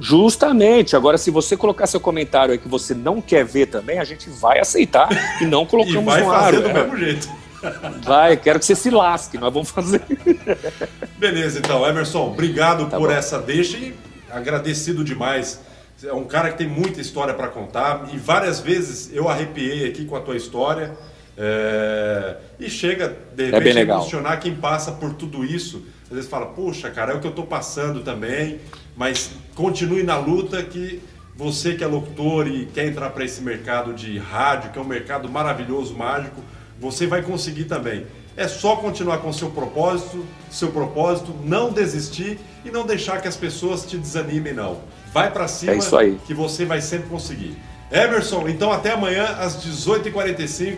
Justamente. 0.00 0.94
Agora, 0.94 1.18
se 1.18 1.32
você 1.32 1.56
colocar 1.56 1.88
seu 1.88 1.98
comentário 1.98 2.52
aí 2.52 2.58
que 2.58 2.68
você 2.68 2.94
não 2.94 3.20
quer 3.20 3.44
ver 3.44 3.66
também, 3.66 3.98
a 3.98 4.04
gente 4.04 4.30
vai 4.30 4.60
aceitar 4.60 5.08
e 5.40 5.44
não 5.44 5.66
colocamos 5.66 6.02
e 6.02 6.04
vai 6.04 6.20
no 6.20 6.30
fazer 6.30 6.56
ar. 6.56 6.62
do 6.62 6.68
é. 6.68 6.72
mesmo 6.72 6.96
jeito. 6.96 7.43
Vai, 8.04 8.36
quero 8.36 8.58
que 8.58 8.64
você 8.64 8.74
se 8.74 8.90
lasque, 8.90 9.38
nós 9.38 9.52
vamos 9.52 9.70
fazer. 9.70 10.02
Beleza, 11.18 11.58
então, 11.58 11.86
Emerson, 11.86 12.28
obrigado 12.28 12.88
tá 12.88 12.98
por 12.98 13.08
bom. 13.08 13.14
essa 13.14 13.38
deixa 13.38 13.76
e 13.76 13.94
agradecido 14.30 15.04
demais 15.04 15.60
é 16.02 16.12
um 16.12 16.24
cara 16.24 16.50
que 16.50 16.58
tem 16.58 16.68
muita 16.68 17.00
história 17.00 17.32
para 17.34 17.48
contar 17.48 18.08
e 18.12 18.16
várias 18.16 18.60
vezes 18.60 19.10
eu 19.12 19.28
arrepiei 19.28 19.88
aqui 19.88 20.04
com 20.04 20.16
a 20.16 20.20
tua 20.20 20.36
história. 20.36 20.92
É... 21.36 22.36
E 22.58 22.68
chega, 22.68 23.16
de 23.34 23.44
é 23.44 23.50
repente, 23.50 23.78
é 23.78 23.80
a 23.80 23.84
emocionar 23.84 24.40
quem 24.40 24.54
passa 24.54 24.92
por 24.92 25.14
tudo 25.14 25.44
isso. 25.44 25.82
Às 26.04 26.10
vezes 26.10 26.30
fala, 26.30 26.46
puxa, 26.46 26.90
cara, 26.90 27.12
é 27.12 27.16
o 27.16 27.20
que 27.20 27.26
eu 27.26 27.30
estou 27.30 27.46
passando 27.46 28.02
também, 28.02 28.60
mas 28.96 29.30
continue 29.54 30.02
na 30.02 30.16
luta 30.16 30.62
que 30.62 31.00
você 31.34 31.74
que 31.74 31.82
é 31.82 31.86
locutor 31.86 32.46
e 32.46 32.66
quer 32.66 32.86
entrar 32.86 33.10
para 33.10 33.24
esse 33.24 33.42
mercado 33.42 33.92
de 33.92 34.18
rádio, 34.18 34.70
que 34.70 34.78
é 34.78 34.82
um 34.82 34.86
mercado 34.86 35.28
maravilhoso, 35.28 35.94
mágico, 35.96 36.40
você 36.84 37.06
vai 37.06 37.22
conseguir 37.22 37.64
também. 37.64 38.06
É 38.36 38.46
só 38.46 38.76
continuar 38.76 39.18
com 39.18 39.32
seu 39.32 39.48
propósito, 39.50 40.22
seu 40.50 40.70
propósito, 40.70 41.34
não 41.42 41.72
desistir 41.72 42.38
e 42.62 42.70
não 42.70 42.84
deixar 42.84 43.22
que 43.22 43.28
as 43.28 43.36
pessoas 43.36 43.86
te 43.86 43.96
desanimem, 43.96 44.52
não. 44.52 44.80
Vai 45.10 45.30
para 45.30 45.48
cima 45.48 45.72
é 45.72 45.76
isso 45.78 45.96
aí. 45.96 46.18
que 46.26 46.34
você 46.34 46.66
vai 46.66 46.82
sempre 46.82 47.08
conseguir. 47.08 47.56
Emerson, 47.90 48.48
então 48.48 48.70
até 48.70 48.90
amanhã 48.90 49.24
às 49.38 49.64
18h45 49.64 50.76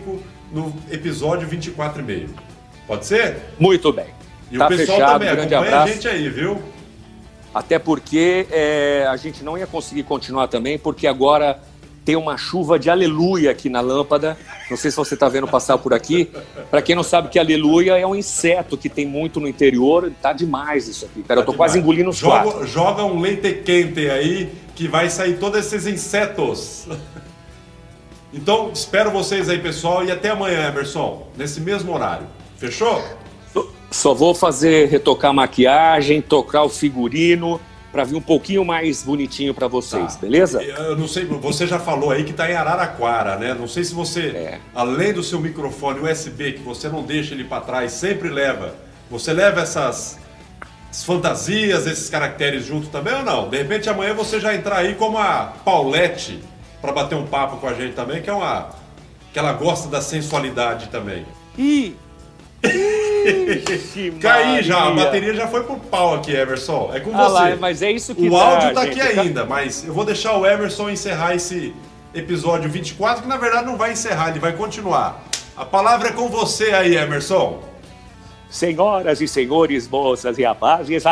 no 0.49 0.73
episódio 0.89 1.45
24,5. 1.49 2.29
Pode 2.87 3.05
ser? 3.05 3.37
Muito 3.59 3.91
bem. 3.91 4.07
E 4.49 4.57
tá 4.57 4.65
o 4.65 4.69
pessoal 4.69 4.97
fechado, 4.97 5.19
também, 5.19 5.35
grande 5.35 5.55
acompanha 5.55 5.75
abraço. 5.75 5.91
a 5.91 5.93
gente 5.93 6.07
aí, 6.07 6.29
viu? 6.29 6.61
Até 7.53 7.77
porque 7.77 8.47
é, 8.49 9.05
a 9.09 9.17
gente 9.17 9.43
não 9.43 9.57
ia 9.57 9.67
conseguir 9.67 10.03
continuar 10.03 10.47
também, 10.47 10.77
porque 10.77 11.05
agora 11.05 11.59
tem 12.07 12.15
uma 12.15 12.37
chuva 12.37 12.79
de 12.79 12.89
aleluia 12.89 13.51
aqui 13.51 13.67
na 13.67 13.81
lâmpada. 13.81 14.37
Não 14.69 14.77
sei 14.77 14.89
se 14.89 14.95
você 14.95 15.13
está 15.13 15.27
vendo 15.27 15.45
passar 15.45 15.77
por 15.77 15.93
aqui. 15.93 16.31
Para 16.71 16.81
quem 16.81 16.95
não 16.95 17.03
sabe 17.03 17.27
que 17.27 17.37
aleluia 17.37 17.97
é 17.97 18.07
um 18.07 18.15
inseto 18.15 18.77
que 18.77 18.87
tem 18.87 19.05
muito 19.05 19.41
no 19.41 19.47
interior, 19.47 20.09
tá 20.21 20.31
demais 20.31 20.87
isso 20.87 21.03
aqui. 21.03 21.21
Cara, 21.23 21.41
tá 21.41 21.41
eu 21.41 21.45
tô 21.45 21.51
demais. 21.51 21.71
quase 21.73 21.79
engolindo 21.79 22.09
os 22.09 22.15
joga, 22.15 22.43
quatro. 22.43 22.65
Joga 22.65 23.03
um 23.03 23.19
leite 23.19 23.55
quente 23.55 24.09
aí 24.09 24.53
que 24.73 24.87
vai 24.87 25.09
sair 25.09 25.37
todos 25.37 25.59
esses 25.59 25.85
insetos. 25.85 26.87
Então, 28.33 28.71
espero 28.73 29.11
vocês 29.11 29.49
aí, 29.49 29.59
pessoal, 29.59 30.05
e 30.05 30.11
até 30.11 30.29
amanhã, 30.29 30.69
Emerson, 30.69 31.27
nesse 31.35 31.59
mesmo 31.59 31.93
horário. 31.93 32.27
Fechou? 32.57 33.03
Só 33.91 34.13
vou 34.13 34.33
fazer 34.33 34.87
retocar 34.87 35.31
a 35.31 35.33
maquiagem, 35.33 36.21
tocar 36.21 36.63
o 36.63 36.69
figurino 36.69 37.59
para 37.97 38.03
vir 38.03 38.15
um 38.15 38.21
pouquinho 38.21 38.63
mais 38.63 39.01
bonitinho 39.01 39.55
para 39.55 39.67
vocês, 39.67 40.13
tá. 40.13 40.21
beleza? 40.21 40.61
Eu 40.61 40.95
não 40.95 41.07
sei, 41.07 41.25
você 41.25 41.65
já 41.65 41.79
falou 41.79 42.11
aí 42.11 42.23
que 42.23 42.29
está 42.29 42.47
em 42.47 42.53
Araraquara, 42.53 43.37
né? 43.37 43.55
Não 43.55 43.67
sei 43.67 43.83
se 43.83 43.91
você, 43.91 44.27
é. 44.27 44.59
além 44.75 45.13
do 45.13 45.23
seu 45.23 45.39
microfone 45.39 46.07
USB 46.07 46.51
que 46.51 46.59
você 46.61 46.89
não 46.89 47.01
deixa 47.01 47.33
ele 47.33 47.43
para 47.43 47.59
trás, 47.59 47.93
sempre 47.93 48.29
leva. 48.29 48.75
Você 49.09 49.33
leva 49.33 49.61
essas 49.61 50.19
fantasias, 50.91 51.87
esses 51.87 52.07
caracteres 52.07 52.67
junto 52.67 52.85
também 52.89 53.15
ou 53.15 53.23
não? 53.23 53.49
De 53.49 53.57
repente 53.57 53.89
amanhã 53.89 54.13
você 54.13 54.39
já 54.39 54.53
entrar 54.53 54.77
aí 54.77 54.93
como 54.93 55.17
a 55.17 55.53
Paulette 55.65 56.39
para 56.79 56.91
bater 56.91 57.15
um 57.15 57.25
papo 57.25 57.57
com 57.57 57.67
a 57.67 57.73
gente 57.73 57.95
também, 57.95 58.21
que 58.21 58.29
é 58.29 58.33
uma 58.33 58.69
que 59.33 59.39
ela 59.39 59.53
gosta 59.53 59.89
da 59.89 60.01
sensualidade 60.01 60.89
também. 60.89 61.25
E 61.57 61.95
Caí 64.21 64.63
já, 64.63 64.87
a 64.87 64.91
bateria 64.91 65.33
já 65.33 65.47
foi 65.47 65.63
pro 65.63 65.77
pau 65.77 66.15
aqui, 66.15 66.33
Emerson. 66.33 66.91
É 66.93 66.99
com 66.99 67.13
ah 67.13 67.23
você. 67.23 67.33
Lá, 67.33 67.55
mas 67.59 67.81
é 67.81 67.91
isso 67.91 68.15
que 68.15 68.27
O 68.27 68.31
dá, 68.31 68.41
áudio 68.41 68.73
tá 68.73 68.85
gente. 68.85 69.01
aqui 69.01 69.19
ainda, 69.19 69.45
mas 69.45 69.85
eu 69.85 69.93
vou 69.93 70.05
deixar 70.05 70.37
o 70.37 70.45
Emerson 70.45 70.89
encerrar 70.89 71.35
esse 71.35 71.73
episódio 72.13 72.69
24, 72.69 73.23
que 73.23 73.27
na 73.27 73.37
verdade 73.37 73.65
não 73.65 73.77
vai 73.77 73.91
encerrar, 73.91 74.29
ele 74.29 74.39
vai 74.39 74.53
continuar. 74.53 75.23
A 75.55 75.65
palavra 75.65 76.09
é 76.09 76.11
com 76.11 76.29
você 76.29 76.71
aí, 76.71 76.95
Emerson. 76.95 77.61
Senhoras 78.49 79.19
e 79.19 79.27
senhores, 79.27 79.87
moças 79.87 80.37
e 80.37 80.43
rapazes, 80.43 81.03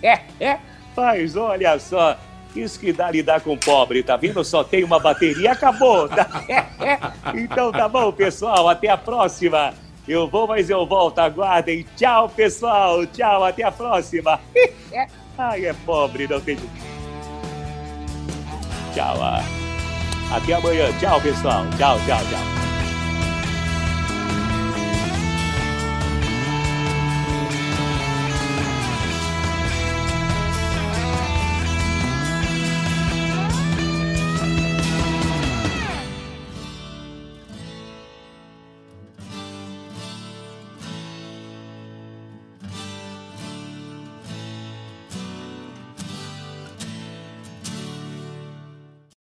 mas 0.96 1.36
olha 1.36 1.78
só, 1.78 2.16
isso 2.56 2.78
que 2.78 2.92
dá 2.92 3.10
lidar 3.10 3.40
com 3.40 3.56
pobre, 3.56 4.02
tá 4.02 4.16
vendo? 4.16 4.42
Só 4.44 4.64
tem 4.64 4.84
uma 4.84 4.98
bateria, 4.98 5.52
acabou. 5.52 6.08
Tá? 6.08 6.26
então 7.34 7.70
tá 7.70 7.88
bom, 7.88 8.12
pessoal, 8.12 8.68
até 8.68 8.88
a 8.88 8.96
próxima. 8.96 9.74
Eu 10.06 10.28
vou, 10.28 10.46
mas 10.46 10.68
eu 10.68 10.86
volto. 10.86 11.18
Aguardem. 11.18 11.86
Tchau, 11.96 12.28
pessoal. 12.28 13.06
Tchau, 13.06 13.44
até 13.44 13.62
a 13.62 13.72
próxima. 13.72 14.40
Ai, 15.38 15.66
é 15.66 15.72
pobre, 15.72 16.28
não 16.28 16.40
tem. 16.40 16.56
Tchau. 18.94 19.16
Ah. 19.20 19.42
Até 20.30 20.54
amanhã. 20.54 20.92
Tchau, 20.98 21.20
pessoal. 21.20 21.64
Tchau, 21.78 21.98
tchau, 22.06 22.20
tchau. 22.30 22.73